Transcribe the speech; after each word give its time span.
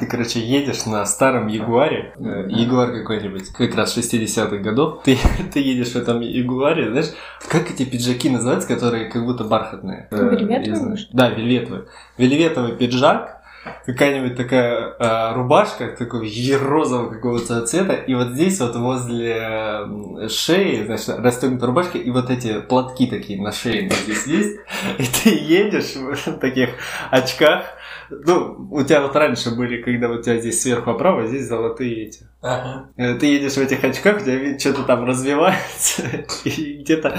Ты, 0.00 0.06
короче, 0.06 0.40
едешь 0.40 0.86
на 0.86 1.04
старом 1.04 1.46
Ягуаре, 1.46 2.14
э, 2.16 2.46
Ягуар 2.48 2.90
какой-нибудь, 2.90 3.50
как 3.50 3.74
раз 3.74 3.94
60-х 3.98 4.56
годов. 4.56 5.02
Ты, 5.04 5.18
ты 5.52 5.60
едешь 5.60 5.92
в 5.92 5.96
этом 5.96 6.22
Ягуаре, 6.22 6.90
знаешь, 6.90 7.10
как 7.46 7.70
эти 7.70 7.84
пиджаки 7.84 8.30
называются, 8.30 8.66
которые 8.66 9.10
как 9.10 9.26
будто 9.26 9.44
бархатные? 9.44 10.08
Э, 10.10 10.30
вельветовые? 10.30 10.96
Да, 11.12 11.28
вельветовые. 11.28 11.84
Вельветовый 12.16 12.76
пиджак, 12.76 13.39
какая-нибудь 13.86 14.36
такая 14.36 14.94
э, 14.98 15.34
рубашка, 15.34 15.88
такой 15.88 16.30
розового 16.56 17.10
какого-то 17.10 17.66
цвета, 17.66 17.94
и 17.94 18.14
вот 18.14 18.28
здесь 18.28 18.60
вот 18.60 18.76
возле 18.76 20.28
шеи, 20.28 20.84
значит, 20.84 21.18
расстегнута 21.18 21.66
рубашка, 21.66 21.98
и 21.98 22.10
вот 22.10 22.30
эти 22.30 22.60
платки 22.60 23.06
такие 23.06 23.40
на 23.40 23.52
шее 23.52 23.88
вот 23.88 23.98
здесь 23.98 24.26
есть, 24.26 24.60
и 24.98 25.04
ты 25.04 25.30
едешь 25.30 25.96
в 25.96 26.32
таких 26.40 26.70
очках, 27.10 27.64
ну, 28.10 28.68
у 28.70 28.82
тебя 28.82 29.02
вот 29.02 29.14
раньше 29.14 29.54
были, 29.54 29.82
когда 29.82 30.08
у 30.10 30.20
тебя 30.20 30.38
здесь 30.38 30.60
сверху 30.60 30.90
оправа, 30.90 31.26
здесь 31.26 31.46
золотые 31.46 32.06
эти. 32.06 32.26
Ага. 32.42 32.88
Э, 32.96 33.14
ты 33.14 33.26
едешь 33.26 33.52
в 33.52 33.58
этих 33.58 33.82
очках, 33.84 34.20
у 34.20 34.24
тебя 34.24 34.58
что-то 34.58 34.82
там 34.82 35.04
развивается, 35.04 36.02
и 36.44 36.78
где-то 36.82 37.16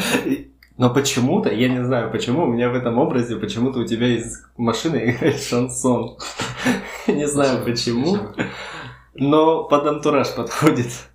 но 0.78 0.94
почему-то, 0.94 1.52
я 1.52 1.70
не 1.70 1.84
знаю 1.84 2.12
почему, 2.12 2.44
у 2.44 2.48
меня 2.48 2.70
в 2.70 2.76
этом 2.76 2.98
образе 2.98 3.36
почему-то 3.36 3.80
у 3.80 3.86
тебя 3.86 4.08
из 4.08 4.44
машины 4.58 5.12
играет 5.12 5.42
шансон. 5.42 6.18
Не 7.08 7.28
знаю 7.28 7.66
почему, 7.66 8.18
но 9.16 9.64
под 9.64 9.86
антураж 9.88 10.34
подходит. 10.34 11.11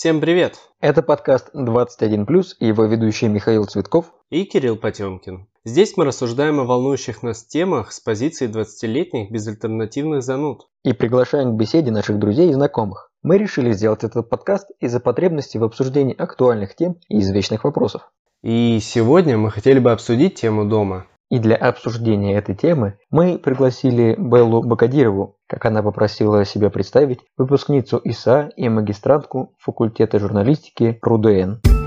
Всем 0.00 0.22
привет! 0.22 0.54
Это 0.80 1.02
подкаст 1.02 1.50
21+, 1.54 2.54
и 2.58 2.66
его 2.66 2.84
ведущие 2.86 3.28
Михаил 3.28 3.66
Цветков 3.66 4.06
и 4.30 4.46
Кирилл 4.46 4.78
Потемкин. 4.78 5.46
Здесь 5.66 5.94
мы 5.98 6.06
рассуждаем 6.06 6.58
о 6.58 6.64
волнующих 6.64 7.22
нас 7.22 7.44
темах 7.44 7.92
с 7.92 8.00
позиции 8.00 8.48
20-летних 8.48 9.30
безальтернативных 9.30 10.22
зануд. 10.22 10.68
И 10.84 10.94
приглашаем 10.94 11.52
к 11.52 11.60
беседе 11.60 11.90
наших 11.90 12.18
друзей 12.18 12.48
и 12.48 12.54
знакомых. 12.54 13.10
Мы 13.22 13.36
решили 13.36 13.72
сделать 13.72 14.02
этот 14.02 14.30
подкаст 14.30 14.70
из-за 14.80 15.00
потребности 15.00 15.58
в 15.58 15.64
обсуждении 15.64 16.16
актуальных 16.16 16.76
тем 16.76 16.96
и 17.10 17.18
извечных 17.18 17.64
вопросов. 17.64 18.10
И 18.42 18.78
сегодня 18.80 19.36
мы 19.36 19.50
хотели 19.50 19.80
бы 19.80 19.92
обсудить 19.92 20.36
тему 20.36 20.64
дома. 20.64 21.08
И 21.30 21.38
для 21.38 21.54
обсуждения 21.54 22.36
этой 22.36 22.56
темы 22.56 22.98
мы 23.10 23.38
пригласили 23.38 24.16
Беллу 24.18 24.62
Бакадирову, 24.64 25.36
как 25.46 25.64
она 25.64 25.80
попросила 25.80 26.44
себя 26.44 26.70
представить, 26.70 27.20
выпускницу 27.38 28.00
ИСА 28.02 28.50
и 28.56 28.68
магистрантку 28.68 29.54
факультета 29.58 30.18
журналистики 30.18 30.98
РУДН. 31.00 31.79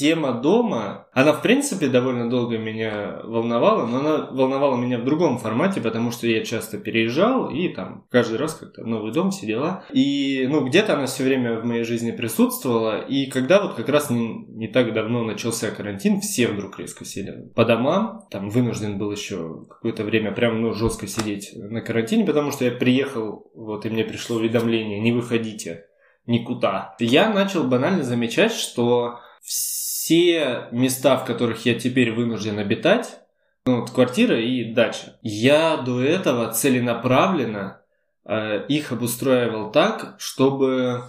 Тема 0.00 0.32
дома, 0.32 1.08
она 1.12 1.34
в 1.34 1.42
принципе 1.42 1.88
довольно 1.88 2.30
долго 2.30 2.56
меня 2.56 3.20
волновала, 3.22 3.84
но 3.84 3.98
она 3.98 4.30
волновала 4.30 4.74
меня 4.74 4.98
в 4.98 5.04
другом 5.04 5.36
формате, 5.36 5.82
потому 5.82 6.10
что 6.10 6.26
я 6.26 6.42
часто 6.42 6.78
переезжал 6.78 7.50
и 7.50 7.68
там 7.68 8.06
каждый 8.10 8.38
раз 8.38 8.54
как-то 8.54 8.82
новый 8.82 9.12
дом, 9.12 9.30
все 9.30 9.46
дела. 9.46 9.84
И 9.92 10.46
ну 10.48 10.64
где-то 10.64 10.94
она 10.94 11.04
все 11.04 11.22
время 11.22 11.60
в 11.60 11.66
моей 11.66 11.84
жизни 11.84 12.12
присутствовала, 12.12 12.98
и 12.98 13.26
когда 13.26 13.60
вот 13.60 13.74
как 13.74 13.90
раз 13.90 14.08
не, 14.08 14.46
не 14.46 14.68
так 14.68 14.94
давно 14.94 15.22
начался 15.22 15.70
карантин, 15.70 16.22
все 16.22 16.48
вдруг 16.48 16.78
резко 16.78 17.04
сели 17.04 17.50
по 17.54 17.66
домам, 17.66 18.22
там 18.30 18.48
вынужден 18.48 18.96
был 18.96 19.12
еще 19.12 19.66
какое-то 19.68 20.02
время 20.02 20.32
прям 20.32 20.62
ну 20.62 20.72
жестко 20.72 21.06
сидеть 21.06 21.50
на 21.54 21.82
карантине, 21.82 22.24
потому 22.24 22.52
что 22.52 22.64
я 22.64 22.70
приехал, 22.70 23.50
вот 23.54 23.84
и 23.84 23.90
мне 23.90 24.04
пришло 24.04 24.36
уведомление, 24.36 24.98
не 24.98 25.12
выходите 25.12 25.84
никуда. 26.24 26.94
Я 27.00 27.28
начал 27.28 27.64
банально 27.64 28.02
замечать, 28.02 28.52
что 28.52 29.18
все 29.42 29.79
места, 30.10 31.16
в 31.16 31.24
которых 31.24 31.64
я 31.66 31.78
теперь 31.78 32.12
вынужден 32.12 32.58
обитать, 32.58 33.20
ну, 33.66 33.80
вот 33.80 33.90
квартира 33.90 34.40
и 34.40 34.72
дача, 34.72 35.18
я 35.22 35.76
до 35.76 36.02
этого 36.02 36.50
целенаправленно 36.52 37.82
э, 38.24 38.66
их 38.68 38.92
обустраивал 38.92 39.70
так, 39.70 40.16
чтобы 40.18 41.02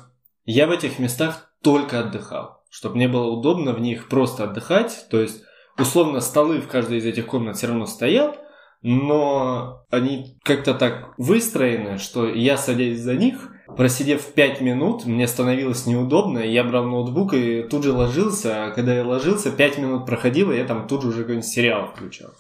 я 0.46 0.68
в 0.68 0.72
этих 0.72 1.00
местах 1.00 1.54
только 1.64 2.02
отдыхал, 2.02 2.64
чтобы 2.70 2.96
мне 2.96 3.08
было 3.08 3.28
удобно 3.28 3.74
в 3.74 3.80
них 3.80 4.10
просто 4.10 4.44
отдыхать, 4.44 5.08
то 5.10 5.20
есть 5.20 5.44
условно 5.78 6.20
столы 6.20 6.60
в 6.60 6.68
каждой 6.68 6.98
из 6.98 7.06
этих 7.06 7.28
комнат 7.28 7.58
все 7.58 7.68
равно 7.68 7.86
стоят, 7.86 8.40
но 8.82 9.86
они 9.90 10.38
как-то 10.44 10.74
так 10.74 11.14
выстроены, 11.18 11.98
что 11.98 12.28
я 12.28 12.58
садясь 12.58 13.00
за 13.00 13.16
них, 13.16 13.52
просидев 13.78 14.34
5 14.34 14.62
минут, 14.62 15.06
мне 15.06 15.28
становилось 15.28 15.86
неудобно, 15.86 16.40
я 16.40 16.64
брал 16.64 16.86
ноутбук 16.86 17.34
и 17.34 17.64
тут 17.64 17.84
же 17.84 17.94
ложился, 17.94 18.66
а 18.66 18.72
когда 18.72 18.94
я 18.96 19.06
ложился, 19.06 19.52
5 19.52 19.78
минут 19.78 20.06
проходило, 20.06 20.52
я 20.52 20.66
там 20.66 20.88
тут 20.88 21.02
же 21.02 21.10
уже 21.10 21.22
какой-нибудь 21.22 21.48
сериал 21.48 21.88
включал. 21.88 22.32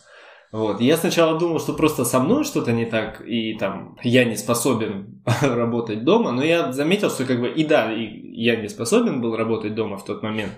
Вот. 0.52 0.81
Я 0.81 0.97
сначала 0.97 1.40
думал, 1.40 1.59
что 1.59 1.74
просто 1.74 2.03
со 2.03 2.19
мной 2.19 2.44
что-то 2.44 2.74
не 2.74 2.86
так, 2.86 3.22
и 3.25 3.53
там 3.53 3.97
я 4.03 4.25
не 4.25 4.36
способен 4.36 5.24
работать 5.42 6.03
дома, 6.03 6.31
но 6.31 6.44
я 6.44 6.74
заметил, 6.74 7.09
что 7.09 7.25
как 7.25 7.40
бы 7.40 7.50
и 7.50 7.63
да, 7.63 7.92
и 7.92 8.06
я 8.34 8.58
не 8.58 8.68
способен 8.68 9.22
был 9.22 9.36
работать 9.36 9.75
дома 9.75 9.98
в 9.98 10.03
тот 10.03 10.24
момент, 10.24 10.52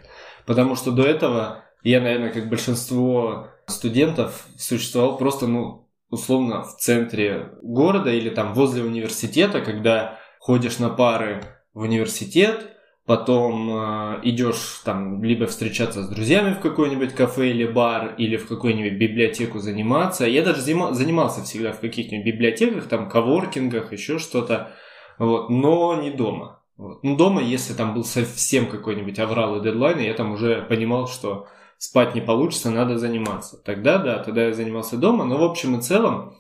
потому 0.46 0.76
что 0.76 0.92
до 0.92 1.04
этого 1.04 1.64
я, 1.84 2.02
наверное, 2.02 2.32
как 2.32 2.50
большинство 2.50 3.50
студентов 3.68 4.48
существовал 4.58 5.18
просто, 5.18 5.48
ну, 5.48 5.88
условно, 6.10 6.64
в 6.64 6.78
центре 6.78 7.50
города 7.62 8.12
или 8.12 8.30
там 8.30 8.54
возле 8.54 8.84
университета, 8.84 9.62
когда 9.62 10.20
ходишь 10.44 10.78
на 10.78 10.90
пары 10.90 11.42
в 11.74 11.84
университет, 11.84 12.76
потом 13.06 13.70
э, 13.70 14.20
идешь 14.24 14.82
там 14.84 15.24
либо 15.24 15.48
встречаться 15.48 16.04
с 16.04 16.10
друзьями 16.10 16.54
в 16.54 16.60
какой-нибудь 16.60 17.14
кафе 17.16 17.52
или 17.52 17.66
бар, 17.66 18.16
или 18.18 18.36
в 18.36 18.46
какую-нибудь 18.50 19.00
библиотеку 19.00 19.60
заниматься. 19.60 20.26
Я 20.26 20.44
даже 20.44 20.60
занимался 20.60 21.44
всегда 21.44 21.72
в 21.72 21.80
каких-нибудь 21.80 22.26
библиотеках, 22.26 22.90
там, 22.90 23.08
коворкингах, 23.08 23.94
еще 23.94 24.20
что-то, 24.20 24.74
вот, 25.18 25.50
но 25.50 26.02
не 26.02 26.12
дома. 26.12 26.62
Вот. 26.76 27.04
Ну, 27.04 27.16
дома, 27.16 27.42
если 27.42 27.74
там 27.74 27.94
был 27.94 28.04
совсем 28.04 28.66
какой-нибудь 28.66 29.20
аврал 29.20 29.56
и 29.56 29.64
дедлайн, 29.64 30.00
я 30.00 30.14
там 30.14 30.34
уже 30.34 30.62
понимал, 30.64 31.08
что 31.08 31.48
спать 31.78 32.16
не 32.16 32.22
получится, 32.22 32.70
надо 32.70 32.98
заниматься. 32.98 33.64
Тогда, 33.64 33.98
да, 33.98 34.22
тогда 34.22 34.48
я 34.48 34.54
занимался 34.54 34.98
дома, 34.98 35.24
но 35.24 35.38
в 35.38 35.44
общем 35.44 35.80
и 35.80 35.82
целом 35.82 36.36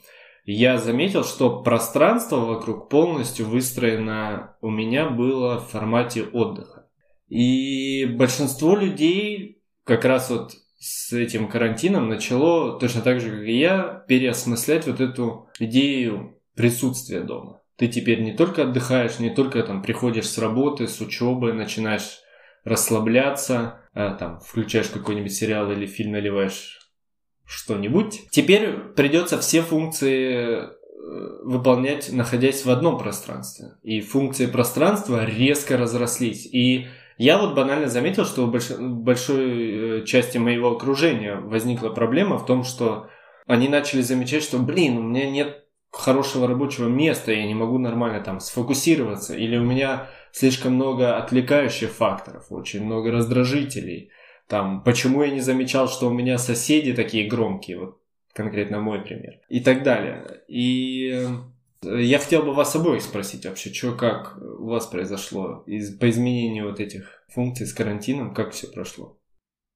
я 0.46 0.78
заметил, 0.78 1.24
что 1.24 1.62
пространство 1.62 2.38
вокруг 2.38 2.90
полностью 2.90 3.46
выстроено 3.46 4.56
у 4.62 4.70
меня 4.70 5.10
было 5.10 5.60
в 5.60 5.70
формате 5.70 6.24
отдыха. 6.24 6.90
И 7.30 8.06
большинство 8.06 8.76
людей 8.76 9.62
как 9.86 10.06
раз 10.06 10.30
вот 10.30 10.54
с 10.80 11.14
этим 11.14 11.48
карантином 11.48 12.10
начало, 12.10 12.78
точно 12.78 13.02
так 13.02 13.22
же, 13.22 13.30
как 13.32 13.48
и 13.48 13.58
я, 13.58 14.04
переосмыслять 14.08 14.86
вот 14.86 15.00
эту 15.00 15.50
идею 15.60 16.42
присутствия 16.56 17.22
дома. 17.22 17.62
Ты 17.78 17.88
теперь 17.88 18.22
не 18.22 18.34
только 18.34 18.64
отдыхаешь, 18.64 19.20
не 19.20 19.30
только 19.30 19.64
там 19.64 19.82
приходишь 19.82 20.28
с 20.28 20.38
работы, 20.38 20.88
с 20.88 21.00
учебы, 21.00 21.54
начинаешь 21.54 22.20
расслабляться, 22.66 23.82
а, 23.94 24.14
там 24.14 24.40
включаешь 24.42 24.90
какой-нибудь 24.90 25.34
сериал 25.34 25.72
или 25.72 25.86
фильм, 25.86 26.12
наливаешь 26.12 26.83
что-нибудь. 27.46 28.22
Теперь 28.30 28.78
придется 28.96 29.40
все 29.40 29.62
функции 29.62 30.58
э, 30.58 30.70
выполнять, 31.44 32.12
находясь 32.12 32.66
в 32.66 32.70
одном 32.70 32.98
пространстве. 32.98 33.74
И 33.84 34.02
функции 34.02 34.46
пространства 34.46 35.26
резко 35.26 35.78
разрослись. 35.78 36.46
И 36.46 36.88
я 37.18 37.38
вот 37.38 37.56
банально 37.56 37.88
заметил, 37.88 38.26
что 38.26 38.48
больш... 38.48 38.72
большой 38.72 40.02
э, 40.02 40.06
части 40.06 40.38
моего 40.38 40.72
окружения 40.72 41.36
возникла 41.36 41.90
проблема 41.90 42.38
в 42.38 42.46
том, 42.46 42.64
что 42.64 43.10
они 43.46 43.68
начали 43.68 44.02
замечать, 44.02 44.44
что, 44.44 44.58
блин, 44.58 44.98
у 44.98 45.02
меня 45.04 45.30
нет 45.30 45.66
хорошего 45.92 46.48
рабочего 46.48 46.88
места, 46.88 47.34
я 47.34 47.46
не 47.46 47.54
могу 47.54 47.78
нормально 47.78 48.20
там 48.22 48.40
сфокусироваться, 48.40 49.36
или 49.36 49.58
у 49.58 49.64
меня 49.64 50.08
слишком 50.32 50.74
много 50.74 51.18
отвлекающих 51.18 51.92
факторов, 51.92 52.48
очень 52.50 52.84
много 52.84 53.12
раздражителей– 53.12 54.10
там, 54.48 54.84
почему 54.84 55.24
я 55.24 55.32
не 55.32 55.42
замечал, 55.42 55.88
что 55.88 56.08
у 56.08 56.14
меня 56.14 56.38
соседи 56.38 56.94
такие 56.94 57.28
громкие, 57.28 57.80
вот 57.80 58.00
конкретно 58.34 58.80
мой 58.80 59.02
пример, 59.02 59.40
и 59.50 59.60
так 59.60 59.84
далее. 59.84 60.42
И 60.48 61.28
э, 61.84 62.02
я 62.02 62.20
хотел 62.20 62.44
бы 62.44 62.54
вас 62.54 62.76
обоих 62.76 63.02
спросить 63.02 63.46
вообще, 63.46 63.74
что 63.74 63.94
как 63.94 64.38
у 64.42 64.68
вас 64.68 64.88
произошло 64.88 65.64
из, 65.66 65.96
по 65.98 66.10
изменению 66.10 66.70
вот 66.70 66.80
этих 66.80 67.24
функций 67.30 67.68
с 67.68 67.74
карантином, 67.74 68.34
как 68.34 68.52
все 68.52 68.68
прошло? 68.68 69.18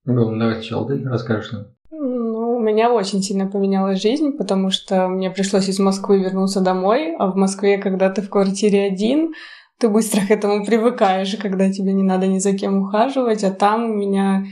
Ну, 0.06 0.38
давай 0.38 0.56
сначала 0.56 0.88
ты 0.88 1.04
расскажешь 1.04 1.52
нам. 1.52 1.68
Ну, 1.92 2.58
у 2.58 2.60
меня 2.60 2.92
очень 2.92 3.22
сильно 3.22 3.48
поменялась 3.48 4.02
жизнь, 4.02 4.32
потому 4.38 4.72
что 4.72 5.08
мне 5.08 5.30
пришлось 5.30 5.70
из 5.70 5.80
Москвы 5.80 6.20
вернуться 6.20 6.62
домой, 6.62 7.16
а 7.18 7.28
в 7.28 7.36
Москве, 7.36 7.78
когда 7.78 8.10
ты 8.10 8.22
в 8.22 8.30
квартире 8.30 8.84
один, 8.84 9.34
ты 9.80 9.90
быстро 9.90 10.26
к 10.26 10.32
этому 10.32 10.66
привыкаешь, 10.66 11.36
когда 11.36 11.72
тебе 11.72 11.94
не 11.94 12.04
надо 12.04 12.28
ни 12.28 12.40
за 12.40 12.54
кем 12.54 12.82
ухаживать, 12.82 13.44
а 13.44 13.52
там 13.52 13.86
у 13.86 13.94
меня 13.94 14.46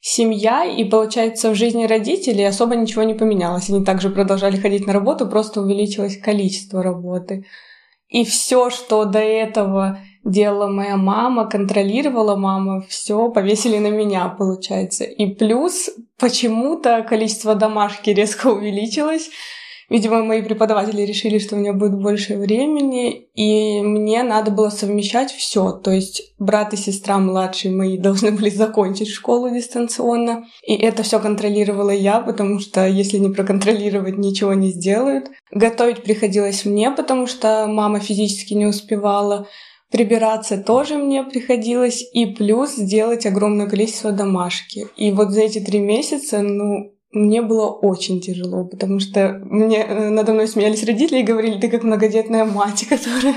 семья, 0.00 0.64
и, 0.64 0.84
получается, 0.84 1.50
в 1.50 1.54
жизни 1.54 1.86
родителей 1.86 2.44
особо 2.44 2.76
ничего 2.76 3.02
не 3.02 3.14
поменялось. 3.14 3.68
Они 3.68 3.84
также 3.84 4.10
продолжали 4.10 4.56
ходить 4.56 4.86
на 4.86 4.92
работу, 4.92 5.26
просто 5.26 5.60
увеличилось 5.60 6.16
количество 6.16 6.82
работы. 6.82 7.44
И 8.08 8.24
все, 8.24 8.70
что 8.70 9.04
до 9.04 9.18
этого 9.18 9.98
делала 10.24 10.68
моя 10.68 10.96
мама, 10.96 11.46
контролировала 11.46 12.36
мама, 12.36 12.80
все 12.88 13.30
повесили 13.30 13.78
на 13.78 13.88
меня, 13.88 14.28
получается. 14.28 15.04
И 15.04 15.26
плюс 15.34 15.90
почему-то 16.18 17.02
количество 17.02 17.54
домашки 17.54 18.10
резко 18.10 18.48
увеличилось. 18.48 19.30
Видимо, 19.90 20.22
мои 20.22 20.42
преподаватели 20.42 21.02
решили, 21.02 21.38
что 21.38 21.56
у 21.56 21.58
меня 21.58 21.72
будет 21.72 21.98
больше 21.98 22.36
времени, 22.36 23.28
и 23.34 23.80
мне 23.80 24.22
надо 24.22 24.50
было 24.50 24.68
совмещать 24.68 25.32
все. 25.32 25.72
То 25.72 25.90
есть 25.90 26.34
брат 26.38 26.74
и 26.74 26.76
сестра 26.76 27.18
младшие 27.18 27.74
мои 27.74 27.96
должны 27.98 28.32
были 28.32 28.50
закончить 28.50 29.08
школу 29.08 29.48
дистанционно, 29.50 30.44
и 30.62 30.74
это 30.74 31.02
все 31.02 31.18
контролировала 31.18 31.90
я, 31.90 32.20
потому 32.20 32.60
что 32.60 32.86
если 32.86 33.16
не 33.16 33.30
проконтролировать, 33.30 34.18
ничего 34.18 34.52
не 34.52 34.70
сделают. 34.70 35.30
Готовить 35.50 36.02
приходилось 36.02 36.66
мне, 36.66 36.90
потому 36.90 37.26
что 37.26 37.66
мама 37.66 38.00
физически 38.00 38.52
не 38.52 38.66
успевала. 38.66 39.48
Прибираться 39.90 40.58
тоже 40.58 40.98
мне 40.98 41.24
приходилось, 41.24 42.04
и 42.12 42.26
плюс 42.26 42.74
сделать 42.74 43.24
огромное 43.24 43.66
количество 43.66 44.12
домашки. 44.12 44.86
И 44.98 45.12
вот 45.12 45.30
за 45.30 45.40
эти 45.40 45.60
три 45.60 45.78
месяца, 45.78 46.42
ну, 46.42 46.92
мне 47.10 47.40
было 47.40 47.66
очень 47.70 48.20
тяжело, 48.20 48.64
потому 48.64 49.00
что 49.00 49.40
мне 49.44 49.78
э, 49.78 50.10
надо 50.10 50.32
мной 50.32 50.46
смеялись 50.46 50.84
родители 50.84 51.20
и 51.20 51.24
говорили, 51.24 51.58
ты 51.58 51.68
как 51.68 51.82
многодетная 51.82 52.44
мать, 52.44 52.86
которая 52.88 53.34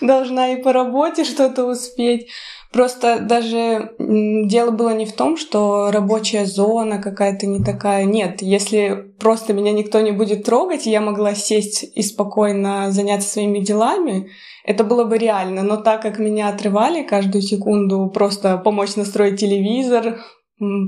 должна 0.00 0.52
и 0.52 0.62
по 0.62 0.72
работе 0.72 1.24
что-то 1.24 1.64
успеть. 1.64 2.28
Просто 2.70 3.20
даже 3.20 3.92
дело 3.98 4.72
было 4.72 4.92
не 4.94 5.06
в 5.06 5.12
том, 5.12 5.36
что 5.36 5.92
рабочая 5.92 6.44
зона 6.44 7.00
какая-то 7.00 7.46
не 7.46 7.62
такая. 7.62 8.04
Нет, 8.04 8.42
если 8.42 9.12
просто 9.20 9.52
меня 9.52 9.70
никто 9.70 10.00
не 10.00 10.10
будет 10.10 10.42
трогать, 10.42 10.84
я 10.84 11.00
могла 11.00 11.36
сесть 11.36 11.84
и 11.94 12.02
спокойно 12.02 12.90
заняться 12.90 13.28
своими 13.28 13.60
делами, 13.60 14.28
это 14.64 14.82
было 14.82 15.04
бы 15.04 15.18
реально. 15.18 15.62
Но 15.62 15.76
так 15.76 16.02
как 16.02 16.18
меня 16.18 16.48
отрывали 16.48 17.04
каждую 17.04 17.42
секунду, 17.42 18.10
просто 18.12 18.58
помочь 18.58 18.96
настроить 18.96 19.38
телевизор, 19.38 20.18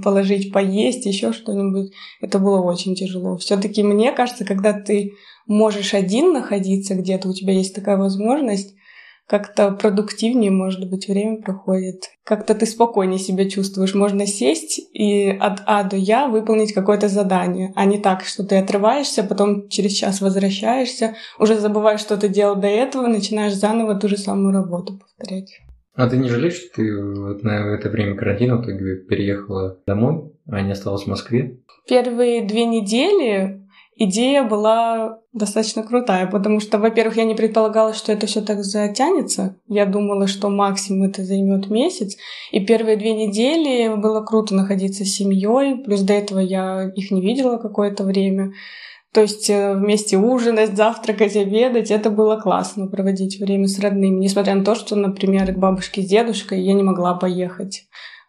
положить 0.03 0.53
поесть, 0.53 1.07
еще 1.07 1.33
что-нибудь. 1.33 1.93
Это 2.21 2.39
было 2.39 2.61
очень 2.61 2.95
тяжело. 2.95 3.37
Все-таки 3.37 3.83
мне 3.83 4.13
кажется, 4.13 4.45
когда 4.45 4.73
ты 4.73 5.13
можешь 5.47 5.95
один 5.95 6.33
находиться 6.33 6.95
где-то, 6.95 7.29
у 7.29 7.35
тебя 7.35 7.53
есть 7.53 7.75
такая 7.75 7.97
возможность, 7.97 8.75
как-то 9.27 9.73
продуктивнее, 9.73 10.53
может 10.53 10.89
быть, 10.89 11.09
время 11.09 11.43
проходит. 11.43 12.11
Как-то 12.23 12.55
ты 12.55 12.65
спокойнее 12.65 13.19
себя 13.19 13.49
чувствуешь. 13.51 13.95
Можно 13.95 14.25
сесть 14.27 14.81
и 14.93 15.29
от 15.29 15.63
А 15.67 15.83
до 15.83 15.97
Я 15.97 16.29
выполнить 16.29 16.73
какое-то 16.73 17.09
задание, 17.09 17.73
а 17.75 17.85
не 17.87 17.99
так, 17.99 18.25
что 18.25 18.45
ты 18.45 18.57
отрываешься, 18.57 19.25
потом 19.25 19.69
через 19.69 19.93
час 19.93 20.21
возвращаешься, 20.21 21.17
уже 21.41 21.59
забываешь, 21.59 22.01
что 22.01 22.17
ты 22.17 22.29
делал 22.29 22.55
до 22.55 22.69
этого, 22.69 23.09
начинаешь 23.09 23.55
заново 23.55 23.97
ту 23.97 24.09
же 24.09 24.17
самую 24.17 24.53
работу 24.53 24.99
повторять. 24.99 25.61
А 25.97 26.09
ты 26.09 26.19
не 26.19 26.29
жалеешь, 26.29 26.55
что 26.55 26.77
ты 26.77 27.03
вот 27.03 27.43
на 27.43 27.75
это 27.75 27.89
время 27.89 28.17
карантина 28.17 28.63
ты 28.63 28.97
переехала 28.97 29.79
домой, 29.87 30.31
а 30.47 30.61
не 30.61 30.73
осталась 30.73 31.05
в 31.05 31.07
Москве? 31.07 31.59
Первые 31.89 32.45
две 32.45 32.67
недели 32.67 33.63
идея 33.97 34.45
была 34.45 35.21
достаточно 35.33 35.83
крутая, 35.83 36.27
потому 36.27 36.61
что, 36.61 36.79
во-первых, 36.79 37.17
я 37.17 37.25
не 37.25 37.35
предполагала, 37.35 37.95
что 37.95 38.13
это 38.13 38.27
все 38.27 38.43
так 38.43 38.63
затянется. 38.63 39.57
Я 39.69 39.87
думала, 39.87 40.27
что 40.27 40.51
максимум 40.51 41.09
это 41.09 41.25
займет 41.25 41.71
месяц. 41.71 42.17
И 42.53 42.61
первые 42.65 42.97
две 42.97 43.15
недели 43.15 43.95
было 43.97 44.23
круто 44.23 44.55
находиться 44.55 45.05
с 45.05 45.09
семьей. 45.09 45.83
Плюс 45.83 46.03
до 46.03 46.13
этого 46.13 46.41
я 46.41 46.93
их 46.95 47.11
не 47.11 47.23
видела 47.23 47.57
какое-то 47.57 48.05
время. 48.05 48.53
То 49.17 49.23
есть 49.23 49.49
э, 49.49 49.73
вместе 49.73 50.19
ужинать, 50.19 50.77
завтракать, 50.77 51.37
обедать, 51.37 51.91
это 51.91 52.11
было 52.11 52.37
классно, 52.37 52.87
проводить 52.87 53.41
время 53.41 53.67
с 53.67 53.79
родными. 53.79 54.19
Несмотря 54.19 54.55
на 54.55 54.63
то, 54.63 54.75
что, 54.75 54.95
например, 54.95 55.55
к 55.55 55.57
бабушке 55.57 56.03
с 56.03 56.05
дедушкой 56.05 56.61
я 56.61 56.75
не 56.75 56.83
могла 56.83 57.15
поехать, 57.15 57.87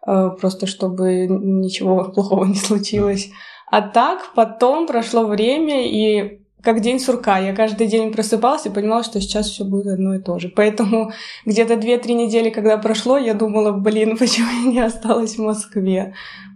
э, 0.08 0.30
просто 0.40 0.66
чтобы 0.66 1.28
ничего 1.28 2.06
плохого 2.16 2.46
не 2.46 2.56
случилось. 2.56 3.32
А 3.70 3.82
так 3.82 4.32
потом 4.34 4.88
прошло 4.88 5.26
время, 5.26 5.86
и 5.92 6.40
как 6.64 6.80
день 6.80 7.02
сурка. 7.02 7.38
Я 7.38 7.54
каждый 7.54 7.88
день 7.88 8.14
просыпалась 8.14 8.66
и 8.66 8.70
понимала, 8.70 9.04
что 9.04 9.20
сейчас 9.20 9.50
все 9.50 9.66
будет 9.66 9.88
одно 9.88 10.16
и 10.16 10.20
то 10.20 10.40
же. 10.40 10.48
Поэтому 10.48 11.12
где-то 11.46 11.74
2-3 11.74 12.14
недели, 12.14 12.50
когда 12.50 12.78
прошло, 12.78 13.18
я 13.18 13.34
думала, 13.34 13.74
блин, 13.74 14.16
почему 14.20 14.48
я 14.64 14.72
не 14.72 14.80
осталась 14.80 15.36
в 15.36 15.44
Москве. 15.44 16.14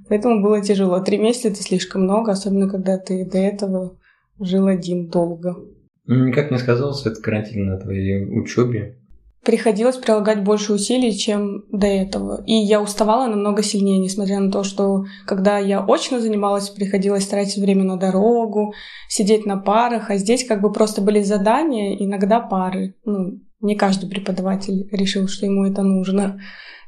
Поэтому 0.08 0.42
было 0.42 0.62
тяжело. 0.62 1.02
Три 1.02 1.18
месяца 1.18 1.50
это 1.50 1.62
слишком 1.62 2.04
много, 2.04 2.32
особенно 2.32 2.70
когда 2.70 2.98
ты 2.98 3.26
до 3.26 3.38
этого 3.38 3.98
жил 4.42 4.68
один 4.68 5.08
долго. 5.08 5.56
Никак 6.08 6.52
не 6.52 6.58
сказался 6.58 7.10
этот 7.10 7.24
карантин 7.24 7.68
на 7.68 7.78
твоей 7.78 8.26
учебе? 8.26 8.98
Приходилось 9.44 9.98
прилагать 9.98 10.44
больше 10.44 10.74
усилий, 10.74 11.18
чем 11.18 11.66
до 11.72 11.88
этого. 11.88 12.44
И 12.46 12.54
я 12.54 12.80
уставала 12.80 13.28
намного 13.28 13.64
сильнее, 13.64 13.98
несмотря 13.98 14.40
на 14.40 14.52
то, 14.52 14.64
что 14.64 15.06
когда 15.26 15.58
я 15.58 15.84
очно 15.84 16.20
занималась, 16.20 16.70
приходилось 16.70 17.26
тратить 17.26 17.58
время 17.58 17.84
на 17.84 17.98
дорогу, 17.98 18.74
сидеть 19.10 19.48
на 19.48 19.58
парах, 19.58 20.12
а 20.12 20.18
здесь 20.18 20.46
как 20.46 20.62
бы 20.62 20.72
просто 20.72 21.02
были 21.02 21.24
задания, 21.24 21.96
иногда 21.96 22.40
пары. 22.40 22.94
Ну, 23.04 23.40
не 23.62 23.76
каждый 23.76 24.10
преподаватель 24.10 24.88
решил, 24.92 25.28
что 25.28 25.48
ему 25.48 25.66
это 25.66 25.82
нужно. 25.82 26.40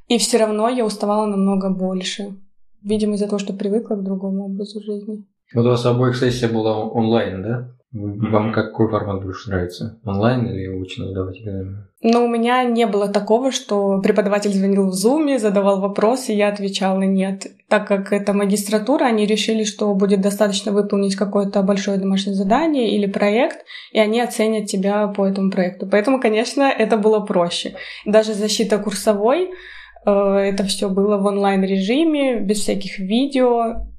И 0.07 0.19
все 0.19 0.37
равно 0.37 0.69
я 0.69 0.85
уставала 0.85 1.25
намного 1.25 1.71
больше. 1.71 2.37
Видимо, 2.83 3.15
из-за 3.15 3.25
того, 3.25 3.39
что 3.39 3.53
привыкла 3.53 3.95
к 3.95 4.03
другому 4.03 4.45
образу 4.45 4.79
жизни. 4.79 5.25
Вот 5.53 5.65
у 5.65 5.69
вас 5.69 5.85
обоих 5.85 6.15
сессия 6.15 6.47
была 6.47 6.77
онлайн, 6.77 7.43
да? 7.43 7.69
Вам 7.93 8.51
какой 8.53 8.89
формат 8.89 9.23
больше 9.23 9.51
нравится? 9.51 9.99
Онлайн 10.03 10.47
или 10.47 10.65
очно 10.81 11.09
сдавать 11.09 11.39
экзамены? 11.39 11.85
Ну, 12.01 12.25
у 12.25 12.27
меня 12.27 12.63
не 12.63 12.87
было 12.87 13.07
такого, 13.07 13.51
что 13.51 14.01
преподаватель 14.01 14.51
звонил 14.51 14.89
в 14.89 14.93
Zoom, 14.93 15.37
задавал 15.37 15.79
вопросы, 15.79 16.31
я 16.31 16.47
отвечала 16.47 17.03
нет. 17.03 17.45
Так 17.69 17.87
как 17.87 18.11
это 18.11 18.33
магистратура, 18.33 19.05
они 19.05 19.27
решили, 19.27 19.63
что 19.63 19.93
будет 19.93 20.21
достаточно 20.21 20.71
выполнить 20.71 21.15
какое-то 21.15 21.61
большое 21.61 21.99
домашнее 21.99 22.35
задание 22.35 22.95
или 22.97 23.05
проект, 23.05 23.63
и 23.91 23.99
они 23.99 24.21
оценят 24.21 24.65
тебя 24.65 25.07
по 25.07 25.27
этому 25.27 25.51
проекту. 25.51 25.85
Поэтому, 25.85 26.19
конечно, 26.19 26.63
это 26.63 26.97
было 26.97 27.19
проще. 27.19 27.75
Даже 28.07 28.33
защита 28.33 28.79
курсовой, 28.79 29.51
э, 30.03 30.11
это 30.11 30.63
все 30.63 30.89
было 30.89 31.19
в 31.19 31.25
онлайн-режиме, 31.27 32.39
без 32.39 32.61
всяких 32.61 32.97
видео, 32.97 33.92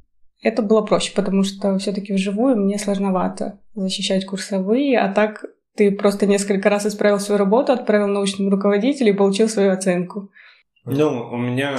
это 0.44 0.62
было 0.62 0.82
проще, 0.82 1.12
потому 1.14 1.42
что 1.42 1.76
все-таки 1.78 2.12
вживую 2.12 2.56
мне 2.56 2.78
сложновато 2.78 3.58
защищать 3.74 4.26
курсовые, 4.26 4.98
а 5.00 5.12
так 5.12 5.44
ты 5.74 5.90
просто 5.90 6.26
несколько 6.26 6.70
раз 6.70 6.86
исправил 6.86 7.18
свою 7.18 7.38
работу, 7.38 7.72
отправил 7.72 8.06
научному 8.06 8.50
руководителю 8.50 9.10
и 9.10 9.16
получил 9.16 9.48
свою 9.48 9.72
оценку. 9.72 10.30
Ну, 10.84 11.30
у 11.32 11.36
меня 11.38 11.78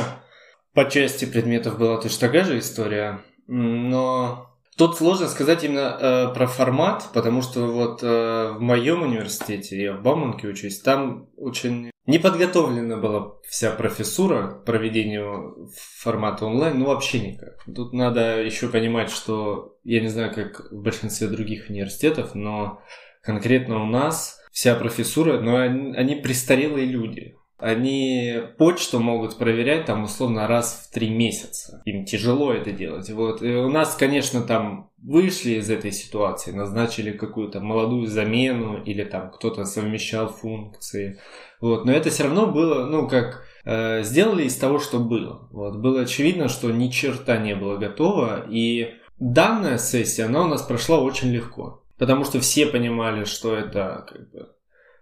по 0.73 0.89
части 0.89 1.25
предметов 1.25 1.77
была 1.77 2.01
точно 2.01 2.27
такая 2.27 2.43
же 2.43 2.59
история, 2.59 3.19
но 3.47 4.49
Тут 4.77 4.97
сложно 4.97 5.27
сказать 5.27 5.63
именно 5.63 5.97
э, 5.99 6.33
про 6.33 6.47
формат, 6.47 7.09
потому 7.13 7.41
что 7.41 7.65
вот 7.67 8.03
э, 8.03 8.51
в 8.51 8.61
моем 8.61 9.03
университете, 9.03 9.81
я 9.81 9.93
в 9.93 10.01
Бауманке 10.01 10.49
учусь, 10.49 10.81
там 10.81 11.29
очень 11.37 11.91
не 12.05 12.19
подготовлена 12.19 12.97
была 12.97 13.33
вся 13.47 13.71
профессура 13.71 14.47
к 14.47 14.65
проведению 14.65 15.69
формата 15.97 16.45
онлайн, 16.45 16.79
ну 16.79 16.85
вообще 16.85 17.19
никак. 17.19 17.63
Тут 17.73 17.93
надо 17.93 18.41
еще 18.41 18.67
понимать, 18.67 19.09
что 19.09 19.77
я 19.83 20.01
не 20.01 20.09
знаю, 20.09 20.33
как 20.33 20.71
в 20.71 20.81
большинстве 20.81 21.27
других 21.27 21.69
университетов, 21.69 22.35
но 22.35 22.81
конкретно 23.21 23.81
у 23.81 23.85
нас 23.85 24.39
вся 24.51 24.75
профессура, 24.75 25.39
но 25.39 25.57
они, 25.57 25.95
они 25.95 26.15
престарелые 26.15 26.85
люди. 26.85 27.34
Они 27.57 28.41
почту 28.57 28.99
могут 28.99 29.37
проверять 29.37 29.85
там 29.85 30.03
условно 30.03 30.45
раз 30.47 30.87
в 30.89 30.93
три 30.93 31.09
месяца. 31.09 31.81
Им 31.85 32.03
тяжело 32.03 32.51
это 32.51 32.71
делать. 32.71 33.09
Вот. 33.09 33.41
И 33.41 33.55
у 33.55 33.69
нас, 33.69 33.95
конечно, 33.95 34.41
там 34.41 34.89
вышли 35.01 35.51
из 35.51 35.69
этой 35.69 35.93
ситуации, 35.93 36.51
назначили 36.51 37.11
какую-то 37.11 37.61
молодую 37.61 38.07
замену 38.07 38.83
или 38.83 39.05
там 39.05 39.31
кто-то 39.31 39.63
совмещал 39.63 40.27
функции. 40.27 41.19
Вот. 41.61 41.85
Но 41.85 41.93
это 41.93 42.09
все 42.09 42.23
равно 42.23 42.47
было, 42.47 42.87
ну, 42.87 43.07
как 43.07 43.45
э, 43.63 44.03
сделали 44.03 44.43
из 44.43 44.55
того, 44.57 44.79
что 44.79 44.99
было. 44.99 45.47
Вот. 45.51 45.77
Было 45.77 46.01
очевидно, 46.01 46.49
что 46.49 46.71
ни 46.71 46.89
черта 46.89 47.37
не 47.37 47.55
было 47.55 47.77
готово. 47.77 48.45
И 48.49 48.95
данная 49.17 49.77
сессия, 49.77 50.25
она 50.25 50.43
у 50.43 50.47
нас 50.47 50.61
прошла 50.61 50.99
очень 50.99 51.31
легко. 51.31 51.83
Потому 51.97 52.25
что 52.25 52.41
все 52.41 52.65
понимали, 52.65 53.23
что 53.23 53.55
это 53.55 54.05
как 54.09 54.29
бы 54.31 54.49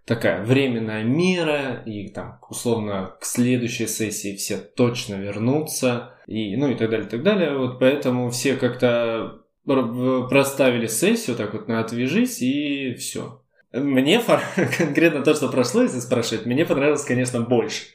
такая 0.06 0.44
временная 0.44 1.04
мера, 1.04 1.82
и 1.86 2.10
там, 2.10 2.40
условно, 2.50 3.16
к 3.20 3.26
следующей 3.26 3.88
сессии 3.88 4.36
все 4.36 4.58
точно 4.58 5.16
вернутся, 5.16 6.16
и, 6.28 6.56
ну 6.56 6.70
и 6.70 6.76
так 6.76 6.90
далее, 6.90 7.08
и 7.08 7.10
так 7.10 7.24
далее. 7.24 7.58
Вот 7.58 7.80
поэтому 7.80 8.30
все 8.30 8.56
как-то 8.56 9.40
проставили 9.66 10.88
сессию 10.88 11.38
так 11.38 11.54
вот 11.54 11.68
на 11.68 11.80
«отвяжись» 11.80 12.42
и 12.42 12.96
все. 12.96 13.42
Мне 13.72 14.22
конкретно 14.78 15.24
то, 15.24 15.34
что 15.34 15.50
прошло, 15.50 15.84
если 15.84 16.00
спрашивать, 16.00 16.46
мне 16.46 16.66
понравилось, 16.66 17.06
конечно, 17.06 17.42
больше. 17.42 17.86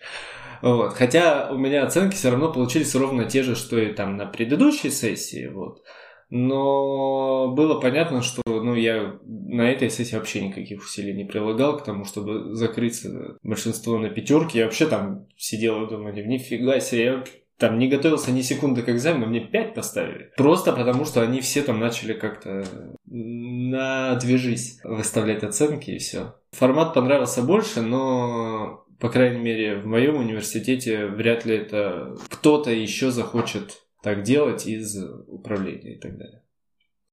Вот. 0.61 0.95
Хотя 0.95 1.51
у 1.53 1.57
меня 1.57 1.85
оценки 1.85 2.17
все 2.17 2.31
равно 2.31 2.53
получились 2.53 2.95
ровно 2.95 3.27
те 3.27 3.43
же, 3.43 3.55
что 3.55 3.79
и 3.79 3.93
там 3.93 4.17
на 4.17 4.27
предыдущей 4.27 4.91
сессии. 4.91 5.47
Вот. 5.47 5.85
Но 6.31 7.49
было 7.49 7.81
понятно, 7.81 8.23
что 8.23 8.43
ну, 8.47 8.75
я 8.75 9.19
на 9.25 9.71
этой 9.71 9.91
сессии 9.91 10.15
вообще 10.15 10.47
никаких 10.47 10.83
усилий 10.83 11.15
не 11.15 11.25
прилагал 11.25 11.79
к 11.79 11.85
тому, 11.85 12.05
чтобы 12.05 12.55
закрыться 12.55 13.39
большинство 13.43 13.99
на 13.99 14.11
пятерке. 14.11 14.59
Я 14.59 14.65
вообще 14.67 14.87
там 14.87 15.27
сидел 15.37 15.85
и 15.85 15.89
думал, 15.89 16.13
нифига 16.13 16.81
себе, 16.81 17.05
я 17.05 17.25
там 17.57 17.79
не 17.79 17.89
готовился 17.89 18.31
ни 18.31 18.43
секунды 18.43 18.83
к 18.83 18.89
экзамену, 18.89 19.27
мне 19.27 19.41
5 19.41 19.75
поставили. 19.75 20.31
Просто 20.37 20.73
потому, 20.73 21.05
что 21.05 21.23
они 21.23 21.41
все 21.41 21.63
там 21.63 21.81
начали 21.81 22.13
как-то 22.13 22.65
на 23.07 24.15
движись 24.17 24.81
выставлять 24.85 25.43
оценки 25.43 25.91
и 25.91 25.99
все. 25.99 26.35
Формат 26.53 26.95
понравился 26.95 27.43
больше, 27.43 27.81
но 27.83 28.85
по 29.01 29.09
крайней 29.11 29.41
мере, 29.41 29.77
в 29.77 29.87
моем 29.87 30.17
университете 30.17 31.07
вряд 31.07 31.45
ли 31.45 31.57
это 31.57 32.17
кто-то 32.29 32.71
еще 32.71 33.11
захочет 33.11 33.83
так 34.03 34.23
делать 34.23 34.67
из 34.67 34.97
управления 35.27 35.95
и 35.95 35.99
так 35.99 36.17
далее. 36.17 36.43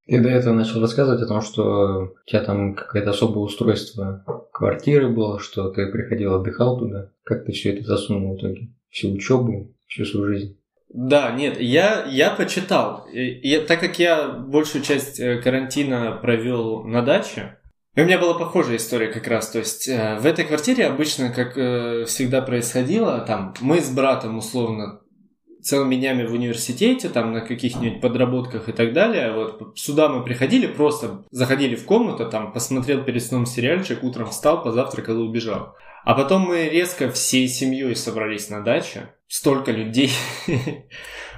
Ты 0.07 0.21
до 0.21 0.29
этого 0.29 0.53
начал 0.53 0.81
рассказывать 0.81 1.21
о 1.21 1.27
том, 1.27 1.41
что 1.41 2.13
у 2.25 2.29
тебя 2.29 2.43
там 2.43 2.75
какое-то 2.75 3.09
особое 3.09 3.43
устройство 3.43 4.23
квартиры 4.51 5.09
было, 5.09 5.39
что 5.39 5.69
ты 5.69 5.87
приходил, 5.87 6.35
отдыхал 6.35 6.77
туда. 6.77 7.11
Как 7.23 7.45
ты 7.45 7.53
все 7.53 7.73
это 7.73 7.85
засунул 7.85 8.35
в 8.35 8.39
итоге? 8.39 8.69
Всю 8.89 9.11
учебу, 9.11 9.73
всю 9.87 10.05
свою 10.05 10.27
жизнь? 10.27 10.59
Да, 10.89 11.31
нет, 11.31 11.59
я, 11.59 12.05
я 12.05 12.29
почитал. 12.29 13.07
И, 13.11 13.57
так 13.67 13.79
как 13.79 13.97
я 13.97 14.29
большую 14.29 14.83
часть 14.83 15.19
э, 15.19 15.41
карантина 15.41 16.17
провел 16.21 16.83
на 16.83 17.01
даче, 17.01 17.57
и 17.95 18.01
у 18.01 18.05
меня 18.05 18.19
была 18.19 18.37
похожая 18.37 18.77
история 18.77 19.07
как 19.07 19.27
раз. 19.27 19.49
То 19.49 19.59
есть 19.59 19.87
э, 19.87 20.17
в 20.19 20.25
этой 20.25 20.45
квартире 20.45 20.85
обычно, 20.85 21.31
как 21.31 21.57
э, 21.57 22.05
всегда 22.05 22.41
происходило, 22.41 23.21
там 23.21 23.53
мы 23.61 23.81
с 23.81 23.89
братом 23.89 24.37
условно 24.37 25.01
целыми 25.65 25.95
днями 25.95 26.25
в 26.25 26.33
университете, 26.33 27.09
там 27.09 27.33
на 27.33 27.41
каких-нибудь 27.41 27.99
подработках 27.99 28.69
и 28.69 28.71
так 28.71 28.93
далее. 28.93 29.33
Вот 29.33 29.73
сюда 29.75 30.09
мы 30.09 30.23
приходили, 30.23 30.67
просто 30.67 31.25
заходили 31.31 31.75
в 31.75 31.85
комнату, 31.85 32.29
там 32.29 32.53
посмотрел 32.53 33.03
перед 33.03 33.23
сном 33.23 33.47
сериальчик, 33.47 34.03
утром 34.03 34.29
встал, 34.29 34.61
позавтракал 34.61 35.15
и 35.15 35.23
убежал. 35.23 35.75
А 36.03 36.13
потом 36.13 36.43
мы 36.43 36.69
резко 36.69 37.09
всей 37.09 37.47
семьей 37.47 37.95
собрались 37.95 38.49
на 38.49 38.61
даче. 38.61 39.09
Столько 39.27 39.71
людей. 39.71 40.11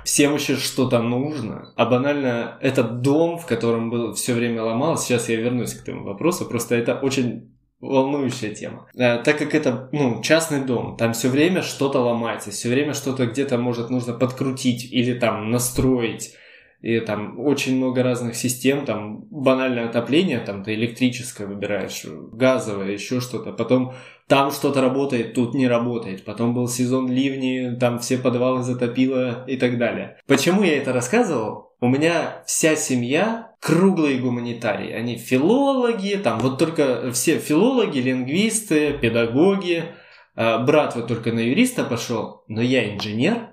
Всем 0.03 0.35
еще 0.35 0.57
что-то 0.57 1.01
нужно. 1.01 1.71
А 1.77 1.85
банально 1.85 2.57
этот 2.61 2.99
дом, 3.01 3.37
в 3.37 3.45
котором 3.45 3.89
был 3.89 4.13
все 4.13 4.33
время 4.33 4.61
ломал, 4.61 4.97
сейчас 4.97 5.29
я 5.29 5.37
вернусь 5.37 5.73
к 5.73 5.83
этому 5.83 6.03
вопросу, 6.03 6.45
просто 6.45 6.75
это 6.75 6.95
очень 6.95 7.56
волнующая 7.79 8.53
тема. 8.53 8.87
А, 8.97 9.17
так 9.19 9.37
как 9.37 9.53
это 9.53 9.89
ну, 9.91 10.21
частный 10.21 10.63
дом, 10.63 10.97
там 10.97 11.13
все 11.13 11.29
время 11.29 11.61
что-то 11.61 11.99
ломается, 11.99 12.51
все 12.51 12.69
время 12.69 12.93
что-то 12.93 13.25
где-то 13.25 13.57
может 13.57 13.89
нужно 13.89 14.13
подкрутить 14.13 14.91
или 14.91 15.13
там 15.13 15.51
настроить 15.51 16.33
и 16.81 16.99
там 16.99 17.39
очень 17.39 17.77
много 17.77 18.03
разных 18.03 18.35
систем, 18.35 18.85
там 18.85 19.25
банальное 19.31 19.85
отопление, 19.85 20.39
там 20.39 20.63
ты 20.63 20.75
электрическое 20.75 21.47
выбираешь, 21.47 22.05
газовое, 22.05 22.91
еще 22.91 23.19
что-то, 23.19 23.51
потом 23.51 23.93
там 24.27 24.51
что-то 24.51 24.81
работает, 24.81 25.33
тут 25.33 25.53
не 25.55 25.67
работает, 25.67 26.23
потом 26.23 26.53
был 26.53 26.67
сезон 26.67 27.11
ливни, 27.11 27.75
там 27.79 27.97
все 27.99 28.17
подвалы 28.17 28.61
затопило 28.61 29.43
и 29.47 29.57
так 29.57 29.77
далее. 29.77 30.17
Почему 30.27 30.63
я 30.63 30.77
это 30.77 30.93
рассказывал? 30.93 31.66
У 31.79 31.87
меня 31.87 32.43
вся 32.45 32.75
семья 32.75 33.51
круглые 33.59 34.19
гуманитарии, 34.19 34.91
они 34.91 35.17
филологи, 35.17 36.15
там 36.15 36.39
вот 36.39 36.57
только 36.57 37.11
все 37.11 37.37
филологи, 37.37 37.99
лингвисты, 37.99 38.93
педагоги, 38.93 39.83
а, 40.35 40.59
брат 40.59 40.95
вот 40.95 41.07
только 41.07 41.31
на 41.31 41.39
юриста 41.39 41.83
пошел, 41.83 42.43
но 42.47 42.61
я 42.61 42.93
инженер, 42.93 43.49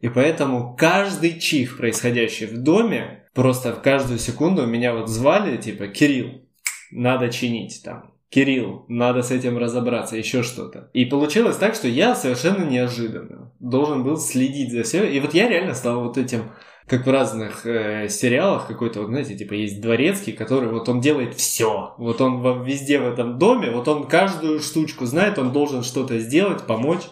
и 0.00 0.08
поэтому 0.08 0.76
каждый 0.76 1.38
чих, 1.38 1.76
происходящий 1.76 2.46
в 2.46 2.62
доме, 2.62 3.24
просто 3.34 3.72
в 3.72 3.82
каждую 3.82 4.18
секунду 4.18 4.66
меня 4.66 4.94
вот 4.94 5.08
звали, 5.08 5.56
типа, 5.56 5.88
Кирилл, 5.88 6.42
надо 6.90 7.30
чинить 7.30 7.82
там. 7.84 8.14
Кирилл, 8.30 8.84
надо 8.88 9.22
с 9.22 9.32
этим 9.32 9.58
разобраться, 9.58 10.16
еще 10.16 10.44
что-то. 10.44 10.88
И 10.92 11.04
получилось 11.04 11.56
так, 11.56 11.74
что 11.74 11.88
я 11.88 12.14
совершенно 12.14 12.64
неожиданно 12.64 13.52
должен 13.58 14.04
был 14.04 14.16
следить 14.16 14.70
за 14.70 14.84
всем. 14.84 15.04
И 15.04 15.18
вот 15.18 15.34
я 15.34 15.48
реально 15.48 15.74
стал 15.74 16.04
вот 16.04 16.16
этим, 16.16 16.52
как 16.90 17.06
в 17.06 17.10
разных 17.10 17.64
э, 17.66 18.08
сериалах, 18.08 18.66
какой-то, 18.66 19.02
вот, 19.02 19.10
знаете, 19.10 19.36
типа 19.36 19.52
есть 19.52 19.80
дворецкий, 19.80 20.32
который 20.32 20.68
вот 20.68 20.88
он 20.88 21.00
делает 21.00 21.36
все. 21.36 21.94
Вот 21.98 22.20
он 22.20 22.64
везде 22.64 22.98
в 22.98 23.06
этом 23.06 23.38
доме, 23.38 23.70
вот 23.70 23.86
он 23.86 24.08
каждую 24.08 24.58
штучку 24.58 25.06
знает, 25.06 25.38
он 25.38 25.52
должен 25.52 25.84
что-то 25.84 26.18
сделать, 26.18 26.66
помочь. 26.66 27.02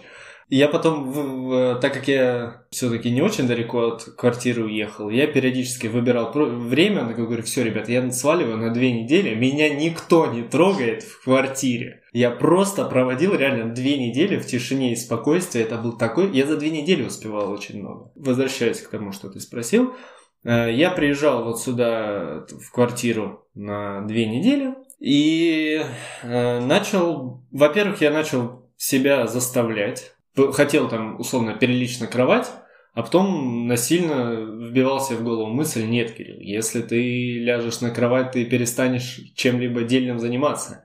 Я 0.51 0.69
потом, 0.69 1.13
в, 1.13 1.79
так 1.81 1.93
как 1.93 2.09
я 2.09 2.63
все-таки 2.71 3.11
не 3.11 3.21
очень 3.21 3.47
далеко 3.47 3.89
от 3.89 4.05
квартиры 4.17 4.65
уехал, 4.65 5.11
я 5.11 5.27
периодически 5.27 5.89
выбирал 5.89 6.33
время, 6.33 7.07
я 7.09 7.15
говорю, 7.15 7.43
все, 7.43 7.65
ребят, 7.65 7.89
я 7.91 8.11
сваливаю 8.11 8.57
на 8.57 8.73
две 8.73 8.93
недели, 8.93 9.35
меня 9.35 9.69
никто 9.69 10.27
не 10.27 10.43
трогает 10.43 11.03
в 11.03 11.23
квартире. 11.25 12.03
Я 12.13 12.31
просто 12.31 12.87
проводил 12.87 13.35
реально 13.35 13.75
две 13.75 13.99
недели 13.99 14.39
в 14.39 14.47
тишине 14.47 14.93
и 14.93 14.97
спокойствии. 14.97 15.61
Это 15.61 15.77
был 15.77 15.97
такой... 15.97 16.31
Я 16.33 16.47
за 16.47 16.57
две 16.57 16.71
недели 16.71 17.05
успевал 17.05 17.53
очень 17.53 17.81
много. 17.81 18.11
Возвращаясь 18.15 18.81
к 18.81 18.89
тому, 18.89 19.13
что 19.13 19.29
ты 19.29 19.41
спросил. 19.41 19.95
Э, 20.43 20.73
я 20.73 20.91
приезжал 20.91 21.45
вот 21.45 21.61
сюда 21.61 22.47
в 22.51 22.73
квартиру 22.73 23.47
на 23.55 24.01
две 24.07 24.27
недели 24.27 24.75
и 24.99 25.83
э, 26.23 26.61
начал... 26.61 27.45
Во-первых, 27.53 28.01
я 28.01 28.11
начал 28.11 28.69
себя 28.77 29.27
заставлять 29.27 30.15
хотел 30.53 30.89
там 30.89 31.19
условно 31.21 31.55
перелечь 31.55 32.01
на 32.01 32.07
кровать, 32.07 32.51
а 32.95 33.03
потом 33.03 33.67
насильно 33.67 34.33
вбивался 34.35 35.15
в 35.15 35.23
голову 35.23 35.53
мысль, 35.53 35.85
нет, 35.85 36.13
Кирилл, 36.13 36.41
если 36.41 36.83
ты 36.83 37.39
ляжешь 37.39 37.81
на 37.81 37.91
кровать, 37.91 38.33
ты 38.33 38.45
перестанешь 38.45 39.21
чем-либо 39.37 39.83
дельным 39.83 40.19
заниматься. 40.19 40.85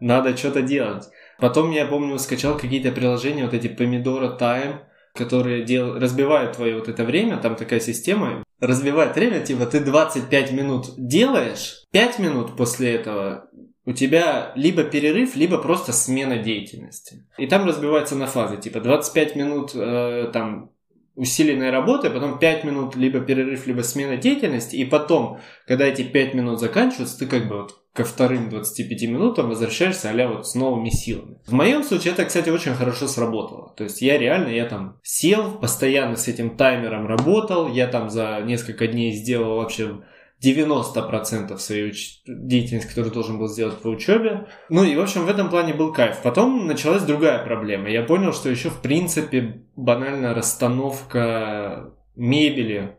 Надо 0.00 0.36
что-то 0.36 0.60
делать. 0.60 1.04
Потом, 1.38 1.70
я 1.70 1.86
помню, 1.86 2.18
скачал 2.18 2.58
какие-то 2.58 2.92
приложения, 2.92 3.44
вот 3.44 3.54
эти 3.54 3.68
помидора 3.68 4.36
Time, 4.38 4.80
которые 5.14 5.64
дел... 5.64 5.98
разбивают 5.98 6.56
твое 6.56 6.74
вот 6.78 6.88
это 6.88 7.04
время, 7.04 7.38
там 7.38 7.56
такая 7.56 7.80
система, 7.80 8.44
разбивает 8.60 9.14
время, 9.16 9.40
типа 9.40 9.66
ты 9.66 9.80
25 9.80 10.52
минут 10.52 10.86
делаешь, 10.96 11.84
5 11.92 12.18
минут 12.18 12.56
после 12.56 12.94
этого 12.94 13.48
у 13.86 13.92
тебя 13.92 14.52
либо 14.54 14.84
перерыв, 14.84 15.36
либо 15.36 15.58
просто 15.58 15.92
смена 15.92 16.38
деятельности. 16.38 17.26
И 17.38 17.46
там 17.46 17.66
разбивается 17.66 18.16
на 18.16 18.26
фазы, 18.26 18.56
типа 18.56 18.80
25 18.80 19.36
минут 19.36 19.72
э, 19.74 20.30
там 20.32 20.70
усиленной 21.16 21.70
работы, 21.70 22.10
потом 22.10 22.38
5 22.38 22.64
минут 22.64 22.96
либо 22.96 23.20
перерыв, 23.20 23.66
либо 23.66 23.82
смена 23.82 24.16
деятельности, 24.16 24.76
и 24.76 24.84
потом, 24.84 25.38
когда 25.66 25.86
эти 25.86 26.02
5 26.02 26.34
минут 26.34 26.60
заканчиваются, 26.60 27.18
ты 27.18 27.26
как 27.26 27.48
бы 27.48 27.62
вот 27.62 27.84
ко 27.92 28.02
вторым 28.02 28.50
25 28.50 29.02
минутам 29.08 29.48
возвращаешься 29.48 30.10
а 30.10 30.28
вот 30.28 30.48
с 30.48 30.56
новыми 30.56 30.90
силами. 30.90 31.38
В 31.46 31.52
моем 31.52 31.84
случае 31.84 32.12
это, 32.12 32.24
кстати, 32.24 32.50
очень 32.50 32.74
хорошо 32.74 33.06
сработало. 33.06 33.72
То 33.76 33.84
есть 33.84 34.02
я 34.02 34.18
реально, 34.18 34.48
я 34.48 34.66
там 34.66 34.98
сел, 35.04 35.52
постоянно 35.52 36.16
с 36.16 36.26
этим 36.26 36.56
таймером 36.56 37.06
работал, 37.06 37.68
я 37.68 37.86
там 37.86 38.10
за 38.10 38.40
несколько 38.44 38.88
дней 38.88 39.12
сделал 39.12 39.58
вообще 39.58 40.00
90% 40.44 41.56
своей 41.58 41.90
уч... 41.90 42.20
деятельности, 42.26 42.88
которую 42.88 43.12
должен 43.12 43.38
был 43.38 43.48
сделать 43.48 43.78
по 43.78 43.88
учебе. 43.88 44.46
Ну 44.68 44.84
и, 44.84 44.96
в 44.96 45.00
общем, 45.00 45.24
в 45.24 45.28
этом 45.28 45.50
плане 45.50 45.74
был 45.74 45.92
кайф. 45.92 46.20
Потом 46.22 46.66
началась 46.66 47.02
другая 47.02 47.44
проблема. 47.44 47.88
Я 47.88 48.02
понял, 48.02 48.32
что 48.32 48.50
еще, 48.50 48.70
в 48.70 48.80
принципе, 48.80 49.62
банальная 49.76 50.34
расстановка 50.34 51.92
мебели 52.16 52.96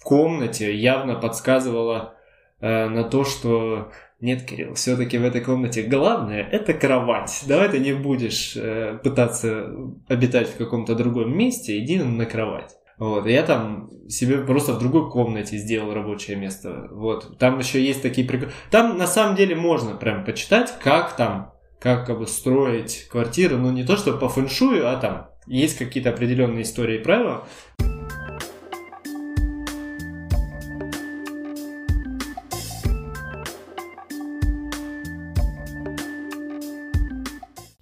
в 0.00 0.04
комнате 0.04 0.74
явно 0.74 1.14
подсказывала 1.14 2.14
э, 2.60 2.88
на 2.88 3.04
то, 3.04 3.24
что 3.24 3.90
нет, 4.20 4.42
Кирилл, 4.42 4.74
все-таки 4.74 5.16
в 5.16 5.24
этой 5.24 5.40
комнате 5.40 5.82
главное 5.82 6.42
это 6.42 6.74
кровать. 6.74 7.44
Давай 7.46 7.70
ты 7.70 7.78
не 7.78 7.94
будешь 7.94 8.54
э, 8.54 8.98
пытаться 9.02 9.72
обитать 10.08 10.48
в 10.48 10.58
каком-то 10.58 10.94
другом 10.94 11.36
месте, 11.36 11.78
иди 11.78 11.98
на 11.98 12.26
кровать. 12.26 12.76
Вот, 13.00 13.26
я 13.26 13.42
там 13.44 13.88
себе 14.10 14.42
просто 14.42 14.74
в 14.74 14.78
другой 14.78 15.10
комнате 15.10 15.56
сделал 15.56 15.94
рабочее 15.94 16.36
место. 16.36 16.86
Вот, 16.90 17.38
там 17.38 17.58
еще 17.58 17.82
есть 17.82 18.02
такие 18.02 18.26
приколы. 18.28 18.52
Там 18.70 18.98
на 18.98 19.06
самом 19.06 19.36
деле 19.36 19.56
можно 19.56 19.94
прям 19.94 20.22
почитать, 20.22 20.74
как 20.82 21.16
там, 21.16 21.54
как 21.78 22.06
как 22.06 22.18
бы 22.18 22.26
строить 22.26 23.08
квартиру, 23.10 23.56
ну 23.56 23.72
не 23.72 23.84
то, 23.84 23.96
что 23.96 24.12
по 24.18 24.28
фэншую, 24.28 24.86
а 24.86 24.96
там 24.96 25.30
есть 25.46 25.78
какие-то 25.78 26.10
определенные 26.10 26.60
истории 26.60 26.98
и 26.98 27.02
правила. 27.02 27.46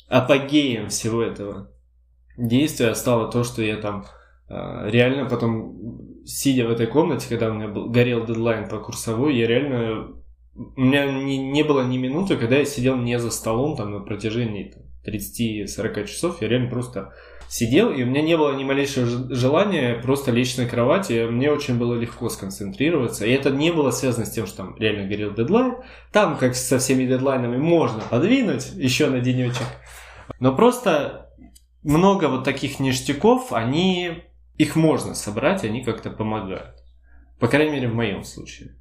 Апогеем 0.07 0.91
всего 0.91 1.25
этого 1.25 1.73
действия 2.37 2.95
стало 2.95 3.33
то, 3.33 3.43
что 3.43 3.63
я 3.63 3.79
там 3.79 4.05
реально 4.49 5.29
потом, 5.29 6.25
сидя 6.25 6.67
в 6.67 6.71
этой 6.71 6.87
комнате, 6.87 7.29
когда 7.29 7.51
у 7.51 7.55
меня 7.55 7.69
был, 7.69 7.89
горел 7.89 8.25
дедлайн 8.25 8.69
по 8.69 8.79
курсовой, 8.79 9.37
я 9.37 9.47
реально... 9.47 10.15
У 10.55 10.81
меня 10.81 11.07
не, 11.07 11.39
не 11.39 11.63
было 11.63 11.87
ни 11.87 11.99
минуты, 11.99 12.37
когда 12.37 12.57
я 12.57 12.65
сидел 12.65 12.97
не 12.97 13.19
за 13.19 13.31
столом 13.31 13.77
там 13.77 13.93
на 13.93 14.01
протяжении 14.01 14.75
30-40 15.07 16.07
часов, 16.07 16.43
я 16.43 16.49
реально 16.49 16.69
просто 16.69 17.13
сидел, 17.49 17.91
и 17.91 18.03
у 18.03 18.07
меня 18.07 18.23
не 18.23 18.37
было 18.37 18.55
ни 18.55 18.65
малейшего 18.65 19.35
желания 19.35 19.95
просто 19.95 20.31
лечь 20.31 20.57
на 20.57 20.67
кровати. 20.67 21.27
Мне 21.29 21.51
очень 21.51 21.79
было 21.79 21.95
легко 21.95 22.29
сконцентрироваться. 22.29 23.25
И 23.25 23.33
это 23.33 23.51
не 23.51 23.73
было 23.73 23.91
связано 23.91 24.27
с 24.27 24.31
тем, 24.31 24.47
что 24.47 24.59
там 24.59 24.77
реально 24.79 25.09
горел 25.09 25.33
дедлайн. 25.33 25.77
Там, 26.13 26.37
как 26.37 26.55
со 26.55 26.79
всеми 26.79 27.07
дедлайнами, 27.07 27.57
можно 27.57 28.01
подвинуть 28.11 28.71
еще 28.75 29.09
на 29.09 29.21
денечек. 29.21 29.67
Но 30.41 30.55
просто 30.55 31.31
много 31.83 32.29
вот 32.29 32.45
таких 32.45 32.81
ништяков, 32.81 33.53
они 33.53 34.25
их 34.59 34.77
можно 34.77 35.15
собрать, 35.15 35.65
они 35.65 35.83
как-то 35.83 36.11
помогают. 36.11 36.75
По 37.39 37.49
крайней 37.49 37.73
мере, 37.73 37.89
в 37.89 37.95
моем 37.95 38.25
случае. 38.25 38.75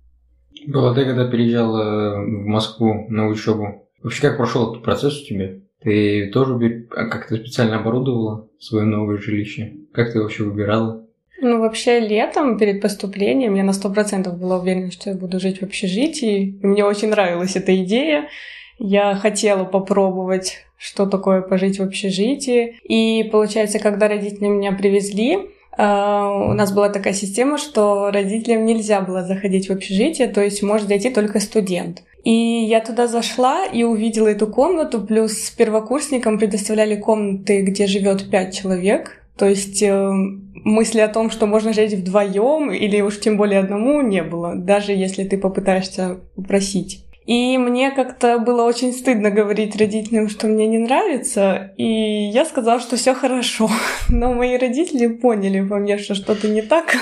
А 0.74 0.94
ты 0.94 1.06
когда 1.06 1.30
переезжал 1.30 1.74
в 1.74 2.46
Москву 2.46 3.06
на 3.10 3.28
учебу, 3.28 3.88
вообще 4.02 4.22
как 4.22 4.38
прошел 4.38 4.72
этот 4.72 4.84
процесс 4.84 5.22
у 5.22 5.26
тебя? 5.26 5.60
Ты 5.82 6.32
тоже 6.34 6.88
а 6.90 7.06
как-то 7.06 7.36
специально 7.36 7.80
оборудовала 7.80 8.50
свое 8.60 8.86
новое 8.86 9.18
жилище? 9.18 9.76
Как 9.94 10.12
ты 10.12 10.22
вообще 10.22 10.44
выбирала? 10.44 11.06
Ну, 11.40 11.60
вообще, 11.60 12.00
летом 12.00 12.58
перед 12.58 12.82
поступлением 12.82 13.54
я 13.54 13.64
на 13.64 13.74
сто 13.74 13.92
процентов 13.92 14.40
была 14.40 14.60
уверена, 14.60 14.90
что 14.90 15.12
я 15.12 15.16
буду 15.16 15.40
жить 15.40 15.60
в 15.60 15.64
общежитии. 15.64 16.58
И 16.62 16.66
мне 16.66 16.84
очень 16.84 17.10
нравилась 17.10 17.56
эта 17.56 17.76
идея. 17.84 18.28
Я 18.80 19.14
хотела 19.14 19.64
попробовать, 19.64 20.66
что 20.78 21.06
такое 21.06 21.42
пожить 21.42 21.78
в 21.78 21.84
общежитии. 21.84 22.80
И, 22.84 23.30
получается, 23.30 23.78
когда 23.78 24.08
родители 24.08 24.48
меня 24.48 24.72
привезли, 24.72 25.52
у 25.78 26.54
нас 26.54 26.72
была 26.72 26.90
такая 26.90 27.14
система, 27.14 27.58
что 27.58 28.10
родителям 28.12 28.66
нельзя 28.66 29.02
было 29.02 29.24
заходить 29.24 29.70
в 29.70 29.74
общежитие, 29.74 30.28
то 30.28 30.42
есть 30.42 30.64
может 30.64 30.88
зайти 30.88 31.12
только 31.12 31.40
студент. 31.40 32.04
И 32.24 32.32
я 32.32 32.82
туда 32.82 33.08
зашла 33.08 33.66
и 33.66 33.84
увидела 33.84 34.28
эту 34.28 34.48
комнату, 34.48 35.02
плюс 35.02 35.50
первокурсникам 35.52 36.40
предоставляли 36.40 36.96
комнаты, 36.96 37.62
где 37.62 37.88
живет 37.88 38.30
пять 38.30 38.58
человек. 38.58 39.24
То 39.38 39.48
есть 39.48 39.84
э, 39.84 40.12
мысли 40.66 41.00
о 41.00 41.08
том, 41.08 41.30
что 41.30 41.46
можно 41.46 41.72
жить 41.72 41.94
вдвоем 41.94 42.72
или 42.72 43.00
уж 43.02 43.20
тем 43.20 43.38
более 43.38 43.60
одному, 43.60 44.02
не 44.02 44.24
было, 44.24 44.56
даже 44.56 44.94
если 44.94 45.24
ты 45.24 45.38
попытаешься 45.38 46.18
попросить. 46.36 47.07
И 47.28 47.58
мне 47.58 47.92
как-то 47.92 48.40
было 48.40 48.64
очень 48.64 48.94
стыдно 48.94 49.30
говорить 49.30 49.76
родителям, 49.76 50.30
что 50.30 50.48
мне 50.48 50.66
не 50.66 50.78
нравится. 50.78 51.74
И 51.76 51.84
я 51.84 52.46
сказала, 52.46 52.80
что 52.80 52.96
все 52.96 53.14
хорошо. 53.14 53.70
Но 54.10 54.34
мои 54.34 54.58
родители 54.58 55.08
поняли 55.08 55.60
во 55.60 55.78
мне, 55.78 55.98
что 55.98 56.16
что-то 56.16 56.48
не 56.48 56.62
так. 56.62 56.96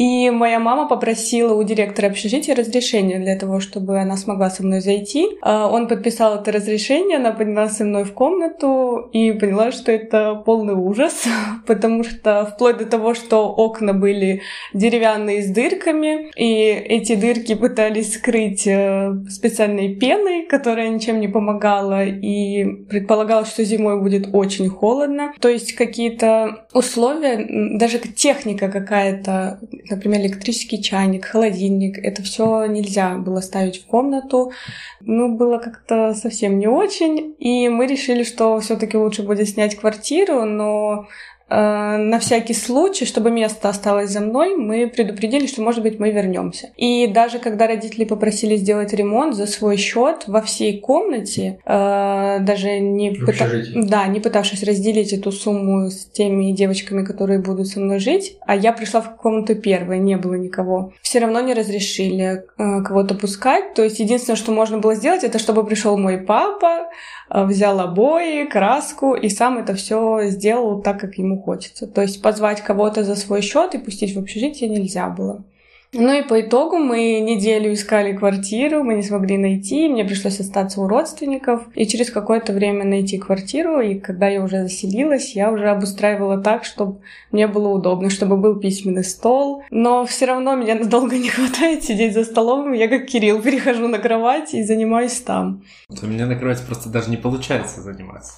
И 0.00 0.30
моя 0.30 0.58
мама 0.58 0.88
попросила 0.88 1.52
у 1.52 1.62
директора 1.62 2.06
общежития 2.06 2.54
разрешения 2.54 3.18
для 3.18 3.36
того, 3.38 3.60
чтобы 3.60 4.00
она 4.00 4.16
смогла 4.16 4.48
со 4.48 4.62
мной 4.62 4.80
зайти. 4.80 5.28
А, 5.42 5.68
он 5.68 5.88
подписал 5.88 6.36
это 6.36 6.50
разрешение, 6.52 7.18
она 7.18 7.32
поднялась 7.32 7.76
со 7.76 7.84
мной 7.84 8.04
в 8.04 8.14
комнату 8.14 9.10
и 9.12 9.32
поняла, 9.32 9.72
что 9.72 9.92
это 9.92 10.36
полный 10.46 10.72
ужас, 10.72 11.24
потому 11.66 12.02
что 12.02 12.46
вплоть 12.46 12.78
до 12.78 12.86
того, 12.86 13.12
что 13.12 13.50
окна 13.50 13.92
были 13.92 14.40
деревянные 14.72 15.42
с 15.42 15.50
дырками, 15.50 16.30
и 16.34 16.70
эти 16.70 17.14
дырки 17.14 17.54
пытались 17.54 18.14
скрыть 18.14 18.66
э, 18.66 19.12
специальной 19.28 19.96
пеной, 19.96 20.46
которая 20.46 20.88
ничем 20.88 21.20
не 21.20 21.28
помогала, 21.28 22.06
и 22.06 22.64
предполагалось, 22.88 23.50
что 23.50 23.64
зимой 23.64 24.00
будет 24.00 24.30
очень 24.32 24.70
холодно. 24.70 25.34
То 25.40 25.50
есть 25.50 25.74
какие-то 25.74 26.64
условия, 26.72 27.76
даже 27.76 27.98
техника 27.98 28.70
какая-то 28.70 29.60
например, 29.90 30.20
электрический 30.20 30.82
чайник, 30.82 31.26
холодильник, 31.26 31.98
это 31.98 32.22
все 32.22 32.66
нельзя 32.66 33.16
было 33.16 33.40
ставить 33.40 33.82
в 33.82 33.86
комнату. 33.86 34.52
Ну, 35.00 35.36
было 35.36 35.58
как-то 35.58 36.14
совсем 36.14 36.58
не 36.58 36.66
очень. 36.66 37.34
И 37.38 37.68
мы 37.68 37.86
решили, 37.86 38.22
что 38.22 38.58
все-таки 38.60 38.96
лучше 38.96 39.22
будет 39.22 39.48
снять 39.48 39.76
квартиру, 39.76 40.44
но 40.44 41.08
на 41.50 42.18
всякий 42.20 42.54
случай, 42.54 43.04
чтобы 43.04 43.30
место 43.30 43.68
осталось 43.68 44.10
за 44.10 44.20
мной, 44.20 44.56
мы 44.56 44.86
предупредили, 44.86 45.46
что, 45.46 45.62
может 45.62 45.82
быть, 45.82 45.98
мы 45.98 46.10
вернемся. 46.10 46.70
И 46.76 47.08
даже 47.08 47.38
когда 47.38 47.66
родители 47.66 48.04
попросили 48.04 48.56
сделать 48.56 48.92
ремонт 48.92 49.34
за 49.34 49.46
свой 49.46 49.76
счет 49.76 50.24
во 50.28 50.42
всей 50.42 50.80
комнате, 50.80 51.58
э, 51.64 52.38
даже 52.40 52.78
не, 52.78 53.10
пыта... 53.10 53.48
да, 53.74 54.06
не 54.06 54.20
пытавшись 54.20 54.62
разделить 54.62 55.12
эту 55.12 55.32
сумму 55.32 55.90
с 55.90 56.06
теми 56.06 56.52
девочками, 56.52 57.04
которые 57.04 57.40
будут 57.40 57.66
со 57.66 57.80
мной 57.80 57.98
жить, 57.98 58.36
а 58.46 58.54
я 58.54 58.72
пришла 58.72 59.00
в 59.00 59.16
комнату 59.16 59.56
первой, 59.56 59.98
не 59.98 60.16
было 60.16 60.34
никого, 60.34 60.92
все 61.02 61.18
равно 61.18 61.40
не 61.40 61.54
разрешили 61.54 62.44
э, 62.58 62.82
кого-то 62.82 63.14
пускать. 63.14 63.74
То 63.74 63.82
есть 63.82 63.98
единственное, 63.98 64.36
что 64.36 64.52
можно 64.52 64.78
было 64.78 64.94
сделать, 64.94 65.24
это 65.24 65.38
чтобы 65.38 65.64
пришел 65.64 65.98
мой 65.98 66.18
папа, 66.18 66.90
взял 67.28 67.78
обои, 67.80 68.44
краску 68.44 69.14
и 69.14 69.28
сам 69.28 69.58
это 69.58 69.74
все 69.74 70.22
сделал 70.24 70.82
так, 70.82 71.00
как 71.00 71.14
ему 71.14 71.39
хочется. 71.40 71.86
То 71.86 72.02
есть 72.02 72.22
позвать 72.22 72.60
кого-то 72.62 73.04
за 73.04 73.16
свой 73.16 73.42
счет 73.42 73.74
и 73.74 73.78
пустить 73.78 74.14
в 74.14 74.18
общежитие 74.18 74.70
нельзя 74.70 75.08
было. 75.08 75.44
Ну 75.92 76.16
и 76.16 76.22
по 76.22 76.40
итогу 76.40 76.76
мы 76.76 77.18
неделю 77.18 77.72
искали 77.72 78.16
квартиру, 78.16 78.84
мы 78.84 78.94
не 78.94 79.02
смогли 79.02 79.36
найти, 79.36 79.88
мне 79.88 80.04
пришлось 80.04 80.38
остаться 80.38 80.80
у 80.80 80.86
родственников 80.86 81.66
и 81.74 81.84
через 81.84 82.10
какое-то 82.10 82.52
время 82.52 82.84
найти 82.84 83.18
квартиру, 83.18 83.80
и 83.80 83.98
когда 83.98 84.28
я 84.28 84.40
уже 84.40 84.62
заселилась, 84.62 85.34
я 85.34 85.50
уже 85.50 85.68
обустраивала 85.68 86.38
так, 86.38 86.64
чтобы 86.64 87.00
мне 87.32 87.48
было 87.48 87.68
удобно, 87.68 88.08
чтобы 88.08 88.36
был 88.36 88.60
письменный 88.60 89.02
стол, 89.02 89.64
но 89.70 90.06
все 90.06 90.26
равно 90.26 90.54
меня 90.54 90.76
надолго 90.76 91.18
не 91.18 91.28
хватает 91.28 91.82
сидеть 91.82 92.14
за 92.14 92.22
столом, 92.22 92.72
я 92.72 92.86
как 92.86 93.06
Кирилл 93.06 93.42
перехожу 93.42 93.88
на 93.88 93.98
кровать 93.98 94.54
и 94.54 94.62
занимаюсь 94.62 95.18
там. 95.18 95.64
У 96.00 96.06
меня 96.06 96.26
на 96.26 96.36
кровати 96.36 96.62
просто 96.64 96.88
даже 96.88 97.10
не 97.10 97.16
получается 97.16 97.80
заниматься. 97.80 98.34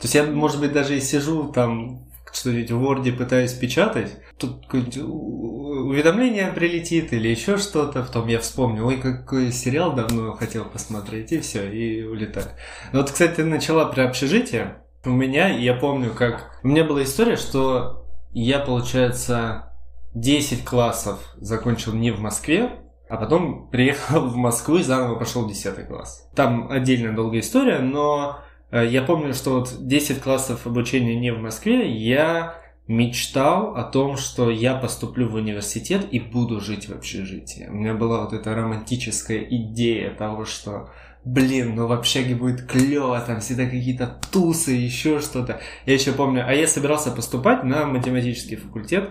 То 0.00 0.04
есть 0.04 0.16
я, 0.16 0.24
может 0.24 0.58
быть, 0.58 0.72
даже 0.72 0.96
и 0.96 1.00
сижу 1.00 1.44
там 1.52 2.07
что-нибудь 2.32 2.70
в 2.70 2.82
Word 2.82 3.12
пытаюсь 3.12 3.52
печатать, 3.52 4.16
тут 4.38 4.72
уведомление 4.72 6.52
прилетит 6.52 7.12
или 7.12 7.28
еще 7.28 7.56
что-то, 7.56 8.02
потом 8.02 8.28
я 8.28 8.38
вспомню, 8.40 8.84
ой, 8.84 8.96
какой 8.96 9.52
сериал 9.52 9.94
давно 9.94 10.32
хотел 10.32 10.64
посмотреть, 10.64 11.32
и 11.32 11.40
все, 11.40 11.70
и 11.70 12.02
улетаю. 12.02 12.46
Ну 12.92 13.00
вот, 13.00 13.10
кстати, 13.10 13.40
начала 13.42 13.86
про 13.86 14.04
общежитие. 14.04 14.82
У 15.04 15.10
меня, 15.10 15.48
я 15.48 15.74
помню, 15.74 16.12
как... 16.12 16.60
У 16.62 16.68
меня 16.68 16.84
была 16.84 17.02
история, 17.04 17.36
что 17.36 18.04
я, 18.32 18.58
получается, 18.58 19.72
10 20.14 20.64
классов 20.64 21.18
закончил 21.36 21.92
не 21.92 22.10
в 22.10 22.20
Москве, 22.20 22.80
а 23.08 23.16
потом 23.16 23.68
приехал 23.70 24.26
в 24.26 24.36
Москву 24.36 24.76
и 24.76 24.82
заново 24.82 25.16
пошел 25.16 25.48
10 25.48 25.86
класс. 25.86 26.28
Там 26.34 26.70
отдельная 26.70 27.14
долгая 27.14 27.40
история, 27.40 27.78
но 27.78 28.40
я 28.70 29.02
помню, 29.02 29.34
что 29.34 29.60
вот 29.60 29.86
10 29.86 30.20
классов 30.20 30.66
обучения 30.66 31.18
не 31.18 31.32
в 31.32 31.38
Москве, 31.38 31.90
я 31.90 32.54
мечтал 32.86 33.76
о 33.76 33.84
том, 33.84 34.16
что 34.16 34.50
я 34.50 34.74
поступлю 34.74 35.28
в 35.28 35.34
университет 35.34 36.06
и 36.10 36.20
буду 36.20 36.60
жить 36.60 36.88
в 36.88 36.92
общежитии. 36.92 37.66
У 37.68 37.74
меня 37.74 37.94
была 37.94 38.24
вот 38.24 38.32
эта 38.32 38.54
романтическая 38.54 39.40
идея 39.40 40.10
того, 40.14 40.44
что 40.44 40.90
блин, 41.24 41.74
ну 41.74 41.86
в 41.86 41.92
общаге 41.92 42.34
будет 42.34 42.66
клево, 42.66 43.20
там 43.20 43.40
всегда 43.40 43.64
какие-то 43.66 44.18
тусы, 44.32 44.72
еще 44.72 45.20
что-то. 45.20 45.60
Я 45.84 45.94
еще 45.94 46.12
помню, 46.12 46.44
а 46.46 46.52
я 46.52 46.66
собирался 46.66 47.10
поступать 47.10 47.64
на 47.64 47.86
математический 47.86 48.56
факультет, 48.56 49.10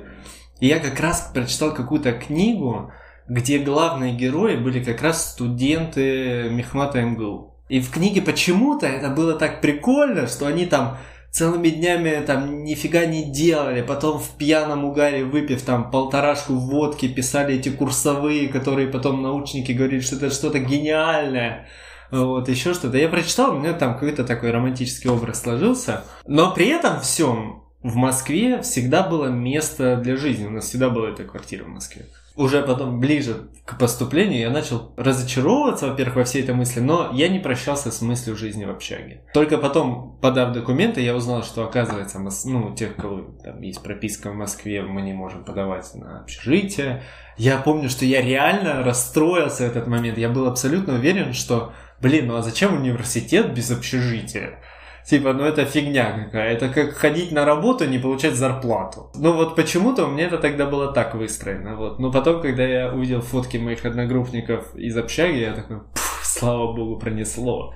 и 0.59 0.67
я 0.67 0.79
как 0.79 0.99
раз 0.99 1.29
прочитал 1.33 1.73
какую-то 1.73 2.13
книгу, 2.13 2.91
где 3.27 3.59
главные 3.59 4.15
герои 4.15 4.55
были 4.55 4.83
как 4.83 5.01
раз 5.01 5.33
студенты 5.33 6.49
Мехмата 6.49 7.01
МГУ. 7.01 7.56
И 7.69 7.79
в 7.79 7.91
книге 7.91 8.21
почему-то 8.21 8.85
это 8.85 9.09
было 9.09 9.33
так 9.33 9.61
прикольно, 9.61 10.27
что 10.27 10.47
они 10.47 10.65
там 10.65 10.97
целыми 11.31 11.69
днями 11.69 12.23
там 12.25 12.63
нифига 12.63 13.05
не 13.05 13.31
делали, 13.31 13.81
потом 13.81 14.19
в 14.19 14.31
пьяном 14.37 14.85
угаре, 14.85 15.23
выпив 15.23 15.61
там 15.61 15.91
полторашку 15.91 16.53
водки, 16.53 17.07
писали 17.07 17.55
эти 17.55 17.69
курсовые, 17.69 18.47
которые 18.47 18.87
потом 18.87 19.21
научники 19.21 19.71
говорили, 19.71 19.99
что 19.99 20.15
это 20.15 20.31
что-то 20.31 20.59
гениальное. 20.59 21.67
Вот, 22.09 22.47
еще 22.47 22.73
что-то. 22.73 22.97
Я 22.97 23.09
прочитал, 23.09 23.55
у 23.55 23.59
меня 23.59 23.73
там 23.73 23.93
какой-то 23.93 24.23
такой 24.23 24.51
романтический 24.51 25.09
образ 25.09 25.41
сложился. 25.41 26.05
Но 26.25 26.53
при 26.53 26.67
этом 26.67 27.01
всем 27.01 27.63
в 27.83 27.95
Москве 27.95 28.61
всегда 28.61 29.03
было 29.03 29.27
место 29.27 29.97
для 29.97 30.15
жизни. 30.15 30.45
У 30.45 30.51
нас 30.51 30.65
всегда 30.65 30.89
была 30.89 31.09
эта 31.09 31.25
квартира 31.25 31.65
в 31.65 31.69
Москве 31.69 32.05
уже 32.37 32.61
потом 32.61 32.99
ближе 32.99 33.49
к 33.65 33.77
поступлению 33.77 34.39
я 34.39 34.49
начал 34.49 34.93
разочаровываться, 34.95 35.87
во-первых, 35.87 36.17
во 36.17 36.23
всей 36.23 36.43
этой 36.43 36.53
мысли, 36.53 36.79
но 36.79 37.09
я 37.11 37.27
не 37.27 37.39
прощался 37.39 37.91
с 37.91 38.01
мыслью 38.01 38.37
жизни 38.37 38.63
в 38.63 38.69
общаге. 38.69 39.23
Только 39.33 39.57
потом, 39.57 40.17
подав 40.21 40.53
документы, 40.53 41.01
я 41.01 41.15
узнал, 41.15 41.43
что 41.43 41.65
оказывается, 41.65 42.19
ну, 42.45 42.75
тех, 42.75 42.95
кого 42.95 43.35
там 43.43 43.61
есть 43.61 43.81
прописка 43.81 44.29
в 44.31 44.35
Москве, 44.35 44.83
мы 44.83 45.01
не 45.01 45.13
можем 45.13 45.43
подавать 45.43 45.93
на 45.95 46.21
общежитие. 46.21 47.03
Я 47.37 47.57
помню, 47.57 47.89
что 47.89 48.05
я 48.05 48.21
реально 48.21 48.83
расстроился 48.83 49.63
в 49.63 49.71
этот 49.71 49.87
момент. 49.87 50.17
Я 50.17 50.29
был 50.29 50.47
абсолютно 50.47 50.93
уверен, 50.93 51.33
что, 51.33 51.73
блин, 51.99 52.27
ну 52.27 52.35
а 52.35 52.43
зачем 52.43 52.75
университет 52.75 53.53
без 53.53 53.71
общежития? 53.71 54.59
Типа, 55.07 55.31
ну 55.31 55.45
это 55.45 55.63
фигня 55.63 56.25
какая. 56.25 56.53
Это 56.53 56.67
как 56.67 56.93
ходить 56.93 57.31
на 57.31 57.45
работу 57.45 57.85
не 57.85 57.97
получать 57.97 58.35
зарплату. 58.35 59.09
Ну 59.15 59.31
вот 59.31 59.55
почему-то 59.55 60.05
у 60.05 60.11
меня 60.11 60.25
это 60.25 60.37
тогда 60.37 60.65
было 60.65 60.91
так 60.91 61.15
выстроено. 61.15 61.77
Вот. 61.77 61.97
Но 61.97 62.11
потом, 62.11 62.41
когда 62.41 62.67
я 62.67 62.93
увидел 62.93 63.21
фотки 63.21 63.55
моих 63.55 63.85
одногруппников 63.85 64.75
из 64.75 64.97
общаги, 64.97 65.37
я 65.37 65.53
такой, 65.53 65.77
слава 66.23 66.73
богу, 66.73 66.99
пронесло. 66.99 67.73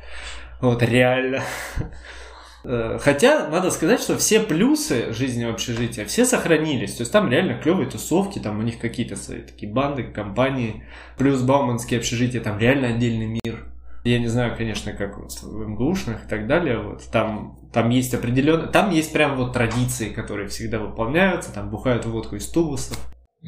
Вот 0.60 0.84
реально. 0.84 1.42
Э, 2.64 3.00
хотя, 3.02 3.48
надо 3.48 3.72
сказать, 3.72 4.02
что 4.02 4.18
все 4.18 4.40
плюсы 4.40 5.14
жизни 5.14 5.46
общежития, 5.46 6.06
все 6.06 6.26
сохранились. 6.26 6.96
То 6.96 7.02
есть 7.02 7.12
там 7.12 7.30
реально 7.30 7.58
клевые 7.58 7.90
тусовки, 7.90 8.40
там 8.40 8.60
у 8.60 8.62
них 8.62 8.78
какие-то 8.78 9.16
свои 9.16 9.40
такие 9.40 9.72
банды, 9.72 10.04
компании. 10.04 10.84
Плюс 11.18 11.42
Бауманские 11.42 12.00
общежития, 12.00 12.42
там 12.42 12.60
реально 12.60 12.90
отдельный 12.90 13.40
мир. 13.44 13.71
Я 14.04 14.20
не 14.20 14.28
знаю, 14.28 14.56
конечно, 14.58 14.94
как 14.94 15.18
вот 15.18 15.32
в 15.32 15.68
МГУшных 15.68 16.26
и 16.26 16.28
так 16.28 16.48
далее. 16.48 16.80
Вот 16.80 17.04
там, 17.12 17.60
там 17.72 17.90
есть 17.90 18.14
определенные... 18.14 18.68
Там 18.68 18.92
есть 18.92 19.14
прям 19.14 19.38
вот 19.38 19.54
традиции, 19.54 20.10
которые 20.10 20.48
всегда 20.48 20.80
выполняются. 20.80 21.54
Там 21.54 21.70
бухают 21.70 22.06
водку 22.06 22.36
из 22.36 22.48
тубусов. 22.48 22.98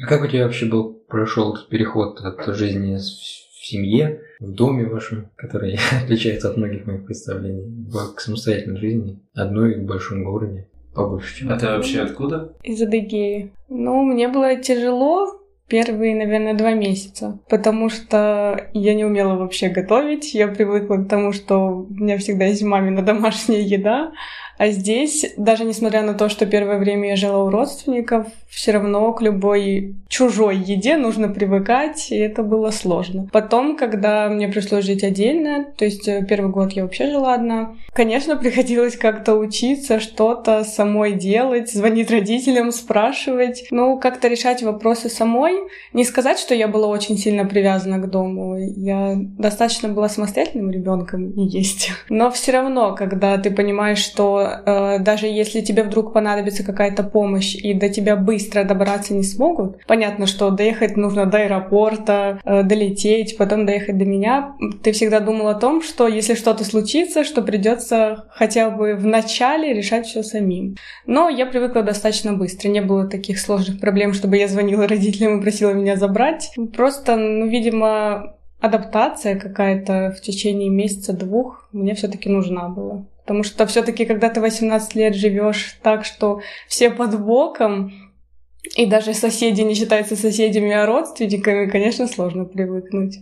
А 0.00 0.06
как 0.06 0.22
у 0.22 0.26
тебя 0.26 0.44
вообще 0.44 0.66
был 0.66 0.94
прошел 1.08 1.54
этот 1.54 1.68
переход 1.68 2.20
от 2.20 2.44
жизни 2.54 2.96
в 2.96 3.66
семье, 3.66 4.20
в 4.40 4.52
доме 4.52 4.86
вашем, 4.86 5.30
который 5.36 5.78
отличается 6.04 6.50
от 6.50 6.56
многих 6.56 6.86
моих 6.86 7.04
представлений, 7.04 7.88
к 8.14 8.20
самостоятельной 8.20 8.78
жизни, 8.78 9.20
одной 9.34 9.80
в 9.80 9.84
большом 9.84 10.24
городе? 10.24 10.68
Побольше, 10.94 11.38
чем 11.38 11.50
А 11.50 11.58
ты 11.58 11.66
вообще 11.66 12.02
откуда? 12.02 12.54
Из 12.62 12.80
Адыгеи. 12.80 13.52
Ну, 13.68 14.02
мне 14.04 14.28
было 14.28 14.54
тяжело, 14.56 15.26
первые, 15.68 16.14
наверное, 16.14 16.54
два 16.54 16.74
месяца, 16.74 17.38
потому 17.48 17.88
что 17.88 18.68
я 18.72 18.94
не 18.94 19.04
умела 19.04 19.36
вообще 19.36 19.68
готовить. 19.68 20.34
Я 20.34 20.48
привыкла 20.48 20.96
к 20.96 21.08
тому, 21.08 21.32
что 21.32 21.86
у 21.88 21.94
меня 21.94 22.18
всегда 22.18 22.46
есть 22.46 22.62
мамина 22.62 23.02
домашняя 23.02 23.60
еда, 23.60 24.12
а 24.58 24.68
здесь, 24.68 25.34
даже 25.36 25.64
несмотря 25.64 26.02
на 26.02 26.14
то, 26.14 26.28
что 26.28 26.46
первое 26.46 26.78
время 26.78 27.10
я 27.10 27.16
жила 27.16 27.44
у 27.44 27.50
родственников, 27.50 28.26
все 28.48 28.72
равно 28.72 29.12
к 29.12 29.20
любой 29.20 29.96
чужой 30.08 30.56
еде 30.56 30.96
нужно 30.96 31.28
привыкать, 31.28 32.12
и 32.12 32.16
это 32.16 32.42
было 32.42 32.70
сложно. 32.70 33.28
Потом, 33.32 33.76
когда 33.76 34.28
мне 34.28 34.48
пришлось 34.48 34.84
жить 34.84 35.02
отдельно, 35.02 35.66
то 35.76 35.84
есть 35.84 36.06
э, 36.06 36.24
первый 36.28 36.50
год 36.50 36.72
я 36.72 36.84
вообще 36.84 37.10
жила 37.10 37.34
одна, 37.34 37.74
конечно, 37.92 38.36
приходилось 38.36 38.96
как-то 38.96 39.34
учиться, 39.34 39.98
что-то 39.98 40.62
самой 40.62 41.12
делать, 41.12 41.72
звонить 41.72 42.10
родителям, 42.10 42.70
спрашивать, 42.70 43.64
ну, 43.70 43.98
как-то 43.98 44.28
решать 44.28 44.62
вопросы 44.62 45.08
самой. 45.08 45.54
Не 45.92 46.04
сказать, 46.04 46.38
что 46.38 46.54
я 46.54 46.68
была 46.68 46.86
очень 46.86 47.18
сильно 47.18 47.44
привязана 47.44 47.98
к 47.98 48.08
дому, 48.08 48.56
я 48.56 49.14
достаточно 49.16 49.88
была 49.88 50.08
самостоятельным 50.08 50.70
ребенком 50.70 51.30
и 51.30 51.42
есть. 51.42 51.90
Но 52.08 52.30
все 52.30 52.52
равно, 52.52 52.94
когда 52.94 53.36
ты 53.38 53.50
понимаешь, 53.50 53.98
что 53.98 54.43
э, 54.44 54.98
даже 55.00 55.26
если 55.26 55.60
тебе 55.60 55.82
вдруг 55.82 56.12
понадобится 56.12 56.64
какая-то 56.64 57.02
помощь 57.02 57.54
и 57.54 57.74
до 57.74 57.88
тебя 57.88 58.16
быстро 58.16 58.64
добраться 58.64 59.14
не 59.14 59.22
смогут, 59.22 59.84
понятно, 59.86 60.26
что 60.26 60.50
доехать 60.50 60.96
нужно 60.96 61.26
до 61.26 61.38
аэропорта, 61.38 62.40
э, 62.44 62.62
долететь, 62.62 63.36
потом 63.36 63.66
доехать 63.66 63.98
до 63.98 64.04
меня. 64.04 64.54
Ты 64.82 64.92
всегда 64.92 65.20
думал 65.20 65.48
о 65.48 65.54
том, 65.54 65.82
что 65.82 66.08
если 66.08 66.34
что-то 66.34 66.64
случится, 66.64 67.24
что 67.24 67.42
придется 67.42 68.26
хотя 68.30 68.70
бы 68.70 68.94
в 68.94 69.06
начале 69.06 69.72
решать 69.72 70.06
все 70.06 70.22
самим. 70.22 70.76
Но 71.06 71.28
я 71.28 71.46
привыкла 71.46 71.82
достаточно 71.82 72.32
быстро, 72.32 72.68
не 72.68 72.80
было 72.80 73.06
таких 73.06 73.38
сложных 73.38 73.80
проблем, 73.80 74.12
чтобы 74.12 74.36
я 74.36 74.48
звонила 74.48 74.86
родителям 74.86 75.38
и 75.38 75.42
просила 75.42 75.70
меня 75.70 75.96
забрать. 75.96 76.50
Просто, 76.74 77.16
ну, 77.16 77.46
видимо, 77.46 78.34
адаптация 78.60 79.38
какая-то 79.38 80.14
в 80.16 80.20
течение 80.22 80.70
месяца-двух 80.70 81.68
мне 81.72 81.94
все-таки 81.94 82.28
нужна 82.28 82.68
была. 82.68 83.04
Потому 83.24 83.42
что 83.42 83.66
все-таки, 83.66 84.04
когда 84.04 84.28
ты 84.28 84.40
18 84.40 84.94
лет 84.94 85.14
живешь 85.14 85.78
так, 85.82 86.04
что 86.04 86.42
все 86.68 86.90
под 86.90 87.18
боком, 87.20 87.92
и 88.76 88.86
даже 88.86 89.14
соседи 89.14 89.62
не 89.62 89.74
считаются 89.74 90.16
соседями, 90.16 90.72
а 90.72 90.86
родственниками, 90.86 91.70
конечно, 91.70 92.06
сложно 92.06 92.44
привыкнуть. 92.44 93.20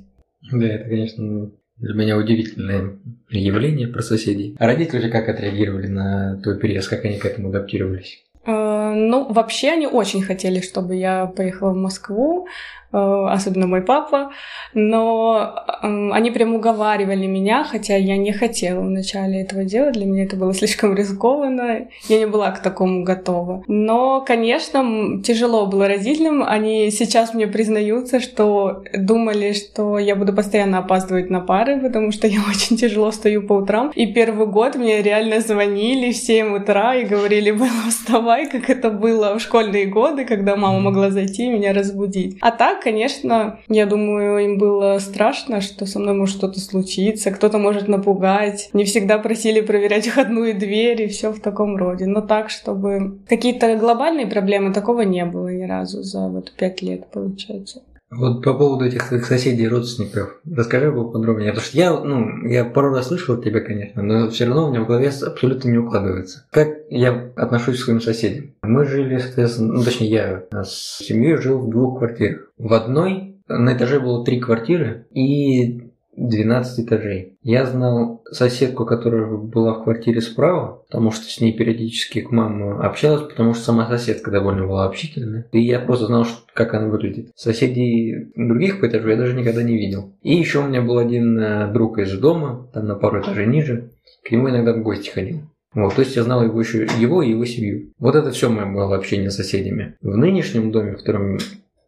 Да, 0.51 0.67
это, 0.67 0.89
конечно, 0.89 1.51
для 1.77 1.95
меня 1.95 2.17
удивительное 2.17 2.99
явление 3.31 3.89
про 3.89 4.03
соседей. 4.03 4.57
А 4.59 4.67
родители 4.67 5.11
как 5.11 5.29
отреагировали 5.29 5.87
на 5.87 6.41
твой 6.43 6.59
переезд, 6.59 6.89
как 6.89 7.05
они 7.05 7.19
к 7.19 7.25
этому 7.25 7.49
адаптировались? 7.49 8.25
Э, 8.45 8.93
ну, 8.95 9.33
вообще 9.33 9.71
они 9.71 9.87
очень 9.87 10.23
хотели, 10.23 10.61
чтобы 10.61 10.97
я 10.97 11.27
поехала 11.27 11.73
в 11.73 11.77
Москву. 11.77 12.47
Э, 12.93 13.27
особенно 13.31 13.67
мой 13.67 13.81
папа, 13.81 14.33
но 14.75 15.55
они 15.81 16.31
прям 16.31 16.55
уговаривали 16.55 17.27
меня, 17.27 17.65
хотя 17.65 17.97
я 17.97 18.19
не 18.19 18.33
хотела 18.33 18.81
вначале 18.81 19.41
этого 19.41 19.65
делать, 19.65 19.95
для 19.95 20.05
меня 20.05 20.25
это 20.25 20.37
было 20.37 20.53
слишком 20.53 20.95
рискованно, 20.95 21.89
я 22.09 22.19
не 22.19 22.27
была 22.27 22.51
к 22.51 22.63
такому 22.63 23.03
готова. 23.03 23.65
Но, 23.67 24.21
конечно, 24.21 25.23
тяжело 25.23 25.67
было 25.67 25.89
родителям, 25.89 26.43
они 26.47 26.91
сейчас 26.91 27.33
мне 27.33 27.47
признаются, 27.47 28.21
что 28.21 28.85
думали, 28.93 29.53
что 29.53 29.99
я 29.99 30.15
буду 30.15 30.35
постоянно 30.35 30.79
опаздывать 30.79 31.31
на 31.31 31.41
пары, 31.41 31.81
потому 31.81 32.13
что 32.13 32.27
я 32.27 32.41
очень 32.49 32.77
тяжело 32.77 33.11
стою 33.11 33.47
по 33.47 33.55
утрам, 33.55 33.91
и 33.95 34.13
первый 34.13 34.47
год 34.47 34.77
мне 34.77 35.01
реально 35.01 35.41
звонили 35.41 36.13
в 36.13 36.17
7 36.17 36.57
утра 36.57 36.95
и 36.95 37.07
говорили, 37.07 37.51
было 37.63 37.89
вставай, 37.89 38.51
как 38.51 38.69
это 38.69 38.91
было 38.91 39.39
в 39.39 39.41
школьные 39.41 39.87
годы, 39.87 40.27
когда 40.27 40.57
мама 40.57 40.81
могла 40.81 41.11
зайти 41.11 41.47
и 41.47 41.51
меня 41.51 41.73
разбудить. 41.73 42.37
А 42.43 42.51
так, 42.51 42.82
конечно, 42.83 43.59
я 43.69 43.87
думаю, 43.87 44.45
им 44.45 44.59
было 44.59 44.99
страшно, 44.99 45.61
что 45.61 45.87
со 45.87 45.99
мной 45.99 46.15
может 46.15 46.37
что-то 46.37 46.61
случиться, 46.61 47.31
кто-то 47.31 47.59
может 47.59 47.89
напугать. 47.89 48.71
Не 48.73 48.85
всегда 48.85 49.19
просили 49.19 49.61
проверять 49.61 50.09
входную 50.09 50.59
дверь 50.59 51.03
и 51.03 51.09
все 51.09 51.33
в 51.33 51.41
таком 51.41 51.77
роде. 51.77 52.07
Но 52.07 52.21
так, 52.21 52.51
чтобы 52.51 53.19
какие-то 53.29 53.77
глобальные 53.77 54.27
проблемы, 54.27 54.73
такого 54.73 55.03
не 55.03 55.25
было 55.25 55.49
ни 55.49 55.65
разу 55.65 56.03
за 56.03 56.29
вот 56.29 56.53
пять 56.53 56.83
лет, 56.83 57.07
получается. 57.11 57.83
Вот 58.15 58.45
по 58.45 58.53
поводу 58.53 58.85
этих 58.85 59.03
своих 59.03 59.25
соседей 59.25 59.67
родственников, 59.69 60.39
расскажи 60.51 60.93
поподробнее. 60.93 61.53
Потому 61.53 61.67
что 61.67 61.79
я, 61.79 61.93
ну, 61.99 62.47
я 62.47 62.65
пару 62.65 62.91
раз 62.91 63.09
слышал 63.09 63.41
тебя, 63.41 63.61
конечно, 63.61 64.03
но 64.03 64.29
все 64.29 64.45
равно 64.45 64.69
у 64.69 64.71
меня 64.71 64.83
в 64.83 64.87
голове 64.87 65.09
абсолютно 65.09 65.71
не 65.71 65.79
укладывается. 65.79 66.45
Как 66.51 66.69
я 66.91 67.31
отношусь 67.37 67.81
к 67.81 67.85
своим 67.85 68.01
соседям? 68.01 68.55
Мы 68.63 68.85
жили, 68.85 69.19
соответственно, 69.19 69.73
ну, 69.73 69.83
точнее, 69.83 70.11
я 70.11 70.63
с 70.63 70.99
семьей 70.99 71.37
жил 71.37 71.59
в 71.59 71.71
двух 71.71 71.99
квартирах. 71.99 72.51
В 72.59 72.75
одной 72.75 73.37
на 73.49 73.75
этаже 73.75 73.99
было 73.99 74.25
три 74.25 74.41
квартиры, 74.41 75.07
и 75.11 75.92
12 76.17 76.87
этажей. 76.87 77.39
Я 77.43 77.65
знал 77.67 78.23
соседку, 78.31 78.85
которая 78.85 79.27
была 79.27 79.75
в 79.75 79.85
квартире 79.85 80.21
справа, 80.21 80.83
потому 80.89 81.11
что 81.11 81.25
с 81.25 81.41
ней 81.41 81.53
периодически 81.53 82.21
к 82.21 82.31
маме 82.31 82.73
общалась, 82.73 83.23
потому 83.23 83.55
что 83.55 83.65
сама 83.65 83.89
соседка 83.89 84.31
довольно 84.31 84.67
была 84.67 84.85
общительная. 84.85 85.47
И 85.53 85.61
я 85.61 85.81
просто 85.81 86.07
знал, 86.07 86.27
как 86.55 86.75
она 86.75 86.89
выглядит. 86.89 87.31
Соседей 87.35 88.31
других 88.37 88.81
по 88.81 88.87
этажу 88.87 89.09
я 89.09 89.17
даже 89.17 89.35
никогда 89.35 89.63
не 89.63 89.77
видел. 89.77 90.13
И 90.23 90.35
еще 90.35 90.61
у 90.61 90.69
меня 90.69 90.83
был 90.83 90.99
один 90.99 91.39
э, 91.39 91.73
друг 91.73 91.99
из 91.99 92.17
дома, 92.19 92.69
там 92.73 92.87
на 92.87 92.95
пару 92.95 93.21
этажей 93.21 93.47
ниже. 93.47 93.91
К 94.23 94.31
нему 94.31 94.51
иногда 94.51 94.75
в 94.75 94.83
гости 94.83 95.11
ходил. 95.11 95.41
Вот, 95.75 95.95
то 95.95 96.03
есть 96.03 96.17
я 96.17 96.23
знал 96.23 96.45
его 96.45 96.61
еще 96.61 96.87
его 96.99 97.23
и 97.23 97.31
его 97.31 97.45
семью. 97.47 97.93
Вот 97.99 98.15
это 98.15 98.31
все 98.31 98.51
мое 98.51 98.67
было 98.67 98.95
общение 98.95 99.31
с 99.31 99.37
соседями. 99.37 99.97
В 100.03 100.17
нынешнем 100.17 100.71
доме, 100.71 100.93
в 100.93 100.99
котором 100.99 101.39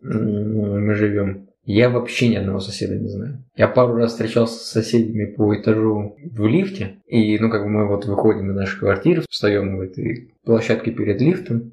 мы 0.00 0.94
живем, 0.94 1.48
я 1.64 1.88
вообще 1.88 2.28
ни 2.28 2.36
одного 2.36 2.60
соседа 2.60 2.96
не 2.96 3.08
знаю. 3.08 3.42
Я 3.56 3.68
пару 3.68 3.94
раз 3.94 4.12
встречался 4.12 4.58
с 4.58 4.70
соседями 4.70 5.24
по 5.24 5.54
этажу 5.56 6.16
в 6.22 6.46
лифте. 6.46 6.96
И, 7.06 7.38
ну, 7.38 7.50
как 7.50 7.62
бы 7.62 7.68
мы 7.68 7.88
вот 7.88 8.04
выходим 8.04 8.50
из 8.50 8.56
нашей 8.56 8.78
квартиры, 8.78 9.22
встаем 9.28 9.78
в 9.78 9.80
этой 9.80 10.34
площадке 10.44 10.90
перед 10.90 11.20
лифтом. 11.20 11.72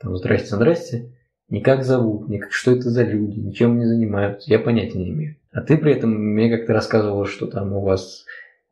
Там, 0.00 0.16
здрасте, 0.16 0.56
здрасте. 0.56 1.12
Никак 1.48 1.84
зовут, 1.84 2.28
никак, 2.28 2.52
что 2.52 2.72
это 2.72 2.88
за 2.90 3.04
люди, 3.04 3.38
ничем 3.38 3.78
не 3.78 3.84
занимаются. 3.84 4.50
Я 4.50 4.58
понятия 4.58 4.98
не 4.98 5.10
имею. 5.10 5.36
А 5.52 5.60
ты 5.60 5.76
при 5.76 5.92
этом 5.92 6.10
мне 6.10 6.50
как-то 6.50 6.72
рассказывала, 6.72 7.26
что 7.26 7.46
там 7.46 7.74
у 7.74 7.82
вас 7.82 8.24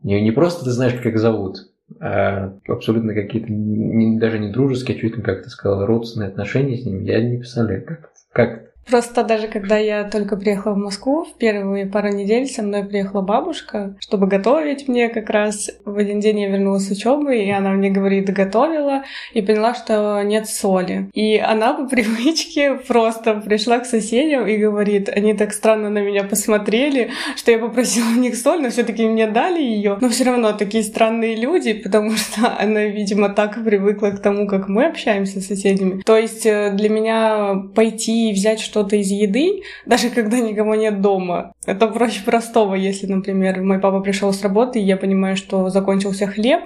не, 0.03 0.21
не 0.23 0.31
просто 0.31 0.65
ты 0.65 0.71
знаешь, 0.71 0.95
как 0.95 1.19
зовут, 1.19 1.71
а 2.01 2.55
абсолютно 2.67 3.15
какие-то 3.15 3.53
не, 3.53 4.19
даже 4.19 4.39
не 4.39 4.51
дружеские, 4.51 4.97
а 4.97 5.01
чуть 5.01 5.17
ли, 5.17 5.23
как 5.23 5.43
ты 5.43 5.51
сказала, 5.51 5.87
родственные 5.87 6.29
отношения 6.31 6.77
с 6.77 6.87
ними. 6.87 7.05
Я 7.05 7.23
не 7.23 7.37
представляю, 7.37 7.85
как, 7.85 8.13
как 8.33 8.70
Просто 8.91 9.23
даже 9.23 9.47
когда 9.47 9.79
я 9.79 10.05
только 10.05 10.37
приехала 10.37 10.75
в 10.75 10.79
Москву, 10.79 11.25
в 11.25 11.39
первые 11.39 11.87
пару 11.87 12.09
недель 12.09 12.47
со 12.47 12.63
мной 12.63 12.85
приехала 12.85 13.21
бабушка, 13.21 13.97
чтобы 14.01 14.27
готовить 14.27 14.89
мне 14.89 15.09
как 15.09 15.31
раз. 15.31 15.71
В 15.85 15.97
один 15.97 16.19
день 16.19 16.41
я 16.41 16.49
вернулась 16.49 16.89
с 16.89 16.91
учебы, 16.91 17.39
и 17.39 17.51
она 17.51 17.71
мне 17.71 17.91
говорит, 17.91 18.31
готовила, 18.31 19.05
и 19.33 19.43
поняла, 19.43 19.75
что 19.75 20.23
нет 20.23 20.49
соли. 20.49 21.09
И 21.15 21.37
она 21.39 21.75
по 21.75 21.87
привычке 21.87 22.75
просто 22.75 23.35
пришла 23.35 23.79
к 23.79 23.87
соседям 23.87 24.47
и 24.47 24.57
говорит, 24.57 25.09
они 25.09 25.35
так 25.35 25.53
странно 25.53 25.89
на 25.89 25.99
меня 25.99 26.25
посмотрели, 26.25 27.11
что 27.37 27.53
я 27.53 27.59
попросила 27.59 28.09
у 28.09 28.19
них 28.19 28.35
соль, 28.35 28.61
но 28.61 28.71
все 28.71 28.83
таки 28.83 29.07
мне 29.07 29.27
дали 29.29 29.63
ее. 29.63 29.99
Но 30.01 30.09
все 30.09 30.25
равно 30.25 30.53
такие 30.53 30.83
странные 30.83 31.37
люди, 31.37 31.75
потому 31.75 32.13
что 32.17 32.57
она, 32.59 32.85
видимо, 32.85 33.29
так 33.29 33.63
привыкла 33.65 34.09
к 34.09 34.21
тому, 34.21 34.49
как 34.49 34.69
мы 34.69 34.87
общаемся 34.87 35.41
с 35.41 35.47
соседями. 35.47 36.03
То 36.03 36.17
есть 36.17 36.45
э, 36.45 36.73
для 36.73 36.89
меня 36.89 37.63
пойти 37.75 38.31
и 38.31 38.33
взять 38.33 38.61
что 38.61 38.80
что-то 38.81 38.97
из 38.97 39.11
еды, 39.11 39.63
даже 39.87 40.09
когда 40.09 40.39
никого 40.41 40.75
нет 40.75 41.01
дома. 41.01 41.53
Это 41.67 41.87
проще 41.87 42.23
простого, 42.25 42.75
если, 42.75 43.07
например, 43.07 43.61
мой 43.63 43.79
папа 43.79 44.01
пришел 44.01 44.33
с 44.33 44.43
работы, 44.43 44.81
и 44.81 44.85
я 44.85 44.97
понимаю, 44.97 45.37
что 45.37 45.69
закончился 45.69 46.27
хлеб, 46.27 46.61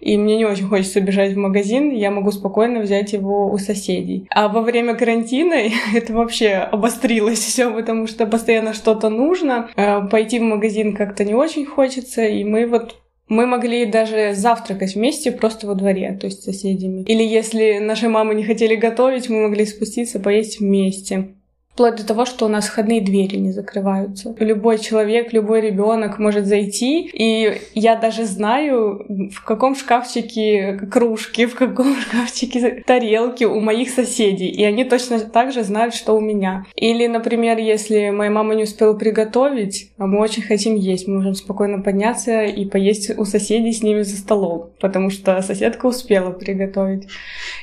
и 0.00 0.18
мне 0.18 0.36
не 0.36 0.44
очень 0.44 0.68
хочется 0.68 1.00
бежать 1.00 1.32
в 1.32 1.38
магазин, 1.38 1.90
я 1.90 2.10
могу 2.10 2.30
спокойно 2.30 2.80
взять 2.80 3.14
его 3.14 3.50
у 3.50 3.56
соседей. 3.56 4.26
А 4.30 4.48
во 4.48 4.60
время 4.60 4.94
карантина 4.94 5.54
это 5.94 6.12
вообще 6.12 6.50
обострилось 6.56 7.38
все, 7.46 7.72
потому 7.72 8.06
что 8.06 8.26
постоянно 8.26 8.74
что-то 8.74 9.08
нужно. 9.08 9.70
Э, 9.76 10.06
пойти 10.06 10.38
в 10.38 10.42
магазин 10.42 10.94
как-то 10.94 11.24
не 11.24 11.34
очень 11.34 11.64
хочется, 11.64 12.22
и 12.24 12.44
мы 12.44 12.66
вот 12.66 12.96
Мы 13.26 13.46
могли 13.46 13.86
даже 13.86 14.34
завтракать 14.34 14.94
вместе 14.94 15.32
просто 15.32 15.66
во 15.66 15.74
дворе, 15.74 16.18
то 16.20 16.26
есть 16.26 16.42
с 16.42 16.44
соседями. 16.44 17.04
Или 17.04 17.22
если 17.22 17.78
наши 17.78 18.08
мамы 18.08 18.34
не 18.34 18.44
хотели 18.44 18.76
готовить, 18.76 19.30
мы 19.30 19.48
могли 19.48 19.64
спуститься, 19.64 20.20
поесть 20.20 20.60
вместе. 20.60 21.34
Вплоть 21.74 21.96
до 21.96 22.06
того, 22.06 22.24
что 22.24 22.44
у 22.44 22.48
нас 22.48 22.68
входные 22.68 23.00
двери 23.00 23.34
не 23.34 23.50
закрываются. 23.50 24.32
Любой 24.38 24.78
человек, 24.78 25.32
любой 25.32 25.60
ребенок 25.60 26.20
может 26.20 26.46
зайти, 26.46 27.10
и 27.12 27.60
я 27.74 27.96
даже 27.96 28.26
знаю, 28.26 29.04
в 29.32 29.44
каком 29.44 29.74
шкафчике 29.74 30.78
кружки, 30.92 31.46
в 31.46 31.56
каком 31.56 31.96
шкафчике 32.00 32.84
тарелки 32.86 33.42
у 33.42 33.58
моих 33.58 33.90
соседей, 33.90 34.50
и 34.50 34.62
они 34.62 34.84
точно 34.84 35.18
так 35.18 35.52
же 35.52 35.64
знают, 35.64 35.96
что 35.96 36.12
у 36.16 36.20
меня. 36.20 36.64
Или, 36.76 37.08
например, 37.08 37.58
если 37.58 38.10
моя 38.10 38.30
мама 38.30 38.54
не 38.54 38.62
успела 38.62 38.94
приготовить, 38.94 39.90
а 39.98 40.06
мы 40.06 40.20
очень 40.20 40.44
хотим 40.44 40.76
есть, 40.76 41.08
мы 41.08 41.16
можем 41.16 41.34
спокойно 41.34 41.82
подняться 41.82 42.44
и 42.44 42.66
поесть 42.66 43.18
у 43.18 43.24
соседей 43.24 43.72
с 43.72 43.82
ними 43.82 44.02
за 44.02 44.16
столом, 44.16 44.70
потому 44.80 45.10
что 45.10 45.42
соседка 45.42 45.86
успела 45.86 46.30
приготовить. 46.30 47.08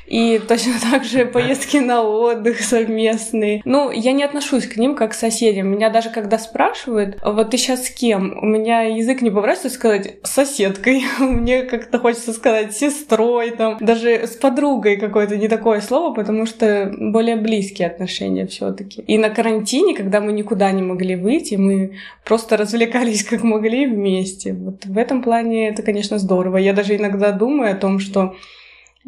И 0.05 0.41
точно 0.45 0.73
так 0.91 1.05
же 1.05 1.25
поездки 1.25 1.77
на 1.77 2.03
отдых 2.03 2.59
совместные. 2.59 3.61
Ну, 3.63 3.89
я 4.01 4.11
не 4.11 4.23
отношусь 4.23 4.67
к 4.67 4.77
ним 4.77 4.95
как 4.95 5.11
к 5.11 5.13
соседям. 5.13 5.67
Меня 5.67 5.89
даже 5.89 6.09
когда 6.09 6.37
спрашивают, 6.39 7.17
вот 7.23 7.51
ты 7.51 7.57
сейчас 7.57 7.85
с 7.85 7.89
кем? 7.89 8.37
У 8.41 8.45
меня 8.45 8.81
язык 8.81 9.21
не 9.21 9.29
поворачивается 9.29 9.77
сказать 9.77 10.17
соседкой. 10.23 11.03
Мне 11.19 11.63
как-то 11.63 11.99
хочется 11.99 12.33
сказать 12.33 12.75
сестрой, 12.75 13.51
там, 13.51 13.77
даже 13.79 14.27
с 14.27 14.35
подругой 14.35 14.97
какое-то 14.97 15.37
не 15.37 15.47
такое 15.47 15.81
слово, 15.81 16.13
потому 16.13 16.45
что 16.45 16.91
более 16.97 17.35
близкие 17.35 17.87
отношения 17.87 18.47
все-таки. 18.47 19.01
И 19.01 19.17
на 19.17 19.29
карантине, 19.29 19.95
когда 19.95 20.19
мы 20.21 20.33
никуда 20.33 20.71
не 20.71 20.81
могли 20.81 21.15
выйти, 21.15 21.55
мы 21.55 21.97
просто 22.25 22.57
развлекались 22.57 23.23
как 23.29 23.43
могли 23.43 23.85
вместе. 23.85 24.53
Вот 24.53 24.85
в 24.85 24.97
этом 24.97 25.21
плане 25.21 25.69
это, 25.69 25.83
конечно, 25.83 26.17
здорово. 26.17 26.57
Я 26.57 26.73
даже 26.73 26.95
иногда 26.95 27.31
думаю 27.31 27.71
о 27.71 27.75
том, 27.75 27.99
что 27.99 28.35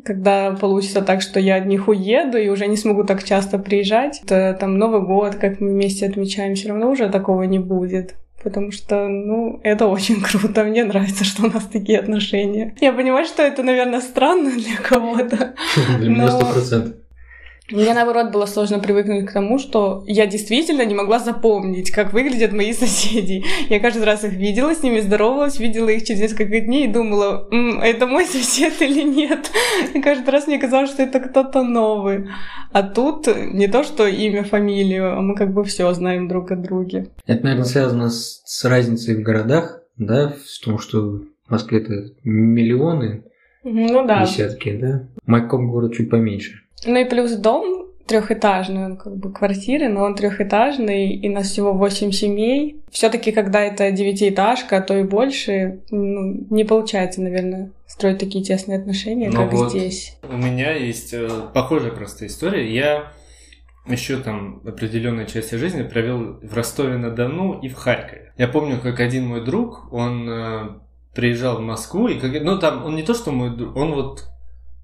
когда 0.03 0.51
получится 0.51 1.01
так, 1.01 1.21
что 1.21 1.39
я 1.39 1.57
от 1.57 1.65
них 1.65 1.87
уеду 1.87 2.37
и 2.37 2.49
уже 2.49 2.67
не 2.67 2.77
смогу 2.77 3.03
так 3.03 3.23
часто 3.23 3.59
приезжать, 3.59 4.21
то 4.27 4.55
там 4.59 4.77
Новый 4.77 5.01
год, 5.01 5.35
как 5.35 5.59
мы 5.59 5.69
вместе 5.69 6.07
отмечаем, 6.07 6.55
все 6.55 6.69
равно 6.69 6.89
уже 6.89 7.09
такого 7.09 7.43
не 7.43 7.59
будет. 7.59 8.15
Потому 8.43 8.71
что, 8.71 9.07
ну, 9.07 9.61
это 9.63 9.87
очень 9.87 10.21
круто. 10.31 10.63
Мне 10.63 10.83
нравится, 10.83 11.23
что 11.23 11.43
у 11.43 11.47
нас 11.49 11.65
такие 11.65 11.99
отношения. 11.99 12.75
Я 12.81 12.91
понимаю, 12.91 13.25
что 13.25 13.41
это, 13.41 13.63
наверное, 13.63 14.01
странно 14.01 14.51
для 14.51 14.75
кого-то. 14.77 15.53
Для 15.99 16.09
меня 16.09 16.29
сто 16.29 16.45
процентов. 16.45 16.93
Мне, 17.71 17.93
наоборот, 17.93 18.31
было 18.31 18.45
сложно 18.45 18.79
привыкнуть 18.79 19.25
к 19.25 19.31
тому, 19.33 19.57
что 19.57 20.03
я 20.05 20.27
действительно 20.27 20.85
не 20.85 20.93
могла 20.93 21.19
запомнить, 21.19 21.91
как 21.91 22.11
выглядят 22.11 22.51
мои 22.51 22.73
соседи. 22.73 23.43
Я 23.69 23.79
каждый 23.79 24.03
раз 24.03 24.25
их 24.25 24.33
видела, 24.33 24.75
с 24.75 24.83
ними 24.83 24.99
здоровалась, 24.99 25.59
видела 25.59 25.87
их 25.87 26.03
через 26.03 26.19
несколько 26.19 26.59
дней 26.59 26.85
и 26.85 26.91
думала, 26.91 27.47
М, 27.51 27.79
это 27.79 28.05
мой 28.05 28.25
сосед 28.25 28.81
или 28.81 29.03
нет. 29.03 29.49
И 29.93 30.01
каждый 30.01 30.29
раз 30.29 30.45
мне 30.47 30.59
казалось, 30.59 30.89
что 30.89 31.03
это 31.03 31.21
кто-то 31.21 31.63
новый. 31.63 32.27
А 32.73 32.83
тут 32.83 33.27
не 33.53 33.67
то, 33.67 33.83
что 33.83 34.07
имя, 34.07 34.43
фамилию, 34.43 35.17
а 35.17 35.21
мы 35.21 35.35
как 35.35 35.53
бы 35.53 35.63
все 35.63 35.91
знаем 35.93 36.27
друг 36.27 36.51
о 36.51 36.57
друге. 36.57 37.11
Это, 37.25 37.43
наверное, 37.45 37.65
связано 37.65 38.09
с, 38.09 38.41
с 38.45 38.65
разницей 38.65 39.15
в 39.15 39.21
городах, 39.21 39.79
да, 39.97 40.33
в 40.45 40.65
том, 40.65 40.79
что 40.79 40.99
в 41.47 41.49
Москве 41.49 41.79
это 41.79 41.93
миллионы, 42.23 43.23
Ну 43.63 44.05
да. 44.05 44.25
десятки, 44.25 44.77
да. 44.77 45.07
Майкоп 45.25 45.61
город 45.61 45.93
чуть 45.95 46.09
поменьше. 46.09 46.59
Ну 46.85 46.99
и 46.99 47.05
плюс 47.05 47.31
дом 47.33 47.83
трехэтажный, 48.05 48.85
он 48.85 48.97
как 48.97 49.15
бы 49.15 49.31
квартиры, 49.31 49.87
но 49.87 50.03
он 50.03 50.15
трехэтажный, 50.15 51.13
и 51.13 51.29
нас 51.29 51.47
всего 51.47 51.73
восемь 51.73 52.11
семей. 52.11 52.81
Все-таки, 52.91 53.31
когда 53.31 53.61
это 53.61 53.91
девятиэтажка, 53.91 54.77
а 54.77 54.81
то 54.81 54.97
и 54.97 55.03
больше, 55.03 55.79
ну, 55.89 56.45
не 56.49 56.63
получается, 56.63 57.21
наверное, 57.21 57.71
строить 57.87 58.19
такие 58.19 58.43
тесные 58.43 58.79
отношения, 58.79 59.29
Ну 59.29 59.43
как 59.43 59.53
вот. 59.53 59.69
здесь. 59.71 60.17
У 60.23 60.35
меня 60.35 60.73
есть 60.73 61.13
э, 61.13 61.29
похожая 61.53 61.91
просто 61.91 62.27
история. 62.27 62.71
Я 62.73 63.13
еще 63.87 64.17
там 64.17 64.61
определенную 64.65 65.27
часть 65.27 65.51
жизни 65.51 65.83
провел 65.83 66.39
в 66.41 66.53
Ростове-на-Дону 66.53 67.59
и 67.61 67.69
в 67.69 67.75
Харькове. 67.75 68.33
Я 68.37 68.47
помню, 68.47 68.79
как 68.81 68.99
один 68.99 69.27
мой 69.27 69.45
друг, 69.45 69.91
он 69.93 70.29
э, 70.29 70.69
приезжал 71.13 71.57
в 71.57 71.61
Москву, 71.61 72.07
и 72.07 72.19
как, 72.19 72.31
ну 72.41 72.59
там, 72.59 72.85
он 72.85 72.95
не 72.95 73.03
то, 73.03 73.13
что 73.13 73.31
мой 73.31 73.55
друг, 73.55 73.75
он 73.75 73.93
вот, 73.93 74.25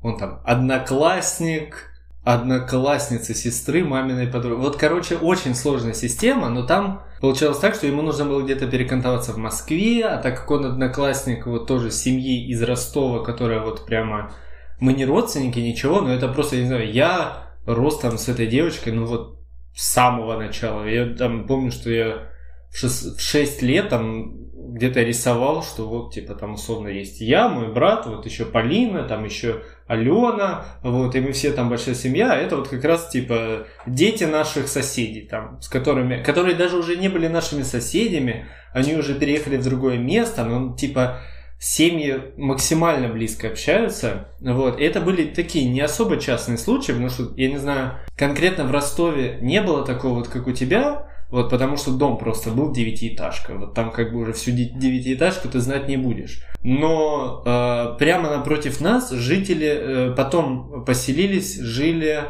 он 0.02 0.18
там 0.18 0.42
одноклассник, 0.46 1.89
одноклассница 2.34 3.34
сестры 3.34 3.84
маминой 3.84 4.28
подруги. 4.28 4.60
Вот, 4.60 4.76
короче, 4.76 5.16
очень 5.16 5.56
сложная 5.56 5.94
система, 5.94 6.50
но 6.50 6.64
там 6.64 7.04
получалось 7.22 7.58
так, 7.58 7.74
что 7.74 7.88
ему 7.88 8.04
нужно 8.04 8.26
было 8.26 8.44
где-то 8.44 8.68
перекантоваться 8.68 9.34
в 9.34 9.38
Москве, 9.38 10.06
а 10.06 10.18
так 10.22 10.40
как 10.42 10.52
он 10.52 10.66
одноклассник 10.66 11.48
вот 11.48 11.66
тоже 11.66 11.90
семьи 11.90 12.48
из 12.48 12.62
Ростова, 12.62 13.24
которая 13.24 13.62
вот 13.62 13.86
прямо... 13.88 14.32
Мы 14.80 14.94
не 14.94 15.06
родственники, 15.06 15.58
ничего, 15.58 16.02
но 16.02 16.14
это 16.14 16.28
просто, 16.28 16.58
я 16.58 16.62
не 16.62 16.68
знаю, 16.68 16.94
я 16.94 17.48
рос 17.66 18.00
там 18.00 18.20
с 18.20 18.30
этой 18.30 18.46
девочкой, 18.46 18.94
ну 18.94 19.06
вот 19.06 19.40
с 19.76 19.92
самого 19.92 20.38
начала. 20.38 20.86
Я 20.86 21.16
там 21.16 21.48
помню, 21.48 21.72
что 21.72 21.90
я 21.90 22.30
в 22.70 23.20
6, 23.20 23.62
лет 23.64 23.90
там 23.90 24.36
где-то 24.74 25.02
рисовал, 25.02 25.64
что 25.64 25.88
вот 25.88 26.14
типа 26.14 26.36
там 26.36 26.54
условно 26.54 26.88
есть 26.88 27.22
я, 27.22 27.50
мой 27.50 27.72
брат, 27.72 28.06
вот 28.06 28.26
еще 28.26 28.46
Полина, 28.46 29.04
там 29.04 29.26
еще 29.26 29.64
Алена, 29.88 30.66
вот, 30.84 31.16
и 31.16 31.20
мы 31.20 31.32
все 31.32 31.52
там 31.52 31.70
большая 31.70 31.96
семья, 31.96 32.36
это 32.36 32.58
вот 32.58 32.68
как 32.68 32.84
раз 32.84 33.10
типа 33.10 33.66
дети 33.88 34.24
наших 34.24 34.68
соседей, 34.68 35.22
там, 35.22 35.60
с 35.62 35.68
которыми, 35.68 36.22
которые 36.22 36.56
даже 36.56 36.78
уже 36.78 36.96
не 36.96 37.10
были 37.10 37.28
нашими 37.28 37.64
соседями, 37.64 38.48
они 38.74 38.96
уже 38.96 39.16
переехали 39.16 39.58
в 39.58 39.64
другое 39.64 39.98
место, 39.98 40.46
но 40.46 40.76
типа 40.76 41.22
семьи 41.60 42.22
максимально 42.38 43.10
близко 43.10 43.48
общаются, 43.48 44.30
вот, 44.40 44.80
и 44.80 44.84
это 44.84 45.02
были 45.02 45.26
такие 45.26 45.68
не 45.68 45.82
особо 45.82 46.18
частные 46.18 46.58
случаи, 46.58 46.92
потому 46.92 47.10
что, 47.10 47.34
я 47.36 47.50
не 47.50 47.58
знаю, 47.58 48.00
конкретно 48.16 48.66
в 48.66 48.72
Ростове 48.72 49.40
не 49.42 49.62
было 49.62 49.84
такого 49.86 50.16
вот, 50.16 50.28
как 50.28 50.48
у 50.48 50.52
тебя, 50.52 51.08
вот, 51.30 51.50
потому 51.50 51.78
что 51.78 51.92
дом 51.92 52.18
просто 52.18 52.50
был 52.50 52.72
девятиэтажка. 52.72 53.56
Вот 53.56 53.74
там 53.74 53.92
как 53.92 54.12
бы 54.12 54.20
уже 54.20 54.34
всю 54.34 54.52
де- 54.52 54.70
девятиэтажку 54.70 55.48
ты 55.48 55.60
знать 55.60 55.88
не 55.88 55.98
будешь. 55.98 56.42
Но 56.64 57.44
э, 57.46 57.98
прямо 58.00 58.30
напротив 58.30 58.82
нас 58.82 59.12
жители 59.12 59.68
э, 59.68 60.14
потом 60.16 60.84
поселились, 60.86 61.60
жили 61.60 62.24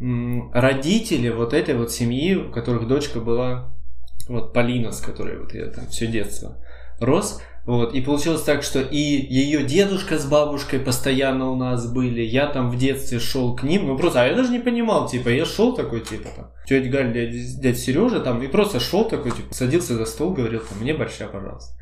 м, 0.00 0.50
родители 0.52 1.28
вот 1.30 1.52
этой 1.52 1.74
вот 1.74 1.90
семьи, 1.90 2.34
у 2.36 2.50
которых 2.52 2.86
дочка 2.86 3.20
была 3.20 3.74
вот 4.28 4.52
Полина, 4.52 4.92
с 4.92 5.00
которой 5.00 5.38
вот 5.38 5.52
я 5.54 5.66
там 5.66 5.86
все 5.88 6.06
детство 6.06 6.56
рос. 7.00 7.40
Вот, 7.66 7.94
и 7.94 8.00
получилось 8.00 8.42
так, 8.42 8.62
что 8.62 8.80
и 8.80 8.96
ее 8.96 9.64
дедушка 9.64 10.18
с 10.18 10.24
бабушкой 10.24 10.78
постоянно 10.78 11.50
у 11.50 11.56
нас 11.56 11.92
были, 11.92 12.22
я 12.22 12.46
там 12.46 12.70
в 12.70 12.78
детстве 12.78 13.18
шел 13.18 13.56
к 13.56 13.64
ним, 13.64 13.88
ну 13.88 13.98
просто, 13.98 14.22
а 14.22 14.26
я 14.26 14.36
даже 14.36 14.52
не 14.52 14.60
понимал, 14.60 15.08
типа, 15.08 15.30
я 15.30 15.44
шел 15.44 15.74
такой, 15.74 16.00
типа, 16.00 16.28
там, 16.36 16.50
тетя 16.64 16.88
Галь, 16.88 17.12
дядя, 17.12 17.36
дядя 17.60 17.76
Сережа, 17.76 18.20
там, 18.20 18.40
и 18.40 18.46
просто 18.46 18.78
шел 18.78 19.08
такой, 19.08 19.32
типа, 19.32 19.52
садился 19.52 19.96
за 19.96 20.04
стол, 20.04 20.32
говорил, 20.32 20.60
там, 20.60 20.78
мне 20.80 20.94
большая, 20.94 21.28
пожалуйста. 21.28 21.74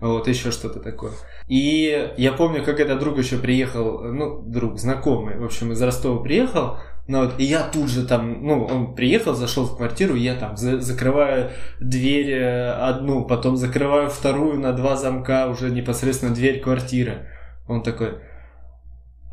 Вот, 0.00 0.28
еще 0.28 0.52
что-то 0.52 0.78
такое. 0.80 1.12
И 1.48 2.12
я 2.16 2.32
помню, 2.32 2.64
как 2.64 2.78
этот 2.78 3.00
друг 3.00 3.18
еще 3.18 3.38
приехал, 3.38 4.00
ну, 4.00 4.42
друг, 4.42 4.78
знакомый, 4.78 5.38
в 5.38 5.44
общем, 5.44 5.72
из 5.72 5.82
Ростова 5.82 6.22
приехал, 6.22 6.78
ну 7.08 7.24
вот, 7.24 7.40
и 7.40 7.44
я 7.44 7.62
тут 7.62 7.88
же 7.88 8.06
там, 8.06 8.46
ну, 8.46 8.64
он 8.64 8.94
приехал, 8.94 9.34
зашел 9.34 9.64
в 9.66 9.76
квартиру, 9.76 10.14
я 10.14 10.34
там 10.34 10.56
за- 10.56 10.80
закрываю 10.80 11.50
дверь 11.80 12.30
э, 12.30 12.70
одну, 12.72 13.24
потом 13.24 13.56
закрываю 13.56 14.08
вторую 14.08 14.60
на 14.60 14.72
два 14.72 14.96
замка, 14.96 15.48
уже 15.48 15.70
непосредственно 15.70 16.32
дверь 16.34 16.60
квартиры. 16.60 17.28
Он 17.66 17.82
такой, 17.82 18.18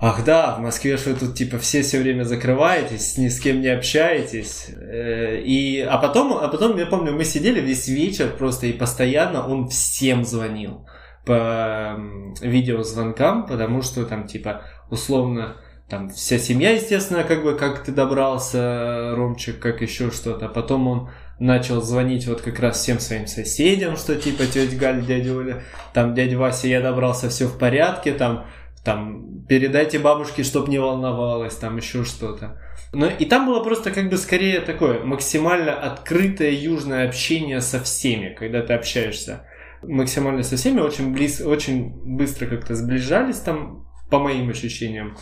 ах 0.02 0.24
да, 0.26 0.56
в 0.56 0.62
Москве 0.62 0.98
что 0.98 1.14
тут 1.14 1.36
типа 1.36 1.60
все 1.60 1.84
все 1.84 2.00
время 2.00 2.24
закрываетесь, 2.24 3.18
ни 3.18 3.28
с 3.28 3.40
кем 3.40 3.62
не 3.62 3.68
общаетесь. 3.68 4.70
Э, 4.76 5.40
И, 5.40 5.80
а 5.82 5.98
потом, 6.00 6.34
а 6.34 6.48
потом, 6.48 6.76
я 6.78 6.88
помню, 6.88 7.14
мы 7.14 7.24
сидели 7.24 7.60
весь 7.62 7.88
вечер 7.88 8.36
просто 8.36 8.66
и 8.68 8.74
постоянно 8.74 9.48
он 9.48 9.68
всем 9.68 10.24
звонил 10.26 10.88
по 11.26 12.00
видеозвонкам, 12.42 13.46
потому 13.46 13.82
что 13.84 14.06
там 14.06 14.26
типа 14.26 14.64
условно 14.90 15.58
там 15.90 16.10
вся 16.10 16.38
семья, 16.38 16.72
естественно, 16.72 17.24
как 17.24 17.44
бы 17.44 17.56
как 17.56 17.84
ты 17.84 17.92
добрался, 17.92 19.16
Ромчик, 19.16 19.60
как 19.60 19.82
еще 19.82 20.12
что-то. 20.12 20.48
Потом 20.48 20.88
он 20.88 21.10
начал 21.40 21.82
звонить 21.82 22.28
вот 22.28 22.42
как 22.42 22.60
раз 22.60 22.78
всем 22.80 23.00
своим 23.00 23.28
соседям, 23.28 23.98
что 23.98 24.16
типа 24.16 24.46
тетя 24.46 24.76
Галь, 24.78 25.06
дядя 25.06 25.36
Оля, 25.36 25.64
там 25.94 26.14
дядя 26.14 26.38
Вася, 26.38 26.68
я 26.68 26.82
добрался, 26.82 27.30
все 27.30 27.48
в 27.48 27.58
порядке, 27.58 28.14
там, 28.14 28.46
там 28.84 29.46
передайте 29.48 30.00
бабушке, 30.00 30.44
чтоб 30.44 30.68
не 30.68 30.80
волновалась, 30.80 31.56
там 31.56 31.78
еще 31.78 32.04
что-то. 32.04 32.62
Ну 32.94 33.08
и 33.08 33.26
там 33.26 33.48
было 33.48 33.64
просто 33.64 33.92
как 33.92 34.10
бы 34.10 34.18
скорее 34.18 34.62
такое 34.62 35.04
максимально 35.04 35.74
открытое 35.74 36.52
южное 36.52 37.08
общение 37.08 37.62
со 37.62 37.80
всеми, 37.82 38.36
когда 38.38 38.62
ты 38.62 38.74
общаешься 38.74 39.46
максимально 39.84 40.44
со 40.44 40.58
всеми, 40.58 40.80
очень, 40.80 41.14
близ, 41.14 41.42
очень 41.42 41.92
быстро 42.18 42.48
как-то 42.48 42.76
сближались 42.76 43.38
там, 43.38 43.88
по 44.10 44.20
моим 44.20 44.50
ощущениям, 44.50 45.18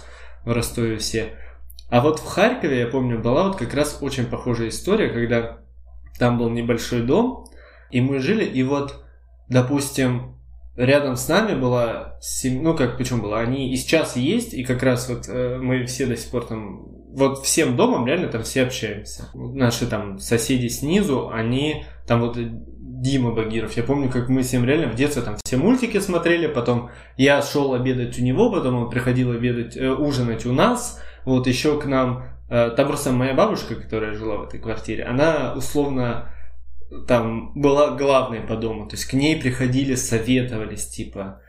в 0.48 0.52
Ростове 0.52 0.98
все. 0.98 1.34
А 1.90 2.02
вот 2.02 2.20
в 2.20 2.26
Харькове, 2.26 2.80
я 2.80 2.88
помню, 2.88 3.20
была 3.20 3.48
вот 3.48 3.58
как 3.58 3.74
раз 3.74 4.00
очень 4.02 4.26
похожая 4.26 4.70
история, 4.70 5.10
когда 5.10 5.60
там 6.18 6.38
был 6.38 6.50
небольшой 6.50 7.02
дом, 7.02 7.46
и 7.92 8.02
мы 8.02 8.20
жили, 8.20 8.44
и 8.44 8.64
вот, 8.64 9.04
допустим, 9.50 10.38
рядом 10.76 11.16
с 11.16 11.28
нами 11.28 11.60
была, 11.60 12.18
сем... 12.22 12.64
ну 12.64 12.76
как, 12.76 12.98
почему 12.98 13.24
была, 13.24 13.40
они 13.40 13.72
и 13.72 13.76
сейчас 13.76 14.16
есть, 14.16 14.54
и 14.54 14.64
как 14.64 14.84
раз 14.84 15.10
вот 15.10 15.28
э, 15.28 15.58
мы 15.62 15.86
все 15.86 16.06
до 16.06 16.16
сих 16.16 16.32
пор 16.32 16.46
там, 16.46 16.88
вот 17.14 17.44
всем 17.44 17.76
домом 17.76 18.06
реально 18.06 18.28
там 18.28 18.44
все 18.44 18.64
общаемся. 18.64 19.30
Наши 19.34 19.88
там 19.88 20.20
соседи 20.20 20.68
снизу, 20.68 21.30
они 21.30 21.86
там 22.06 22.22
вот 22.22 22.38
Дима 23.02 23.32
Багиров. 23.32 23.78
Я 23.78 23.84
помню, 23.84 24.10
как 24.10 24.28
мы 24.28 24.44
с 24.44 24.52
ним 24.52 24.66
реально 24.66 24.92
в 24.92 24.96
детстве 24.96 25.22
там 25.22 25.38
все 25.44 25.58
мультики 25.58 26.00
смотрели, 26.00 26.48
потом 26.48 26.90
я 27.16 27.42
шел 27.42 27.74
обедать 27.74 28.18
у 28.20 28.24
него, 28.24 28.52
потом 28.52 28.76
он 28.76 28.90
приходил 28.90 29.32
обедать, 29.32 29.78
э, 29.78 29.90
ужинать 29.90 30.46
у 30.46 30.52
нас, 30.52 31.02
вот 31.24 31.46
еще 31.46 31.80
к 31.80 31.86
нам, 31.86 32.26
э, 32.50 32.72
там 32.76 32.88
просто 32.88 33.12
моя 33.12 33.36
бабушка, 33.36 33.76
которая 33.76 34.14
жила 34.14 34.38
в 34.38 34.44
этой 34.44 34.60
квартире, 34.60 35.04
она 35.04 35.54
условно 35.56 36.34
там 37.08 37.54
была 37.54 37.92
главной 37.92 38.42
по 38.42 38.56
дому. 38.56 38.88
То 38.88 38.96
есть 38.96 39.06
к 39.06 39.14
ней 39.14 39.40
приходили, 39.40 39.94
советовались, 39.96 40.88
типа, 40.88 41.42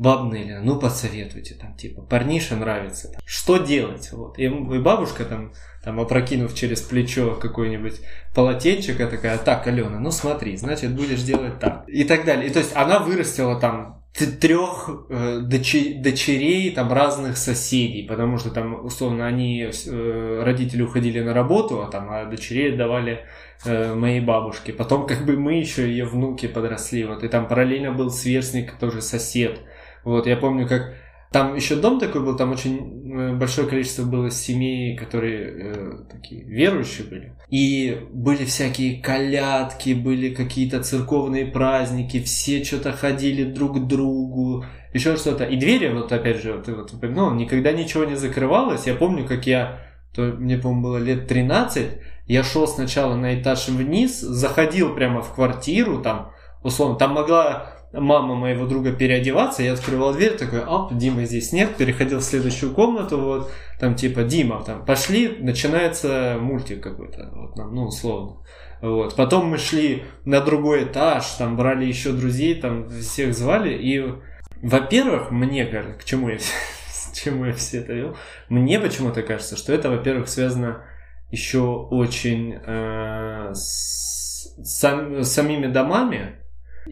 бабные, 0.00 0.60
ну 0.60 0.80
посоветуйте, 0.80 1.54
там, 1.54 1.74
типа, 1.74 2.00
парниша 2.00 2.56
нравится, 2.56 3.12
там, 3.12 3.20
что 3.26 3.58
делать, 3.58 4.10
вот. 4.12 4.38
И, 4.38 4.44
и 4.44 4.78
бабушка 4.78 5.26
там, 5.26 5.52
там, 5.84 6.00
опрокинув 6.00 6.54
через 6.54 6.80
плечо 6.80 7.34
какой-нибудь 7.34 8.00
полотенчик, 8.34 8.96
такая, 8.96 9.36
так, 9.36 9.66
Алена, 9.66 9.98
ну 9.98 10.10
смотри, 10.10 10.56
значит, 10.56 10.96
будешь 10.96 11.22
делать 11.22 11.58
так. 11.58 11.84
И 11.86 12.04
так 12.04 12.24
далее. 12.24 12.48
И 12.48 12.50
то 12.50 12.60
есть 12.60 12.74
она 12.74 13.00
вырастила 13.00 13.60
там 13.60 14.02
трех 14.40 14.90
э, 15.10 15.40
дочерей 15.40 16.70
там 16.70 16.90
разных 16.92 17.36
соседей, 17.36 18.06
потому 18.08 18.38
что 18.38 18.50
там 18.50 18.84
условно 18.84 19.26
они 19.26 19.62
э, 19.62 20.42
родители 20.42 20.80
уходили 20.80 21.20
на 21.20 21.34
работу, 21.34 21.82
а 21.82 21.90
там 21.90 22.10
а 22.10 22.24
дочерей 22.24 22.74
давали 22.74 23.26
э, 23.66 23.94
моей 23.94 24.20
бабушке. 24.20 24.72
Потом 24.72 25.06
как 25.06 25.26
бы 25.26 25.36
мы 25.36 25.54
еще 25.54 25.86
ее 25.88 26.06
внуки 26.06 26.48
подросли, 26.48 27.04
вот 27.04 27.22
и 27.22 27.28
там 27.28 27.46
параллельно 27.46 27.92
был 27.92 28.10
сверстник 28.10 28.72
тоже 28.78 29.02
сосед. 29.02 29.60
Вот 30.04 30.26
я 30.26 30.36
помню, 30.36 30.66
как 30.66 30.94
там 31.32 31.54
еще 31.54 31.76
дом 31.76 32.00
такой 32.00 32.24
был, 32.24 32.36
там 32.36 32.50
очень 32.50 33.12
э, 33.14 33.34
большое 33.36 33.68
количество 33.68 34.02
было 34.02 34.32
семей, 34.32 34.96
которые 34.96 35.44
э, 35.48 35.92
такие 36.10 36.42
верующие 36.42 37.06
были. 37.06 37.36
И 37.48 38.00
были 38.10 38.44
всякие 38.44 39.00
колядки, 39.00 39.94
были 39.94 40.34
какие-то 40.34 40.82
церковные 40.82 41.46
праздники, 41.46 42.20
все 42.20 42.64
что-то 42.64 42.92
ходили 42.92 43.44
друг 43.44 43.76
к 43.76 43.86
другу, 43.86 44.64
еще 44.92 45.16
что-то. 45.16 45.44
И 45.44 45.56
двери, 45.56 45.92
вот 45.92 46.10
опять 46.10 46.42
же, 46.42 46.60
ты 46.66 46.74
вот 46.74 46.92
упомянул, 46.92 47.30
никогда 47.30 47.70
ничего 47.70 48.04
не 48.04 48.16
закрывалось. 48.16 48.88
Я 48.88 48.96
помню, 48.96 49.24
как 49.24 49.46
я, 49.46 49.78
то 50.12 50.22
мне, 50.22 50.58
по-моему, 50.58 50.82
было 50.82 50.96
лет 50.96 51.28
13, 51.28 51.86
я 52.26 52.42
шел 52.42 52.66
сначала 52.66 53.14
на 53.14 53.40
этаж 53.40 53.68
вниз, 53.68 54.20
заходил 54.20 54.96
прямо 54.96 55.22
в 55.22 55.32
квартиру, 55.32 56.02
там, 56.02 56.32
условно, 56.64 56.96
там 56.96 57.12
могла 57.12 57.79
мама 57.92 58.34
моего 58.34 58.66
друга 58.66 58.92
переодеваться, 58.92 59.62
я 59.62 59.72
открывал 59.72 60.14
дверь, 60.14 60.36
такой, 60.36 60.64
оп, 60.64 60.94
Дима 60.94 61.24
здесь 61.24 61.52
нет, 61.52 61.76
переходил 61.76 62.18
в 62.18 62.24
следующую 62.24 62.72
комнату, 62.72 63.20
вот, 63.20 63.50
там, 63.78 63.94
типа, 63.94 64.22
Дима, 64.22 64.62
там, 64.64 64.84
пошли, 64.84 65.36
начинается 65.40 66.36
мультик 66.40 66.82
какой-то, 66.82 67.30
вот, 67.34 67.56
ну, 67.56 67.84
условно. 67.84 68.42
Вот. 68.80 69.14
Потом 69.14 69.46
мы 69.46 69.58
шли 69.58 70.04
на 70.24 70.40
другой 70.40 70.84
этаж, 70.84 71.24
там 71.38 71.56
брали 71.56 71.84
еще 71.84 72.12
друзей, 72.12 72.54
там 72.54 72.88
всех 72.88 73.34
звали. 73.34 73.74
И, 73.74 74.14
во-первых, 74.62 75.30
мне 75.30 75.66
кажется, 75.66 75.98
к 75.98 76.04
чему 76.04 76.30
я, 76.30 76.38
к 77.12 77.14
чему 77.14 77.46
я 77.46 77.52
все 77.52 77.78
это 77.78 77.92
вел, 77.92 78.16
мне 78.48 78.80
почему-то 78.80 79.22
кажется, 79.22 79.56
что 79.56 79.72
это, 79.72 79.90
во-первых, 79.90 80.28
связано 80.28 80.84
еще 81.30 81.60
очень 81.60 82.54
э, 82.54 83.50
с, 83.52 84.54
сам, 84.64 85.22
с 85.22 85.30
самими 85.30 85.66
домами, 85.66 86.39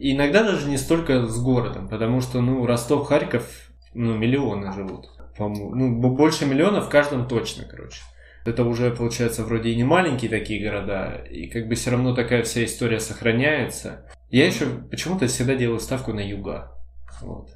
иногда 0.01 0.43
даже 0.43 0.69
не 0.69 0.77
столько 0.77 1.25
с 1.27 1.41
городом, 1.41 1.87
потому 1.87 2.21
что, 2.21 2.41
ну, 2.41 2.65
Ростов, 2.65 3.07
Харьков, 3.07 3.71
ну, 3.93 4.17
миллионы 4.17 4.71
живут. 4.73 5.07
Ну, 5.37 6.15
больше 6.15 6.45
миллиона 6.45 6.81
в 6.81 6.89
каждом 6.89 7.27
точно, 7.27 7.65
короче. 7.69 8.01
Это 8.45 8.63
уже, 8.63 8.91
получается, 8.91 9.43
вроде 9.43 9.69
и 9.69 9.75
не 9.75 9.83
маленькие 9.83 10.29
такие 10.29 10.63
города, 10.63 11.23
и 11.29 11.47
как 11.47 11.67
бы 11.67 11.75
все 11.75 11.91
равно 11.91 12.15
такая 12.15 12.43
вся 12.43 12.63
история 12.63 12.99
сохраняется. 12.99 14.05
Я 14.29 14.47
еще 14.47 14.65
почему-то 14.89 15.27
всегда 15.27 15.55
делаю 15.55 15.79
ставку 15.79 16.13
на 16.13 16.19
юга. 16.19 16.71
Вот. 17.21 17.49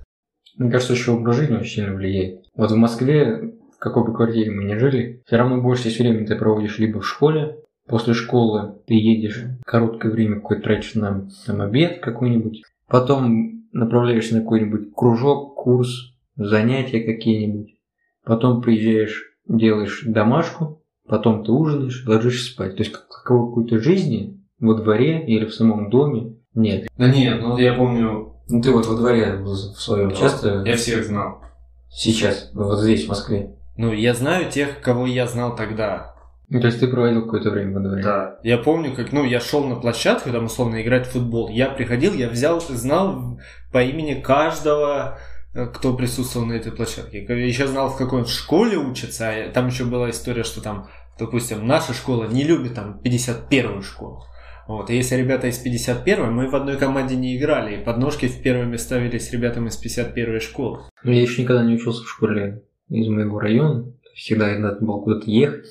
Мне 0.57 0.69
кажется, 0.69 0.93
еще 0.93 1.11
образ 1.11 1.37
жизни 1.37 1.55
очень 1.55 1.75
сильно 1.75 1.95
влияет. 1.95 2.45
Вот 2.55 2.71
в 2.71 2.75
Москве, 2.75 3.53
в 3.75 3.79
какой 3.79 4.05
бы 4.05 4.13
квартире 4.13 4.51
мы 4.51 4.65
ни 4.65 4.75
жили, 4.75 5.23
все 5.25 5.37
равно 5.37 5.61
больше 5.61 5.85
часть 5.85 5.99
времени 5.99 6.25
ты 6.25 6.35
проводишь 6.35 6.77
либо 6.77 6.99
в 6.99 7.07
школе, 7.07 7.57
После 7.87 8.13
школы 8.13 8.75
ты 8.87 8.93
едешь, 8.93 9.43
короткое 9.65 10.11
время 10.11 10.35
какое-то 10.35 10.63
тратишь 10.63 10.95
на 10.95 11.27
там, 11.45 11.61
обед 11.61 11.99
какой-нибудь, 11.99 12.63
потом 12.87 13.65
направляешься 13.73 14.35
на 14.35 14.41
какой-нибудь 14.41 14.93
кружок, 14.95 15.55
курс, 15.55 16.13
занятия 16.35 17.01
какие-нибудь, 17.01 17.75
потом 18.23 18.61
приезжаешь, 18.61 19.33
делаешь 19.47 20.03
домашку, 20.05 20.81
потом 21.07 21.43
ты 21.43 21.51
ужинаешь, 21.51 22.05
ложишься 22.07 22.51
спать. 22.51 22.77
То 22.77 22.83
есть 22.83 22.93
какой-то 22.93 23.79
жизни 23.79 24.41
во 24.59 24.75
дворе 24.75 25.25
или 25.25 25.45
в 25.45 25.53
самом 25.53 25.89
доме 25.89 26.37
нет. 26.53 26.87
Да 26.97 27.09
нет, 27.09 27.41
ну 27.41 27.57
я 27.57 27.73
помню... 27.73 28.29
Ну 28.49 28.61
ты 28.61 28.71
вот 28.71 28.85
во 28.85 28.95
дворе 28.95 29.37
в 29.37 29.55
своем 29.55 30.09
да, 30.09 30.15
часто... 30.15 30.63
Я 30.65 30.75
всех 30.75 31.05
знал. 31.05 31.41
Сейчас, 31.89 32.51
вот 32.53 32.79
здесь, 32.79 33.05
в 33.05 33.09
Москве. 33.09 33.55
Ну, 33.77 33.91
я 33.91 34.13
знаю 34.13 34.49
тех, 34.49 34.81
кого 34.81 35.05
я 35.05 35.27
знал 35.27 35.55
тогда. 35.55 36.12
Ну, 36.53 36.61
то 36.61 36.67
есть 36.67 36.79
ты 36.79 36.87
проводил 36.87 37.23
какое-то 37.23 37.49
время 37.49 37.73
во 37.73 37.79
дворе? 37.79 38.03
Да. 38.03 38.39
Я 38.43 38.59
помню, 38.59 38.93
как, 38.93 39.11
ну, 39.11 39.23
я 39.23 39.39
шел 39.39 39.63
на 39.63 39.75
площадку, 39.75 40.29
там, 40.29 40.45
условно, 40.45 40.83
играть 40.83 41.07
в 41.07 41.13
футбол. 41.13 41.49
Я 41.49 41.71
приходил, 41.71 42.13
я 42.13 42.29
взял, 42.29 42.61
знал 42.61 43.39
по 43.71 43.81
имени 43.81 44.21
каждого, 44.21 45.17
э, 45.55 45.65
кто 45.65 45.95
присутствовал 45.95 46.45
на 46.45 46.53
этой 46.53 46.71
площадке. 46.71 47.25
Я 47.27 47.35
еще 47.37 47.65
знал, 47.65 47.89
в 47.89 47.97
какой 47.97 48.19
он 48.19 48.27
школе 48.27 48.77
учится. 48.77 49.29
А 49.29 49.49
там 49.49 49.65
еще 49.65 49.85
была 49.85 50.11
история, 50.11 50.43
что 50.43 50.61
там, 50.61 50.89
допустим, 51.17 51.65
наша 51.65 51.91
школа 51.91 52.25
не 52.25 52.43
любит 52.43 52.75
там 52.75 53.01
51-ю 53.03 53.81
школу. 53.81 54.23
Вот, 54.67 54.91
и 54.91 54.95
если 54.95 55.15
ребята 55.15 55.47
из 55.47 55.57
51 55.57 56.31
мы 56.31 56.51
в 56.51 56.55
одной 56.55 56.77
команде 56.77 57.15
не 57.15 57.35
играли, 57.35 57.77
и 57.77 57.83
подножки 57.83 58.27
в 58.27 58.43
первыми 58.43 58.77
ставились 58.77 59.31
ребятам 59.31 59.65
из 59.65 59.77
51 59.77 60.39
школы. 60.39 60.81
Ну, 61.03 61.11
я 61.11 61.23
еще 61.23 61.41
никогда 61.41 61.63
не 61.63 61.73
учился 61.73 62.03
в 62.03 62.09
школе 62.09 62.61
из 62.89 63.07
моего 63.07 63.39
района. 63.39 63.91
Всегда 64.13 64.55
надо 64.59 64.85
было 64.85 65.01
куда-то 65.01 65.31
ехать 65.31 65.65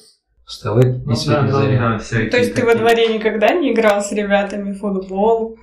вставать 0.53 1.05
ну, 1.07 1.15
да, 1.27 1.43
да, 1.43 1.99
да, 1.99 1.99
То 1.99 2.37
есть 2.37 2.55
ты 2.55 2.65
во 2.65 2.75
дворе 2.75 3.13
никогда 3.13 3.53
не 3.55 3.73
играл 3.73 4.03
с 4.03 4.13
ребятами 4.13 4.73
в 4.73 4.79
футбол? 4.79 5.57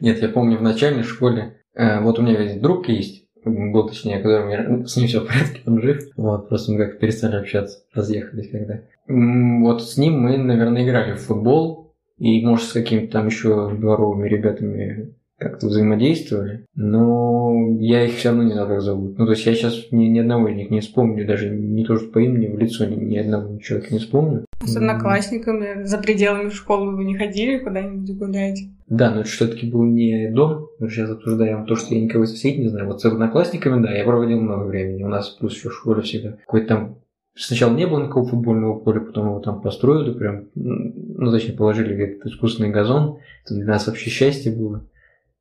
Нет, 0.00 0.22
я 0.22 0.28
помню 0.28 0.58
в 0.58 0.62
начальной 0.62 1.02
школе, 1.02 1.56
э, 1.74 2.00
вот 2.00 2.18
у 2.18 2.22
меня 2.22 2.40
есть 2.40 2.60
друг 2.60 2.88
есть, 2.88 3.24
был 3.44 3.88
точнее, 3.88 4.18
который 4.18 4.68
ну, 4.68 4.86
с 4.86 4.96
ним 4.96 5.08
все 5.08 5.20
в 5.20 5.26
порядке, 5.26 5.60
он 5.66 5.82
жив. 5.82 6.02
Вот, 6.16 6.48
просто 6.48 6.72
мы 6.72 6.78
как 6.78 6.98
перестали 6.98 7.36
общаться, 7.36 7.80
разъехались 7.94 8.50
когда. 8.50 8.82
Вот 9.08 9.82
с 9.82 9.96
ним 9.96 10.20
мы, 10.20 10.38
наверное, 10.38 10.84
играли 10.84 11.12
в 11.14 11.20
футбол, 11.20 11.94
и, 12.18 12.44
может, 12.44 12.68
с 12.68 12.72
какими-то 12.72 13.12
там 13.12 13.26
еще 13.26 13.70
дворовыми 13.70 14.28
ребятами 14.28 15.14
как-то 15.38 15.68
взаимодействовали, 15.68 16.66
но 16.74 17.76
я 17.78 18.04
их 18.04 18.16
все 18.16 18.30
равно 18.30 18.44
не 18.44 18.52
знаю, 18.52 18.68
как 18.68 18.80
зовут. 18.80 19.18
Ну, 19.18 19.24
то 19.24 19.32
есть 19.32 19.46
я 19.46 19.54
сейчас 19.54 19.86
ни, 19.92 20.06
ни 20.06 20.18
одного 20.18 20.48
из 20.48 20.56
них 20.56 20.70
не 20.70 20.80
вспомню, 20.80 21.26
даже 21.26 21.48
не 21.48 21.84
то, 21.84 21.96
что 21.96 22.08
по 22.08 22.18
имени, 22.18 22.48
в 22.48 22.58
лицо 22.58 22.84
ни, 22.86 22.96
ни 22.96 23.16
одного 23.16 23.58
человека 23.58 23.92
не 23.92 24.00
вспомню. 24.00 24.44
С 24.60 24.76
одноклассниками 24.76 25.84
за 25.84 25.98
пределами 25.98 26.50
школы 26.50 26.96
вы 26.96 27.04
не 27.04 27.16
ходили 27.16 27.58
куда-нибудь 27.58 28.16
гулять? 28.16 28.58
Да, 28.88 29.12
но 29.12 29.20
это 29.20 29.28
все-таки 29.28 29.70
был 29.70 29.84
не 29.84 30.28
дом. 30.30 30.66
Мы 30.80 30.90
сейчас 30.90 31.10
обсуждаем 31.10 31.66
то, 31.66 31.76
что 31.76 31.94
я 31.94 32.00
никого 32.00 32.24
из 32.24 32.30
соседей 32.30 32.62
не 32.62 32.68
знаю. 32.68 32.88
Вот 32.88 33.00
с 33.00 33.04
одноклассниками, 33.04 33.82
да, 33.82 33.92
я 33.92 34.04
проводил 34.04 34.40
много 34.40 34.64
времени. 34.64 35.04
У 35.04 35.08
нас 35.08 35.28
плюс 35.30 35.54
еще 35.54 35.68
в 35.68 35.74
школе 35.74 36.02
всегда 36.02 36.32
какой-то 36.32 36.66
там 36.66 36.96
Сначала 37.40 37.72
не 37.72 37.86
было 37.86 38.02
никакого 38.02 38.26
футбольного 38.26 38.80
поля, 38.80 38.98
потом 38.98 39.28
его 39.28 39.38
там 39.38 39.60
построили, 39.60 40.12
прям, 40.12 40.46
ну, 40.56 41.30
точнее, 41.30 41.52
положили 41.52 41.94
где-то 41.94 42.28
искусственный 42.28 42.70
газон. 42.70 43.18
Это 43.44 43.54
для 43.54 43.64
нас 43.64 43.86
вообще 43.86 44.10
счастье 44.10 44.50
было. 44.50 44.84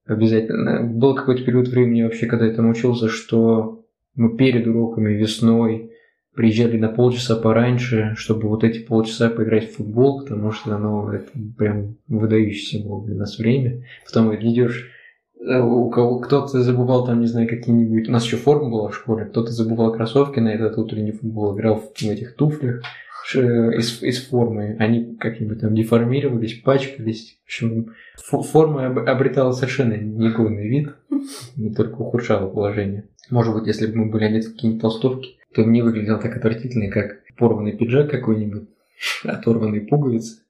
Обязательно. 0.08 0.84
Был 0.84 1.16
какой-то 1.16 1.44
период 1.44 1.68
времени 1.68 2.04
вообще, 2.04 2.28
когда 2.28 2.46
я 2.46 2.54
там 2.54 2.70
учился, 2.70 3.10
что 3.10 3.86
мы 4.16 4.36
перед 4.38 4.66
уроками 4.66 5.14
весной 5.14 5.92
приезжали 6.34 6.78
на 6.78 6.88
полчаса 6.90 7.36
пораньше, 7.36 8.14
чтобы 8.16 8.48
вот 8.48 8.64
эти 8.64 8.80
полчаса 8.80 9.30
поиграть 9.30 9.72
в 9.72 9.78
футбол, 9.78 10.22
потому 10.22 10.52
что 10.52 10.78
ну, 10.78 11.10
это 11.10 11.28
прям 11.58 11.98
выдающееся 12.08 12.88
было 12.88 13.04
для 13.06 13.16
нас 13.16 13.38
время. 13.38 13.84
Потом 14.06 14.34
идешь, 14.36 14.88
э, 15.40 15.60
у 15.60 15.90
кого 15.90 16.20
кто-то 16.20 16.62
забывал 16.62 17.06
там, 17.06 17.20
не 17.20 17.28
знаю, 17.28 17.50
какие-нибудь... 17.50 18.08
У 18.08 18.12
нас 18.12 18.24
еще 18.24 18.38
форма 18.38 18.70
была 18.70 18.90
в 18.90 18.96
школе, 18.96 19.26
кто-то 19.26 19.52
забывал 19.52 19.92
кроссовки 19.92 20.40
на 20.40 20.50
этот 20.50 20.78
утренний 20.78 21.12
футбол, 21.12 21.56
играл 21.56 21.80
в 21.80 22.02
этих 22.04 22.36
туфлях 22.36 22.84
из, 23.34 24.02
из 24.04 24.24
формы. 24.28 24.78
Они 24.80 25.16
как-нибудь 25.16 25.62
там 25.62 25.76
деформировались, 25.76 26.62
пачкались. 26.62 27.40
В 27.44 27.48
общем, 27.48 27.94
форма 28.24 28.88
обретала 28.88 29.52
совершенно 29.52 29.94
негодный 29.94 30.68
вид, 30.68 30.90
не 31.56 31.74
только 31.74 31.96
ухудшала 31.96 32.50
положение. 32.50 33.06
Может 33.30 33.54
быть, 33.54 33.68
если 33.68 33.88
бы 33.88 33.98
мы 33.98 34.12
были 34.12 34.26
одеты 34.26 34.50
в 34.50 34.54
какие-нибудь 34.54 34.82
толстовки, 34.82 35.38
то 35.54 35.64
не 35.64 35.82
выглядел 35.82 36.20
так 36.20 36.36
отвратительно, 36.36 36.90
как 36.90 37.24
порванный 37.38 37.76
пиджак 37.76 38.10
какой-нибудь, 38.10 38.68
оторванные 39.24 39.82
пуговицы, 39.82 40.42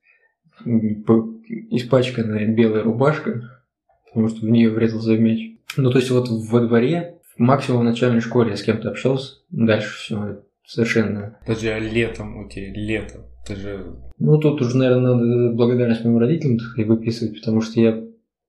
испачканная 0.65 2.47
белая 2.47 2.83
рубашка, 2.83 3.61
потому 4.07 4.29
что 4.29 4.45
в 4.45 4.49
нее 4.49 4.69
врезался 4.69 5.17
мяч. 5.17 5.57
Ну, 5.75 5.91
то 5.91 5.99
есть 5.99 6.09
вот 6.11 6.29
во 6.29 6.61
дворе, 6.61 7.17
максимум 7.37 7.81
в 7.81 7.85
начальной 7.85 8.21
школе 8.21 8.51
я 8.51 8.57
с 8.57 8.63
кем-то 8.63 8.89
общался, 8.89 9.35
дальше 9.49 9.97
все 9.97 10.37
совершенно. 10.67 11.39
Подожди, 11.45 11.69
а 11.69 11.79
летом, 11.79 12.45
окей, 12.45 12.71
летом, 12.73 13.23
ты 13.47 13.55
же... 13.55 13.95
Ну, 14.19 14.37
тут 14.37 14.61
уже, 14.61 14.77
наверное, 14.77 15.15
надо 15.15 15.55
благодарность 15.55 16.03
моим 16.03 16.17
родителям 16.17 16.57
и 16.75 16.83
выписывать, 16.83 17.39
потому 17.39 17.61
что 17.61 17.79
я 17.79 18.03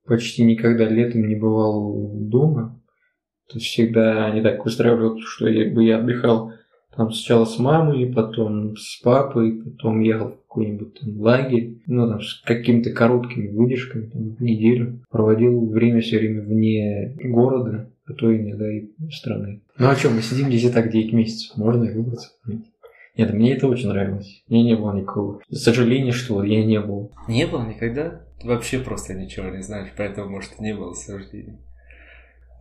почти 0.06 0.42
никогда 0.42 0.88
летом 0.88 1.26
не 1.26 1.36
бывал 1.36 2.12
дома. 2.14 2.82
То 3.48 3.58
есть 3.58 3.66
всегда 3.66 4.26
они 4.26 4.42
так 4.42 4.64
устраивали, 4.66 5.20
что 5.20 5.48
я, 5.48 5.72
бы 5.72 5.84
я 5.84 5.98
отдыхал 5.98 6.52
там 6.94 7.12
сначала 7.12 7.44
с 7.44 7.58
мамой, 7.58 8.12
потом 8.12 8.76
с 8.76 9.00
папой, 9.02 9.62
потом 9.62 10.00
ехал 10.00 10.30
в 10.30 10.40
какой-нибудь 10.48 11.00
там 11.00 11.20
лагерь, 11.20 11.80
ну 11.86 12.08
там 12.08 12.20
с 12.20 12.42
какими-то 12.44 12.90
короткими 12.90 13.54
выдержками, 13.54 14.10
там, 14.10 14.36
неделю. 14.40 15.04
Проводил 15.10 15.70
время 15.70 16.00
все 16.00 16.18
время 16.18 16.42
вне 16.42 17.16
города, 17.22 17.92
а 18.08 18.14
то 18.14 18.34
иногда 18.34 18.70
и 18.70 18.88
страны. 19.10 19.62
Ну 19.76 19.88
а 19.88 19.94
что, 19.94 20.10
мы 20.10 20.22
сидим 20.22 20.48
здесь 20.48 20.64
и 20.64 20.70
так 20.70 20.90
9 20.90 21.12
месяцев, 21.12 21.56
можно 21.56 21.84
и 21.84 21.94
выбраться. 21.94 22.30
Нет, 23.16 23.32
мне 23.32 23.54
это 23.54 23.66
очень 23.66 23.88
нравилось. 23.88 24.44
Мне 24.48 24.62
не 24.62 24.76
было 24.76 24.94
никакого 24.94 25.40
сожаления, 25.50 26.12
что 26.12 26.42
я 26.42 26.64
не 26.64 26.80
был. 26.80 27.12
Не 27.26 27.46
было 27.46 27.66
никогда? 27.66 28.22
Ты 28.40 28.46
вообще 28.46 28.78
просто 28.78 29.14
ничего 29.14 29.48
не 29.48 29.62
знаешь, 29.62 29.92
поэтому, 29.96 30.30
может, 30.30 30.58
не 30.60 30.72
было 30.72 30.92
сожалений. 30.94 31.58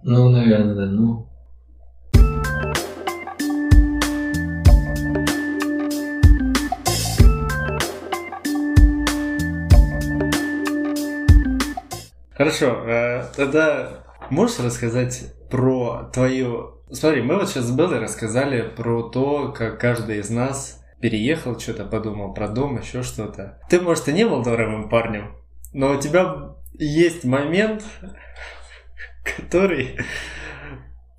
Ну, 0.03 0.29
наверное, 0.29 0.75
да, 0.75 0.85
ну... 0.87 1.29
Хорошо, 12.33 12.83
э, 12.87 13.23
тогда 13.35 14.03
можешь 14.29 14.59
рассказать 14.59 15.33
про 15.49 16.09
твою... 16.13 16.81
Смотри, 16.91 17.21
мы 17.21 17.35
вот 17.35 17.49
сейчас 17.49 17.65
с 17.65 17.71
Беллой 17.71 17.99
рассказали 17.99 18.61
про 18.61 19.03
то, 19.03 19.51
как 19.51 19.79
каждый 19.79 20.19
из 20.19 20.29
нас 20.29 20.83
переехал, 20.99 21.59
что-то 21.59 21.85
подумал 21.85 22.33
про 22.33 22.47
дом, 22.47 22.79
еще 22.79 23.03
что-то. 23.03 23.59
Ты, 23.69 23.81
может, 23.81 24.07
и 24.07 24.13
не 24.13 24.25
был 24.25 24.41
дворовым 24.41 24.89
парнем, 24.89 25.35
но 25.73 25.91
у 25.91 25.99
тебя 25.99 26.55
есть 26.73 27.23
момент, 27.23 27.83
который 29.23 29.99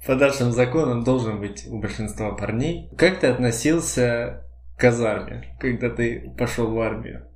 по 0.06 0.14
нашим 0.14 0.52
законам 0.52 1.04
должен 1.04 1.38
быть 1.38 1.66
у 1.68 1.78
большинства 1.80 2.32
парней. 2.32 2.90
Как 2.96 3.20
ты 3.20 3.26
относился 3.26 4.44
к 4.76 4.80
казарме, 4.80 5.54
когда 5.60 5.90
ты 5.90 6.32
пошел 6.38 6.70
в 6.70 6.80
армию? 6.80 7.26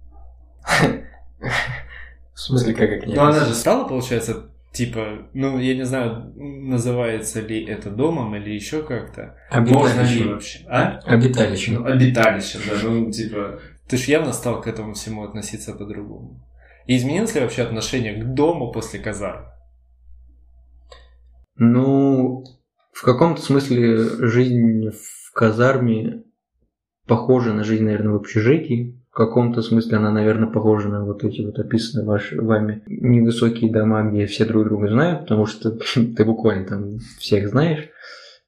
В 2.35 2.41
смысле, 2.41 2.73
как 2.75 2.89
это? 2.89 3.09
Ну, 3.09 3.21
она 3.21 3.45
же 3.45 3.55
стала, 3.55 3.87
получается, 3.87 4.51
типа, 4.73 5.29
ну, 5.35 5.59
я 5.59 5.75
не 5.75 5.85
знаю, 5.85 6.33
называется 6.37 7.41
ли 7.41 7.65
это 7.65 7.91
домом 7.91 8.35
или 8.35 8.51
еще 8.51 8.83
как-то. 8.83 9.37
Можно 9.51 10.03
ли 10.03 10.25
вообще? 10.25 10.65
А? 10.69 10.99
Обиталище. 11.05 11.73
Ну, 11.73 11.85
обиталище, 11.85 12.59
да, 12.67 12.77
ну, 12.83 13.11
типа, 13.11 13.61
ты 13.89 13.97
же 13.97 14.11
явно 14.11 14.33
стал 14.33 14.61
к 14.61 14.67
этому 14.67 14.95
всему 14.95 15.25
относиться 15.25 15.75
по-другому. 15.75 16.47
И 16.87 16.97
изменилось 16.97 17.35
ли 17.35 17.41
вообще 17.41 17.63
отношение 17.63 18.23
к 18.23 18.35
дому 18.35 18.73
после 18.73 18.99
казармы? 18.99 19.47
Ну, 21.57 22.45
в 22.93 23.03
каком-то 23.03 23.43
смысле 23.43 23.99
жизнь 24.27 24.91
в 24.91 25.33
казарме 25.33 26.25
похожа 27.07 27.53
на 27.53 27.65
жизнь, 27.65 27.85
наверное, 27.85 28.13
в 28.13 28.17
общежитии. 28.17 29.02
В 29.13 29.15
каком-то 29.15 29.61
смысле 29.61 29.99
она, 29.99 30.11
наверное, 30.11 30.49
похожа 30.49 30.89
на 30.89 31.05
вот 31.05 31.23
эти 31.23 31.43
вот 31.43 31.59
описанные 31.59 32.07
ваш, 32.07 32.33
вами 32.33 32.83
невысокие 32.87 33.71
дома, 33.71 34.11
где 34.11 34.25
все 34.25 34.47
друг 34.47 34.65
друга 34.65 34.89
знают, 34.89 35.23
потому 35.23 35.45
что 35.45 35.71
ты 36.17 36.25
буквально 36.25 36.67
там 36.67 36.99
всех 37.19 37.51
знаешь. 37.51 37.91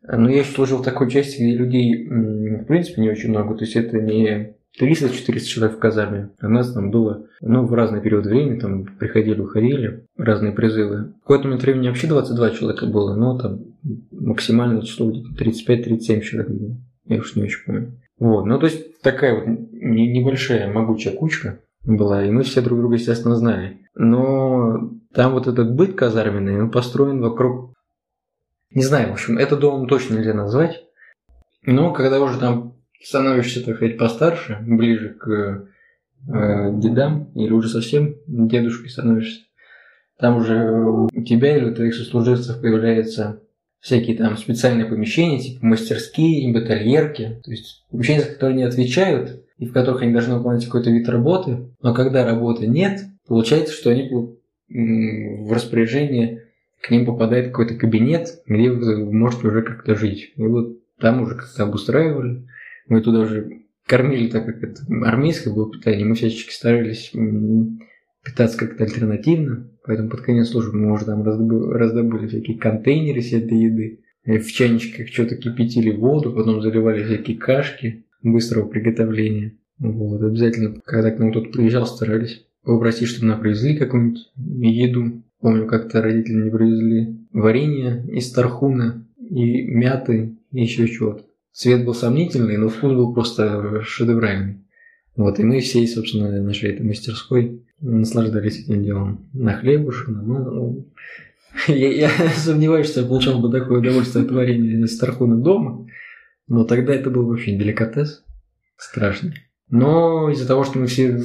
Но 0.08 0.30
я 0.30 0.40
еще 0.40 0.52
служил 0.52 0.78
в 0.78 0.84
такой 0.84 1.10
части, 1.10 1.36
где 1.36 1.54
людей, 1.54 2.08
в 2.08 2.64
принципе, 2.64 3.02
не 3.02 3.10
очень 3.10 3.28
много. 3.28 3.54
То 3.56 3.64
есть 3.64 3.76
это 3.76 4.00
не 4.00 4.54
300-400 4.80 5.40
человек 5.40 5.76
в 5.76 5.80
казарме. 5.80 6.30
У 6.40 6.48
нас 6.48 6.72
там 6.72 6.90
было, 6.90 7.26
ну, 7.42 7.66
в 7.66 7.74
разный 7.74 8.00
период 8.00 8.24
времени, 8.24 8.58
там 8.58 8.86
приходили, 8.86 9.40
уходили, 9.40 10.06
разные 10.16 10.52
призывы. 10.52 11.12
В 11.18 11.20
какой-то 11.20 11.44
момент 11.44 11.62
времени 11.62 11.88
вообще 11.88 12.06
22 12.06 12.50
человека 12.52 12.86
было, 12.86 13.14
но 13.14 13.38
там 13.38 13.60
максимальное 14.12 14.80
число 14.80 15.10
где-то 15.10 15.28
35-37 15.44 16.20
человек 16.22 16.50
было. 16.50 16.76
Я 17.04 17.18
уж 17.18 17.36
не 17.36 17.42
очень 17.42 17.64
помню. 17.66 17.92
Вот, 18.18 18.44
ну 18.44 18.58
то 18.58 18.66
есть 18.66 19.00
такая 19.00 19.34
вот 19.34 19.46
небольшая 19.72 20.72
могучая 20.72 21.14
кучка 21.14 21.60
была, 21.82 22.24
и 22.24 22.30
мы 22.30 22.42
все 22.42 22.60
друг 22.60 22.78
друга, 22.78 22.94
естественно, 22.94 23.36
знали. 23.36 23.80
Но 23.94 24.90
там 25.12 25.32
вот 25.32 25.46
этот 25.46 25.74
быт 25.74 25.94
казарменный, 25.94 26.60
он 26.60 26.70
построен 26.70 27.20
вокруг... 27.20 27.74
Не 28.70 28.82
знаю, 28.82 29.10
в 29.10 29.12
общем, 29.12 29.38
это 29.38 29.56
домом 29.56 29.88
точно 29.88 30.14
нельзя 30.14 30.34
назвать. 30.34 30.84
Но 31.64 31.92
когда 31.92 32.20
уже 32.20 32.38
там 32.38 32.74
становишься, 33.00 33.64
так 33.64 33.76
сказать, 33.76 33.98
постарше, 33.98 34.58
ближе 34.62 35.10
к 35.10 35.28
э, 35.30 36.72
дедам, 36.74 37.30
или 37.34 37.52
уже 37.52 37.68
совсем 37.68 38.16
дедушкой 38.26 38.90
становишься, 38.90 39.42
там 40.18 40.38
уже 40.38 40.70
у 40.72 41.08
тебя 41.22 41.56
или 41.56 41.70
у 41.70 41.74
твоих 41.74 41.94
сослуживцев 41.94 42.60
появляется 42.60 43.42
всякие 43.84 44.16
там 44.16 44.38
специальные 44.38 44.86
помещения, 44.86 45.38
типа 45.38 45.66
мастерские, 45.66 46.50
батальерки, 46.54 47.38
то 47.44 47.50
есть 47.50 47.84
помещения, 47.90 48.22
за 48.22 48.30
которые 48.30 48.56
не 48.56 48.62
отвечают, 48.62 49.44
и 49.58 49.66
в 49.66 49.74
которых 49.74 50.00
они 50.00 50.12
должны 50.12 50.36
выполнять 50.36 50.64
какой-то 50.64 50.90
вид 50.90 51.06
работы, 51.06 51.68
но 51.82 51.92
когда 51.92 52.24
работы 52.24 52.66
нет, 52.66 53.02
получается, 53.28 53.74
что 53.74 53.90
они 53.90 54.08
в 54.08 55.52
распоряжении 55.52 56.40
к 56.80 56.90
ним 56.90 57.04
попадает 57.04 57.48
какой-то 57.48 57.74
кабинет, 57.74 58.42
где 58.46 58.70
вы 58.70 59.12
можете 59.12 59.48
уже 59.48 59.60
как-то 59.60 59.94
жить. 59.94 60.32
И 60.34 60.42
вот 60.42 60.78
там 60.98 61.20
уже 61.20 61.34
как-то 61.34 61.64
обустраивали. 61.64 62.46
Мы 62.88 63.02
туда 63.02 63.20
уже 63.20 63.64
кормили, 63.86 64.28
так 64.28 64.46
как 64.46 64.62
это 64.62 64.80
армейское 65.04 65.52
было 65.52 65.70
питание, 65.70 66.06
мы 66.06 66.14
всячески 66.14 66.52
старались 66.52 67.12
питаться 68.24 68.58
как-то 68.58 68.84
альтернативно. 68.84 69.70
Поэтому 69.84 70.08
под 70.08 70.22
конец 70.22 70.48
службы 70.48 70.78
мы 70.78 70.92
уже 70.92 71.04
там 71.04 71.22
раздобыли, 71.22 72.26
всякие 72.26 72.58
контейнеры 72.58 73.20
все 73.20 73.40
для 73.40 73.56
еды. 73.56 74.00
И 74.24 74.38
в 74.38 74.50
чайничках 74.50 75.08
что-то 75.08 75.36
кипятили 75.36 75.90
воду, 75.90 76.32
потом 76.32 76.62
заливали 76.62 77.04
всякие 77.04 77.36
кашки 77.36 78.06
быстрого 78.22 78.66
приготовления. 78.66 79.58
Вот, 79.78 80.22
обязательно, 80.22 80.80
когда 80.84 81.10
к 81.10 81.18
нам 81.18 81.30
кто-то 81.30 81.50
приезжал, 81.50 81.86
старались 81.86 82.46
попросить, 82.62 83.08
чтобы 83.08 83.26
нам 83.26 83.40
привезли 83.40 83.76
какую-нибудь 83.76 84.30
еду. 84.36 85.22
Помню, 85.40 85.66
как-то 85.66 86.00
родители 86.00 86.36
мне 86.36 86.50
привезли 86.50 87.18
варенье 87.32 88.06
из 88.10 88.32
тархуна 88.32 89.06
и 89.18 89.62
мяты 89.62 90.38
и 90.52 90.62
еще 90.62 90.88
чего-то. 90.88 91.24
Цвет 91.52 91.84
был 91.84 91.92
сомнительный, 91.92 92.56
но 92.56 92.68
вкус 92.68 92.92
был 92.92 93.12
просто 93.12 93.82
шедевральный. 93.82 94.64
Вот, 95.16 95.38
и 95.38 95.44
мы 95.44 95.60
всей, 95.60 95.86
собственно, 95.86 96.42
нашей 96.42 96.70
этой 96.70 96.84
мастерской 96.84 97.62
наслаждались 97.80 98.60
этим 98.60 98.82
делом. 98.82 99.28
На 99.32 99.54
хлебушек, 99.54 100.08
на 100.08 100.22
ну, 100.22 100.86
я, 101.68 101.92
я 101.92 102.10
сомневаюсь, 102.36 102.88
что 102.88 103.00
я 103.00 103.06
получал 103.06 103.40
бы 103.40 103.50
такое 103.50 103.78
удовольствие 103.78 104.24
от 104.24 104.30
варенья 104.30 104.84
из 104.84 104.98
тархуна 104.98 105.36
дома, 105.36 105.86
но 106.48 106.64
тогда 106.64 106.94
это 106.94 107.10
был 107.10 107.26
вообще 107.26 107.56
деликатес 107.56 108.24
страшный. 108.76 109.34
Но 109.70 110.30
из-за 110.30 110.46
того, 110.46 110.64
что 110.64 110.78
мы 110.78 110.86
все... 110.86 111.18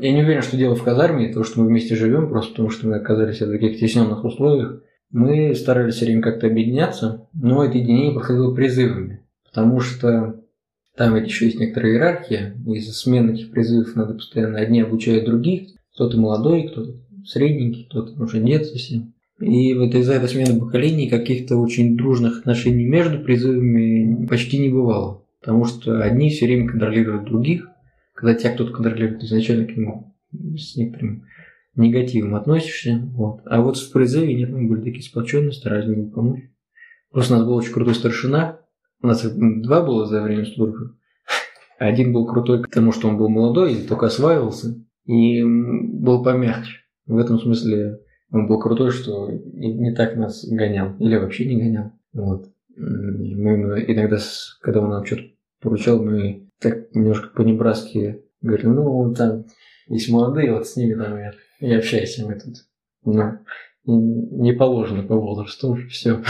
Я 0.00 0.12
не 0.12 0.22
уверен, 0.22 0.42
что 0.42 0.56
дело 0.56 0.74
в 0.74 0.82
казарме, 0.82 1.32
то, 1.32 1.44
что 1.44 1.60
мы 1.60 1.68
вместе 1.68 1.94
живем, 1.94 2.28
просто 2.28 2.52
потому 2.52 2.70
что 2.70 2.88
мы 2.88 2.96
оказались 2.96 3.40
в 3.40 3.50
таких 3.50 3.78
тесненных 3.78 4.24
условиях, 4.24 4.82
мы 5.10 5.54
старались 5.54 5.94
все 5.94 6.06
время 6.06 6.22
как-то 6.22 6.46
объединяться, 6.46 7.28
но 7.34 7.64
это 7.64 7.76
единение 7.76 8.12
проходило 8.12 8.54
призывами, 8.54 9.20
потому 9.44 9.80
что 9.80 10.39
там 11.00 11.14
ведь 11.14 11.28
еще 11.28 11.46
есть 11.46 11.58
некоторая 11.58 11.94
иерархия, 11.94 12.54
из-за 12.66 12.92
смены 12.92 13.30
этих 13.30 13.50
призывов 13.52 13.96
надо 13.96 14.12
постоянно 14.12 14.58
одни 14.58 14.82
обучают 14.82 15.24
других, 15.24 15.70
кто-то 15.94 16.20
молодой, 16.20 16.68
кто-то 16.68 16.92
средненький, 17.24 17.86
кто-то 17.86 18.22
уже 18.22 18.38
нет 18.38 18.66
совсем. 18.66 19.14
И 19.40 19.72
вот 19.72 19.94
из-за 19.94 20.12
этой 20.12 20.28
смены 20.28 20.60
поколений 20.60 21.08
каких-то 21.08 21.56
очень 21.56 21.96
дружных 21.96 22.40
отношений 22.40 22.84
между 22.84 23.18
призывами 23.18 24.26
почти 24.26 24.58
не 24.58 24.68
бывало. 24.68 25.24
Потому 25.40 25.64
что 25.64 26.02
одни 26.02 26.28
все 26.28 26.44
время 26.44 26.68
контролируют 26.68 27.24
других, 27.24 27.66
когда 28.12 28.34
тебя 28.34 28.52
кто-то 28.52 28.74
контролирует, 28.74 29.22
изначально 29.22 29.64
к 29.64 29.74
нему 29.74 30.14
с 30.54 30.76
некоторым 30.76 31.24
негативом 31.76 32.34
относишься. 32.34 33.00
Вот. 33.14 33.40
А 33.46 33.62
вот 33.62 33.78
в 33.78 33.90
призыве 33.90 34.34
нет, 34.34 34.50
мы 34.50 34.68
были 34.68 34.82
такие 34.82 35.02
сплоченные, 35.02 35.52
старались 35.52 35.88
ему 35.88 36.10
помочь. 36.10 36.42
Просто 37.10 37.32
у 37.32 37.38
нас 37.38 37.46
был 37.46 37.54
очень 37.54 37.72
крутой 37.72 37.94
старшина, 37.94 38.59
у 39.02 39.06
нас 39.06 39.24
два 39.24 39.82
было 39.82 40.06
за 40.06 40.22
время 40.22 40.44
службы. 40.44 40.96
Один 41.78 42.12
был 42.12 42.26
крутой, 42.26 42.62
потому 42.62 42.92
что 42.92 43.08
он 43.08 43.16
был 43.16 43.28
молодой 43.28 43.76
только 43.86 44.06
осваивался, 44.06 44.76
и 45.06 45.42
был 45.42 46.22
помягче. 46.22 46.78
В 47.06 47.16
этом 47.16 47.38
смысле 47.38 48.00
он 48.30 48.46
был 48.46 48.60
крутой, 48.60 48.90
что 48.90 49.30
не 49.30 49.94
так 49.94 50.16
нас 50.16 50.44
гонял, 50.46 50.96
или 50.98 51.16
вообще 51.16 51.46
не 51.46 51.60
гонял. 51.60 51.92
Вот. 52.12 52.46
Мы 52.76 53.84
иногда, 53.88 54.18
когда 54.60 54.80
он 54.80 54.90
нам 54.90 55.04
что-то 55.04 55.22
поручал, 55.60 56.02
мы 56.02 56.48
так 56.60 56.94
немножко 56.94 57.28
по-небратски 57.34 58.22
говорили, 58.40 58.66
ну, 58.68 58.82
вот 58.82 59.16
там 59.16 59.44
есть 59.88 60.10
молодые, 60.10 60.52
вот 60.52 60.66
с 60.66 60.76
ними 60.76 60.94
там 60.94 61.18
и, 61.18 61.66
и 61.66 61.72
общайся 61.72 62.26
мы 62.26 62.38
тут. 62.38 62.54
Ну, 63.04 63.38
не 63.84 64.52
положено 64.52 65.02
по 65.02 65.16
возрасту, 65.16 65.76
все. 65.88 66.22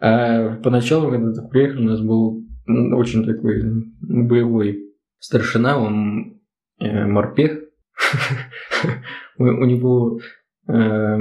А 0.00 0.56
поначалу, 0.56 1.10
когда 1.10 1.32
ты 1.32 1.48
приехал, 1.48 1.80
у 1.80 1.84
нас 1.84 2.00
был 2.00 2.44
очень 2.66 3.24
такой 3.24 3.62
боевой 4.00 4.92
старшина, 5.18 5.78
он 5.78 6.40
э, 6.78 7.06
морпех. 7.06 7.60
у, 9.38 9.64
него 9.64 10.20
э, 10.68 11.18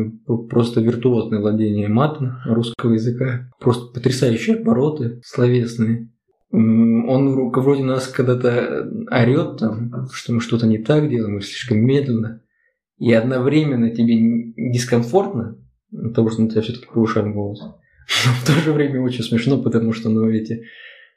просто 0.49 0.81
виртуозное 0.81 1.39
владение 1.39 1.87
матом 1.87 2.33
русского 2.45 2.93
языка, 2.93 3.49
просто 3.59 3.93
потрясающие 3.93 4.57
обороты 4.57 5.21
словесные. 5.23 6.11
Он 6.51 7.51
вроде 7.51 7.83
нас 7.83 8.07
когда-то 8.07 8.89
орет, 9.11 9.57
там, 9.57 10.07
что 10.11 10.33
мы 10.33 10.41
что-то 10.41 10.67
не 10.67 10.77
так 10.77 11.09
делаем, 11.09 11.35
мы 11.35 11.41
слишком 11.41 11.79
медленно. 11.79 12.41
И 12.97 13.11
одновременно 13.11 13.89
тебе 13.89 14.15
дискомфортно, 14.71 15.57
потому 15.91 16.29
что 16.29 16.43
на 16.43 16.49
тебя 16.49 16.61
все-таки 16.61 16.87
повышаем 16.87 17.33
голос. 17.33 17.61
Но 18.25 18.31
в 18.33 18.45
то 18.45 18.53
же 18.53 18.71
время 18.71 19.01
очень 19.01 19.23
смешно, 19.23 19.61
потому 19.61 19.93
что 19.93 20.09
ну, 20.09 20.29
эти 20.29 20.63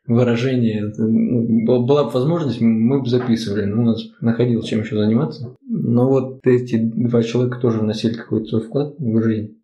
выражения, 0.07 0.93
ну, 0.97 1.85
была 1.85 2.05
бы 2.05 2.11
возможность, 2.11 2.61
мы 2.61 3.01
бы 3.01 3.09
записывали, 3.09 3.65
но 3.65 3.83
у 3.83 3.85
нас 3.85 4.03
находилось 4.21 4.67
чем 4.67 4.81
еще 4.81 4.97
заниматься. 4.97 5.55
Но 5.63 6.09
вот 6.09 6.47
эти 6.47 6.77
два 6.77 7.23
человека 7.23 7.59
тоже 7.61 7.81
вносили 7.81 8.15
какой-то 8.15 8.47
свой 8.47 8.63
вклад 8.63 8.95
в 8.99 9.23
жизнь. 9.23 9.59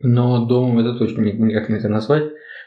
Но 0.00 0.46
домом 0.46 0.78
это 0.78 0.98
точно 0.98 1.22
никак 1.22 1.68
нельзя 1.68 1.88
назвать. 1.88 2.24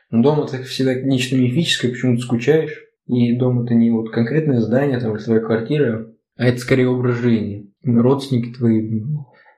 Дом 0.09 0.41
это 0.41 0.63
всегда 0.63 0.95
нечто 0.95 1.35
мифическое, 1.35 1.91
почему 1.91 2.15
ты 2.15 2.21
скучаешь. 2.21 2.83
И 3.07 3.37
дом 3.37 3.63
это 3.63 3.75
не 3.75 3.91
вот 3.91 4.09
конкретное 4.09 4.61
здание 4.61 4.99
там, 4.99 5.15
или 5.15 5.23
твоя 5.23 5.39
квартира, 5.41 6.11
а 6.37 6.47
это 6.47 6.57
скорее 6.59 6.89
образ 6.89 7.17
жизни. 7.17 7.71
Родственники 7.83 8.55
твои, 8.55 9.03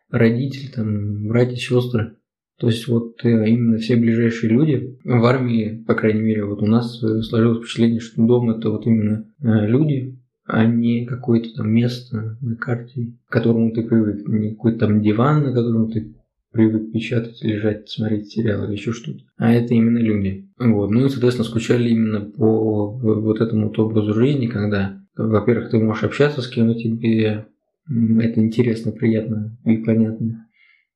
родители, 0.10 0.70
там, 0.70 1.28
братья, 1.28 1.56
сестры. 1.56 2.18
То 2.60 2.68
есть 2.68 2.88
вот 2.88 3.24
э, 3.24 3.50
именно 3.50 3.78
все 3.78 3.96
ближайшие 3.96 4.52
люди 4.52 4.98
в 5.04 5.24
армии, 5.26 5.84
по 5.86 5.94
крайней 5.94 6.22
мере, 6.22 6.44
вот 6.44 6.64
у 6.64 6.66
нас 6.66 7.02
э, 7.04 7.22
сложилось 7.22 7.60
впечатление, 7.60 8.00
что 8.00 8.26
дом 8.26 8.50
это 8.50 8.72
вот 8.72 8.88
именно 8.88 9.26
э, 9.42 9.68
люди, 9.68 10.18
а 10.46 10.66
не 10.66 11.06
какое-то 11.06 11.54
там 11.54 11.70
место 11.72 12.38
на 12.42 12.56
карте, 12.56 13.14
к 13.28 13.32
которому 13.32 13.72
ты 13.72 13.84
привык, 13.84 14.28
не 14.28 14.52
какой-то 14.52 14.88
там 14.88 15.02
диван, 15.02 15.44
на 15.44 15.54
котором 15.54 15.92
ты 15.92 16.16
привык 16.52 16.92
печатать, 16.92 17.44
лежать, 17.44 17.90
смотреть 17.90 18.32
сериал 18.32 18.66
или 18.66 18.72
еще 18.72 18.92
что-то. 18.92 19.20
А 19.38 19.54
это 19.54 19.76
именно 19.76 20.00
люди. 20.00 20.50
Вот. 20.58 20.90
Ну 20.90 21.06
и, 21.06 21.10
соответственно, 21.10 21.48
скучали 21.48 21.90
именно 21.90 22.22
по 22.22 22.90
вот 22.90 23.40
этому 23.40 23.68
вот 23.68 23.78
образу 23.78 24.16
жизни, 24.16 24.48
когда, 24.48 25.00
во-первых, 25.16 25.70
ты 25.70 25.78
можешь 25.78 26.06
общаться 26.06 26.42
с 26.42 26.48
кем 26.48 26.74
тебе 26.74 27.46
это 27.88 28.42
интересно, 28.42 28.92
приятно 28.92 29.56
и 29.64 29.78
понятно 29.78 30.47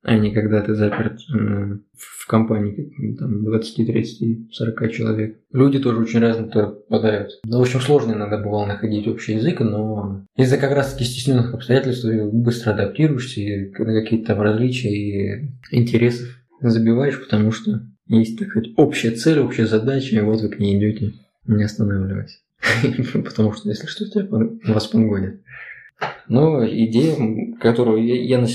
а 0.04 0.18
не 0.18 0.32
когда 0.32 0.62
ты 0.62 0.74
заперт 0.74 1.20
э, 1.34 1.78
в 1.96 2.28
компании 2.28 3.16
там, 3.20 3.44
20, 3.44 3.88
30, 3.88 4.54
40 4.54 4.92
человек. 4.92 5.38
Люди 5.52 5.80
тоже 5.80 6.02
очень 6.02 6.20
разные 6.20 6.50
попадают. 6.50 7.40
Ну, 7.46 7.60
в 7.60 7.62
общем, 7.62 7.80
сложно 7.82 8.14
иногда 8.14 8.38
бывало 8.38 8.66
находить 8.66 9.08
общий 9.08 9.36
язык, 9.36 9.60
но 9.60 10.26
из-за 10.36 10.58
как 10.58 10.72
раз-таки 10.72 11.04
стесненных 11.04 11.54
обстоятельств 11.54 12.06
быстро 12.32 12.72
адаптируешься 12.72 13.42
и 13.42 13.70
какие-то 13.70 14.28
там 14.28 14.42
различия 14.42 14.90
и 14.90 15.52
интересов 15.72 16.28
забиваешь, 16.62 17.22
потому 17.22 17.52
что 17.52 17.82
есть, 18.08 18.40
так 18.40 18.50
сказать, 18.50 18.72
общая 18.78 19.12
цель, 19.12 19.40
общая 19.40 19.68
задача, 19.68 20.16
и 20.16 20.22
вот 20.22 20.42
вы 20.42 20.50
к 20.50 20.60
ней 20.60 20.78
идете, 20.78 21.14
не 21.48 21.64
останавливаясь. 21.64 22.42
Потому 23.14 23.54
что, 23.54 23.70
если 23.70 23.88
что, 23.88 24.08
тебя 24.08 24.28
вас 24.72 24.88
погонят. 24.88 25.40
Но 26.28 26.66
идея, 26.66 27.18
которую 27.60 28.06
я 28.06 28.38
для 28.38 28.48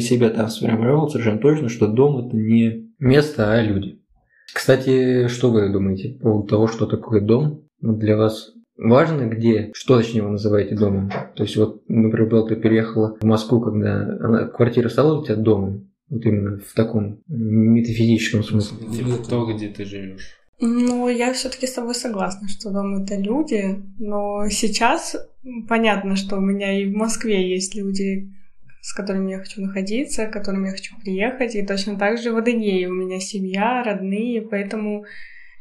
себя 0.00 0.30
там 0.30 0.48
сформировал 0.48 1.08
совершенно 1.08 1.38
точно, 1.38 1.68
что 1.68 1.86
дом 1.86 2.26
это 2.26 2.36
не 2.36 2.90
место, 2.98 3.52
а 3.52 3.62
люди. 3.62 4.00
Кстати, 4.52 5.28
что 5.28 5.50
вы 5.50 5.70
думаете 5.70 6.10
по 6.10 6.30
поводу 6.30 6.48
того, 6.48 6.66
что 6.66 6.86
такое 6.86 7.20
дом? 7.20 7.68
Для 7.80 8.16
вас 8.16 8.52
важно, 8.76 9.26
где, 9.26 9.70
что 9.74 9.98
точнее 9.98 10.22
вы 10.22 10.30
называете 10.30 10.74
домом? 10.76 11.10
То 11.36 11.42
есть 11.42 11.56
вот, 11.56 11.82
например, 11.88 12.42
ты 12.46 12.56
переехала 12.56 13.16
в 13.20 13.24
Москву, 13.24 13.60
когда 13.60 14.02
она, 14.20 14.46
квартира 14.46 14.88
стала 14.88 15.20
у 15.20 15.24
тебя 15.24 15.36
домом, 15.36 15.90
вот 16.08 16.24
именно 16.24 16.58
в 16.58 16.72
таком 16.74 17.20
метафизическом 17.28 18.42
смысле. 18.42 18.78
Типа 18.88 19.28
то, 19.28 19.46
где 19.46 19.68
ты 19.68 19.84
живешь. 19.84 20.38
Ну, 20.60 21.08
я 21.08 21.32
все-таки 21.32 21.66
с 21.66 21.72
тобой 21.72 21.94
согласна, 21.94 22.48
что 22.48 22.70
дом 22.70 23.02
это 23.02 23.16
люди, 23.16 23.82
но 23.98 24.48
сейчас 24.48 25.16
понятно, 25.68 26.16
что 26.16 26.36
у 26.36 26.40
меня 26.40 26.78
и 26.80 26.86
в 26.86 26.96
Москве 26.96 27.50
есть 27.50 27.74
люди, 27.74 28.32
с 28.80 28.92
которыми 28.92 29.32
я 29.32 29.38
хочу 29.38 29.60
находиться, 29.60 30.26
к 30.26 30.32
которым 30.32 30.64
я 30.64 30.70
хочу 30.70 30.94
приехать, 31.00 31.54
и 31.54 31.66
точно 31.66 31.96
так 31.96 32.18
же 32.18 32.32
в 32.32 32.36
Адыгее 32.36 32.88
у 32.88 32.92
меня 32.92 33.18
семья, 33.18 33.82
родные, 33.82 34.42
поэтому 34.42 35.04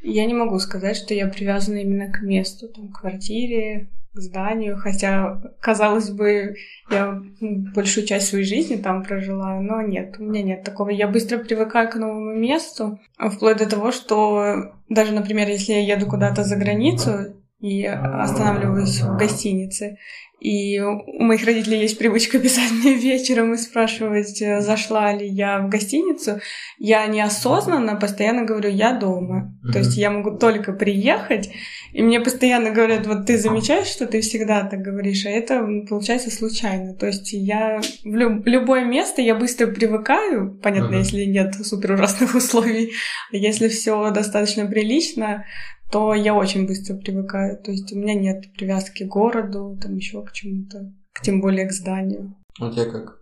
я 0.02 0.26
не 0.26 0.34
могу 0.34 0.60
сказать, 0.60 0.98
что 0.98 1.14
я 1.14 1.28
привязана 1.28 1.78
именно 1.78 2.12
к 2.12 2.22
месту, 2.22 2.68
там, 2.68 2.90
к 2.90 3.00
квартире, 3.00 3.88
к 4.14 4.20
зданию, 4.20 4.78
хотя, 4.78 5.42
казалось 5.60 6.12
бы, 6.12 6.56
я 6.92 7.20
большую 7.40 8.06
часть 8.06 8.28
своей 8.28 8.44
жизни 8.44 8.76
там 8.76 9.04
прожила, 9.04 9.60
но 9.60 9.82
нет, 9.82 10.18
у 10.20 10.24
меня 10.24 10.44
нет 10.44 10.64
такого. 10.64 10.90
Я 10.90 11.08
быстро 11.08 11.40
привыкаю 11.40 11.90
к 11.90 11.96
новому 11.96 12.34
месту, 12.36 13.00
вплоть 13.18 13.58
до 13.58 13.68
того, 13.68 13.92
что 13.92 14.76
даже, 14.94 15.14
например, 15.14 15.48
если 15.48 15.74
я 15.74 15.96
еду 15.96 16.08
куда-то 16.08 16.44
за 16.44 16.56
границу 16.56 17.36
и 17.60 17.86
останавливаюсь 17.86 19.02
в 19.02 19.18
гостинице, 19.18 19.98
и 20.44 20.78
у 20.82 21.24
моих 21.24 21.46
родителей 21.46 21.80
есть 21.80 21.98
привычка 21.98 22.38
писать 22.46 22.70
мне 22.72 22.96
вечером 22.96 23.54
и 23.54 23.58
спрашивать, 23.58 24.42
э, 24.42 24.60
зашла 24.60 25.14
ли 25.14 25.26
я 25.26 25.60
в 25.60 25.70
гостиницу. 25.70 26.42
Я 26.78 27.06
неосознанно 27.08 27.96
постоянно 27.96 28.44
говорю, 28.44 28.70
я 28.70 28.92
дома. 28.92 29.58
Mm-hmm. 29.64 29.72
То 29.72 29.80
есть 29.80 29.96
я 29.96 30.12
могу 30.12 30.38
только 30.38 30.74
приехать, 30.74 31.50
и 31.94 32.04
мне 32.04 32.20
постоянно 32.20 32.72
говорят, 32.72 33.08
вот 33.08 33.26
ты 33.26 33.38
замечаешь, 33.38 33.88
что 33.88 34.06
ты 34.06 34.20
всегда 34.20 34.64
так 34.66 34.82
говоришь, 34.82 35.26
а 35.26 35.30
это 35.30 35.66
получается 35.88 36.30
случайно. 36.30 36.94
То 36.94 37.08
есть 37.08 37.32
я 37.32 37.80
в 38.04 38.14
люб- 38.14 38.46
любое 38.46 38.84
место 38.84 39.22
я 39.22 39.36
быстро 39.36 39.68
привыкаю, 39.68 40.60
понятно, 40.62 40.96
mm-hmm. 40.96 41.00
если 41.00 41.24
нет 41.24 41.56
супер 41.66 41.94
ужасных 41.94 42.36
условий, 42.36 42.92
а 43.32 43.38
если 43.38 43.70
все 43.70 44.12
достаточно 44.12 44.66
прилично, 44.66 45.46
то 45.94 46.16
я 46.16 46.34
очень 46.34 46.66
быстро 46.66 46.96
привыкаю. 46.96 47.56
То 47.62 47.70
есть 47.70 47.94
у 47.94 47.96
меня 47.96 48.16
нет 48.16 48.52
привязки 48.54 49.04
к 49.04 49.08
городу, 49.08 49.78
там 49.80 49.96
еще 49.96 50.24
к 50.24 50.32
чему-то, 50.32 50.92
к 51.14 51.22
тем 51.22 51.40
более 51.40 51.68
к 51.68 51.72
зданию. 51.72 52.34
А 52.60 52.68
у 52.68 52.72
тебя 52.72 52.86
как? 52.86 53.20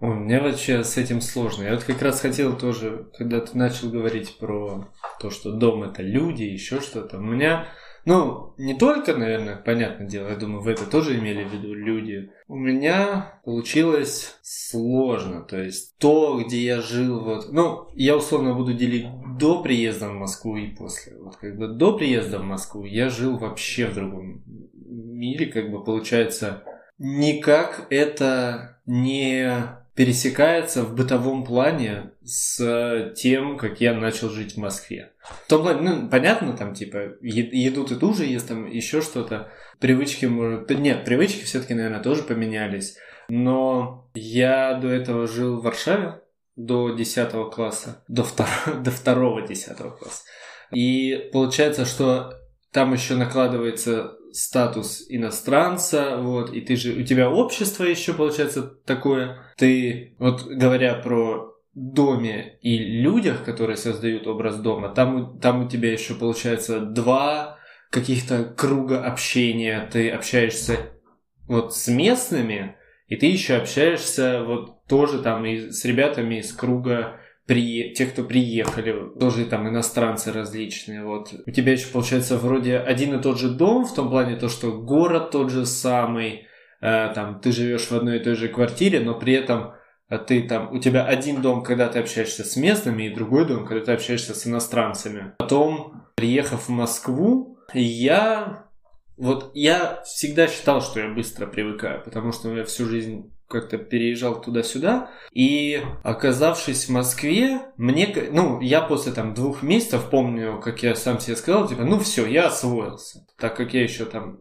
У 0.00 0.06
меня 0.06 0.42
вообще 0.42 0.84
с 0.84 0.96
этим 0.96 1.20
сложно. 1.20 1.64
Я 1.64 1.74
вот 1.74 1.84
как 1.84 2.00
раз 2.00 2.22
хотел 2.22 2.56
тоже, 2.56 3.10
когда 3.18 3.40
ты 3.40 3.58
начал 3.58 3.90
говорить 3.90 4.38
про 4.38 4.88
то, 5.20 5.28
что 5.28 5.52
дом 5.52 5.82
это 5.82 6.02
люди, 6.02 6.44
еще 6.44 6.80
что-то. 6.80 7.18
У 7.18 7.22
меня 7.22 7.66
ну, 8.04 8.54
не 8.58 8.74
только, 8.74 9.16
наверное, 9.16 9.56
понятное 9.56 10.08
дело, 10.08 10.28
я 10.28 10.36
думаю, 10.36 10.60
вы 10.60 10.72
это 10.72 10.86
тоже 10.86 11.18
имели 11.18 11.44
в 11.44 11.52
виду 11.52 11.72
люди. 11.72 12.30
У 12.48 12.56
меня 12.56 13.40
получилось 13.44 14.36
сложно. 14.42 15.42
То 15.42 15.62
есть 15.62 15.96
то, 15.98 16.42
где 16.42 16.58
я 16.64 16.80
жил, 16.80 17.20
вот, 17.20 17.52
ну, 17.52 17.88
я 17.94 18.16
условно 18.16 18.54
буду 18.54 18.72
делить 18.72 19.06
до 19.42 19.60
приезда 19.60 20.08
в 20.08 20.12
Москву 20.12 20.56
и 20.56 20.68
после. 20.68 21.16
Вот 21.18 21.36
как 21.36 21.56
бы 21.58 21.66
до 21.66 21.98
приезда 21.98 22.38
в 22.38 22.44
Москву 22.44 22.84
я 22.84 23.08
жил 23.08 23.38
вообще 23.38 23.86
в 23.86 23.94
другом 23.94 24.44
мире, 24.86 25.46
как 25.46 25.68
бы 25.68 25.82
получается, 25.82 26.62
никак 26.98 27.88
это 27.90 28.78
не 28.86 29.52
пересекается 29.96 30.84
в 30.84 30.94
бытовом 30.94 31.44
плане 31.44 32.12
с 32.22 33.12
тем, 33.16 33.58
как 33.58 33.80
я 33.80 33.94
начал 33.94 34.30
жить 34.30 34.54
в 34.54 34.58
Москве. 34.58 35.10
В 35.44 35.48
том 35.48 35.62
плане, 35.62 35.80
ну, 35.80 36.08
понятно, 36.08 36.56
там, 36.56 36.72
типа, 36.72 37.16
еду 37.20 37.84
ты 37.84 37.96
тоже 37.96 38.24
есть, 38.24 38.46
там, 38.46 38.70
еще 38.70 39.02
что-то. 39.02 39.50
Привычки, 39.80 40.26
может... 40.26 40.70
Нет, 40.70 41.04
привычки 41.04 41.44
все-таки, 41.44 41.74
наверное, 41.74 42.00
тоже 42.00 42.22
поменялись. 42.22 42.96
Но 43.28 44.08
я 44.14 44.74
до 44.74 44.88
этого 44.88 45.26
жил 45.26 45.60
в 45.60 45.64
Варшаве, 45.64 46.21
до 46.56 46.90
10 46.90 47.50
класса, 47.50 48.04
до, 48.08 48.24
втор... 48.24 48.46
до 48.82 48.90
второго 48.90 49.42
10 49.42 49.76
класса. 49.76 50.24
И 50.72 51.30
получается, 51.32 51.84
что 51.84 52.34
там 52.72 52.92
еще 52.92 53.14
накладывается 53.14 54.16
статус 54.32 55.04
иностранца, 55.08 56.16
вот, 56.18 56.52
и 56.52 56.60
ты 56.62 56.76
же, 56.76 56.92
у 56.94 57.04
тебя 57.04 57.30
общество 57.30 57.84
еще 57.84 58.14
получается 58.14 58.62
такое, 58.62 59.42
ты, 59.56 60.16
вот 60.18 60.46
говоря 60.46 60.94
про 60.94 61.52
доме 61.74 62.58
и 62.62 62.78
людях, 62.78 63.44
которые 63.44 63.76
создают 63.76 64.26
образ 64.26 64.56
дома, 64.56 64.88
там, 64.88 65.38
там 65.38 65.66
у 65.66 65.68
тебя 65.68 65.92
еще 65.92 66.14
получается 66.14 66.80
два 66.80 67.58
каких-то 67.90 68.44
круга 68.44 69.04
общения, 69.04 69.88
ты 69.92 70.10
общаешься 70.10 70.92
вот 71.46 71.74
с 71.74 71.88
местными, 71.88 72.76
и 73.08 73.16
ты 73.16 73.26
еще 73.26 73.56
общаешься 73.56 74.42
вот 74.44 74.86
тоже 74.86 75.22
там 75.22 75.44
и 75.44 75.70
с 75.70 75.84
ребятами 75.84 76.40
из 76.40 76.52
круга 76.52 77.20
при... 77.46 77.92
те, 77.94 78.06
кто 78.06 78.24
приехали, 78.24 78.94
тоже 79.18 79.46
там 79.46 79.68
иностранцы 79.68 80.32
различные, 80.32 81.04
вот. 81.04 81.32
У 81.46 81.50
тебя 81.50 81.72
еще 81.72 81.88
получается 81.88 82.38
вроде 82.38 82.78
один 82.78 83.18
и 83.18 83.22
тот 83.22 83.38
же 83.38 83.50
дом, 83.50 83.84
в 83.84 83.94
том 83.94 84.10
плане 84.10 84.36
то, 84.36 84.48
что 84.48 84.72
город 84.72 85.30
тот 85.30 85.50
же 85.50 85.66
самый, 85.66 86.46
э, 86.80 87.12
там, 87.14 87.40
ты 87.40 87.52
живешь 87.52 87.88
в 87.88 87.92
одной 87.92 88.18
и 88.18 88.22
той 88.22 88.34
же 88.34 88.48
квартире, 88.48 89.00
но 89.00 89.18
при 89.18 89.34
этом 89.34 89.74
а 90.12 90.18
ты 90.18 90.42
там, 90.42 90.70
у 90.74 90.78
тебя 90.78 91.06
один 91.06 91.40
дом, 91.40 91.62
когда 91.62 91.88
ты 91.88 91.98
общаешься 91.98 92.44
с 92.44 92.56
местными, 92.56 93.04
и 93.04 93.14
другой 93.14 93.48
дом, 93.48 93.64
когда 93.64 93.82
ты 93.82 93.92
общаешься 93.92 94.34
с 94.34 94.46
иностранцами. 94.46 95.32
Потом, 95.38 96.02
приехав 96.16 96.68
в 96.68 96.70
Москву, 96.70 97.56
я 97.72 98.66
вот 99.22 99.52
я 99.54 100.02
всегда 100.04 100.48
считал, 100.48 100.82
что 100.82 100.98
я 100.98 101.08
быстро 101.08 101.46
привыкаю, 101.46 102.02
потому 102.02 102.32
что 102.32 102.52
я 102.52 102.64
всю 102.64 102.86
жизнь 102.86 103.32
как-то 103.46 103.78
переезжал 103.78 104.40
туда-сюда. 104.40 105.10
И 105.32 105.80
оказавшись 106.02 106.86
в 106.86 106.88
Москве, 106.90 107.60
мне, 107.76 108.12
ну, 108.32 108.60
я 108.60 108.80
после 108.80 109.12
там 109.12 109.32
двух 109.32 109.62
месяцев 109.62 110.10
помню, 110.10 110.60
как 110.60 110.82
я 110.82 110.96
сам 110.96 111.20
себе 111.20 111.36
сказал, 111.36 111.68
типа, 111.68 111.84
ну 111.84 112.00
все, 112.00 112.26
я 112.26 112.48
освоился. 112.48 113.24
Так 113.38 113.56
как 113.56 113.74
я 113.74 113.84
еще 113.84 114.06
там 114.06 114.40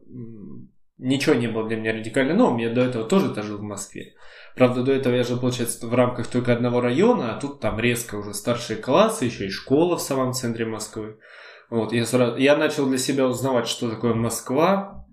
ничего 0.98 1.36
не 1.36 1.48
было 1.48 1.68
для 1.68 1.78
меня 1.78 1.94
радикально 1.94 2.34
новым, 2.34 2.58
я 2.58 2.72
до 2.72 2.82
этого 2.82 3.04
тоже 3.04 3.40
жил 3.44 3.60
в 3.60 3.64
Москве. 3.64 4.16
Правда, 4.56 4.82
до 4.82 4.94
этого 4.94 5.14
я 5.14 5.24
жил, 5.24 5.40
получается, 5.40 5.86
в 5.86 5.94
рамках 5.94 6.26
только 6.26 6.54
одного 6.54 6.82
района, 6.82 7.36
а 7.36 7.40
тут 7.40 7.60
там 7.60 7.80
резко 7.80 8.16
уже 8.16 8.34
старшие 8.34 8.78
классы, 8.78 9.26
еще 9.26 9.46
и 9.46 9.52
школа 9.52 9.98
в 9.98 10.02
самом 10.02 10.34
центре 10.34 10.66
Москвы. 10.66 11.20
Вот, 11.72 11.94
я, 11.94 12.06
сразу, 12.06 12.36
я 12.36 12.58
начал 12.58 12.86
для 12.86 12.98
себя 12.98 13.26
узнавать, 13.26 13.66
что 13.66 13.90
такое 13.90 14.14
Москва. 14.14 15.08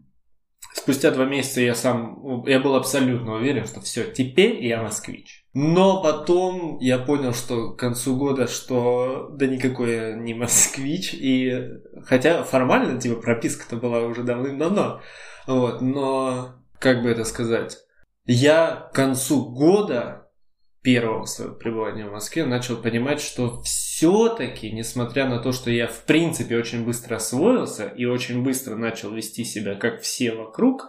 Спустя 0.74 1.12
два 1.12 1.24
месяца 1.24 1.60
я 1.60 1.72
сам, 1.72 2.44
я 2.46 2.58
был 2.58 2.74
абсолютно 2.74 3.36
уверен, 3.36 3.64
что 3.64 3.80
все, 3.80 4.10
теперь 4.10 4.64
я 4.64 4.82
москвич. 4.82 5.46
Но 5.54 6.02
потом 6.02 6.78
я 6.80 6.98
понял, 6.98 7.32
что 7.32 7.70
к 7.72 7.78
концу 7.78 8.16
года, 8.16 8.48
что 8.48 9.28
да 9.32 9.46
никакой 9.46 9.92
я 9.92 10.12
не 10.14 10.34
москвич. 10.34 11.14
И 11.14 11.78
хотя 12.04 12.42
формально, 12.42 13.00
типа, 13.00 13.20
прописка-то 13.20 13.76
была 13.76 14.00
уже 14.00 14.24
давным-давно. 14.24 15.00
Вот, 15.46 15.80
но, 15.80 16.56
как 16.80 17.02
бы 17.02 17.10
это 17.10 17.24
сказать, 17.24 17.78
я 18.24 18.88
к 18.90 18.94
концу 18.94 19.52
года 19.52 20.27
первого 20.88 21.26
своего 21.26 21.54
пребывания 21.54 22.06
в 22.06 22.12
Москве 22.12 22.46
начал 22.46 22.78
понимать, 22.78 23.20
что 23.20 23.60
все-таки, 23.60 24.70
несмотря 24.70 25.28
на 25.28 25.38
то, 25.38 25.52
что 25.52 25.70
я 25.70 25.86
в 25.86 26.04
принципе 26.04 26.56
очень 26.56 26.82
быстро 26.82 27.16
освоился 27.16 27.88
и 27.88 28.06
очень 28.06 28.42
быстро 28.42 28.74
начал 28.74 29.12
вести 29.12 29.44
себя 29.44 29.74
как 29.74 30.00
все 30.00 30.32
вокруг, 30.32 30.88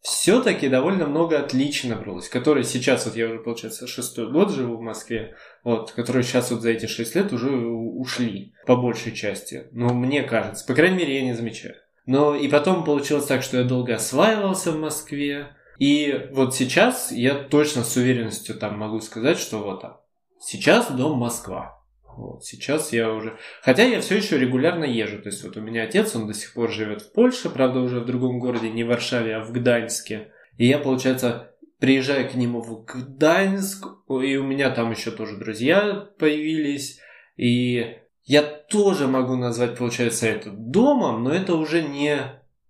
все-таки 0.00 0.70
довольно 0.70 1.06
много 1.06 1.38
отличий 1.38 1.90
набралось, 1.90 2.30
которые 2.30 2.64
сейчас, 2.64 3.04
вот 3.04 3.14
я 3.14 3.26
уже, 3.26 3.40
получается, 3.40 3.86
шестой 3.86 4.32
год 4.32 4.50
живу 4.54 4.78
в 4.78 4.80
Москве, 4.80 5.36
вот, 5.64 5.92
которые 5.92 6.22
сейчас 6.22 6.50
вот 6.50 6.62
за 6.62 6.70
эти 6.70 6.86
шесть 6.86 7.14
лет 7.14 7.30
уже 7.34 7.50
ушли, 7.50 8.54
по 8.64 8.74
большей 8.74 9.12
части. 9.12 9.66
Но 9.72 9.92
мне 9.92 10.22
кажется, 10.22 10.64
по 10.66 10.72
крайней 10.72 10.96
мере, 10.96 11.14
я 11.14 11.22
не 11.22 11.34
замечаю. 11.34 11.74
Но 12.06 12.34
и 12.34 12.48
потом 12.48 12.84
получилось 12.84 13.26
так, 13.26 13.42
что 13.42 13.58
я 13.58 13.64
долго 13.64 13.96
осваивался 13.96 14.72
в 14.72 14.78
Москве, 14.78 15.48
и 15.78 16.28
вот 16.32 16.54
сейчас 16.54 17.12
я 17.12 17.34
точно 17.34 17.84
с 17.84 17.96
уверенностью 17.96 18.54
там 18.54 18.78
могу 18.78 19.00
сказать, 19.00 19.38
что 19.38 19.58
вот 19.58 19.82
там, 19.82 19.98
сейчас 20.40 20.90
дом 20.90 21.18
Москва. 21.18 21.76
Вот, 22.16 22.44
сейчас 22.44 22.92
я 22.92 23.12
уже... 23.12 23.36
Хотя 23.60 23.84
я 23.84 24.00
все 24.00 24.16
еще 24.16 24.38
регулярно 24.38 24.84
езжу. 24.84 25.20
То 25.20 25.28
есть 25.28 25.44
вот 25.44 25.56
у 25.58 25.60
меня 25.60 25.82
отец, 25.82 26.16
он 26.16 26.26
до 26.26 26.32
сих 26.32 26.54
пор 26.54 26.70
живет 26.72 27.02
в 27.02 27.12
Польше, 27.12 27.50
правда 27.50 27.80
уже 27.80 28.00
в 28.00 28.06
другом 28.06 28.38
городе, 28.38 28.70
не 28.70 28.84
в 28.84 28.88
Варшаве, 28.88 29.36
а 29.36 29.44
в 29.44 29.52
Гданьске. 29.52 30.32
И 30.56 30.66
я, 30.66 30.78
получается, 30.78 31.52
приезжаю 31.78 32.28
к 32.30 32.34
нему 32.34 32.62
в 32.62 32.84
Гданьск, 32.84 33.86
и 34.08 34.36
у 34.36 34.44
меня 34.44 34.70
там 34.70 34.92
еще 34.92 35.10
тоже 35.10 35.36
друзья 35.36 36.08
появились. 36.18 37.00
И 37.36 37.98
я 38.24 38.42
тоже 38.42 39.08
могу 39.08 39.36
назвать, 39.36 39.76
получается, 39.76 40.26
это 40.26 40.50
домом, 40.50 41.22
но 41.22 41.34
это 41.34 41.54
уже 41.54 41.82
не 41.82 42.18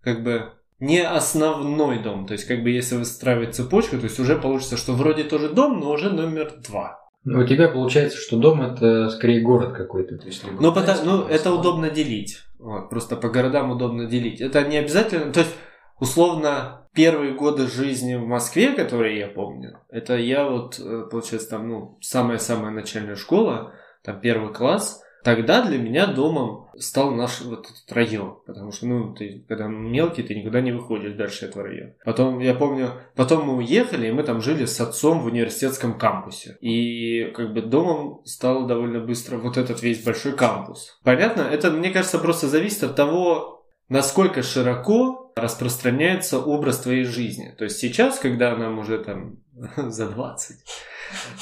как 0.00 0.24
бы 0.24 0.55
не 0.80 1.00
основной 1.02 2.02
дом. 2.02 2.26
То 2.26 2.32
есть, 2.32 2.46
как 2.46 2.62
бы 2.62 2.70
если 2.70 2.96
выстраивать 2.96 3.54
цепочку, 3.54 3.96
то 3.96 4.04
есть 4.04 4.18
уже 4.18 4.36
получится, 4.36 4.76
что 4.76 4.92
вроде 4.92 5.24
тоже 5.24 5.48
дом, 5.50 5.80
но 5.80 5.90
уже 5.90 6.10
номер 6.10 6.52
два. 6.66 7.00
Ну, 7.24 7.40
у 7.40 7.46
тебя 7.46 7.68
получается, 7.68 8.18
что 8.18 8.36
дом 8.36 8.62
это 8.62 9.08
скорее 9.10 9.40
город 9.40 9.72
какой-то. 9.72 10.16
То 10.16 10.26
есть, 10.26 10.44
либо 10.44 10.62
ну, 10.62 10.72
потому, 10.72 11.04
ну, 11.04 11.22
это 11.26 11.52
удобно 11.52 11.90
делить. 11.90 12.42
Вот, 12.58 12.88
просто 12.88 13.16
по 13.16 13.28
городам 13.28 13.70
удобно 13.70 14.06
делить. 14.06 14.40
Это 14.40 14.62
не 14.62 14.76
обязательно. 14.76 15.32
То 15.32 15.40
есть, 15.40 15.54
условно, 15.98 16.86
первые 16.94 17.34
годы 17.34 17.66
жизни 17.66 18.14
в 18.14 18.26
Москве, 18.26 18.72
которые 18.72 19.18
я 19.18 19.26
помню, 19.26 19.80
это 19.90 20.16
я 20.16 20.48
вот, 20.48 20.78
э, 20.78 21.08
получается, 21.10 21.50
там, 21.50 21.68
ну, 21.68 21.98
самая-самая 22.00 22.70
начальная 22.70 23.16
школа, 23.16 23.72
там 24.04 24.20
первый 24.20 24.52
класс– 24.52 25.02
Тогда 25.26 25.60
для 25.60 25.76
меня 25.76 26.06
домом 26.06 26.68
стал 26.78 27.10
наш 27.10 27.40
вот 27.40 27.66
этот 27.66 27.92
район, 27.92 28.38
потому 28.46 28.70
что, 28.70 28.86
ну, 28.86 29.12
ты, 29.12 29.44
когда 29.48 29.66
мелкий, 29.66 30.22
ты 30.22 30.36
никуда 30.36 30.60
не 30.60 30.70
выходишь 30.70 31.14
дальше 31.14 31.46
этого 31.46 31.64
района. 31.64 31.94
Потом, 32.04 32.38
я 32.38 32.54
помню, 32.54 32.92
потом 33.16 33.44
мы 33.44 33.56
уехали, 33.56 34.06
и 34.06 34.12
мы 34.12 34.22
там 34.22 34.40
жили 34.40 34.66
с 34.66 34.80
отцом 34.80 35.22
в 35.22 35.26
университетском 35.26 35.98
кампусе. 35.98 36.56
И 36.60 37.24
как 37.34 37.52
бы 37.52 37.62
домом 37.62 38.24
стал 38.24 38.68
довольно 38.68 39.00
быстро 39.00 39.38
вот 39.38 39.56
этот 39.56 39.82
весь 39.82 40.04
большой 40.04 40.36
кампус. 40.36 40.96
Понятно? 41.02 41.40
Это, 41.40 41.72
мне 41.72 41.90
кажется, 41.90 42.20
просто 42.20 42.46
зависит 42.46 42.84
от 42.84 42.94
того, 42.94 43.66
насколько 43.88 44.44
широко 44.44 45.32
распространяется 45.34 46.38
образ 46.38 46.78
твоей 46.78 47.02
жизни. 47.02 47.52
То 47.58 47.64
есть 47.64 47.78
сейчас, 47.78 48.20
когда 48.20 48.54
нам 48.54 48.78
уже 48.78 49.02
там 49.02 49.38
за 49.76 50.08
20, 50.08 50.56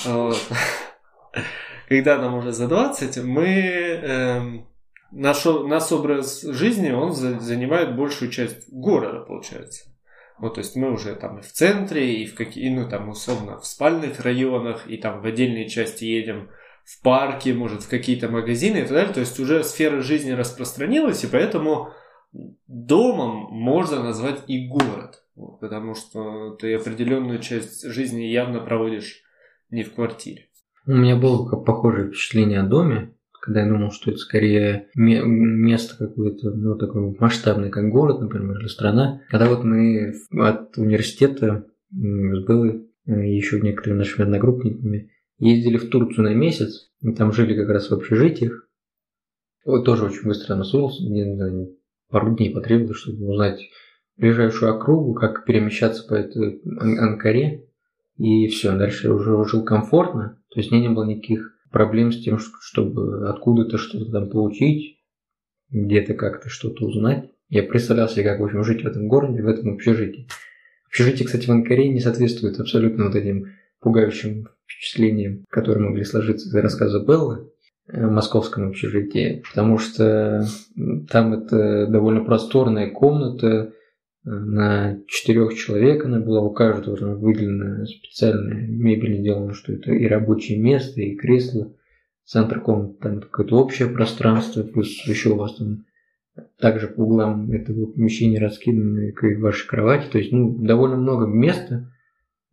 когда 1.89 2.19
нам 2.19 2.35
уже 2.35 2.53
за 2.53 2.69
20, 2.69 3.25
мы... 3.25 3.47
Эм, 3.47 4.67
наш, 5.15 5.45
наш 5.45 5.93
образ 5.93 6.43
жизни, 6.43 6.91
он 6.91 7.13
за, 7.13 7.39
занимает 7.41 7.97
большую 7.97 8.31
часть 8.31 8.69
города, 8.73 9.21
получается. 9.21 9.89
Вот, 10.39 10.55
то 10.55 10.61
есть 10.61 10.75
мы 10.75 10.93
уже 10.93 11.15
там 11.15 11.39
и 11.39 11.43
в 11.43 11.53
центре, 11.53 12.23
и 12.23 12.27
в 12.27 12.35
какие, 12.35 12.69
ну 12.69 12.89
там 12.89 13.09
условно 13.09 13.59
в 13.61 13.67
спальных 13.67 14.21
районах, 14.21 14.89
и 14.89 14.97
там 14.97 15.21
в 15.21 15.27
отдельные 15.27 15.69
части 15.69 16.05
едем 16.05 16.51
в 16.85 17.01
парке, 17.03 17.55
может 17.55 17.83
в 17.83 17.89
какие-то 17.89 18.29
магазины 18.29 18.79
и 18.79 18.83
так 18.83 18.91
далее. 18.91 19.15
То 19.15 19.21
есть 19.21 19.39
уже 19.39 19.63
сфера 19.63 20.01
жизни 20.01 20.33
распространилась, 20.33 21.23
и 21.23 21.29
поэтому 21.29 21.91
домом 22.67 23.47
можно 23.51 24.03
назвать 24.03 24.43
и 24.49 24.67
город. 24.67 25.23
Вот, 25.37 25.61
потому 25.61 25.95
что 25.95 26.51
ты 26.57 26.75
определенную 26.75 27.39
часть 27.39 27.85
жизни 27.85 28.23
явно 28.23 28.61
проводишь 28.61 29.23
не 29.71 29.85
в 29.85 29.95
квартире. 29.95 30.49
У 30.87 30.93
меня 30.93 31.17
было 31.17 31.49
похожее 31.49 32.09
впечатление 32.09 32.61
о 32.61 32.67
доме, 32.67 33.15
когда 33.41 33.63
я 33.63 33.69
думал, 33.69 33.91
что 33.91 34.11
это 34.11 34.19
скорее 34.19 34.89
место 34.95 35.97
какое-то, 35.99 36.51
ну, 36.51 36.77
такое 36.77 37.15
масштабное, 37.19 37.71
как 37.71 37.91
город, 37.91 38.21
например, 38.21 38.59
или 38.59 38.69
страна. 38.69 39.23
Когда 39.29 39.49
вот 39.49 39.65
мы 39.65 40.15
от 40.33 40.77
университета 40.77 41.67
с 41.91 42.47
Беллой 42.47 42.89
и 43.07 43.37
еще 43.37 43.61
некоторыми 43.61 43.99
нашими 43.99 44.25
одногруппниками 44.25 45.11
ездили 45.39 45.79
в 45.79 45.89
Турцию 45.89 46.25
на 46.25 46.35
месяц, 46.35 46.91
мы 47.01 47.15
там 47.15 47.33
жили 47.33 47.55
как 47.55 47.69
раз 47.69 47.91
в 47.91 47.95
общежитиях. 47.95 48.69
Вот 49.65 49.85
тоже 49.85 50.05
очень 50.05 50.25
быстро 50.25 50.55
насуился, 50.55 51.03
мне 51.03 51.69
пару 52.11 52.35
дней 52.35 52.55
потребовалось, 52.55 52.99
чтобы 52.99 53.27
узнать 53.27 53.61
ближайшую 54.17 54.75
округу, 54.75 55.15
как 55.15 55.45
перемещаться 55.47 56.07
по 56.07 56.15
этой 56.15 56.61
Анкаре. 56.79 57.69
И 58.17 58.47
все, 58.47 58.77
дальше 58.77 59.11
уже 59.13 59.45
жил 59.45 59.65
комфортно. 59.65 60.41
То 60.55 60.61
есть 60.61 60.71
не 60.71 60.89
было 60.89 61.05
никаких 61.05 61.53
проблем 61.71 62.13
с 62.13 62.23
тем, 62.23 62.39
чтобы 62.39 63.29
откуда-то 63.29 63.77
что-то 63.77 64.11
там 64.13 64.31
получить, 64.31 65.01
где-то 65.71 66.15
как-то 66.15 66.49
что-то 66.49 66.87
узнать. 66.87 67.31
Я 67.49 67.65
представлял 67.65 68.09
себе, 68.09 68.23
как, 68.23 68.39
в 68.39 68.45
общем, 68.45 68.63
жить 68.63 68.83
в 68.83 68.87
этом 68.87 69.09
городе, 69.09 69.43
в 69.43 69.49
этом 69.49 69.75
общежитии. 69.75 70.29
Общежитие, 70.87 71.27
кстати, 71.27 71.47
в 71.47 71.51
Анкаре 71.51 71.89
не 71.89 71.99
соответствует 71.99 72.61
абсолютно 72.61 73.07
вот 73.07 73.17
этим 73.17 73.47
пугающим 73.81 74.47
впечатлениям, 74.67 75.45
которые 75.51 75.89
могли 75.89 76.05
сложиться 76.05 76.49
из 76.49 76.55
рассказа 76.55 77.05
Беллы 77.05 77.51
в 77.89 78.11
московском 78.11 78.69
общежитии, 78.69 79.43
потому 79.49 79.79
что 79.79 80.47
там 81.11 81.35
это 81.35 81.89
довольно 81.89 82.25
просторная 82.25 82.91
комната, 82.91 83.73
на 84.25 84.99
четырех 85.07 85.55
человек 85.55 86.05
она 86.05 86.19
была, 86.19 86.41
у 86.41 86.51
каждого 86.51 86.97
там 86.97 87.19
выделена 87.19 87.85
специальная 87.85 88.67
мебель 88.67 89.19
сделана, 89.19 89.53
что 89.53 89.73
это 89.73 89.93
и 89.93 90.07
рабочее 90.07 90.59
место, 90.59 91.03
и 91.03 91.15
кресло, 91.15 91.75
центр 92.25 92.61
комнаты, 92.61 92.97
там 93.01 93.21
какое-то 93.21 93.57
общее 93.57 93.89
пространство, 93.89 94.63
плюс 94.63 95.07
еще 95.07 95.31
у 95.31 95.37
вас 95.37 95.57
там 95.57 95.85
также 96.59 96.89
по 96.89 97.03
углам 97.03 97.51
этого 97.53 97.87
помещения 97.93 98.39
раскиданы 98.39 99.15
ваши 99.39 99.69
кровати, 99.69 100.11
то 100.11 100.19
есть 100.19 100.33
ну, 100.33 100.57
довольно 100.59 100.97
много 100.97 101.27
места 101.27 101.93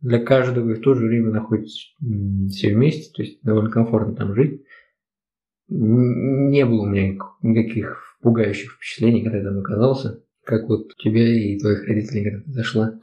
для 0.00 0.18
каждого, 0.18 0.70
и 0.70 0.74
в 0.74 0.80
то 0.82 0.94
же 0.94 1.06
время 1.06 1.30
находитесь 1.30 1.94
все 2.50 2.74
вместе, 2.74 3.12
то 3.14 3.22
есть 3.22 3.38
довольно 3.42 3.70
комфортно 3.70 4.14
там 4.14 4.34
жить. 4.34 4.62
Не 5.68 6.66
было 6.66 6.82
у 6.82 6.86
меня 6.86 7.16
никаких 7.40 8.18
пугающих 8.20 8.72
впечатлений, 8.72 9.22
когда 9.22 9.38
я 9.38 9.44
там 9.44 9.58
оказался 9.60 10.22
как 10.44 10.68
вот 10.68 10.86
у 10.86 11.02
тебя 11.02 11.26
и 11.26 11.58
твоих 11.58 11.86
родителей, 11.86 12.24
когда 12.24 12.44
ты 12.44 12.52
зашла 12.52 13.00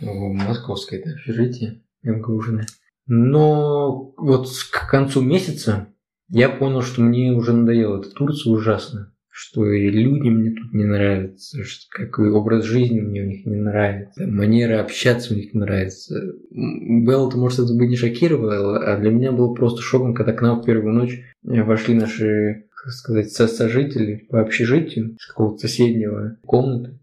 в 0.00 0.32
московское 0.32 1.00
это 1.00 1.10
общежитие 1.10 1.82
МГУжины. 2.02 2.66
Но 3.06 4.12
вот 4.16 4.48
к 4.70 4.90
концу 4.90 5.22
месяца 5.22 5.88
я 6.28 6.48
понял, 6.48 6.82
что 6.82 7.00
мне 7.00 7.32
уже 7.32 7.52
надоело 7.52 8.00
эта 8.00 8.10
Турция 8.10 8.52
ужасно. 8.52 9.12
что 9.38 9.64
и 9.70 9.88
люди 9.88 10.28
мне 10.30 10.50
тут 10.50 10.74
не 10.74 10.84
нравятся, 10.84 11.62
что 11.62 11.86
какой 11.90 12.32
образ 12.32 12.64
жизни 12.64 13.00
мне 13.00 13.22
у 13.22 13.26
них 13.26 13.46
не 13.46 13.54
нравится, 13.54 14.26
манера 14.26 14.80
общаться 14.80 15.32
у 15.32 15.36
них 15.36 15.54
не 15.54 15.60
нравится. 15.60 16.20
Белла-то, 16.50 17.38
может, 17.38 17.60
это 17.60 17.72
бы 17.72 17.86
не 17.86 17.94
шокировало, 17.94 18.84
а 18.84 18.98
для 18.98 19.12
меня 19.12 19.30
было 19.30 19.54
просто 19.54 19.80
шоком, 19.80 20.12
когда 20.12 20.32
к 20.32 20.42
нам 20.42 20.60
в 20.60 20.64
первую 20.64 20.92
ночь 20.92 21.20
вошли 21.44 21.94
наши, 21.94 22.64
как 22.82 22.92
сказать, 22.92 23.30
сожители 23.30 24.26
по 24.30 24.40
общежитию 24.40 25.16
с 25.20 25.26
какого-то 25.26 25.66
соседнего 25.66 26.36
комнаты. 26.46 26.98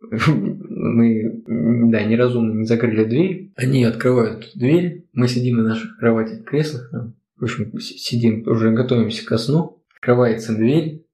Мы, 0.10 1.42
да, 1.46 2.02
неразумно 2.04 2.58
не 2.58 2.66
закрыли 2.66 3.04
дверь. 3.04 3.52
Они 3.56 3.84
открывают 3.84 4.50
дверь, 4.54 5.06
мы 5.12 5.28
сидим 5.28 5.58
на 5.58 5.62
наших 5.64 5.98
кроватях, 5.98 6.44
креслах 6.44 6.90
там. 6.90 7.14
В 7.36 7.44
общем, 7.44 7.78
сидим, 7.80 8.46
уже 8.46 8.70
готовимся 8.72 9.24
ко 9.26 9.38
сну. 9.38 9.82
Открывается 9.96 10.54
дверь, 10.54 11.04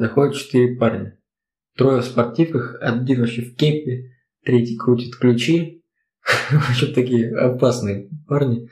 Заходят 0.00 0.34
четыре 0.34 0.76
парня. 0.76 1.18
Трое 1.76 2.00
в 2.00 2.04
спортивках, 2.06 2.78
один 2.80 3.20
вообще 3.20 3.42
в 3.42 3.54
кепе, 3.54 4.12
третий 4.42 4.78
крутит 4.78 5.14
ключи. 5.16 5.84
В 6.22 6.70
общем, 6.70 6.94
такие 6.94 7.36
опасные 7.36 8.08
парни. 8.26 8.70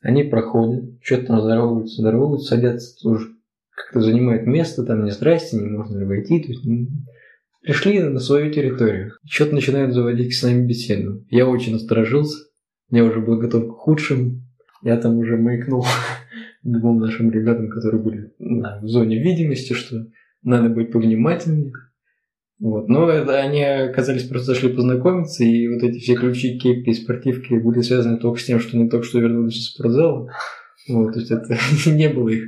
Они 0.00 0.22
проходят, 0.22 0.98
что-то 1.02 1.26
там 1.26 1.42
здороваются, 1.42 2.00
здороваются, 2.00 2.48
садятся 2.48 2.98
тоже 3.02 3.34
как-то 3.74 4.00
занимают 4.00 4.46
место, 4.46 4.84
там 4.84 5.04
не 5.04 5.10
здрасте, 5.10 5.56
не 5.56 5.68
можно 5.68 5.98
ли 5.98 6.04
войти. 6.04 6.40
То 6.40 6.48
есть, 6.48 6.64
ну, 6.64 6.88
пришли 7.62 8.00
на 8.00 8.20
свою 8.20 8.52
территорию. 8.52 9.12
Что-то 9.28 9.54
начинают 9.54 9.94
заводить 9.94 10.34
с 10.34 10.42
нами 10.42 10.66
беседу. 10.66 11.24
Я 11.28 11.46
очень 11.46 11.72
насторожился. 11.72 12.44
Я 12.90 13.04
уже 13.04 13.20
был 13.20 13.38
готов 13.38 13.68
к 13.68 13.78
худшему. 13.78 14.42
Я 14.82 14.96
там 14.96 15.18
уже 15.18 15.36
маякнул 15.36 15.84
двум 16.62 17.00
нашим 17.00 17.30
ребятам, 17.30 17.68
которые 17.68 18.02
были 18.02 18.32
в 18.38 18.86
зоне 18.86 19.22
видимости, 19.22 19.72
что 19.72 20.06
надо 20.42 20.68
быть 20.68 20.92
повнимательнее. 20.92 21.72
Вот. 22.60 22.88
Но 22.88 23.08
это, 23.08 23.40
они 23.40 23.62
оказались 23.62 24.24
просто 24.24 24.54
зашли 24.54 24.72
познакомиться, 24.72 25.42
и 25.42 25.66
вот 25.68 25.82
эти 25.82 25.98
все 25.98 26.14
ключи, 26.14 26.58
кепки 26.58 26.90
и 26.90 26.94
спортивки 26.94 27.54
были 27.54 27.80
связаны 27.80 28.18
только 28.18 28.38
с 28.38 28.44
тем, 28.44 28.60
что 28.60 28.76
они 28.76 28.88
только 28.88 29.04
что 29.04 29.20
вернулись 29.20 29.56
из 29.56 29.70
спортзала. 29.70 30.30
Вот, 30.88 31.14
то 31.14 31.18
есть 31.18 31.30
это 31.30 31.56
не 31.90 32.08
было 32.08 32.28
их 32.28 32.44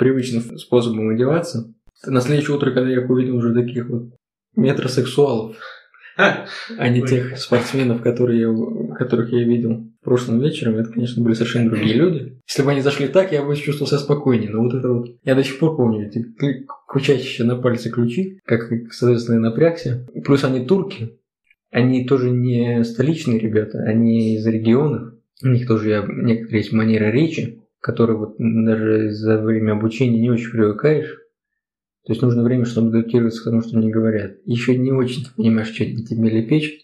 привычным 0.00 0.58
способом 0.58 1.10
одеваться. 1.10 1.72
На 2.06 2.20
следующее 2.20 2.56
утро, 2.56 2.72
когда 2.72 2.88
я 2.88 3.02
их 3.02 3.10
увидел 3.10 3.36
уже 3.36 3.54
таких 3.54 3.88
вот 3.88 4.10
метросексуалов, 4.56 5.56
а 6.16 6.88
не 6.88 7.02
тех 7.02 7.38
спортсменов, 7.38 8.02
которые 8.02 8.94
которых 8.94 9.30
я 9.32 9.44
видел 9.44 9.86
прошлым 10.02 10.40
вечером, 10.40 10.76
это, 10.76 10.90
конечно, 10.90 11.22
были 11.22 11.34
совершенно 11.34 11.70
другие 11.70 11.94
люди. 11.94 12.38
Если 12.48 12.62
бы 12.62 12.70
они 12.70 12.80
зашли 12.80 13.06
так, 13.08 13.32
я 13.32 13.44
бы 13.44 13.54
чувствовал 13.54 13.88
себя 13.88 13.98
спокойнее. 13.98 14.50
Но 14.50 14.62
вот 14.62 14.74
это 14.74 14.88
вот... 14.88 15.06
Я 15.22 15.34
до 15.34 15.44
сих 15.44 15.58
пор 15.58 15.76
помню 15.76 16.08
эти 16.08 16.24
кричащие 16.88 17.46
на 17.46 17.56
пальце 17.56 17.90
ключи, 17.90 18.40
как, 18.44 18.70
соответственно, 18.90 19.36
я 19.36 19.40
напрягся. 19.42 20.06
Плюс 20.24 20.42
они 20.44 20.64
турки. 20.64 21.18
Они 21.70 22.06
тоже 22.06 22.30
не 22.30 22.82
столичные 22.82 23.38
ребята, 23.38 23.78
они 23.78 24.34
из 24.34 24.46
регионов. 24.46 25.14
У 25.42 25.48
них 25.48 25.68
тоже 25.68 25.90
я, 25.90 26.06
некоторые 26.06 26.58
есть 26.60 26.72
манера 26.72 27.10
речи, 27.10 27.59
которые 27.80 28.16
вот 28.18 28.36
даже 28.38 29.10
за 29.10 29.40
время 29.40 29.72
обучения 29.72 30.20
не 30.20 30.30
очень 30.30 30.50
привыкаешь. 30.50 31.18
То 32.06 32.12
есть 32.12 32.22
нужно 32.22 32.42
время, 32.42 32.64
чтобы 32.64 32.88
адаптироваться 32.88 33.42
к 33.42 33.44
тому, 33.44 33.60
что 33.60 33.78
они 33.78 33.90
говорят. 33.90 34.32
Еще 34.44 34.76
не 34.76 34.92
очень 34.92 35.24
понимаешь, 35.36 35.68
что 35.68 35.84
тебе 35.84 36.30
лепечут. 36.30 36.80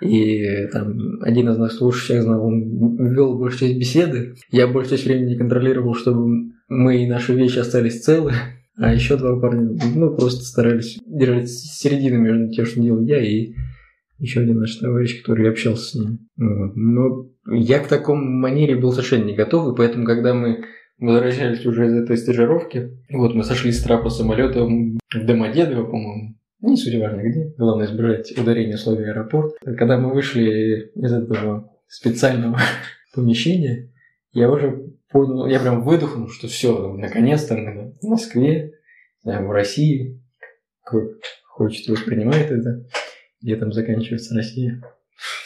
И 0.00 0.66
там 0.72 1.22
один 1.22 1.48
из 1.48 1.80
лучше 1.80 2.04
всех 2.04 2.22
знал, 2.22 2.44
он 2.44 3.12
вел 3.14 3.38
большую 3.38 3.68
часть 3.68 3.78
беседы. 3.78 4.34
Я 4.50 4.66
большую 4.66 4.96
часть 4.96 5.06
времени 5.06 5.38
контролировал, 5.38 5.94
чтобы 5.94 6.52
мы 6.68 7.02
и 7.02 7.08
наши 7.08 7.34
вещи 7.34 7.58
остались 7.58 8.02
целы. 8.02 8.32
А 8.76 8.92
еще 8.92 9.16
два 9.16 9.38
парня, 9.38 9.78
ну, 9.94 10.16
просто 10.16 10.42
старались 10.42 10.98
держать 11.06 11.48
середину 11.48 12.18
между 12.18 12.52
тем, 12.52 12.66
что 12.66 12.80
делал 12.80 13.00
я, 13.02 13.22
и 13.22 13.54
еще 14.24 14.40
один 14.40 14.58
наш 14.58 14.76
товарищ, 14.76 15.20
который 15.20 15.48
общался 15.48 15.84
с 15.84 15.94
ним. 15.94 16.28
Вот. 16.36 16.72
Но 16.74 17.30
я 17.50 17.78
к 17.78 17.88
такому 17.88 18.24
манере 18.24 18.76
был 18.76 18.92
совершенно 18.92 19.24
не 19.24 19.34
готов, 19.34 19.72
и 19.72 19.76
поэтому, 19.76 20.06
когда 20.06 20.34
мы 20.34 20.64
возвращались 20.98 21.66
уже 21.66 21.86
из 21.86 21.94
этой 21.94 22.16
стажировки, 22.16 22.90
вот 23.10 23.34
мы 23.34 23.44
сошли 23.44 23.70
с 23.70 23.82
трапа 23.82 24.08
самолета 24.08 24.64
в 24.64 25.26
Домодедово, 25.26 25.84
по-моему, 25.84 26.36
не 26.60 26.76
суть 26.76 26.98
важно 26.98 27.20
где, 27.20 27.52
главное 27.58 27.86
избежать 27.86 28.32
ударения 28.38 28.76
в 28.76 28.80
слове 28.80 29.10
аэропорт. 29.10 29.54
Когда 29.62 29.98
мы 29.98 30.14
вышли 30.14 30.90
из 30.94 31.12
этого 31.12 31.70
специального 31.86 32.58
помещения, 33.14 33.92
я 34.32 34.50
уже 34.50 34.94
понял, 35.10 35.46
я 35.46 35.60
прям 35.60 35.82
выдохнул, 35.82 36.28
что 36.28 36.48
все, 36.48 36.94
наконец-то 36.94 37.56
мы 37.56 37.94
в 38.00 38.08
Москве, 38.08 38.72
в 39.22 39.50
России, 39.50 40.22
хочет 41.54 41.86
воспринимает 41.88 42.50
это, 42.50 42.84
где 43.44 43.56
там 43.56 43.72
заканчивается 43.72 44.34
Россия, 44.34 44.82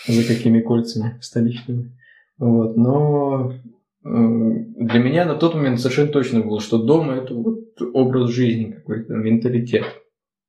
за 0.07 0.23
какими 0.23 0.61
кольцами 0.61 1.19
столичными. 1.21 1.99
Вот, 2.39 2.77
но 2.77 3.53
для 4.05 5.01
меня 5.01 5.25
на 5.25 5.35
тот 5.35 5.57
момент 5.57 5.81
совершенно 5.81 6.13
точно 6.13 6.41
было, 6.41 6.61
что 6.61 6.81
дома 6.81 7.15
это 7.15 7.35
вот 7.35 7.83
образ 7.93 8.31
жизни 8.31 8.71
какой-то, 8.71 9.15
менталитет. 9.15 9.85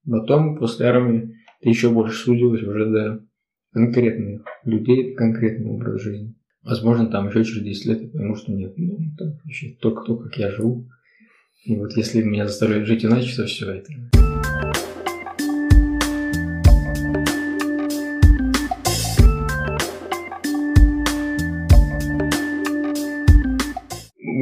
Потом, 0.08 0.58
после 0.58 0.86
армии, 0.86 1.36
ты 1.62 1.70
еще 1.70 1.90
больше 1.90 2.24
судилась 2.24 2.62
уже 2.62 2.86
до 2.86 3.26
конкретных 3.74 4.44
людей, 4.64 5.16
конкретный 5.16 5.72
образ 5.72 6.02
жизни. 6.02 6.36
Возможно, 6.62 7.08
там 7.08 7.30
еще 7.30 7.44
через 7.44 7.64
10 7.64 7.86
лет 7.88 8.02
я 8.04 8.08
пойму, 8.10 8.36
что 8.36 8.52
нет, 8.52 8.74
ну, 8.78 9.00
там 9.18 9.40
вообще 9.44 9.76
только 9.82 10.04
то, 10.06 10.18
как 10.18 10.38
я 10.38 10.52
живу. 10.52 10.88
И 11.66 11.76
вот 11.76 11.94
если 11.98 12.22
меня 12.22 12.46
заставляют 12.46 12.86
жить 12.86 13.04
иначе, 13.04 13.36
то 13.36 13.46
все 13.46 13.72
это. 13.72 13.92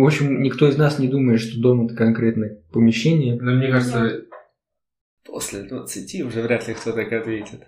В 0.07 0.09
общем, 0.09 0.41
никто 0.41 0.69
из 0.69 0.77
нас 0.77 0.99
не 0.99 1.09
думает, 1.09 1.41
что 1.41 1.59
дом 1.59 1.85
это 1.85 1.93
конкретное 1.93 2.61
помещение. 2.71 3.35
Но 3.41 3.51
мне 3.51 3.69
кажется, 3.69 4.21
после 5.25 5.63
20 5.63 6.21
уже 6.21 6.41
вряд 6.43 6.65
ли 6.65 6.75
кто 6.75 6.93
так 6.93 7.11
ответит. 7.11 7.67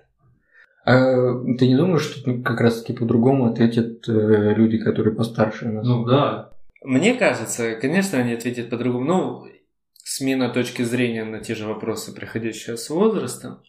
А 0.86 1.34
ты 1.58 1.68
не 1.68 1.76
думаешь, 1.76 2.04
что 2.04 2.42
как 2.42 2.62
раз 2.62 2.80
таки 2.82 2.94
по-другому 2.94 3.48
ответят 3.48 4.08
э, 4.08 4.54
люди, 4.56 4.78
которые 4.78 5.14
постарше 5.14 5.68
нас? 5.68 5.86
Ну 5.86 6.06
да. 6.06 6.54
Мне 6.82 7.14
кажется, 7.16 7.76
конечно, 7.76 8.18
они 8.18 8.36
ответят 8.36 8.70
по-другому. 8.70 9.04
Ну, 9.04 9.48
смена 10.06 10.48
точки 10.48 10.84
зрения 10.84 11.26
на 11.26 11.40
те 11.40 11.56
же 11.56 11.68
вопросы, 11.68 12.16
приходящие 12.16 12.78
с 12.78 12.90
возрастом. 12.90 13.64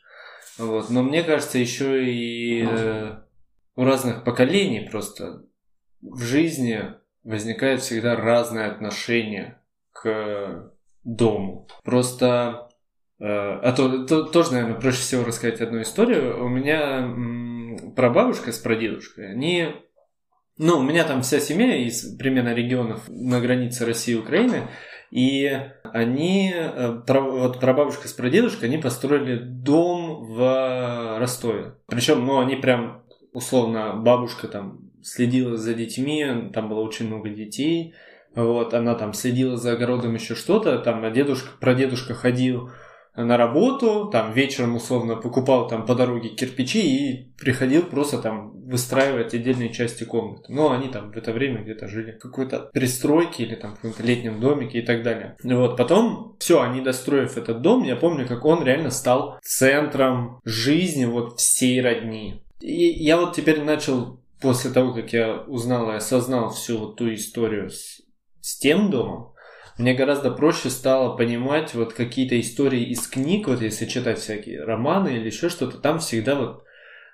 Вот. 0.58 0.90
Но 0.90 1.02
мне 1.02 1.24
кажется, 1.24 1.58
еще 1.58 2.08
и 2.08 2.64
э, 2.70 3.16
у 3.74 3.82
разных 3.82 4.22
поколений 4.22 4.88
просто 4.88 5.42
в 6.02 6.22
жизни 6.22 6.99
возникает 7.24 7.80
всегда 7.80 8.16
разное 8.16 8.70
отношение 8.70 9.58
к 9.92 10.72
дому. 11.04 11.68
Просто 11.84 12.70
Э, 13.20 13.60
а 13.62 13.72
то, 13.72 14.06
то 14.06 14.22
тоже, 14.24 14.52
наверное, 14.52 14.80
проще 14.80 15.00
всего 15.00 15.24
рассказать 15.24 15.60
одну 15.60 15.82
историю. 15.82 16.42
У 16.42 16.48
меня 16.48 17.14
прабабушка 17.94 18.50
с 18.50 18.58
прадедушкой, 18.58 19.32
они... 19.32 19.68
Ну, 20.56 20.78
у 20.78 20.82
меня 20.82 21.04
там 21.04 21.22
вся 21.22 21.40
семья 21.40 21.76
из 21.76 22.16
примерно 22.16 22.52
регионов 22.54 23.04
на 23.08 23.40
границе 23.40 23.86
России 23.86 24.14
и 24.14 24.18
Украины, 24.18 24.68
и 25.10 25.58
они, 25.84 26.52
э, 26.54 27.02
вот 27.06 27.60
прабабушка 27.60 28.08
с 28.08 28.12
прадедушкой, 28.12 28.68
они 28.68 28.78
построили 28.78 29.38
дом 29.38 30.24
в 30.24 31.18
Ростове. 31.18 31.74
Причем, 31.86 32.24
ну, 32.24 32.40
они 32.40 32.56
прям, 32.56 33.04
условно, 33.32 33.94
бабушка 33.96 34.48
там 34.48 34.89
следила 35.02 35.56
за 35.56 35.74
детьми, 35.74 36.50
там 36.52 36.68
было 36.68 36.80
очень 36.80 37.06
много 37.06 37.30
детей, 37.30 37.94
вот, 38.34 38.74
она 38.74 38.94
там 38.94 39.12
следила 39.12 39.56
за 39.56 39.72
огородом 39.72 40.14
еще 40.14 40.34
что-то, 40.34 40.78
там, 40.78 41.04
а 41.04 41.10
дедушка, 41.10 41.50
прадедушка 41.60 42.14
ходил 42.14 42.70
на 43.16 43.36
работу, 43.36 44.08
там 44.10 44.32
вечером 44.32 44.76
условно 44.76 45.16
покупал 45.16 45.66
там 45.68 45.84
по 45.84 45.94
дороге 45.94 46.30
кирпичи 46.30 46.80
и 46.80 47.32
приходил 47.38 47.82
просто 47.82 48.18
там 48.18 48.52
выстраивать 48.68 49.34
отдельные 49.34 49.72
части 49.72 50.04
комнаты. 50.04 50.44
Но 50.48 50.70
они 50.70 50.88
там 50.88 51.10
в 51.10 51.16
это 51.16 51.32
время 51.32 51.62
где-то 51.62 51.88
жили 51.88 52.12
в 52.12 52.18
какой-то 52.18 52.70
пристройке 52.72 53.42
или 53.42 53.56
там 53.56 53.72
в 53.72 53.74
каком-то 53.76 54.02
летнем 54.04 54.40
домике 54.40 54.78
и 54.78 54.82
так 54.82 55.02
далее. 55.02 55.36
Вот 55.42 55.76
потом, 55.76 56.36
все, 56.38 56.62
они 56.62 56.80
достроив 56.80 57.36
этот 57.36 57.62
дом, 57.62 57.82
я 57.82 57.96
помню, 57.96 58.26
как 58.28 58.44
он 58.44 58.64
реально 58.64 58.90
стал 58.90 59.38
центром 59.42 60.40
жизни 60.44 61.04
вот 61.04 61.40
всей 61.40 61.80
родни. 61.82 62.42
И 62.60 62.90
я 62.90 63.16
вот 63.16 63.34
теперь 63.34 63.62
начал, 63.62 64.19
после 64.40 64.70
того, 64.70 64.94
как 64.94 65.12
я 65.12 65.36
узнал 65.42 65.90
и 65.90 65.96
осознал 65.96 66.50
всю 66.50 66.78
вот 66.78 66.96
ту 66.96 67.12
историю 67.12 67.70
с, 67.70 68.00
с 68.40 68.58
тем 68.58 68.90
домом, 68.90 69.34
мне 69.78 69.94
гораздо 69.94 70.30
проще 70.30 70.68
стало 70.68 71.16
понимать 71.16 71.74
вот 71.74 71.94
какие-то 71.94 72.38
истории 72.38 72.84
из 72.84 73.06
книг, 73.06 73.48
вот 73.48 73.62
если 73.62 73.86
читать 73.86 74.18
всякие 74.18 74.62
романы 74.64 75.08
или 75.16 75.26
еще 75.26 75.48
что-то, 75.48 75.78
там 75.78 76.00
всегда 76.00 76.34
вот, 76.34 76.64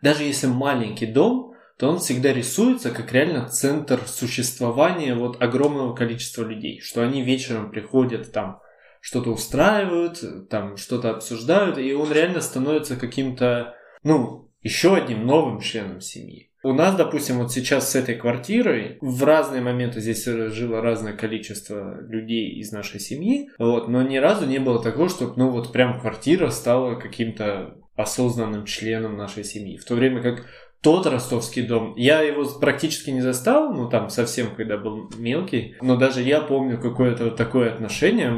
даже 0.03 0.25
если 0.25 0.47
маленький 0.47 1.07
дом, 1.07 1.55
то 1.79 1.89
он 1.89 1.99
всегда 1.99 2.33
рисуется 2.33 2.91
как 2.91 3.13
реально 3.13 3.49
центр 3.49 4.01
существования 4.07 5.15
вот 5.15 5.43
огромного 5.43 5.95
количества 5.95 6.43
людей, 6.43 6.81
что 6.81 7.03
они 7.03 7.23
вечером 7.23 7.71
приходят 7.71 8.33
там, 8.33 8.61
что-то 9.01 9.31
устраивают, 9.31 10.49
там 10.49 10.77
что-то 10.77 11.11
обсуждают, 11.11 11.79
и 11.79 11.93
он 11.93 12.11
реально 12.11 12.41
становится 12.41 12.97
каким-то, 12.97 13.75
ну, 14.03 14.51
еще 14.63 14.97
одним 14.97 15.27
новым 15.27 15.61
членом 15.61 16.01
семьи. 16.01 16.51
У 16.67 16.73
нас, 16.73 16.97
допустим, 16.97 17.39
вот 17.39 17.53
сейчас 17.53 17.93
с 17.93 17.95
этой 17.95 18.17
квартирой 18.17 18.99
в 19.01 19.23
разные 19.23 19.63
моменты 19.63 20.01
здесь 20.01 20.25
жило 20.25 20.81
разное 20.81 21.13
количество 21.13 22.01
людей 22.01 22.59
из 22.59 22.73
нашей 22.73 22.99
семьи, 22.99 23.51
вот, 23.57 23.87
но 23.87 24.03
ни 24.03 24.17
разу 24.17 24.47
не 24.47 24.59
было 24.59 24.83
такого, 24.83 25.09
чтобы, 25.09 25.35
ну, 25.37 25.51
вот 25.51 25.71
прям 25.71 26.01
квартира 26.01 26.51
стала 26.51 26.97
каким-то 26.97 27.77
осознанным 27.95 28.65
членом 28.65 29.17
нашей 29.17 29.45
семьи. 29.45 29.77
В 29.77 29.85
то 29.85 29.95
время 29.95 30.21
как 30.21 30.45
тот 30.81 31.07
ростовский 31.07 31.63
дом. 31.63 31.95
Я 31.97 32.21
его 32.21 32.45
практически 32.61 33.11
не 33.11 33.21
застал, 33.21 33.73
ну 33.73 33.89
там 33.89 34.09
совсем, 34.09 34.55
когда 34.55 34.77
был 34.77 35.11
мелкий, 35.17 35.77
но 35.81 35.97
даже 35.97 36.23
я 36.23 36.41
помню 36.41 36.81
какое-то 36.81 37.25
вот 37.25 37.37
такое 37.37 37.73
отношение. 37.73 38.31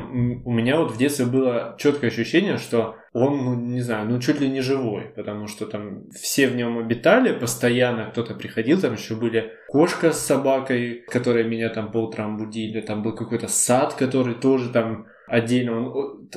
У 0.45 0.51
меня 0.51 0.79
вот 0.79 0.93
в 0.93 0.97
детстве 0.97 1.27
было 1.27 1.77
четкое 1.79 2.11
ощущение, 2.11 2.57
что 2.57 2.97
он, 3.13 3.45
ну, 3.45 3.55
не 3.55 3.81
знаю, 3.81 4.09
ну, 4.09 4.21
чуть 4.21 4.41
ли 4.41 4.49
не 4.49 4.61
живой, 4.61 5.13
потому 5.17 5.47
что 5.47 5.67
там 5.67 6.09
все 6.11 6.49
в 6.49 6.57
нем 6.57 6.79
обитали, 6.79 7.39
постоянно 7.39 8.11
кто-то 8.11 8.35
приходил, 8.35 8.81
там 8.81 8.95
еще 8.95 9.15
были 9.15 9.53
кошка 9.69 10.13
с 10.13 10.25
собакой, 10.25 11.05
которые 11.09 11.47
меня 11.47 11.69
там 11.69 11.91
по 11.91 11.99
утрам 11.99 12.37
будили, 12.37 12.81
там 12.81 13.03
был 13.03 13.15
какой-то 13.15 13.49
сад, 13.49 13.95
который 13.95 14.35
тоже 14.35 14.71
там 14.71 15.07
отдельно, 15.29 15.93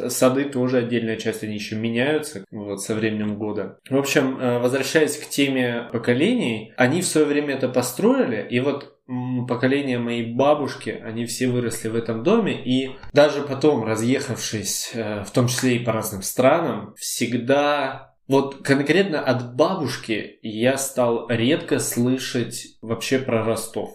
сады 0.10 0.46
тоже 0.46 0.78
отдельная 0.80 1.18
часть, 1.18 1.44
они 1.44 1.56
еще 1.56 1.76
меняются 1.76 2.46
вот, 2.52 2.82
со 2.82 2.96
временем 2.96 3.38
года. 3.38 3.80
В 3.90 3.98
общем, 3.98 4.38
э, 4.40 4.60
возвращаясь 4.60 5.18
к 5.18 5.30
теме 5.30 5.90
поколений, 5.92 6.74
они 6.78 7.02
в 7.02 7.08
свое 7.08 7.28
время 7.28 7.56
это 7.56 7.70
построили, 7.70 8.48
и 8.50 8.60
вот 8.60 8.98
поколение 9.48 10.00
моей 10.00 10.34
бабушки, 10.34 10.90
они 11.04 11.26
все 11.26 11.48
выросли 11.48 11.90
в 11.90 11.96
этом 11.96 12.24
доме, 12.24 12.62
и 12.64 12.92
даже 13.14 13.42
потом, 13.42 13.84
разъехавшись, 13.84 14.92
э, 14.94 15.24
в 15.24 15.32
том 15.32 15.48
числе 15.48 15.78
и 15.78 15.80
по 15.80 15.92
разным 15.92 16.22
странам, 16.22 16.94
всегда 16.98 18.16
вот 18.28 18.62
конкретно 18.64 19.20
от 19.20 19.56
бабушки 19.56 20.40
я 20.42 20.78
стал 20.78 21.28
редко 21.28 21.80
слышать 21.80 22.78
вообще 22.82 23.20
про 23.20 23.44
Ростов 23.44 23.92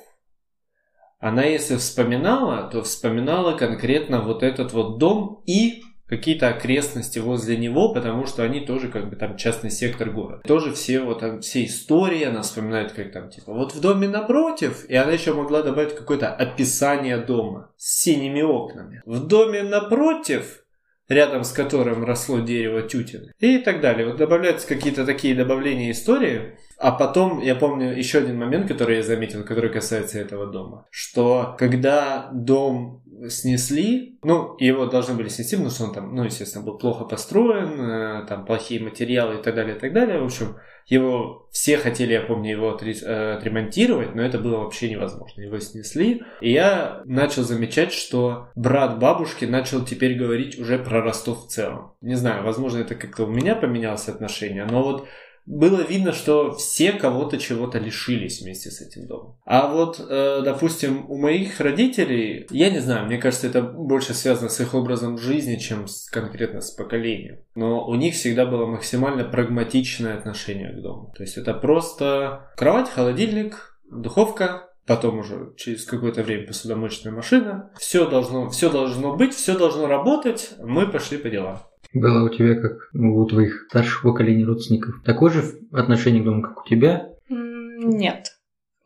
она 1.18 1.44
если 1.44 1.76
вспоминала, 1.76 2.68
то 2.70 2.82
вспоминала 2.82 3.56
конкретно 3.56 4.20
вот 4.20 4.42
этот 4.42 4.72
вот 4.72 4.98
дом 4.98 5.42
и 5.46 5.82
какие-то 6.06 6.48
окрестности 6.48 7.18
возле 7.18 7.56
него, 7.56 7.92
потому 7.92 8.26
что 8.26 8.44
они 8.44 8.60
тоже 8.60 8.88
как 8.88 9.10
бы 9.10 9.16
там 9.16 9.36
частный 9.36 9.70
сектор 9.70 10.10
города. 10.10 10.42
Тоже 10.46 10.72
все 10.72 11.00
вот 11.00 11.20
там 11.20 11.40
все 11.40 11.64
истории, 11.64 12.22
она 12.22 12.42
вспоминает 12.42 12.92
как 12.92 13.12
там 13.12 13.28
типа 13.28 13.52
вот 13.52 13.74
в 13.74 13.80
доме 13.80 14.08
напротив, 14.08 14.84
и 14.88 14.94
она 14.94 15.12
еще 15.12 15.34
могла 15.34 15.62
добавить 15.62 15.96
какое-то 15.96 16.32
описание 16.32 17.18
дома 17.18 17.72
с 17.76 18.02
синими 18.02 18.42
окнами. 18.42 19.02
В 19.04 19.26
доме 19.26 19.62
напротив 19.62 20.62
рядом 21.08 21.44
с 21.44 21.52
которым 21.52 22.04
росло 22.04 22.40
дерево 22.40 22.82
тютины. 22.82 23.32
И 23.38 23.58
так 23.58 23.80
далее. 23.80 24.06
Вот 24.06 24.16
добавляются 24.16 24.66
какие-то 24.66 25.06
такие 25.06 25.34
добавления 25.34 25.92
истории. 25.92 26.58
А 26.78 26.92
потом, 26.92 27.40
я 27.40 27.54
помню 27.54 27.96
еще 27.96 28.18
один 28.18 28.38
момент, 28.38 28.68
который 28.68 28.96
я 28.96 29.02
заметил, 29.02 29.44
который 29.44 29.70
касается 29.70 30.18
этого 30.18 30.46
дома. 30.46 30.86
Что 30.90 31.56
когда 31.58 32.28
дом 32.32 33.02
снесли, 33.28 34.18
ну, 34.22 34.56
его 34.58 34.86
должны 34.86 35.14
были 35.14 35.28
снести, 35.28 35.56
потому 35.56 35.70
что 35.70 35.84
он 35.84 35.94
там, 35.94 36.14
ну, 36.14 36.24
естественно, 36.24 36.64
был 36.64 36.76
плохо 36.76 37.04
построен, 37.04 37.80
э, 37.80 38.26
там 38.26 38.44
плохие 38.44 38.80
материалы 38.80 39.36
и 39.36 39.42
так 39.42 39.54
далее, 39.54 39.76
и 39.76 39.78
так 39.78 39.92
далее. 39.92 40.20
В 40.20 40.24
общем, 40.24 40.56
его 40.86 41.48
все 41.50 41.78
хотели, 41.78 42.12
я 42.12 42.20
помню, 42.20 42.52
его 42.52 42.78
э, 42.80 43.32
отремонтировать, 43.32 44.14
но 44.14 44.22
это 44.22 44.38
было 44.38 44.58
вообще 44.58 44.90
невозможно. 44.90 45.40
Его 45.40 45.58
снесли. 45.58 46.22
И 46.40 46.52
я 46.52 47.02
начал 47.06 47.42
замечать, 47.42 47.92
что 47.92 48.48
брат 48.54 48.98
бабушки 48.98 49.44
начал 49.44 49.84
теперь 49.84 50.16
говорить 50.16 50.58
уже 50.58 50.78
про 50.78 51.02
Ростов 51.02 51.46
в 51.46 51.48
целом. 51.48 51.94
Не 52.00 52.14
знаю, 52.14 52.44
возможно, 52.44 52.78
это 52.78 52.94
как-то 52.94 53.24
у 53.24 53.28
меня 53.28 53.56
поменялось 53.56 54.08
отношение, 54.08 54.64
но 54.64 54.82
вот 54.82 55.08
было 55.46 55.80
видно, 55.80 56.12
что 56.12 56.52
все 56.52 56.92
кого-то 56.92 57.38
чего-то 57.38 57.78
лишились 57.78 58.42
вместе 58.42 58.70
с 58.70 58.80
этим 58.80 59.06
домом. 59.06 59.38
А 59.44 59.68
вот, 59.68 60.00
э, 60.00 60.42
допустим, 60.44 61.08
у 61.08 61.16
моих 61.16 61.60
родителей, 61.60 62.46
я 62.50 62.70
не 62.70 62.80
знаю, 62.80 63.06
мне 63.06 63.18
кажется, 63.18 63.46
это 63.46 63.62
больше 63.62 64.12
связано 64.12 64.48
с 64.48 64.60
их 64.60 64.74
образом 64.74 65.18
жизни, 65.18 65.56
чем 65.56 65.86
с, 65.86 66.10
конкретно 66.10 66.60
с 66.60 66.72
поколением. 66.72 67.38
Но 67.54 67.86
у 67.86 67.94
них 67.94 68.14
всегда 68.14 68.44
было 68.44 68.66
максимально 68.66 69.24
прагматичное 69.24 70.18
отношение 70.18 70.72
к 70.72 70.82
дому. 70.82 71.12
То 71.16 71.22
есть 71.22 71.36
это 71.36 71.54
просто 71.54 72.50
кровать, 72.56 72.90
холодильник, 72.90 73.78
духовка, 73.90 74.70
потом 74.86 75.18
уже 75.18 75.52
через 75.56 75.84
какое-то 75.84 76.22
время 76.22 76.46
посудомоечная 76.46 77.12
машина. 77.12 77.70
Все 77.78 78.08
должно, 78.08 78.50
все 78.50 78.70
должно 78.70 79.16
быть, 79.16 79.34
все 79.34 79.56
должно 79.58 79.86
работать, 79.86 80.54
мы 80.58 80.90
пошли 80.90 81.18
по 81.18 81.28
делам. 81.28 81.60
Было 81.96 82.26
у 82.26 82.28
тебя, 82.28 82.56
как 82.56 82.90
у 82.94 83.24
твоих 83.24 83.66
старших 83.70 84.02
поколений 84.02 84.44
родственников, 84.44 85.02
такое 85.02 85.30
же 85.30 85.42
отношение 85.72 86.22
к 86.22 86.26
дому, 86.26 86.42
как 86.42 86.64
у 86.64 86.68
тебя? 86.68 87.08
Нет. 87.30 88.32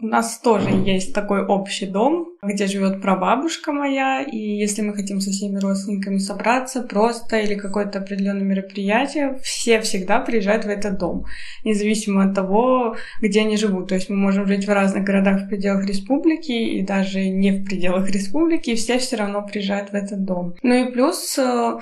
У 0.02 0.06
нас 0.06 0.38
тоже 0.40 0.70
есть 0.70 1.12
такой 1.12 1.44
общий 1.44 1.86
дом, 1.86 2.28
где 2.42 2.66
живет 2.66 3.02
прабабушка 3.02 3.72
моя, 3.72 4.22
и 4.22 4.38
если 4.38 4.80
мы 4.80 4.94
хотим 4.94 5.20
со 5.20 5.30
всеми 5.30 5.58
родственниками 5.58 6.16
собраться 6.18 6.82
просто 6.82 7.38
или 7.40 7.54
какое-то 7.54 7.98
определенное 7.98 8.44
мероприятие, 8.44 9.38
все 9.42 9.80
всегда 9.80 10.20
приезжают 10.20 10.64
в 10.64 10.68
этот 10.68 10.98
дом, 10.98 11.26
независимо 11.64 12.24
от 12.24 12.34
того, 12.34 12.96
где 13.20 13.40
они 13.40 13.58
живут. 13.58 13.88
То 13.88 13.96
есть 13.96 14.08
мы 14.08 14.16
можем 14.16 14.46
жить 14.46 14.66
в 14.66 14.72
разных 14.72 15.04
городах 15.04 15.42
в 15.42 15.48
пределах 15.48 15.84
республики 15.86 16.52
и 16.52 16.80
даже 16.82 17.28
не 17.28 17.50
в 17.50 17.64
пределах 17.64 18.08
республики, 18.08 18.70
и 18.70 18.76
все 18.76 18.98
все 18.98 19.16
равно 19.16 19.44
приезжают 19.44 19.90
в 19.90 19.94
этот 19.94 20.24
дом. 20.24 20.54
Ну 20.62 20.74
и 20.74 20.92
плюс 20.92 21.36
э, 21.38 21.78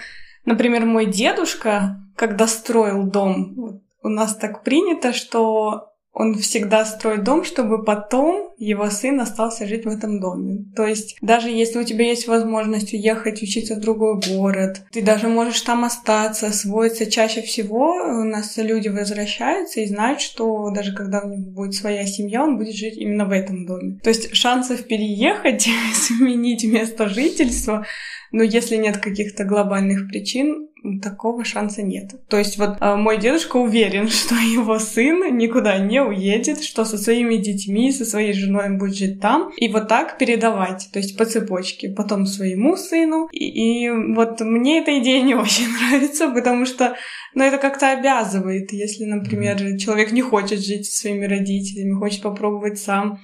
Например, 0.49 0.87
мой 0.87 1.05
дедушка, 1.05 2.01
когда 2.17 2.47
строил 2.47 3.05
дом, 3.05 3.83
у 4.03 4.09
нас 4.09 4.35
так 4.35 4.65
принято, 4.65 5.13
что 5.13 5.93
он 6.13 6.35
всегда 6.35 6.85
строит 6.85 7.23
дом, 7.25 7.45
чтобы 7.45 7.85
потом 7.85 8.51
его 8.59 8.91
сын 8.91 9.21
остался 9.21 9.67
жить 9.67 9.85
в 9.85 9.89
этом 9.89 10.21
доме. 10.21 10.65
То 10.75 10.85
есть 10.85 11.17
даже 11.23 11.49
если 11.49 11.79
у 11.79 11.85
тебя 11.85 12.07
есть 12.07 12.27
возможность 12.27 12.93
уехать 12.93 13.43
учиться 13.43 13.77
в 13.77 13.81
другой 13.81 14.21
город, 14.21 14.83
ты 14.91 15.03
даже 15.03 15.29
можешь 15.29 15.61
там 15.61 15.85
остаться, 15.85 16.49
освоиться. 16.49 17.11
Чаще 17.11 17.43
всего 17.43 17.93
у 17.93 18.25
нас 18.25 18.57
люди 18.57 18.89
возвращаются 18.89 19.81
и 19.81 19.87
знают, 19.87 20.21
что 20.21 20.71
даже 20.71 20.93
когда 20.95 21.21
у 21.23 21.29
него 21.29 21.51
будет 21.51 21.75
своя 21.75 22.05
семья, 22.05 22.43
он 22.43 22.59
будет 22.59 22.75
жить 22.75 22.97
именно 22.97 23.25
в 23.25 23.31
этом 23.31 23.65
доме. 23.65 23.99
То 24.03 24.11
есть 24.11 24.35
шансов 24.35 24.85
переехать, 24.85 25.69
сменить 25.95 26.65
место 26.65 27.09
жительства 27.09 27.87
но 28.31 28.43
если 28.43 28.77
нет 28.77 28.99
каких-то 28.99 29.45
глобальных 29.45 30.09
причин, 30.09 30.69
такого 31.01 31.45
шанса 31.45 31.83
нет. 31.83 32.15
То 32.29 32.39
есть 32.39 32.59
вот 32.59 32.79
э, 32.81 32.97
мой 32.97 33.19
дедушка 33.19 33.57
уверен, 33.57 34.09
что 34.09 34.35
его 34.35 34.79
сын 34.79 35.37
никуда 35.37 35.79
не 35.79 36.03
уедет, 36.03 36.63
что 36.63 36.85
со 36.85 36.99
своими 36.99 37.37
детьми, 37.37 37.93
со 37.93 38.05
своей 38.05 38.33
женой 38.33 38.77
будет 38.77 38.97
жить 38.97 39.21
там, 39.21 39.51
и 39.57 39.69
вот 39.69 39.89
так 39.89 40.19
передавать, 40.19 40.89
то 40.93 40.99
есть 40.99 41.17
по 41.17 41.25
цепочке, 41.25 41.91
потом 41.91 42.27
своему 42.27 42.77
сыну. 42.77 43.29
И, 43.33 43.85
и 43.85 43.91
вот 43.91 44.41
мне 44.41 44.81
эта 44.81 44.99
идея 44.99 45.23
не 45.23 45.35
очень 45.37 45.69
нравится, 45.69 46.29
потому 46.29 46.67
что 46.67 46.97
ну, 47.35 47.45
это 47.45 47.59
как-то 47.59 47.91
обязывает, 47.91 48.73
если, 48.73 49.05
например, 49.05 49.77
человек 49.79 50.13
не 50.13 50.23
хочет 50.23 50.61
жить 50.61 50.87
со 50.87 51.01
своими 51.03 51.27
родителями, 51.27 51.99
хочет 51.99 52.23
попробовать 52.23 52.79
сам. 52.79 53.21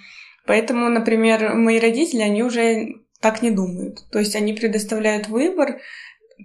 Поэтому, 0.46 0.88
например, 0.88 1.54
мои 1.54 1.78
родители, 1.80 2.20
они 2.20 2.42
уже 2.42 2.96
так 3.20 3.40
не 3.40 3.50
думают. 3.50 4.04
То 4.12 4.18
есть 4.18 4.36
они 4.36 4.52
предоставляют 4.52 5.28
выбор. 5.28 5.80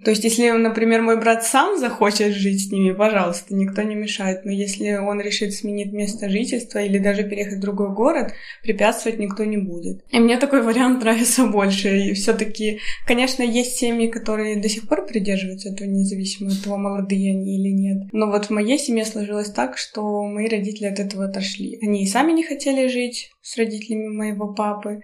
То 0.04 0.10
есть, 0.10 0.24
если, 0.24 0.50
например, 0.50 1.02
мой 1.02 1.18
брат 1.18 1.44
сам 1.44 1.78
захочет 1.78 2.32
жить 2.32 2.68
с 2.68 2.72
ними, 2.72 2.92
пожалуйста, 2.92 3.54
никто 3.54 3.82
не 3.82 3.94
мешает. 3.94 4.44
Но 4.44 4.50
если 4.50 4.94
он 4.94 5.20
решит 5.20 5.52
сменить 5.52 5.92
место 5.92 6.28
жительства 6.28 6.78
или 6.78 6.98
даже 6.98 7.24
переехать 7.24 7.58
в 7.58 7.60
другой 7.60 7.92
город, 7.92 8.32
препятствовать 8.62 9.18
никто 9.18 9.44
не 9.44 9.58
будет. 9.58 10.02
И 10.10 10.18
мне 10.18 10.38
такой 10.38 10.62
вариант 10.62 11.00
нравится 11.02 11.46
больше. 11.46 11.98
И 11.98 12.14
все-таки, 12.14 12.80
конечно, 13.06 13.42
есть 13.42 13.76
семьи, 13.76 14.06
которые 14.06 14.60
до 14.60 14.68
сих 14.68 14.88
пор 14.88 15.06
придерживаются 15.06 15.70
этого, 15.70 15.88
независимо 15.88 16.50
от 16.50 16.62
того, 16.62 16.76
молодые 16.76 17.32
они 17.32 17.58
или 17.58 17.70
нет. 17.70 18.08
Но 18.12 18.26
вот 18.26 18.46
в 18.46 18.50
моей 18.50 18.78
семье 18.78 19.04
сложилось 19.04 19.50
так, 19.50 19.76
что 19.76 20.24
мои 20.24 20.48
родители 20.48 20.86
от 20.86 21.00
этого 21.00 21.26
отошли. 21.26 21.78
Они 21.82 22.04
и 22.04 22.06
сами 22.06 22.32
не 22.32 22.44
хотели 22.44 22.88
жить 22.88 23.30
с 23.42 23.56
родителями 23.56 24.08
моего 24.08 24.54
папы. 24.54 25.02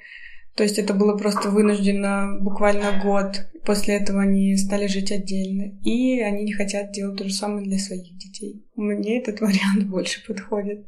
То 0.56 0.62
есть 0.62 0.78
это 0.78 0.94
было 0.94 1.16
просто 1.16 1.50
вынуждено 1.50 2.38
буквально 2.40 2.98
год. 3.02 3.46
После 3.64 3.96
этого 3.96 4.22
они 4.22 4.56
стали 4.56 4.86
жить 4.86 5.12
отдельно. 5.12 5.78
И 5.84 6.20
они 6.20 6.44
не 6.44 6.52
хотят 6.52 6.92
делать 6.92 7.18
то 7.18 7.24
же 7.24 7.34
самое 7.34 7.66
для 7.66 7.78
своих 7.78 8.16
детей. 8.16 8.64
Мне 8.74 9.18
этот 9.18 9.40
вариант 9.42 9.84
больше 9.84 10.24
подходит. 10.26 10.86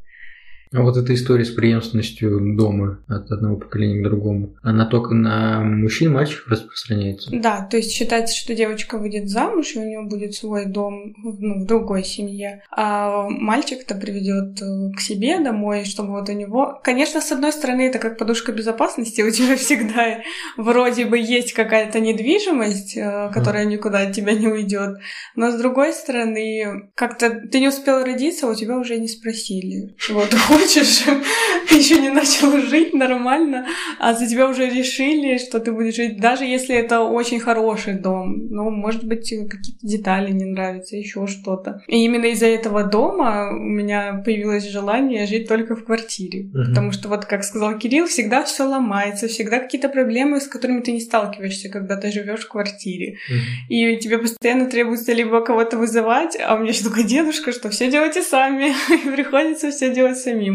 А 0.72 0.82
вот 0.82 0.96
эта 0.96 1.14
история 1.14 1.44
с 1.44 1.50
преемственностью 1.50 2.56
дома 2.56 2.98
от 3.08 3.30
одного 3.30 3.56
поколения 3.56 4.00
к 4.00 4.04
другому, 4.04 4.54
она 4.62 4.86
только 4.86 5.14
на 5.14 5.60
мужчин, 5.60 6.12
мальчиков 6.12 6.48
распространяется? 6.48 7.30
Да, 7.32 7.66
то 7.70 7.76
есть 7.76 7.92
считается, 7.92 8.36
что 8.36 8.54
девочка 8.54 8.98
выйдет 8.98 9.28
замуж, 9.28 9.74
и 9.74 9.78
у 9.78 9.84
нее 9.84 10.02
будет 10.02 10.34
свой 10.34 10.66
дом 10.66 11.14
ну, 11.16 11.62
в 11.62 11.66
другой 11.66 12.04
семье, 12.04 12.62
а 12.70 13.28
мальчик-то 13.28 13.94
приведет 13.94 14.60
э, 14.60 14.92
к 14.96 15.00
себе 15.00 15.40
домой, 15.40 15.84
чтобы 15.84 16.10
вот 16.10 16.28
у 16.28 16.32
него... 16.32 16.80
Конечно, 16.82 17.20
с 17.20 17.32
одной 17.32 17.52
стороны, 17.52 17.82
это 17.82 17.98
как 17.98 18.18
подушка 18.18 18.52
безопасности, 18.52 19.22
у 19.28 19.30
тебя 19.30 19.56
всегда 19.56 20.18
вроде 20.56 21.06
бы 21.06 21.18
есть 21.18 21.52
какая-то 21.52 22.00
недвижимость, 22.00 22.96
э, 22.96 23.30
которая 23.32 23.64
никуда 23.64 24.00
от 24.00 24.12
тебя 24.12 24.34
не 24.34 24.48
уйдет, 24.48 24.98
но 25.34 25.50
с 25.50 25.54
другой 25.58 25.92
стороны, 25.92 26.90
как-то 26.94 27.30
ты 27.30 27.60
не 27.60 27.68
успел 27.68 28.04
родиться, 28.04 28.46
а 28.46 28.50
у 28.50 28.54
тебя 28.54 28.76
уже 28.76 28.98
не 28.98 29.08
спросили, 29.08 29.94
ты 30.30 30.36
хочешь, 30.59 31.04
еще 31.70 32.00
не 32.00 32.11
начал 32.11 32.59
жить 32.59 32.94
нормально, 32.94 33.66
а 33.98 34.14
за 34.14 34.26
тебя 34.26 34.48
уже 34.48 34.68
решили, 34.68 35.38
что 35.38 35.61
ты 35.61 35.72
будешь 35.72 35.96
жить, 35.96 36.20
даже 36.20 36.44
если 36.44 36.76
это 36.76 37.00
очень 37.00 37.40
хороший 37.40 37.94
дом, 37.94 38.48
ну, 38.50 38.70
может 38.70 39.04
быть, 39.04 39.30
какие-то 39.30 39.86
детали 39.86 40.32
не 40.32 40.44
нравятся, 40.44 40.96
еще 40.96 41.26
что-то. 41.26 41.82
И 41.88 42.04
именно 42.04 42.26
из-за 42.26 42.46
этого 42.46 42.84
дома 42.84 43.50
у 43.50 43.62
меня 43.62 44.22
появилось 44.24 44.68
желание 44.68 45.26
жить 45.26 45.48
только 45.48 45.76
в 45.76 45.84
квартире, 45.84 46.46
угу. 46.46 46.64
потому 46.68 46.92
что 46.92 47.09
вот, 47.09 47.24
как 47.24 47.44
сказал 47.44 47.78
Кирилл, 47.78 48.06
всегда 48.06 48.42
все 48.44 48.64
ломается, 48.64 49.28
всегда 49.28 49.59
какие-то 49.59 49.88
проблемы, 49.88 50.40
с 50.40 50.46
которыми 50.46 50.80
ты 50.80 50.92
не 50.92 51.00
сталкиваешься, 51.00 51.68
когда 51.68 51.96
ты 51.96 52.11
живешь 52.11 52.40
в 52.40 52.48
квартире, 52.48 53.18
угу. 53.28 53.38
и 53.68 53.96
тебе 53.98 54.18
постоянно 54.18 54.66
требуется 54.66 55.12
либо 55.12 55.40
кого-то 55.40 55.78
вызывать, 55.78 56.36
а 56.40 56.54
у 56.54 56.59
меня 56.59 56.70
еще 56.70 56.84
такой 56.84 57.04
дедушка, 57.04 57.52
что 57.52 57.70
все 57.70 57.90
делайте 57.90 58.22
сами, 58.22 58.72
приходится 59.14 59.70
все 59.70 59.92
делать 59.94 60.18
самим. 60.18 60.47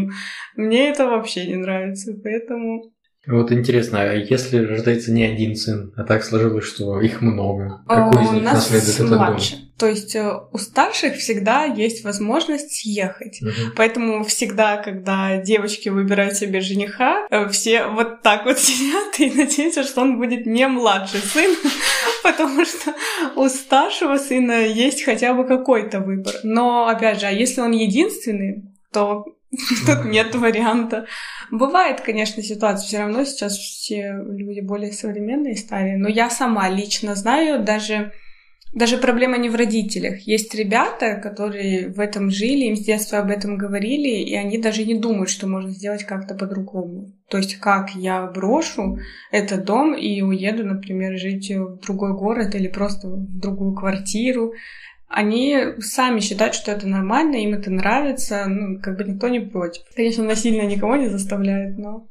Мне 0.56 0.88
это 0.88 1.06
вообще 1.06 1.46
не 1.46 1.56
нравится, 1.56 2.12
поэтому... 2.22 2.92
Вот 3.26 3.50
интересно, 3.52 4.02
а 4.02 4.12
если 4.12 4.58
рождается 4.58 5.10
не 5.10 5.24
один 5.24 5.56
сын, 5.56 5.94
а 5.96 6.04
так 6.04 6.24
сложилось, 6.24 6.66
что 6.66 7.00
их 7.00 7.22
много, 7.22 7.82
какой 7.88 8.22
из 8.22 8.30
них 8.32 8.42
наследует 8.42 8.94
этот 8.94 9.10
младше. 9.18 9.56
дом? 9.56 9.64
То 9.78 9.86
есть 9.86 10.14
э, 10.14 10.30
у 10.52 10.58
старших 10.58 11.16
всегда 11.16 11.64
есть 11.64 12.04
возможность 12.04 12.72
съехать. 12.72 13.42
Угу. 13.42 13.72
Поэтому 13.76 14.24
всегда, 14.24 14.76
когда 14.76 15.38
девочки 15.38 15.88
выбирают 15.88 16.36
себе 16.36 16.60
жениха, 16.60 17.26
э, 17.30 17.48
все 17.48 17.86
вот 17.86 18.22
так 18.22 18.44
вот 18.44 18.58
сидят 18.60 19.18
и 19.18 19.30
надеются, 19.30 19.82
что 19.82 20.02
он 20.02 20.18
будет 20.18 20.46
не 20.46 20.68
младший 20.68 21.20
сын, 21.20 21.56
потому 22.22 22.64
что 22.64 22.94
у 23.36 23.48
старшего 23.48 24.16
сына 24.16 24.66
есть 24.66 25.02
хотя 25.02 25.34
бы 25.34 25.44
какой-то 25.44 26.00
выбор. 26.00 26.34
Но, 26.44 26.86
опять 26.86 27.20
же, 27.20 27.26
а 27.26 27.30
если 27.30 27.60
он 27.60 27.72
единственный, 27.72 28.64
то 28.92 29.24
Тут 29.86 30.04
нет 30.04 30.34
варианта. 30.34 31.06
Бывает, 31.50 32.00
конечно, 32.00 32.42
ситуация. 32.42 32.86
Все 32.86 32.98
равно 32.98 33.24
сейчас 33.24 33.56
все 33.56 34.12
люди 34.28 34.60
более 34.60 34.92
современные 34.92 35.56
стали. 35.56 35.96
Но 35.96 36.08
я 36.08 36.30
сама 36.30 36.68
лично 36.68 37.14
знаю, 37.14 37.62
даже, 37.62 38.12
даже 38.72 38.98
проблема 38.98 39.36
не 39.36 39.48
в 39.48 39.54
родителях. 39.54 40.20
Есть 40.20 40.54
ребята, 40.54 41.16
которые 41.16 41.88
в 41.88 42.00
этом 42.00 42.30
жили, 42.30 42.64
им 42.64 42.76
с 42.76 42.80
детства 42.80 43.18
об 43.18 43.30
этом 43.30 43.56
говорили, 43.56 44.08
и 44.08 44.34
они 44.34 44.58
даже 44.58 44.84
не 44.84 44.94
думают, 44.94 45.30
что 45.30 45.46
можно 45.46 45.70
сделать 45.70 46.04
как-то 46.04 46.34
по-другому. 46.34 47.12
То 47.28 47.38
есть 47.38 47.56
как 47.56 47.90
я 47.94 48.26
брошу 48.26 48.98
этот 49.30 49.64
дом 49.64 49.94
и 49.94 50.22
уеду, 50.22 50.64
например, 50.64 51.18
жить 51.18 51.50
в 51.50 51.78
другой 51.80 52.14
город 52.14 52.54
или 52.54 52.68
просто 52.68 53.08
в 53.08 53.38
другую 53.38 53.74
квартиру 53.74 54.54
они 55.14 55.56
сами 55.80 56.20
считают, 56.20 56.54
что 56.54 56.72
это 56.72 56.88
нормально, 56.88 57.36
им 57.36 57.54
это 57.54 57.70
нравится, 57.70 58.46
ну, 58.46 58.80
как 58.80 58.96
бы 58.96 59.04
никто 59.04 59.28
не 59.28 59.40
против. 59.40 59.82
Конечно, 59.94 60.24
насильно 60.24 60.62
никого 60.62 60.96
не 60.96 61.08
заставляет, 61.08 61.78
но... 61.78 62.08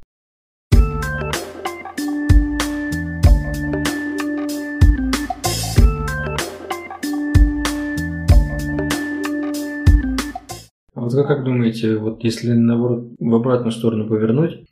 вот 11.14 11.28
как 11.28 11.44
думаете, 11.44 11.98
вот 11.98 12.24
если 12.24 12.52
наоборот 12.52 13.12
в 13.20 13.36
обратную 13.36 13.72
сторону 13.72 14.08
повернуть, 14.08 14.66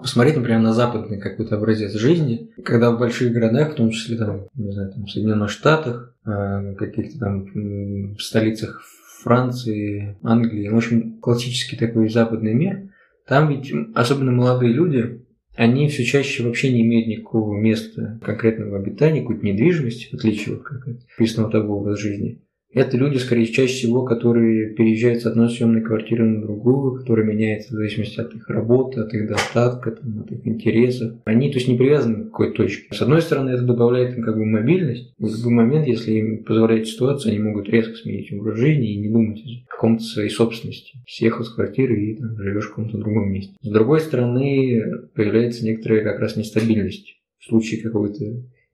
посмотреть, 0.00 0.36
например, 0.36 0.60
на 0.60 0.72
западный 0.72 1.18
какой-то 1.18 1.56
образец 1.56 1.92
жизни, 1.92 2.50
когда 2.64 2.90
в 2.90 2.98
больших 2.98 3.32
городах, 3.32 3.72
в 3.72 3.76
том 3.76 3.90
числе 3.90 4.16
там, 4.16 4.46
не 4.54 4.72
знаю, 4.72 4.92
там 4.92 5.04
в 5.04 5.10
Соединенных 5.10 5.50
Штатах, 5.50 6.14
а, 6.24 6.74
каких-то 6.74 7.18
там 7.18 8.16
столицах 8.18 8.82
Франции, 9.22 10.16
Англии, 10.22 10.68
в 10.68 10.76
общем, 10.76 11.18
классический 11.20 11.76
такой 11.76 12.08
западный 12.08 12.54
мир, 12.54 12.90
там 13.26 13.48
ведь 13.48 13.72
особенно 13.94 14.30
молодые 14.30 14.72
люди, 14.72 15.20
они 15.56 15.88
все 15.88 16.04
чаще 16.04 16.44
вообще 16.44 16.72
не 16.72 16.82
имеют 16.82 17.08
никакого 17.08 17.58
места 17.58 18.20
конкретного 18.22 18.78
обитания, 18.78 19.22
какой-то 19.22 19.44
недвижимости, 19.44 20.08
в 20.10 20.14
отличие 20.14 20.56
от 20.56 20.62
как 20.62 20.86
описанного 21.16 21.50
того 21.50 21.78
образа 21.78 21.96
жизни. 21.96 22.42
Это 22.72 22.96
люди, 22.96 23.16
скорее, 23.18 23.46
чаще 23.46 23.72
всего, 23.72 24.04
которые 24.04 24.74
переезжают 24.74 25.22
с 25.22 25.26
одной 25.26 25.48
съемной 25.48 25.82
квартиры 25.82 26.24
на 26.24 26.42
другую, 26.42 26.98
которая 27.00 27.24
меняется 27.24 27.72
в 27.72 27.76
зависимости 27.76 28.20
от 28.20 28.34
их 28.34 28.48
работы, 28.50 29.00
от 29.00 29.14
их 29.14 29.28
достатка, 29.28 29.92
там, 29.92 30.20
от 30.20 30.32
их 30.32 30.46
интересов. 30.46 31.14
Они, 31.24 31.50
то 31.50 31.56
есть, 31.56 31.68
не 31.68 31.78
привязаны 31.78 32.24
к 32.24 32.30
какой-то 32.30 32.64
точке. 32.64 32.94
С 32.94 33.00
одной 33.00 33.22
стороны, 33.22 33.50
это 33.50 33.62
добавляет 33.62 34.16
им 34.16 34.24
как 34.24 34.36
бы 34.36 34.44
мобильность. 34.44 35.14
В 35.18 35.26
любой 35.26 35.52
момент, 35.52 35.86
если 35.86 36.12
им 36.12 36.44
позволяет 36.44 36.86
ситуация, 36.86 37.32
они 37.32 37.40
могут 37.40 37.68
резко 37.68 37.94
сменить 37.94 38.32
образ 38.32 38.58
жизни 38.58 38.92
и 38.92 38.98
не 38.98 39.08
думать 39.08 39.40
о 39.40 39.70
каком-то 39.70 40.02
своей 40.02 40.30
собственности. 40.30 40.98
Съехал 41.08 41.44
с 41.44 41.54
квартиры 41.54 41.98
и 41.98 42.16
там, 42.16 42.36
живешь 42.36 42.66
в 42.66 42.70
каком-то 42.70 42.98
другом 42.98 43.32
месте. 43.32 43.54
С 43.62 43.70
другой 43.70 44.00
стороны, 44.00 44.82
появляется 45.14 45.64
некоторая 45.64 46.02
как 46.02 46.18
раз 46.18 46.36
нестабильность 46.36 47.16
в 47.38 47.46
случае 47.46 47.80
какого-то 47.80 48.24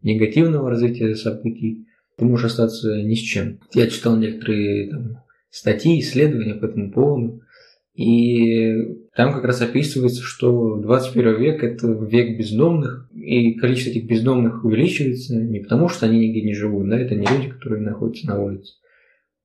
негативного 0.03 0.71
развития 0.71 1.15
событий 1.15 1.87
ты 2.17 2.25
можешь 2.25 2.47
остаться 2.47 3.03
ни 3.03 3.15
с 3.15 3.21
чем. 3.21 3.59
Я 3.75 3.87
читал 3.89 4.17
некоторые 4.17 4.91
там, 4.91 5.17
статьи, 5.51 6.01
исследования 6.01 6.55
по 6.55 6.67
этому 6.67 6.93
поводу, 6.93 7.43
и 7.95 8.75
там 9.15 9.35
как 9.35 9.45
раз 9.45 9.61
описывается, 9.61 10.23
что 10.23 10.77
21 10.77 11.39
век– 11.39 11.63
это 11.65 11.89
век 11.89 12.39
бездомных, 12.39 13.11
и 13.15 13.53
количество 13.55 13.91
этих 13.91 14.07
бездомных 14.07 14.65
увеличивается 14.65 15.37
не 15.37 15.61
потому, 15.61 15.89
что 15.89 16.07
они 16.07 16.19
нигде 16.19 16.43
не 16.43 16.55
живут, 16.55 16.89
да, 16.89 16.99
это 16.99 17.15
не 17.15 17.27
люди, 17.27 17.51
которые 17.51 17.83
находятся 17.83 18.29
на 18.29 18.41
улице. 18.41 18.75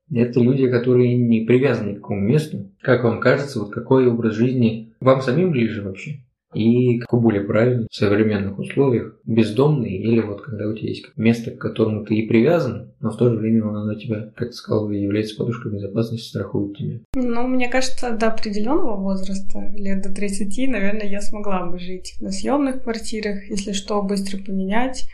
Это 0.09 0.39
люди, 0.39 0.69
которые 0.69 1.17
не 1.17 1.41
привязаны 1.41 1.95
к 1.95 1.97
какому 1.97 2.21
месту. 2.21 2.71
Как 2.81 3.03
вам 3.03 3.19
кажется, 3.19 3.59
вот 3.59 3.73
какой 3.73 4.07
образ 4.07 4.35
жизни 4.35 4.93
вам 5.01 5.21
самим 5.21 5.51
ближе 5.51 5.81
вообще? 5.81 6.23
И 6.53 6.99
какой 6.99 7.19
более 7.19 7.43
правильный 7.43 7.87
в 7.89 7.95
современных 7.95 8.57
условиях, 8.57 9.19
бездомный 9.25 9.97
или 9.97 10.21
вот 10.21 10.41
когда 10.41 10.67
у 10.67 10.73
тебя 10.73 10.89
есть 10.89 11.05
место, 11.15 11.51
к 11.51 11.57
которому 11.57 12.05
ты 12.05 12.15
и 12.15 12.27
привязан, 12.27 12.93
но 12.99 13.11
в 13.11 13.17
то 13.17 13.29
же 13.29 13.37
время 13.37 13.67
оно 13.67 13.95
тебя, 13.95 14.31
как 14.35 14.49
ты 14.49 14.53
сказал, 14.53 14.89
является 14.89 15.35
подушкой 15.35 15.73
безопасности, 15.73 16.29
страхует 16.29 16.77
тебя. 16.77 16.99
Ну, 17.15 17.47
мне 17.47 17.69
кажется, 17.69 18.11
до 18.11 18.27
определенного 18.27 18.95
возраста, 18.95 19.71
лет 19.75 20.01
до 20.01 20.13
30, 20.13 20.69
наверное, 20.69 21.07
я 21.07 21.21
смогла 21.21 21.65
бы 21.65 21.79
жить 21.79 22.15
на 22.21 22.31
съемных 22.31 22.83
квартирах, 22.83 23.49
если 23.49 23.73
что, 23.73 24.01
быстро 24.01 24.37
поменять 24.37 25.05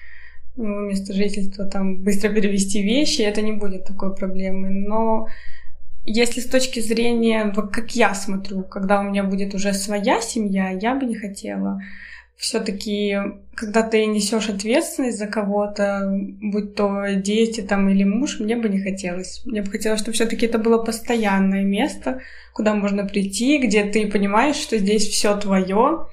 ну, 0.56 0.82
место 0.82 1.14
жительства, 1.14 1.66
там 1.66 2.04
быстро 2.04 2.30
перевести 2.30 2.84
вещи, 2.84 3.22
это 3.22 3.42
не 3.42 3.54
будет 3.54 3.86
такой 3.86 4.16
проблемы. 4.16 4.70
Но 4.70 5.28
если 6.06 6.42
с 6.42 6.48
точки 6.48 6.80
зрения, 6.80 7.54
как 7.54 7.96
я 7.96 8.14
смотрю, 8.14 8.64
когда 8.64 9.00
у 9.00 9.04
меня 9.04 9.24
будет 9.24 9.56
уже 9.56 9.74
своя 9.74 10.22
семья, 10.22 10.70
я 10.70 10.96
бы 10.96 11.06
не 11.06 11.16
хотела. 11.16 11.82
Все-таки, 12.36 13.18
когда 13.56 13.84
ты 13.84 14.06
несешь 14.06 14.50
ответственность 14.50 15.18
за 15.18 15.28
кого-то, 15.28 16.12
будь 16.42 16.76
то 16.76 17.06
дети 17.16 17.62
там 17.62 17.88
или 17.88 18.04
муж, 18.04 18.40
мне 18.40 18.58
бы 18.58 18.68
не 18.68 18.82
хотелось. 18.82 19.42
Мне 19.46 19.62
бы 19.62 19.72
хотелось, 19.72 20.02
чтобы 20.02 20.14
все-таки 20.14 20.46
это 20.48 20.58
было 20.58 20.84
постоянное 20.84 21.64
место, 21.64 22.22
куда 22.54 22.74
можно 22.74 23.06
прийти, 23.06 23.60
где 23.60 23.86
ты 23.86 24.08
понимаешь, 24.08 24.58
что 24.58 24.78
здесь 24.78 25.08
все 25.08 25.38
твое, 25.38 26.08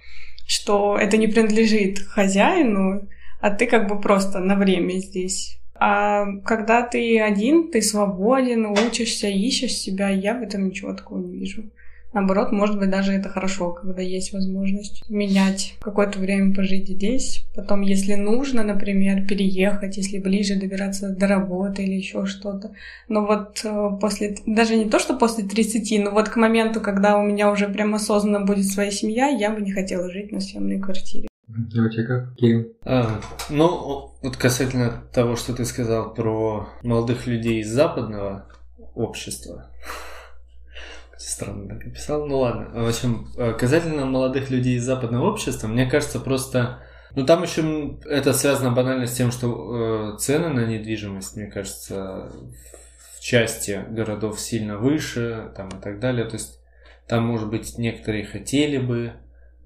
что 0.47 0.97
это 0.97 1.17
не 1.17 1.27
принадлежит 1.27 1.99
хозяину, 2.01 3.09
а 3.41 3.51
ты 3.51 3.67
как 3.67 3.89
бы 3.89 4.01
просто 4.01 4.39
на 4.39 4.55
время 4.55 4.99
здесь. 4.99 5.60
А 5.83 6.27
когда 6.45 6.83
ты 6.83 7.19
один, 7.21 7.71
ты 7.71 7.81
свободен, 7.81 8.67
учишься, 8.67 9.29
ищешь 9.29 9.73
себя, 9.73 10.11
я 10.11 10.35
в 10.35 10.43
этом 10.43 10.69
ничего 10.69 10.93
такого 10.93 11.21
не 11.21 11.39
вижу. 11.39 11.65
Наоборот, 12.13 12.53
может 12.53 12.79
быть, 12.79 12.91
даже 12.91 13.13
это 13.13 13.29
хорошо, 13.29 13.71
когда 13.71 14.03
есть 14.03 14.33
возможность 14.33 15.09
менять 15.09 15.77
какое-то 15.81 16.19
время 16.19 16.55
пожить 16.55 16.89
здесь. 16.89 17.47
Потом, 17.55 17.81
если 17.81 18.15
нужно, 18.15 18.63
например, 18.63 19.27
переехать, 19.27 19.97
если 19.97 20.19
ближе 20.19 20.57
добираться 20.57 21.09
до 21.09 21.29
работы 21.29 21.85
или 21.85 21.95
еще 21.95 22.27
что-то. 22.27 22.73
Но 23.09 23.25
вот 23.25 23.61
э, 23.65 23.91
после, 24.01 24.37
даже 24.45 24.77
не 24.77 24.91
то, 24.91 24.99
что 24.99 25.17
после 25.17 25.45
30, 25.45 26.05
но 26.05 26.11
вот 26.11 26.29
к 26.29 26.37
моменту, 26.37 26.81
когда 26.81 27.17
у 27.17 27.23
меня 27.23 27.51
уже 27.51 27.69
прям 27.69 27.95
осознанно 27.95 28.45
будет 28.45 28.67
своя 28.67 28.91
семья, 28.91 29.29
я 29.29 29.51
бы 29.51 29.63
не 29.63 29.71
хотела 29.71 30.11
жить 30.11 30.33
на 30.33 30.41
съемной 30.41 30.81
квартире. 30.81 31.30
А 31.53 31.81
у 31.83 31.89
тебя 31.89 32.07
как, 32.07 32.35
Кирилл? 32.37 32.73
А, 32.85 33.21
ну, 33.49 34.13
вот 34.23 34.37
касательно 34.37 35.03
того, 35.13 35.37
что 35.37 35.55
ты 35.55 35.65
сказал 35.65 36.15
про 36.15 36.69
молодых 36.83 37.27
людей 37.27 37.61
из 37.61 37.71
западного 37.71 38.47
общества, 38.95 39.71
странно 41.17 41.69
так 41.69 41.87
описал. 41.87 42.27
Ну 42.27 42.39
ладно. 42.39 42.83
В 42.83 42.89
общем, 42.89 43.29
касательно 43.59 44.07
молодых 44.07 44.51
людей 44.51 44.77
из 44.77 44.85
западного 44.85 45.31
общества, 45.31 45.69
мне 45.69 45.87
кажется, 45.87 46.21
просто... 46.21 46.81
Ну 47.17 47.27
там 47.27 47.43
еще 47.43 47.99
это 48.05 48.33
связано 48.33 48.71
банально 48.71 49.07
с 49.07 49.15
тем, 49.15 49.33
что 49.33 50.15
э, 50.15 50.19
цены 50.19 50.51
на 50.51 50.65
недвижимость, 50.65 51.35
мне 51.37 51.47
кажется, 51.47 52.31
в 53.17 53.21
части 53.21 53.85
городов 53.91 54.39
сильно 54.39 54.79
выше, 54.79 55.53
там 55.57 55.69
и 55.71 55.81
так 55.81 55.99
далее. 55.99 56.25
То 56.27 56.35
есть 56.35 56.61
там, 57.09 57.27
может 57.27 57.51
быть, 57.51 57.77
некоторые 57.79 58.25
хотели 58.25 58.79
бы, 58.79 59.15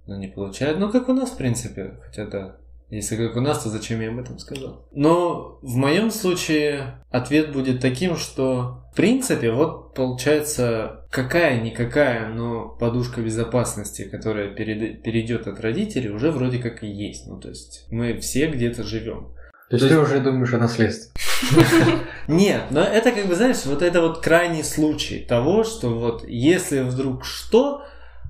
но 0.06 0.16
не 0.16 0.28
получают. 0.28 0.78
Ну, 0.78 0.90
как 0.90 1.08
у 1.08 1.12
нас, 1.12 1.30
в 1.30 1.36
принципе. 1.36 1.94
Хотя 2.04 2.26
да, 2.26 2.56
если 2.90 3.16
как 3.16 3.36
у 3.36 3.40
нас, 3.40 3.62
то 3.62 3.70
зачем 3.70 4.00
я 4.00 4.10
об 4.10 4.18
этом 4.18 4.38
сказал? 4.38 4.86
Но 4.92 5.58
в 5.62 5.76
моем 5.76 6.10
случае 6.10 6.96
ответ 7.10 7.52
будет 7.52 7.80
таким, 7.80 8.16
что 8.16 8.84
в 8.94 8.96
принципе, 8.96 9.50
вот 9.50 9.92
получается 9.92 11.04
какая-никакая, 11.10 12.28
но 12.28 12.68
подушка 12.68 13.22
безопасности, 13.22 14.04
которая 14.04 14.54
перейдет 14.54 15.48
от 15.48 15.58
родителей, 15.58 16.10
уже 16.10 16.30
вроде 16.30 16.58
как 16.58 16.84
и 16.84 16.86
есть. 16.86 17.26
Ну, 17.26 17.40
то 17.40 17.48
есть 17.48 17.86
мы 17.90 18.16
все 18.20 18.46
где-то 18.46 18.84
живем. 18.84 19.34
То 19.68 19.76
есть 19.76 19.88
ты 19.88 19.98
уже 19.98 20.20
думаешь 20.20 20.54
о 20.54 20.58
наследстве? 20.58 21.10
Нет, 22.28 22.62
но 22.70 22.82
это 22.82 23.10
как 23.10 23.26
бы, 23.26 23.34
знаешь, 23.34 23.66
вот 23.66 23.82
это 23.82 24.00
вот 24.00 24.20
крайний 24.20 24.62
случай 24.62 25.18
того, 25.18 25.64
что 25.64 25.88
вот 25.88 26.24
если 26.28 26.82
вдруг 26.82 27.24
что, 27.24 27.84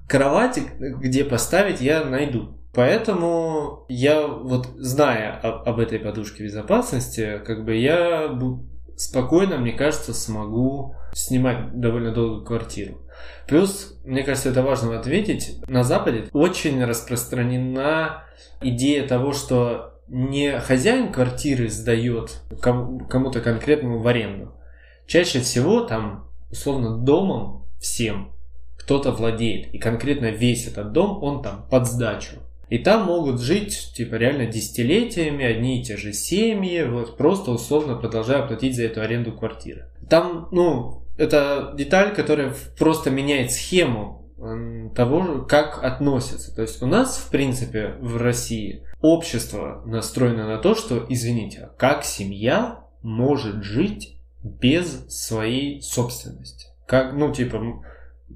кровать, 0.09 0.59
где 0.79 1.25
поставить, 1.25 1.81
я 1.81 2.05
найду. 2.05 2.59
Поэтому 2.75 3.87
я 3.89 4.27
вот 4.27 4.67
зная 4.77 5.33
об 5.39 5.79
этой 5.79 6.01
подушке 6.01 6.45
безопасности, 6.45 7.41
как 7.47 7.65
бы 7.65 7.77
я 7.77 8.37
спокойно, 8.97 9.59
мне 9.59 9.73
кажется, 9.73 10.13
смогу 10.13 10.97
снимать 11.13 11.79
довольно 11.79 12.13
долгую 12.13 12.45
квартиру. 12.45 13.01
Плюс, 13.47 13.97
мне 14.05 14.25
кажется, 14.25 14.51
это 14.51 14.63
важно 14.63 14.99
ответить, 14.99 15.61
на 15.69 15.85
Западе 15.85 16.29
очень 16.33 16.85
распространена 16.85 18.25
идея 18.61 19.07
того, 19.07 19.33
что 19.33 20.01
не 20.09 20.59
хозяин 20.59 21.13
квартиры 21.13 21.69
сдает 21.69 22.43
кому-то 22.61 23.41
конкретному 23.41 24.01
в 24.01 24.07
аренду. 24.07 24.53
Чаще 25.07 25.41
всего 25.41 25.83
там, 25.83 26.29
условно, 26.51 26.99
домом 26.99 27.67
всем 27.79 28.34
кто-то 28.85 29.13
владеет. 29.13 29.75
И 29.75 29.79
конкретно 29.79 30.27
весь 30.27 30.69
этот 30.69 30.93
дом, 30.93 31.23
он 31.23 31.43
там 31.43 31.67
под 31.71 31.87
сдачу. 31.87 32.37
И 32.69 32.79
там 32.79 33.07
могут 33.07 33.41
жить, 33.41 33.93
типа, 33.95 34.17
реально 34.17 34.47
десятилетиями 34.47 35.45
одни 35.45 35.81
и 35.81 35.85
те 35.85 35.97
же 35.97 36.13
семьи, 36.13 36.83
вот 36.83 37.17
просто 37.17 37.51
условно 37.51 37.97
продолжая 37.97 38.47
платить 38.47 38.77
за 38.77 38.85
эту 38.85 39.01
аренду 39.01 39.33
квартиры. 39.33 39.89
Там, 40.09 40.49
ну, 40.51 41.03
это 41.17 41.73
деталь, 41.77 42.15
которая 42.15 42.55
просто 42.79 43.11
меняет 43.11 43.53
схему 43.53 44.29
того, 44.95 45.47
как 45.49 45.83
относятся. 45.83 46.55
То 46.55 46.63
есть 46.63 46.83
у 46.83 46.87
нас, 46.87 47.17
в 47.17 47.31
принципе, 47.31 47.95
в 48.01 48.19
России 48.19 48.83
общество 49.01 49.83
настроено 49.87 50.47
на 50.47 50.59
то, 50.59 50.75
что, 50.75 51.07
извините, 51.09 51.61
а 51.61 51.79
как 51.79 52.05
семья 52.05 52.81
может 53.03 53.63
жить 53.63 54.19
без 54.43 55.07
своей 55.09 55.81
собственности? 55.81 56.67
Как, 56.87 57.15
ну, 57.15 57.33
типа, 57.33 57.63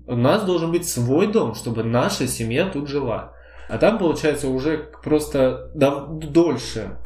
у 0.08 0.16
нас 0.16 0.44
должен 0.44 0.72
быть 0.72 0.88
свой 0.88 1.26
дом, 1.26 1.54
чтобы 1.54 1.84
наша 1.84 2.26
семья 2.26 2.68
тут 2.68 2.88
жила. 2.88 3.34
А 3.68 3.76
там, 3.76 3.98
получается, 3.98 4.48
уже 4.48 4.90
просто 5.04 5.70
дольше 5.74 6.96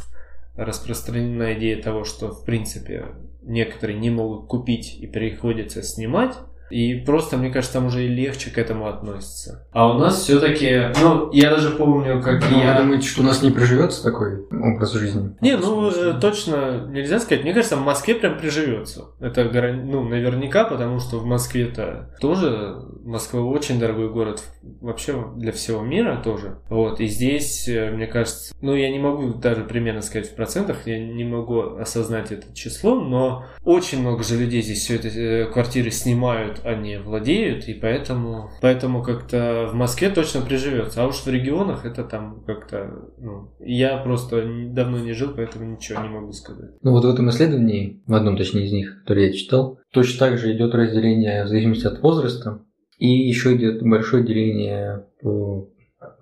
распространена 0.55 1.55
идея 1.55 1.83
того, 1.83 2.05
что, 2.05 2.29
в 2.29 2.45
принципе, 2.45 3.07
некоторые 3.43 3.99
не 3.99 4.11
могут 4.11 4.47
купить 4.47 4.97
и 5.01 5.09
приходится 5.09 5.83
снимать. 5.83 6.37
И 6.73 6.95
просто, 6.95 7.37
мне 7.37 7.51
кажется, 7.51 7.75
там 7.75 7.87
уже 7.87 8.07
и 8.07 8.09
легче 8.09 8.51
к 8.51 8.57
этому 8.57 8.89
относится. 8.89 9.69
А 9.73 9.95
у 9.95 9.99
нас 9.99 10.23
все-таки, 10.23 10.91
ну, 11.03 11.31
я 11.31 11.51
даже 11.51 11.71
помню, 11.71 12.23
как 12.23 12.43
ну, 12.51 12.59
я... 12.59 12.73
Вы 12.73 12.83
думаете, 12.83 13.09
что 13.09 13.21
у 13.21 13.25
нас 13.25 13.43
не 13.43 13.51
приживется 13.51 14.03
такой 14.03 14.47
образ 14.51 14.95
жизни? 14.95 15.37
Не, 15.43 15.59
ну, 15.59 15.91
э, 15.91 16.15
точно 16.19 16.87
нельзя 16.89 17.21
сказать. 17.21 17.45
Мне 17.45 17.53
кажется, 17.53 17.77
в 17.77 17.85
Москве 17.85 18.15
прям 18.15 18.39
приживется. 18.39 19.09
Это, 19.21 19.45
ну, 19.45 20.03
наверняка, 20.03 20.65
потому 20.65 20.99
что 20.99 21.19
в 21.19 21.27
Москве-то 21.27 22.11
тоже... 22.21 22.77
Москва 23.05 23.41
очень 23.41 23.81
дорогой 23.81 24.09
город 24.09 24.43
вообще 24.81 25.27
для 25.37 25.53
всего 25.53 25.81
мира 25.83 26.21
тоже. 26.23 26.59
Вот, 26.69 27.01
и 27.01 27.07
здесь, 27.07 27.69
э, 27.69 27.91
мне 27.91 28.07
кажется, 28.07 28.55
ну, 28.63 28.75
я 28.75 28.91
не 28.91 28.99
могу 28.99 29.35
даже 29.35 29.65
примерно 29.65 30.01
сказать 30.03 30.31
в 30.31 30.35
процентах, 30.35 30.87
я 30.87 30.99
не 30.99 31.25
могу 31.25 31.77
осознать 31.77 32.33
это 32.33 32.55
число, 32.55 32.95
но 32.95 33.45
очень 33.65 34.01
много 34.01 34.23
же 34.23 34.39
людей 34.39 34.63
здесь 34.63 34.81
все 34.81 34.97
это 34.97 35.09
э, 35.09 35.47
квартиры 35.53 35.91
снимают 35.91 36.62
они 36.65 36.97
владеют, 36.97 37.69
и 37.69 37.75
поэтому, 37.75 38.51
поэтому 38.61 39.03
как-то 39.03 39.69
в 39.71 39.75
Москве 39.75 40.11
точно 40.11 40.41
приживется. 40.41 41.03
А 41.03 41.07
уж 41.07 41.17
в 41.17 41.29
регионах 41.29 41.85
это 41.85 42.05
там 42.05 42.43
как-то, 42.47 43.11
ну, 43.19 43.55
я 43.61 43.97
просто 43.99 44.45
давно 44.71 44.99
не 44.99 45.13
жил, 45.13 45.33
поэтому 45.35 45.65
ничего 45.65 46.03
не 46.03 46.09
могу 46.09 46.33
сказать. 46.33 46.71
Ну 46.83 46.93
вот 46.93 47.05
в 47.05 47.09
этом 47.09 47.31
исследовании, 47.31 48.03
в 48.07 48.15
одном 48.15 48.37
точнее 48.37 48.67
из 48.67 48.73
них, 48.73 49.01
который 49.01 49.27
я 49.27 49.33
читал, 49.33 49.79
точно 49.93 50.19
так 50.19 50.39
же 50.39 50.55
идет 50.55 50.75
разделение 50.75 51.45
в 51.45 51.49
зависимости 51.49 51.87
от 51.87 52.01
возраста, 52.01 52.63
и 52.99 53.09
еще 53.09 53.57
идет 53.57 53.83
большое 53.83 54.25
деление 54.25 55.07
по 55.21 55.69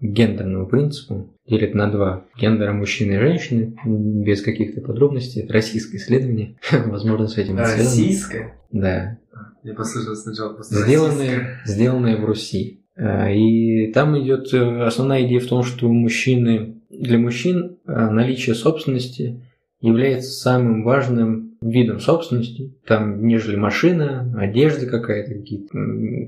гендерному 0.01 0.67
принципу, 0.67 1.35
делят 1.47 1.75
на 1.75 1.91
два. 1.91 2.25
Гендера 2.39 2.73
мужчины 2.73 3.15
и 3.15 3.19
женщины, 3.19 3.77
без 3.85 4.43
каких-то 4.43 4.81
подробностей. 4.81 5.43
Это 5.43 5.53
российское 5.53 5.99
исследование. 5.99 6.57
Возможно, 6.87 7.27
с 7.27 7.37
этим 7.37 7.59
Российское? 7.59 8.59
Да. 8.71 9.19
Я 9.63 9.75
послышал 9.75 10.15
сначала 10.17 10.55
просто 10.55 10.77
сделанное, 10.77 11.61
сделанное 11.65 12.17
в 12.17 12.25
Руси. 12.25 12.85
А, 12.97 13.31
и 13.31 13.93
там 13.93 14.19
идет 14.23 14.53
э, 14.53 14.83
основная 14.83 15.27
идея 15.27 15.41
в 15.41 15.47
том, 15.47 15.63
что 15.63 15.89
мужчины, 15.89 16.83
для 16.91 17.19
мужчин 17.19 17.79
э, 17.87 18.11
наличие 18.11 18.55
собственности 18.55 19.43
является 19.81 20.31
самым 20.31 20.83
важным 20.83 21.50
видом 21.61 22.01
собственности, 22.01 22.75
там, 22.87 23.27
нежели 23.27 23.57
машина, 23.57 24.35
одежда 24.39 24.87
какая-то, 24.87 25.35
какие-то 25.35 25.73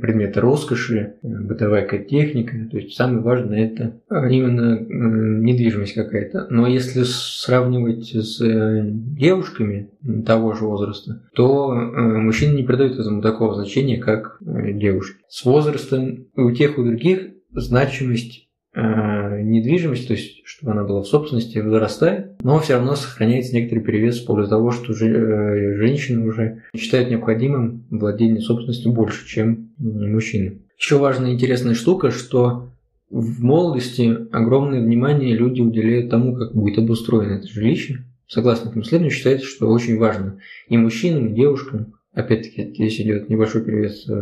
предметы 0.01 0.41
роскоши, 0.41 1.14
э, 1.22 1.28
бытовая 1.28 1.87
техника. 1.99 2.55
То 2.70 2.76
есть 2.78 2.95
самое 2.95 3.22
важное 3.22 3.66
это 3.66 4.01
а, 4.09 4.28
именно 4.28 4.78
недвижимость 4.78 5.95
какая-то. 5.95 6.47
Но 6.51 6.66
если 6.66 7.03
сравнивать 7.05 8.14
с 8.14 8.41
э, 8.41 8.83
девушками 8.85 9.91
того 10.26 10.53
же 10.53 10.64
возраста, 10.64 11.22
то 11.35 11.72
э, 11.72 12.01
мужчины 12.18 12.55
не 12.55 12.62
придают 12.62 12.99
этому 12.99 13.22
такого 13.22 13.55
значения, 13.55 13.99
как 13.99 14.39
девушки. 14.41 15.16
С 15.28 15.45
возрастом 15.45 16.26
у 16.37 16.51
тех, 16.51 16.78
у 16.78 16.85
других 16.85 17.30
значимость 17.53 18.41
Э, 18.75 19.43
недвижимость, 19.43 20.09
то 20.09 20.14
есть 20.14 20.41
чтобы 20.47 20.73
она 20.73 20.85
была 20.85 21.03
в 21.03 21.07
собственности, 21.07 21.59
вырастает, 21.59 22.43
но 22.43 22.59
все 22.59 22.75
равно 22.75 22.95
сохраняется 22.95 23.55
некоторый 23.55 23.81
перевес 23.81 24.23
в 24.23 24.27
пользу 24.27 24.49
того, 24.49 24.70
что 24.70 24.95
э, 24.95 25.75
женщины 25.77 26.27
уже 26.27 26.62
считают 26.75 27.11
необходимым 27.11 27.85
владение 27.91 28.41
собственностью 28.41 28.93
больше, 28.93 29.29
чем 29.29 29.73
мужчины. 29.77 30.62
Еще 30.79 30.97
важная 30.97 31.33
интересная 31.33 31.75
штука, 31.75 32.11
что 32.11 32.70
в 33.11 33.43
молодости 33.43 34.16
огромное 34.33 34.81
внимание 34.81 35.37
люди 35.37 35.61
уделяют 35.61 36.09
тому, 36.09 36.35
как 36.35 36.55
будет 36.55 36.79
обустроено 36.79 37.33
это 37.33 37.49
жилище. 37.49 38.07
Согласно 38.27 38.70
этому 38.70 38.85
исследованию, 38.85 39.14
считается, 39.14 39.47
что 39.47 39.68
очень 39.68 39.99
важно 39.99 40.39
и 40.68 40.79
мужчинам, 40.79 41.27
и 41.27 41.35
девушкам, 41.35 41.93
опять-таки 42.14 42.73
здесь 42.73 42.99
идет 43.03 43.29
небольшой 43.29 43.62
перевес 43.64 44.09
э, 44.09 44.12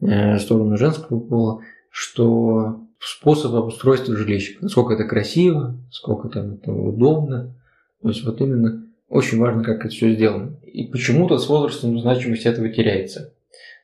в 0.00 0.38
сторону 0.40 0.76
женского 0.76 1.20
пола, 1.20 1.60
что 1.90 2.80
способ 3.00 3.54
обустройства 3.54 4.14
жилища. 4.14 4.54
Насколько 4.60 4.94
это 4.94 5.04
красиво, 5.04 5.76
сколько 5.90 6.28
там 6.28 6.54
это 6.54 6.72
удобно. 6.72 7.54
То 8.02 8.08
есть 8.08 8.24
вот 8.24 8.40
именно 8.40 8.86
очень 9.08 9.38
важно, 9.38 9.64
как 9.64 9.80
это 9.80 9.88
все 9.88 10.12
сделано. 10.12 10.56
И 10.64 10.84
почему-то 10.84 11.38
с 11.38 11.48
возрастом 11.48 11.98
значимость 11.98 12.46
этого 12.46 12.68
теряется. 12.68 13.32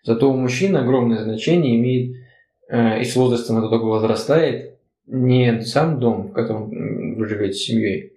Зато 0.05 0.31
у 0.31 0.37
мужчин 0.37 0.77
огромное 0.77 1.25
значение 1.25 1.77
имеет, 1.77 2.17
э, 2.69 3.01
и 3.01 3.05
с 3.05 3.17
возрастом 3.17 3.59
это 3.59 3.69
только 3.69 3.85
возрастает, 3.85 4.77
не 5.07 5.61
сам 5.63 5.99
дом, 5.99 6.29
в 6.29 6.33
котором 6.33 7.17
вы 7.17 7.27
живете 7.27 7.55
с 7.55 7.65
семьей, 7.65 8.13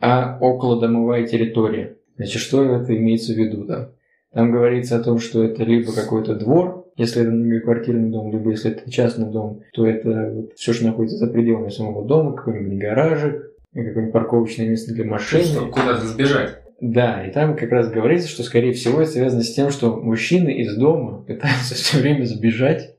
а 0.00 0.38
околодомовая 0.40 1.26
территория. 1.26 1.96
Значит, 2.16 2.42
что 2.42 2.62
это 2.64 2.96
имеется 2.96 3.32
в 3.32 3.36
виду? 3.36 3.64
Да? 3.64 3.90
Там 4.32 4.52
говорится 4.52 4.96
о 4.96 5.02
том, 5.02 5.18
что 5.18 5.42
это 5.42 5.64
либо 5.64 5.92
какой-то 5.92 6.34
двор, 6.34 6.79
если 7.00 7.22
это 7.22 7.30
многоквартирный 7.30 8.10
дом, 8.10 8.30
либо 8.30 8.50
если 8.50 8.72
это 8.72 8.90
частный 8.90 9.30
дом, 9.30 9.62
то 9.72 9.86
это 9.86 10.32
вот 10.34 10.52
все, 10.56 10.74
что 10.74 10.84
находится 10.84 11.16
за 11.16 11.28
пределами 11.28 11.70
самого 11.70 12.06
дома, 12.06 12.34
какой-нибудь 12.34 12.78
гаражик, 12.78 13.52
какое-нибудь 13.72 14.12
парковочное 14.12 14.68
место 14.68 14.92
для 14.92 15.06
машин. 15.06 15.44
Чтобы 15.44 15.70
куда-то 15.72 16.06
сбежать. 16.06 16.58
Да, 16.80 17.26
и 17.26 17.32
там 17.32 17.56
как 17.56 17.70
раз 17.70 17.90
говорится, 17.90 18.28
что 18.28 18.42
скорее 18.42 18.72
всего 18.72 19.00
это 19.00 19.10
связано 19.10 19.42
с 19.42 19.52
тем, 19.52 19.70
что 19.70 19.96
мужчины 19.96 20.50
из 20.60 20.76
дома 20.76 21.22
пытаются 21.22 21.74
все 21.74 21.98
время 21.98 22.24
сбежать, 22.24 22.94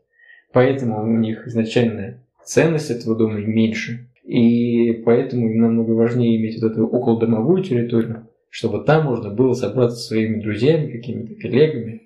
поэтому 0.52 1.04
у 1.04 1.18
них 1.18 1.48
изначальная 1.48 2.24
ценность 2.44 2.90
этого 2.90 3.16
дома 3.16 3.38
меньше. 3.38 4.08
И 4.24 4.94
поэтому 5.06 5.48
им 5.48 5.62
намного 5.62 5.92
важнее 5.92 6.38
иметь 6.38 6.60
вот 6.60 6.72
эту 6.72 6.88
околодомовую 6.88 7.64
территорию, 7.64 8.28
чтобы 8.50 8.84
там 8.84 9.06
можно 9.06 9.30
было 9.30 9.54
собраться 9.54 9.98
со 9.98 10.08
своими 10.08 10.42
друзьями, 10.42 10.92
какими-то 10.92 11.36
коллегами, 11.36 12.01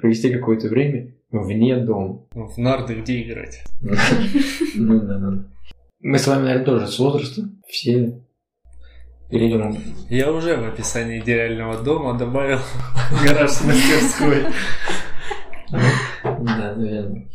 провести 0.00 0.30
какое-то 0.32 0.68
время 0.68 1.14
вне 1.30 1.76
дома. 1.76 2.24
В 2.30 2.58
нарды 2.58 2.94
где 2.94 3.22
играть? 3.22 3.64
Ну 4.74 5.00
да, 5.00 5.18
да. 5.18 5.44
Мы 6.00 6.18
с 6.18 6.26
вами, 6.26 6.42
наверное, 6.44 6.64
тоже 6.64 6.86
с 6.86 6.98
возраста. 6.98 7.42
Все 7.68 8.20
перейдем. 9.30 9.76
Я 10.08 10.32
уже 10.32 10.56
в 10.56 10.68
описании 10.68 11.20
идеального 11.20 11.82
дома 11.82 12.18
добавил 12.18 12.58
гараж 13.24 13.50
с 13.50 13.64
мастерской. 13.64 14.44
Да, 15.70 16.74
наверное. 16.76 17.28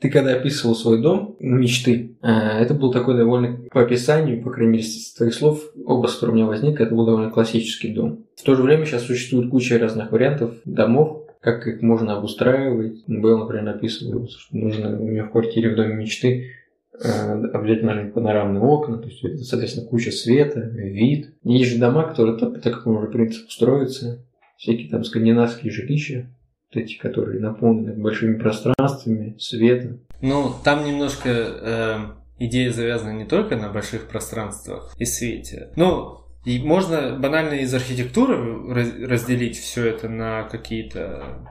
Ты 0.00 0.08
когда 0.08 0.32
описывал 0.32 0.74
свой 0.74 1.02
дом 1.02 1.36
мечты, 1.40 2.16
э, 2.22 2.28
это 2.28 2.72
был 2.72 2.90
такой 2.90 3.16
довольно, 3.16 3.60
по 3.70 3.82
описанию, 3.82 4.42
по 4.42 4.50
крайней 4.50 4.72
мере, 4.72 4.84
с 4.84 5.12
твоих 5.12 5.34
слов, 5.34 5.62
образ, 5.84 6.14
который 6.14 6.30
у 6.30 6.34
меня 6.34 6.46
возник, 6.46 6.80
это 6.80 6.94
был 6.94 7.04
довольно 7.04 7.30
классический 7.30 7.92
дом. 7.92 8.24
В 8.36 8.42
то 8.42 8.54
же 8.54 8.62
время 8.62 8.86
сейчас 8.86 9.02
существует 9.02 9.50
куча 9.50 9.78
разных 9.78 10.10
вариантов 10.10 10.54
домов, 10.64 11.26
как 11.40 11.66
их 11.66 11.82
можно 11.82 12.16
обустраивать. 12.16 13.04
Был, 13.06 13.38
например, 13.38 13.68
описывал, 13.68 14.26
что 14.28 14.56
нужно 14.56 14.98
у 14.98 15.06
меня 15.06 15.24
в 15.24 15.32
квартире 15.32 15.70
в 15.70 15.76
доме 15.76 15.94
мечты 15.94 16.52
э, 16.98 17.44
обязательно 17.52 18.10
панорамные 18.10 18.62
окна, 18.62 18.96
то 18.96 19.08
есть 19.08 19.46
соответственно, 19.46 19.86
куча 19.86 20.12
света, 20.12 20.60
вид. 20.60 21.34
Есть 21.44 21.72
же 21.72 21.78
дома, 21.78 22.04
которые 22.08 22.38
так, 22.38 22.62
так 22.62 22.74
как 22.74 22.86
уже 22.86 23.08
принцип 23.08 23.50
строятся, 23.50 24.24
всякие 24.56 24.88
там 24.88 25.04
скандинавские 25.04 25.70
жилища, 25.70 26.30
вот 26.72 26.82
эти, 26.82 26.96
которые 26.98 27.40
наполнены 27.40 27.92
большими 27.92 28.38
пространствами, 28.38 29.36
светом. 29.38 30.00
Ну, 30.20 30.52
там 30.64 30.84
немножко 30.84 31.28
э, 31.28 31.96
идея 32.38 32.72
завязана 32.72 33.12
не 33.12 33.24
только 33.24 33.56
на 33.56 33.70
больших 33.70 34.06
пространствах 34.08 34.94
и 34.98 35.04
свете. 35.04 35.70
Ну, 35.76 36.20
и 36.44 36.58
можно 36.58 37.18
банально 37.18 37.54
из 37.54 37.74
архитектуры 37.74 39.06
разделить 39.06 39.58
все 39.58 39.88
это 39.88 40.08
на 40.08 40.44
какие-то... 40.44 41.46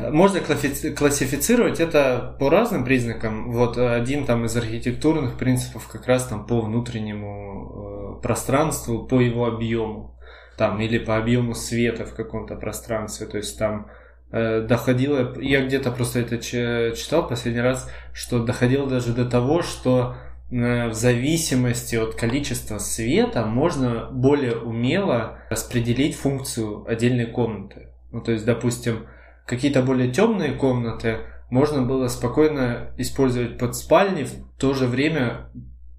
Можно 0.00 0.40
классифицировать 0.40 1.78
это 1.78 2.36
по 2.40 2.50
разным 2.50 2.84
признакам. 2.84 3.52
Вот 3.52 3.78
один 3.78 4.24
там 4.24 4.44
из 4.44 4.56
архитектурных 4.56 5.36
принципов 5.38 5.86
как 5.86 6.06
раз 6.08 6.26
там 6.26 6.46
по 6.46 6.60
внутреннему 6.62 8.18
э, 8.18 8.22
пространству, 8.22 9.06
по 9.06 9.20
его 9.20 9.46
объему. 9.46 10.18
Там, 10.56 10.80
или 10.80 10.98
по 10.98 11.16
объему 11.16 11.54
света 11.54 12.04
в 12.04 12.14
каком-то 12.14 12.56
пространстве. 12.56 13.26
То 13.26 13.36
есть 13.36 13.56
там 13.56 13.88
доходило, 14.34 15.38
я 15.40 15.64
где-то 15.64 15.92
просто 15.92 16.18
это 16.20 16.38
читал 16.38 17.28
последний 17.28 17.60
раз, 17.60 17.88
что 18.12 18.44
доходило 18.44 18.88
даже 18.88 19.12
до 19.12 19.26
того, 19.26 19.62
что 19.62 20.16
э, 20.50 20.88
в 20.88 20.94
зависимости 20.94 21.94
от 21.94 22.16
количества 22.16 22.78
света 22.78 23.46
можно 23.46 24.08
более 24.10 24.56
умело 24.56 25.38
распределить 25.50 26.16
функцию 26.16 26.84
отдельной 26.90 27.26
комнаты. 27.26 27.90
Ну, 28.10 28.20
то 28.20 28.32
есть, 28.32 28.44
допустим, 28.44 29.06
какие-то 29.46 29.82
более 29.82 30.10
темные 30.10 30.52
комнаты 30.54 31.18
можно 31.48 31.82
было 31.82 32.08
спокойно 32.08 32.90
использовать 32.96 33.58
под 33.58 33.76
спальни, 33.76 34.24
в 34.24 34.32
то 34.58 34.74
же 34.74 34.86
время 34.86 35.48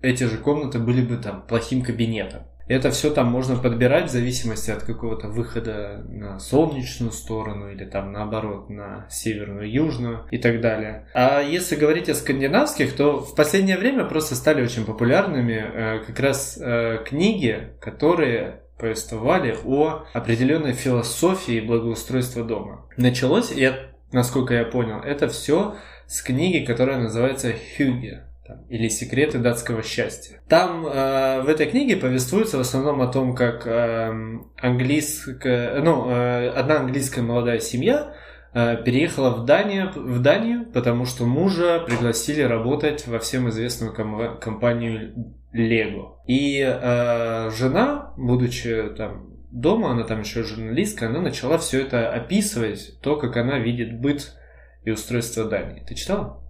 эти 0.01 0.25
же 0.25 0.37
комнаты 0.37 0.79
были 0.79 1.01
бы 1.05 1.15
там 1.15 1.41
плохим 1.47 1.81
кабинетом. 1.81 2.43
Это 2.67 2.89
все 2.89 3.11
там 3.11 3.27
можно 3.27 3.57
подбирать 3.57 4.09
в 4.09 4.11
зависимости 4.11 4.71
от 4.71 4.83
какого-то 4.83 5.27
выхода 5.27 6.03
на 6.09 6.39
солнечную 6.39 7.11
сторону 7.11 7.71
или 7.71 7.85
там 7.85 8.11
наоборот 8.11 8.69
на 8.69 9.05
северную, 9.09 9.71
южную 9.71 10.25
и 10.31 10.39
так 10.39 10.61
далее. 10.61 11.07
А 11.13 11.41
если 11.41 11.75
говорить 11.75 12.09
о 12.09 12.15
скандинавских, 12.15 12.95
то 12.95 13.19
в 13.19 13.35
последнее 13.35 13.77
время 13.77 14.05
просто 14.05 14.35
стали 14.35 14.63
очень 14.63 14.85
популярными 14.85 15.53
э, 15.53 15.99
как 16.05 16.19
раз 16.19 16.57
э, 16.59 17.03
книги, 17.05 17.69
которые 17.79 18.61
повествовали 18.79 19.55
о 19.63 20.05
определенной 20.13 20.73
философии 20.73 21.61
благоустройства 21.61 22.43
дома. 22.43 22.87
Началось, 22.97 23.51
я, 23.51 23.91
насколько 24.11 24.53
я 24.53 24.65
понял, 24.65 24.99
это 24.99 25.29
все 25.29 25.75
с 26.07 26.21
книги, 26.21 26.65
которая 26.65 26.99
называется 26.99 27.53
«Хюге» 27.77 28.24
или 28.69 28.87
секреты 28.87 29.39
датского 29.39 29.83
счастья. 29.83 30.41
Там 30.47 30.85
э, 30.85 31.41
в 31.41 31.49
этой 31.49 31.65
книге 31.67 31.97
повествуется 31.97 32.57
в 32.57 32.61
основном 32.61 33.01
о 33.01 33.07
том, 33.07 33.35
как 33.35 33.65
э, 33.65 34.13
английская, 34.57 35.81
ну, 35.81 36.09
э, 36.09 36.49
одна 36.49 36.79
английская 36.79 37.21
молодая 37.21 37.59
семья 37.59 38.15
э, 38.53 38.77
переехала 38.83 39.31
в 39.31 39.45
Данию, 39.45 39.91
в 39.95 40.21
Данию, 40.21 40.65
потому 40.71 41.05
что 41.05 41.25
мужа 41.25 41.83
пригласили 41.85 42.41
работать 42.41 43.07
во 43.07 43.19
всем 43.19 43.49
известную 43.49 43.93
ком- 43.93 44.39
компанию 44.39 45.33
Lego. 45.53 46.17
И 46.27 46.61
э, 46.61 47.49
жена, 47.51 48.13
будучи 48.17 48.89
там 48.97 49.35
дома, 49.51 49.91
она 49.91 50.03
там 50.03 50.21
еще 50.21 50.43
журналистка, 50.43 51.07
она 51.07 51.21
начала 51.21 51.57
все 51.57 51.81
это 51.81 52.11
описывать, 52.11 52.99
то, 53.01 53.15
как 53.15 53.37
она 53.37 53.57
видит 53.59 53.99
быт 53.99 54.35
и 54.83 54.91
устройство 54.91 55.45
Дании. 55.45 55.83
Ты 55.87 55.95
читала? 55.95 56.44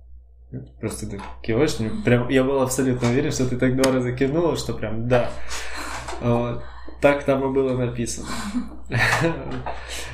Просто 0.80 1.10
ты 1.10 1.22
киваешь, 1.44 1.76
прям 2.03 2.30
я 2.30 2.44
был 2.44 2.61
абсолютно 2.61 3.10
уверен, 3.10 3.32
что 3.32 3.48
ты 3.48 3.57
так 3.57 3.76
два 3.76 3.91
раза 3.91 4.11
кивнула, 4.11 4.56
что 4.56 4.73
прям 4.73 5.07
да. 5.07 5.30
Вот. 6.22 6.64
Так 7.02 7.23
там 7.23 7.44
и 7.44 7.53
было 7.53 7.77
написано. 7.77 8.27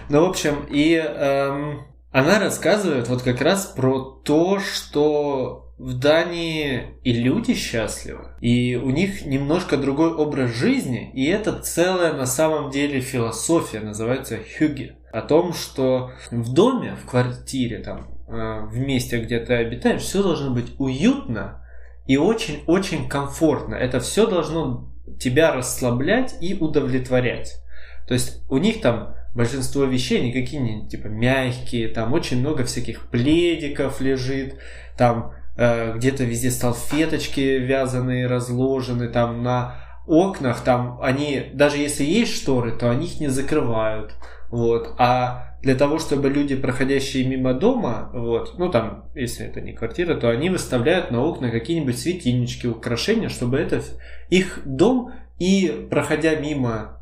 Ну, 0.09 0.25
в 0.25 0.29
общем, 0.29 0.65
и 0.69 0.95
эм, 0.95 1.85
она 2.11 2.39
рассказывает 2.39 3.07
вот 3.07 3.21
как 3.21 3.39
раз 3.39 3.65
про 3.67 4.01
то, 4.25 4.59
что 4.59 5.73
в 5.77 5.97
Дании 5.97 6.99
и 7.03 7.13
люди 7.13 7.55
счастливы, 7.55 8.35
и 8.39 8.75
у 8.75 8.89
них 8.89 9.25
немножко 9.25 9.77
другой 9.77 10.13
образ 10.13 10.51
жизни, 10.51 11.11
и 11.13 11.25
это 11.25 11.53
целая 11.59 12.13
на 12.13 12.25
самом 12.25 12.69
деле 12.69 12.99
философия, 12.99 13.79
называется 13.79 14.37
хюги. 14.37 14.97
О 15.11 15.21
том, 15.21 15.53
что 15.53 16.11
в 16.29 16.53
доме, 16.53 16.95
в 17.01 17.09
квартире, 17.09 17.79
там, 17.79 18.07
в 18.31 18.77
месте, 18.77 19.19
где 19.19 19.39
ты 19.39 19.55
обитаешь, 19.55 20.01
все 20.01 20.23
должно 20.23 20.53
быть 20.53 20.73
уютно 20.79 21.65
и 22.07 22.17
очень-очень 22.17 23.09
комфортно. 23.09 23.75
Это 23.75 23.99
все 23.99 24.25
должно 24.25 24.89
тебя 25.19 25.53
расслаблять 25.53 26.35
и 26.41 26.55
удовлетворять. 26.55 27.61
То 28.07 28.13
есть 28.13 28.41
у 28.49 28.57
них 28.57 28.81
там 28.81 29.15
большинство 29.35 29.83
вещей 29.83 30.21
никакие 30.21 30.61
не 30.61 30.87
типа 30.87 31.07
мягкие, 31.07 31.89
там 31.89 32.13
очень 32.13 32.39
много 32.39 32.63
всяких 32.63 33.09
пледиков 33.09 34.01
лежит, 34.01 34.55
там 34.97 35.33
э, 35.57 35.93
где-то 35.95 36.23
везде 36.23 36.51
салфеточки 36.51 37.39
вязаные 37.39 38.27
разложены, 38.27 39.09
там 39.09 39.43
на 39.43 39.75
окнах, 40.07 40.61
там 40.61 40.99
они, 41.01 41.51
даже 41.53 41.77
если 41.77 42.03
есть 42.03 42.35
шторы, 42.35 42.71
то 42.77 42.89
они 42.89 43.05
их 43.05 43.19
не 43.19 43.27
закрывают. 43.27 44.13
Вот. 44.49 44.95
А 44.97 45.50
для 45.61 45.75
того, 45.75 45.99
чтобы 45.99 46.29
люди, 46.29 46.55
проходящие 46.55 47.27
мимо 47.27 47.53
дома, 47.53 48.09
вот, 48.13 48.57
ну 48.57 48.69
там, 48.69 49.05
если 49.13 49.45
это 49.45 49.61
не 49.61 49.73
квартира, 49.73 50.15
то 50.15 50.29
они 50.29 50.49
выставляют 50.49 51.11
на 51.11 51.23
окна 51.23 51.51
какие-нибудь 51.51 51.97
светильнички, 51.97 52.67
украшения, 52.67 53.29
чтобы 53.29 53.57
это 53.57 53.81
их 54.29 54.61
дом 54.65 55.11
и 55.39 55.87
проходя 55.89 56.35
мимо 56.35 57.01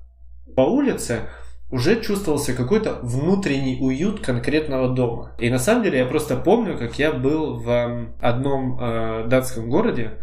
по 0.55 0.61
улице, 0.61 1.21
уже 1.71 2.01
чувствовался 2.01 2.53
какой-то 2.53 2.99
внутренний 3.03 3.77
уют 3.79 4.21
конкретного 4.21 4.89
дома. 4.89 5.35
И 5.37 5.49
на 5.49 5.59
самом 5.59 5.83
деле 5.83 5.99
я 5.99 6.05
просто 6.05 6.35
помню, 6.35 6.77
как 6.77 6.97
я 6.97 7.11
был 7.11 7.59
в 7.59 8.13
одном 8.19 8.79
э, 8.79 9.27
датском 9.27 9.69
городе. 9.69 10.13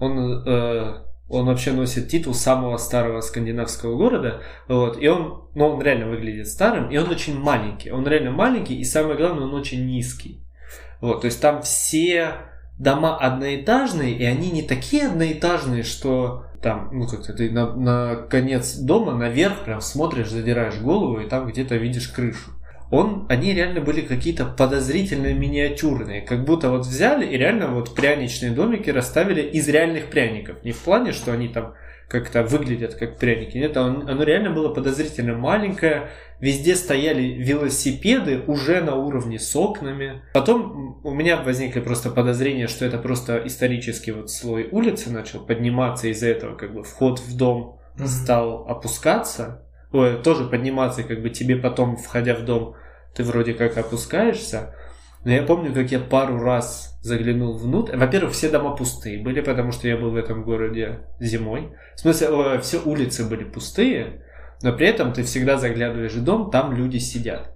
Он 0.00 0.42
э, 0.44 1.05
он 1.28 1.46
вообще 1.46 1.72
носит 1.72 2.08
титул 2.08 2.34
самого 2.34 2.76
старого 2.76 3.20
скандинавского 3.20 3.96
города. 3.96 4.42
Вот, 4.68 5.00
и 5.00 5.08
он, 5.08 5.48
ну, 5.54 5.66
он 5.66 5.82
реально 5.82 6.08
выглядит 6.08 6.46
старым, 6.46 6.90
и 6.90 6.96
он 6.96 7.10
очень 7.10 7.38
маленький. 7.38 7.90
Он 7.90 8.06
реально 8.06 8.30
маленький, 8.30 8.78
и 8.78 8.84
самое 8.84 9.16
главное, 9.16 9.44
он 9.44 9.54
очень 9.54 9.86
низкий. 9.86 10.40
Вот, 11.00 11.22
то 11.22 11.26
есть 11.26 11.40
там 11.40 11.62
все 11.62 12.34
дома 12.78 13.16
одноэтажные, 13.16 14.16
и 14.16 14.24
они 14.24 14.50
не 14.50 14.62
такие 14.62 15.08
одноэтажные, 15.08 15.82
что 15.82 16.44
там, 16.62 16.90
ну 16.92 17.06
как-то 17.06 17.32
ты 17.32 17.50
на, 17.50 17.74
на 17.74 18.16
конец 18.16 18.76
дома 18.76 19.14
наверх 19.14 19.64
прям 19.64 19.80
смотришь, 19.80 20.30
задираешь 20.30 20.78
голову, 20.78 21.20
и 21.20 21.28
там 21.28 21.48
где-то 21.48 21.76
видишь 21.76 22.08
крышу 22.08 22.55
он, 22.90 23.26
они 23.28 23.52
реально 23.52 23.80
были 23.80 24.00
какие-то 24.00 24.44
подозрительно 24.46 25.32
миниатюрные, 25.32 26.22
как 26.22 26.44
будто 26.44 26.70
вот 26.70 26.86
взяли 26.86 27.26
и 27.26 27.36
реально 27.36 27.68
вот 27.68 27.94
пряничные 27.94 28.52
домики 28.52 28.90
расставили 28.90 29.42
из 29.42 29.68
реальных 29.68 30.06
пряников. 30.06 30.62
Не 30.64 30.72
в 30.72 30.78
плане, 30.78 31.12
что 31.12 31.32
они 31.32 31.48
там 31.48 31.74
как-то 32.08 32.44
выглядят 32.44 32.94
как 32.94 33.18
пряники. 33.18 33.58
Нет, 33.58 33.76
оно, 33.76 34.08
оно 34.08 34.22
реально 34.22 34.50
было 34.50 34.72
подозрительно 34.72 35.34
маленькое. 35.34 36.10
Везде 36.38 36.76
стояли 36.76 37.22
велосипеды 37.22 38.42
уже 38.46 38.80
на 38.80 38.94
уровне 38.94 39.40
с 39.40 39.56
окнами. 39.56 40.22
Потом 40.32 41.00
у 41.02 41.10
меня 41.12 41.36
возникли 41.38 41.80
просто 41.80 42.10
подозрения, 42.10 42.68
что 42.68 42.84
это 42.84 42.98
просто 42.98 43.42
исторический 43.44 44.12
вот 44.12 44.30
слой 44.30 44.68
улицы 44.70 45.10
начал 45.10 45.40
подниматься 45.44 46.06
из-за 46.08 46.28
этого, 46.28 46.54
как 46.54 46.74
бы 46.74 46.84
вход 46.84 47.18
в 47.18 47.36
дом 47.36 47.80
стал 48.04 48.66
опускаться 48.68 49.65
ой, 49.96 50.22
тоже 50.22 50.44
подниматься, 50.44 51.02
как 51.02 51.22
бы 51.22 51.30
тебе 51.30 51.56
потом, 51.56 51.96
входя 51.96 52.34
в 52.34 52.44
дом, 52.44 52.74
ты 53.14 53.24
вроде 53.24 53.54
как 53.54 53.76
опускаешься. 53.78 54.74
Но 55.24 55.32
я 55.32 55.42
помню, 55.42 55.72
как 55.74 55.90
я 55.90 55.98
пару 55.98 56.38
раз 56.38 56.96
заглянул 57.02 57.56
внутрь. 57.56 57.96
Во-первых, 57.96 58.32
все 58.32 58.48
дома 58.48 58.76
пустые 58.76 59.22
были, 59.22 59.40
потому 59.40 59.72
что 59.72 59.88
я 59.88 59.96
был 59.96 60.10
в 60.10 60.16
этом 60.16 60.44
городе 60.44 61.00
зимой. 61.18 61.72
В 61.96 62.00
смысле, 62.00 62.28
э, 62.30 62.60
все 62.60 62.80
улицы 62.80 63.24
были 63.24 63.44
пустые, 63.44 64.22
но 64.62 64.72
при 64.72 64.86
этом 64.86 65.12
ты 65.12 65.22
всегда 65.24 65.58
заглядываешь 65.58 66.12
в 66.12 66.22
дом, 66.22 66.50
там 66.50 66.72
люди 66.72 66.98
сидят. 66.98 67.52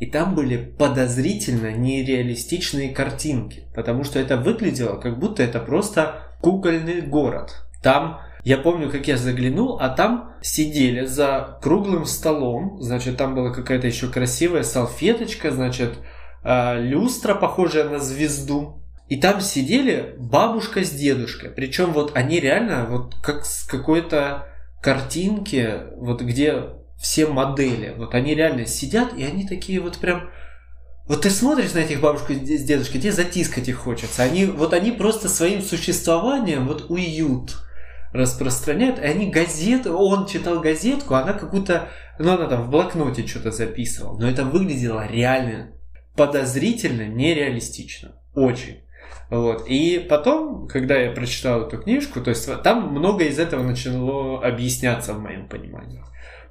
И 0.00 0.06
там 0.06 0.34
были 0.34 0.56
подозрительно 0.56 1.70
нереалистичные 1.70 2.92
картинки, 2.92 3.68
потому 3.74 4.02
что 4.02 4.18
это 4.18 4.36
выглядело, 4.36 4.96
как 4.96 5.18
будто 5.18 5.44
это 5.44 5.60
просто 5.60 6.22
кукольный 6.40 7.02
город. 7.02 7.64
Там 7.82 8.20
я 8.44 8.58
помню, 8.58 8.90
как 8.90 9.06
я 9.06 9.16
заглянул, 9.16 9.78
а 9.80 9.88
там 9.88 10.34
сидели 10.42 11.06
за 11.06 11.58
круглым 11.62 12.06
столом, 12.06 12.82
значит, 12.82 13.16
там 13.16 13.34
была 13.34 13.50
какая-то 13.50 13.86
еще 13.86 14.08
красивая 14.08 14.64
салфеточка, 14.64 15.52
значит, 15.52 15.98
э, 16.42 16.80
люстра, 16.80 17.34
похожая 17.34 17.88
на 17.88 18.00
звезду. 18.00 18.82
И 19.08 19.20
там 19.20 19.40
сидели 19.40 20.16
бабушка 20.18 20.84
с 20.84 20.90
дедушкой. 20.90 21.50
Причем 21.50 21.92
вот 21.92 22.16
они 22.16 22.40
реально 22.40 22.86
вот 22.88 23.14
как 23.22 23.44
с 23.44 23.62
какой-то 23.64 24.48
картинки, 24.82 25.74
вот 25.98 26.22
где 26.22 26.64
все 26.98 27.26
модели, 27.26 27.94
вот 27.96 28.14
они 28.14 28.34
реально 28.34 28.66
сидят, 28.66 29.16
и 29.16 29.22
они 29.24 29.46
такие 29.46 29.80
вот 29.80 29.98
прям... 29.98 30.30
Вот 31.06 31.22
ты 31.22 31.30
смотришь 31.30 31.74
на 31.74 31.80
этих 31.80 32.00
бабушку 32.00 32.32
с 32.32 32.38
дедушкой, 32.38 33.00
тебе 33.00 33.12
затискать 33.12 33.68
их 33.68 33.76
хочется. 33.76 34.22
Они, 34.22 34.46
вот 34.46 34.72
они 34.72 34.92
просто 34.92 35.28
своим 35.28 35.60
существованием 35.60 36.66
вот 36.66 36.90
уют 36.90 37.56
распространяют, 38.12 38.98
и 38.98 39.02
они 39.02 39.30
газеты, 39.30 39.90
он 39.90 40.26
читал 40.26 40.60
газетку, 40.60 41.14
она 41.14 41.32
какую-то, 41.32 41.88
ну 42.18 42.32
она 42.32 42.46
там 42.46 42.64
в 42.64 42.70
блокноте 42.70 43.26
что-то 43.26 43.50
записывала, 43.50 44.18
но 44.18 44.28
это 44.28 44.44
выглядело 44.44 45.06
реально 45.06 45.72
подозрительно, 46.16 47.08
нереалистично, 47.08 48.16
очень. 48.34 48.82
Вот. 49.30 49.66
И 49.66 49.98
потом, 49.98 50.68
когда 50.68 50.96
я 50.96 51.12
прочитал 51.12 51.66
эту 51.66 51.78
книжку, 51.78 52.20
то 52.20 52.28
есть 52.30 52.48
там 52.62 52.92
много 52.92 53.24
из 53.24 53.38
этого 53.38 53.62
начало 53.62 54.44
объясняться 54.44 55.14
в 55.14 55.20
моем 55.20 55.48
понимании. 55.48 56.04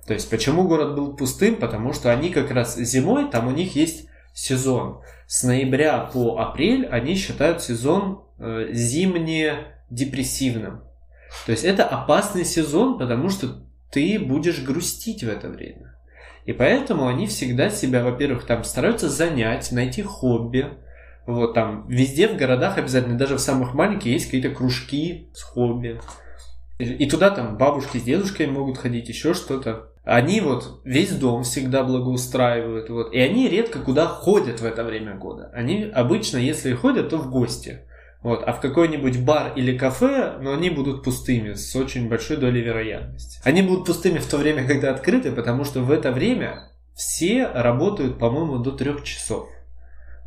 То 0.07 0.13
есть 0.13 0.27
почему 0.29 0.67
город 0.67 0.95
был 0.95 1.15
пустым? 1.15 1.57
Потому 1.57 1.93
что 1.93 2.11
они 2.11 2.31
как 2.31 2.49
раз 2.49 2.75
зимой, 2.77 3.29
там 3.29 3.47
у 3.47 3.51
них 3.51 3.75
есть 3.75 4.07
сезон. 4.33 5.01
С 5.27 5.43
ноября 5.43 5.99
по 5.99 6.39
апрель 6.39 6.87
они 6.87 7.13
считают 7.15 7.61
сезон 7.61 8.23
э, 8.39 8.69
зимне-депрессивным. 8.71 10.81
То 11.45 11.51
есть 11.51 11.63
это 11.63 11.85
опасный 11.85 12.45
сезон, 12.45 12.97
потому 12.97 13.29
что 13.29 13.63
ты 13.91 14.19
будешь 14.19 14.61
грустить 14.61 15.23
в 15.23 15.29
это 15.29 15.49
время. 15.49 15.95
И 16.45 16.53
поэтому 16.53 17.07
они 17.07 17.27
всегда 17.27 17.69
себя, 17.69 18.03
во-первых, 18.03 18.45
там 18.45 18.63
стараются 18.63 19.09
занять, 19.09 19.71
найти 19.71 20.01
хобби. 20.01 20.69
Вот 21.27 21.53
там 21.53 21.87
везде 21.87 22.27
в 22.27 22.35
городах 22.35 22.77
обязательно, 22.77 23.17
даже 23.17 23.35
в 23.35 23.41
самых 23.41 23.73
маленьких, 23.73 24.11
есть 24.11 24.25
какие-то 24.25 24.49
кружки 24.49 25.29
с 25.33 25.43
хобби. 25.43 25.99
И 26.79 27.07
туда 27.07 27.29
там 27.29 27.57
бабушки 27.57 27.97
с 27.97 28.03
дедушкой 28.03 28.47
могут 28.47 28.79
ходить, 28.79 29.07
еще 29.07 29.35
что-то. 29.35 29.91
Они 30.03 30.41
вот 30.41 30.81
весь 30.83 31.11
дом 31.11 31.43
всегда 31.43 31.83
благоустраивают, 31.83 32.89
вот, 32.89 33.13
и 33.13 33.19
они 33.19 33.47
редко 33.47 33.79
куда 33.79 34.07
ходят 34.07 34.59
в 34.59 34.65
это 34.65 34.83
время 34.83 35.15
года. 35.15 35.51
Они 35.53 35.83
обычно, 35.83 36.37
если 36.37 36.73
ходят, 36.73 37.09
то 37.09 37.17
в 37.17 37.29
гости. 37.29 37.81
Вот, 38.23 38.43
а 38.45 38.53
в 38.53 38.61
какой-нибудь 38.61 39.19
бар 39.21 39.53
или 39.55 39.75
кафе, 39.75 40.37
но 40.39 40.53
они 40.53 40.69
будут 40.69 41.03
пустыми 41.03 41.53
с 41.53 41.75
очень 41.75 42.07
большой 42.07 42.37
долей 42.37 42.61
вероятности. 42.61 43.39
Они 43.43 43.63
будут 43.63 43.87
пустыми 43.87 44.19
в 44.19 44.27
то 44.27 44.37
время, 44.37 44.67
когда 44.67 44.91
открыты, 44.91 45.31
потому 45.31 45.63
что 45.63 45.81
в 45.81 45.89
это 45.89 46.11
время 46.11 46.71
все 46.93 47.47
работают, 47.47 48.19
по-моему, 48.19 48.59
до 48.59 48.71
трех 48.71 49.03
часов. 49.03 49.49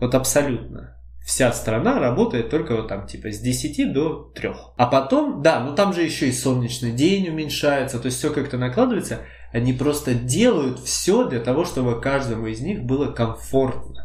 Вот 0.00 0.14
абсолютно. 0.16 0.96
Вся 1.24 1.52
страна 1.52 2.00
работает 2.00 2.50
только 2.50 2.76
вот 2.76 2.88
там 2.88 3.06
типа 3.06 3.30
с 3.30 3.38
10 3.38 3.92
до 3.92 4.30
3. 4.34 4.50
А 4.76 4.86
потом, 4.86 5.40
да, 5.40 5.60
ну 5.60 5.74
там 5.74 5.94
же 5.94 6.02
еще 6.02 6.28
и 6.28 6.32
солнечный 6.32 6.92
день 6.92 7.28
уменьшается, 7.30 7.98
то 7.98 8.06
есть 8.06 8.18
все 8.18 8.30
как-то 8.30 8.58
накладывается. 8.58 9.20
Они 9.52 9.72
просто 9.72 10.14
делают 10.14 10.80
все 10.80 11.26
для 11.28 11.40
того, 11.40 11.64
чтобы 11.64 12.00
каждому 12.00 12.48
из 12.48 12.60
них 12.60 12.82
было 12.82 13.12
комфортно. 13.12 14.03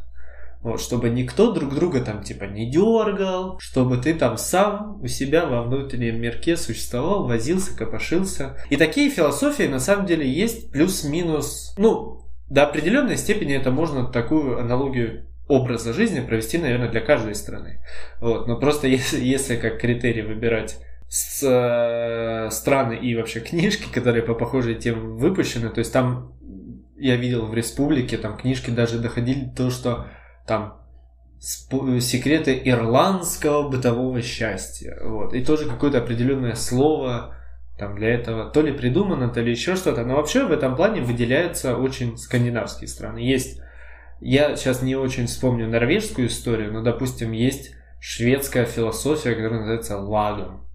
Вот, 0.61 0.81
чтобы 0.81 1.09
никто 1.09 1.53
друг 1.53 1.73
друга 1.73 2.01
там 2.01 2.21
типа 2.21 2.43
не 2.43 2.69
дергал, 2.69 3.57
чтобы 3.59 3.97
ты 3.97 4.13
там 4.13 4.37
сам 4.37 4.99
у 5.01 5.07
себя 5.07 5.45
во 5.45 5.63
внутреннем 5.63 6.19
мирке 6.19 6.57
существовал, 6.57 7.27
возился, 7.27 7.75
копошился. 7.75 8.57
И 8.69 8.75
такие 8.75 9.09
философии 9.09 9.63
на 9.63 9.79
самом 9.79 10.05
деле 10.05 10.29
есть 10.29 10.71
плюс-минус, 10.71 11.73
ну, 11.77 12.25
до 12.49 12.63
определенной 12.63 13.15
степени 13.15 13.55
это 13.55 13.71
можно 13.71 14.05
такую 14.05 14.59
аналогию 14.59 15.27
образа 15.47 15.93
жизни 15.93 16.19
провести, 16.19 16.57
наверное, 16.57 16.89
для 16.89 17.01
каждой 17.01 17.35
страны. 17.35 17.81
Вот. 18.19 18.47
Но 18.47 18.57
просто 18.57 18.87
если, 18.89 19.23
если 19.23 19.55
как 19.55 19.79
критерий 19.79 20.23
выбирать 20.23 20.77
с, 21.07 21.41
э, 21.43 22.51
страны 22.51 22.93
и 22.93 23.15
вообще 23.15 23.39
книжки, 23.39 23.91
которые 23.91 24.23
по 24.23 24.35
похожей 24.35 24.75
теме 24.75 24.99
выпущены, 24.99 25.69
то 25.69 25.79
есть 25.79 25.93
там 25.93 26.33
я 26.97 27.15
видел 27.15 27.45
в 27.45 27.53
республике, 27.53 28.17
там 28.17 28.37
книжки 28.37 28.69
даже 28.69 28.99
доходили 28.99 29.45
до 29.45 29.55
того, 29.55 29.69
что 29.69 30.07
там 30.49 30.79
секреты 31.39 32.59
ирландского 32.65 33.69
бытового 33.69 34.21
счастья. 34.21 34.97
Вот. 35.03 35.33
И 35.33 35.45
тоже 35.45 35.69
какое-то 35.69 35.99
определенное 35.99 36.55
слово 36.55 37.35
там 37.77 37.95
для 37.95 38.09
этого 38.09 38.49
то 38.49 38.61
ли 38.61 38.73
придумано, 38.73 39.29
то 39.29 39.39
ли 39.39 39.51
еще 39.51 39.75
что-то. 39.75 40.03
Но 40.03 40.15
вообще 40.15 40.45
в 40.45 40.51
этом 40.51 40.75
плане 40.75 41.01
выделяются 41.01 41.77
очень 41.77 42.17
скандинавские 42.17 42.89
страны. 42.89 43.19
Есть, 43.19 43.61
я 44.19 44.57
сейчас 44.57 44.81
не 44.81 44.95
очень 44.95 45.27
вспомню 45.27 45.69
норвежскую 45.69 46.27
историю, 46.27 46.73
но, 46.73 46.81
допустим, 46.81 47.31
есть 47.31 47.71
шведская 48.01 48.65
философия, 48.65 49.33
которая 49.33 49.59
называется 49.59 49.97
лагом. 49.97 50.65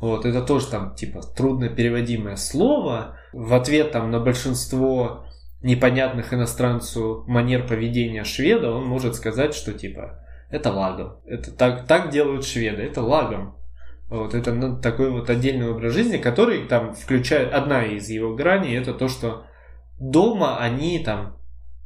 Вот, 0.00 0.24
это 0.24 0.42
тоже 0.42 0.68
там, 0.68 0.94
типа, 0.94 1.20
трудно 1.22 1.68
переводимое 1.68 2.36
слово. 2.36 3.18
В 3.32 3.52
ответ 3.52 3.92
там 3.92 4.10
на 4.10 4.20
большинство 4.20 5.26
непонятных 5.64 6.34
иностранцу 6.34 7.24
манер 7.26 7.66
поведения 7.66 8.22
шведа, 8.24 8.70
он 8.70 8.84
может 8.84 9.14
сказать, 9.16 9.54
что 9.54 9.72
типа 9.72 10.20
это 10.50 10.70
лагом. 10.70 11.16
Это 11.24 11.50
так, 11.50 11.86
так 11.86 12.10
делают 12.10 12.44
шведы, 12.44 12.82
это 12.82 13.02
лагом. 13.02 13.56
Вот 14.10 14.34
это 14.34 14.52
ну, 14.52 14.78
такой 14.78 15.10
вот 15.10 15.30
отдельный 15.30 15.70
образ 15.70 15.94
жизни, 15.94 16.18
который 16.18 16.66
там 16.66 16.94
включает, 16.94 17.52
одна 17.52 17.84
из 17.84 18.08
его 18.10 18.34
граней, 18.34 18.76
это 18.76 18.92
то, 18.92 19.08
что 19.08 19.46
дома 19.98 20.58
они 20.58 20.98
там 20.98 21.38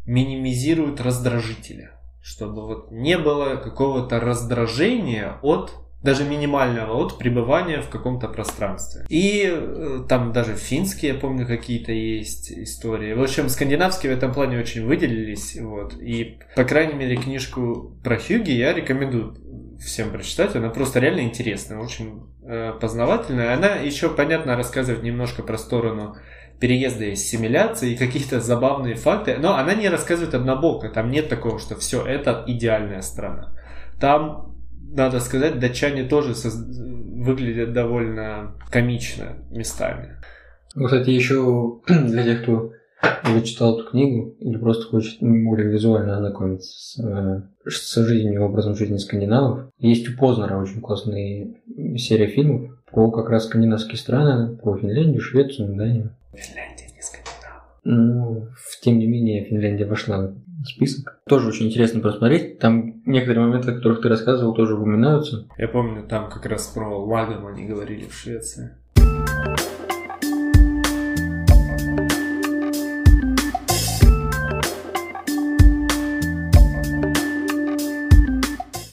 минимизируют 0.05 1.01
раздражители, 1.01 1.91
чтобы 2.21 2.67
вот 2.67 2.91
не 2.91 3.17
было 3.17 3.57
какого-то 3.57 4.19
раздражения 4.19 5.39
от 5.43 5.73
даже 6.03 6.25
минимального 6.25 6.95
от 6.95 7.19
пребывания 7.19 7.81
в 7.81 7.89
каком-то 7.89 8.29
пространстве. 8.29 9.05
И 9.09 9.45
э, 9.51 10.01
там 10.09 10.33
даже 10.33 10.55
финские, 10.55 11.15
я 11.15 11.19
помню, 11.19 11.47
какие-то 11.47 11.91
есть 11.91 12.53
истории. 12.53 13.15
В 13.15 13.23
общем, 13.23 13.49
скандинавские 13.49 14.15
в 14.15 14.17
этом 14.17 14.33
плане 14.33 14.61
очень 14.61 14.87
выделились. 14.87 15.57
Вот. 15.61 15.95
И, 16.01 16.39
по 16.55 16.65
крайней 16.65 16.95
мере, 16.95 17.17
книжку 17.17 17.97
про 18.05 18.17
Хьюги 18.17 18.53
я 18.53 18.73
рекомендую 18.73 19.37
всем 19.81 20.11
прочитать. 20.11 20.55
Она 20.55 20.71
просто 20.71 21.01
реально 21.01 21.21
интересная, 21.23 21.79
очень 21.79 22.23
э, 22.45 22.75
познавательная. 22.81 23.55
Она 23.55 23.75
еще, 23.75 24.09
понятно, 24.09 24.57
рассказывает 24.57 25.03
немножко 25.03 25.43
про 25.43 25.59
сторону 25.59 26.17
переезда 26.61 27.07
и 27.07 27.13
ассимиляции, 27.13 27.93
и 27.93 27.97
какие-то 27.97 28.41
забавные 28.41 28.95
факты. 28.95 29.37
Но 29.39 29.57
она 29.57 29.75
не 29.75 29.89
рассказывает 29.89 30.35
однобоко. 30.35 30.89
Там 30.91 31.11
нет 31.11 31.29
такого, 31.29 31.59
что 31.59 31.75
все, 31.77 32.05
это 32.07 32.45
идеальная 32.47 33.03
страна. 33.03 33.53
Там 34.01 34.48
надо 34.91 35.21
сказать, 35.21 35.59
датчане 35.59 36.05
тоже 36.05 36.35
выглядят 36.35 37.73
довольно 37.73 38.55
комично 38.71 39.37
местами. 39.51 40.17
Ну, 40.75 40.87
кстати, 40.87 41.11
еще 41.11 41.81
для 41.87 42.23
тех, 42.23 42.43
кто 42.43 42.73
уже 43.25 43.43
читал 43.43 43.79
эту 43.79 43.91
книгу 43.91 44.37
или 44.41 44.57
просто 44.57 44.87
хочет 44.87 45.19
более 45.21 45.71
визуально 45.71 46.17
ознакомиться 46.17 46.71
с, 46.71 47.01
э, 47.01 47.43
с 47.67 47.95
жизнью, 48.07 48.45
образом 48.45 48.75
жизни 48.75 48.97
скандинавов, 48.97 49.71
есть 49.79 50.09
у 50.09 50.17
Познера 50.17 50.61
очень 50.61 50.81
классная 50.81 51.49
серия 51.97 52.27
фильмов 52.27 52.79
про 52.91 53.11
как 53.11 53.29
раз 53.29 53.45
скандинавские 53.45 53.99
страны, 53.99 54.57
про 54.57 54.77
Финляндию, 54.77 55.21
Швецию, 55.21 55.75
Данию. 55.77 56.11
Финляндия 56.35 56.87
не 56.95 57.03
Скандинав. 57.03 57.81
Ну, 57.85 58.49
тем 58.83 58.99
не 58.99 59.07
менее, 59.07 59.45
Финляндия 59.45 59.87
вошла 59.87 60.33
список. 60.65 61.21
Тоже 61.29 61.49
очень 61.49 61.67
интересно 61.67 62.01
посмотреть. 62.01 62.59
Там 62.59 63.03
некоторые 63.07 63.47
моменты, 63.47 63.71
о 63.71 63.75
которых 63.75 64.03
ты 64.03 64.09
рассказывал, 64.09 64.55
тоже 64.55 64.75
упоминаются. 64.75 65.49
Я 65.57 65.69
помню, 65.69 66.07
там 66.07 66.31
как 66.31 66.47
раз 66.47 66.67
про 66.69 66.89
лагом 66.89 67.47
они 67.47 67.67
говорили 67.67 68.07
в 68.07 68.15
Швеции. 68.15 68.77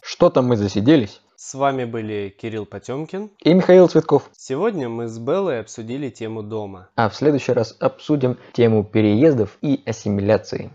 Что 0.03 0.29
там 0.29 0.45
мы 0.47 0.55
засиделись? 0.55 1.21
С 1.35 1.53
вами 1.53 1.83
были 1.85 2.33
Кирилл 2.41 2.65
Потемкин 2.65 3.29
и 3.43 3.53
Михаил 3.53 3.87
Цветков. 3.87 4.29
Сегодня 4.35 4.89
мы 4.89 5.07
с 5.07 5.19
Беллой 5.19 5.59
обсудили 5.59 6.09
тему 6.09 6.41
дома. 6.41 6.89
А 6.95 7.09
в 7.09 7.15
следующий 7.15 7.51
раз 7.51 7.75
обсудим 7.79 8.37
тему 8.53 8.83
переездов 8.83 9.57
и 9.61 9.83
ассимиляции. 9.85 10.71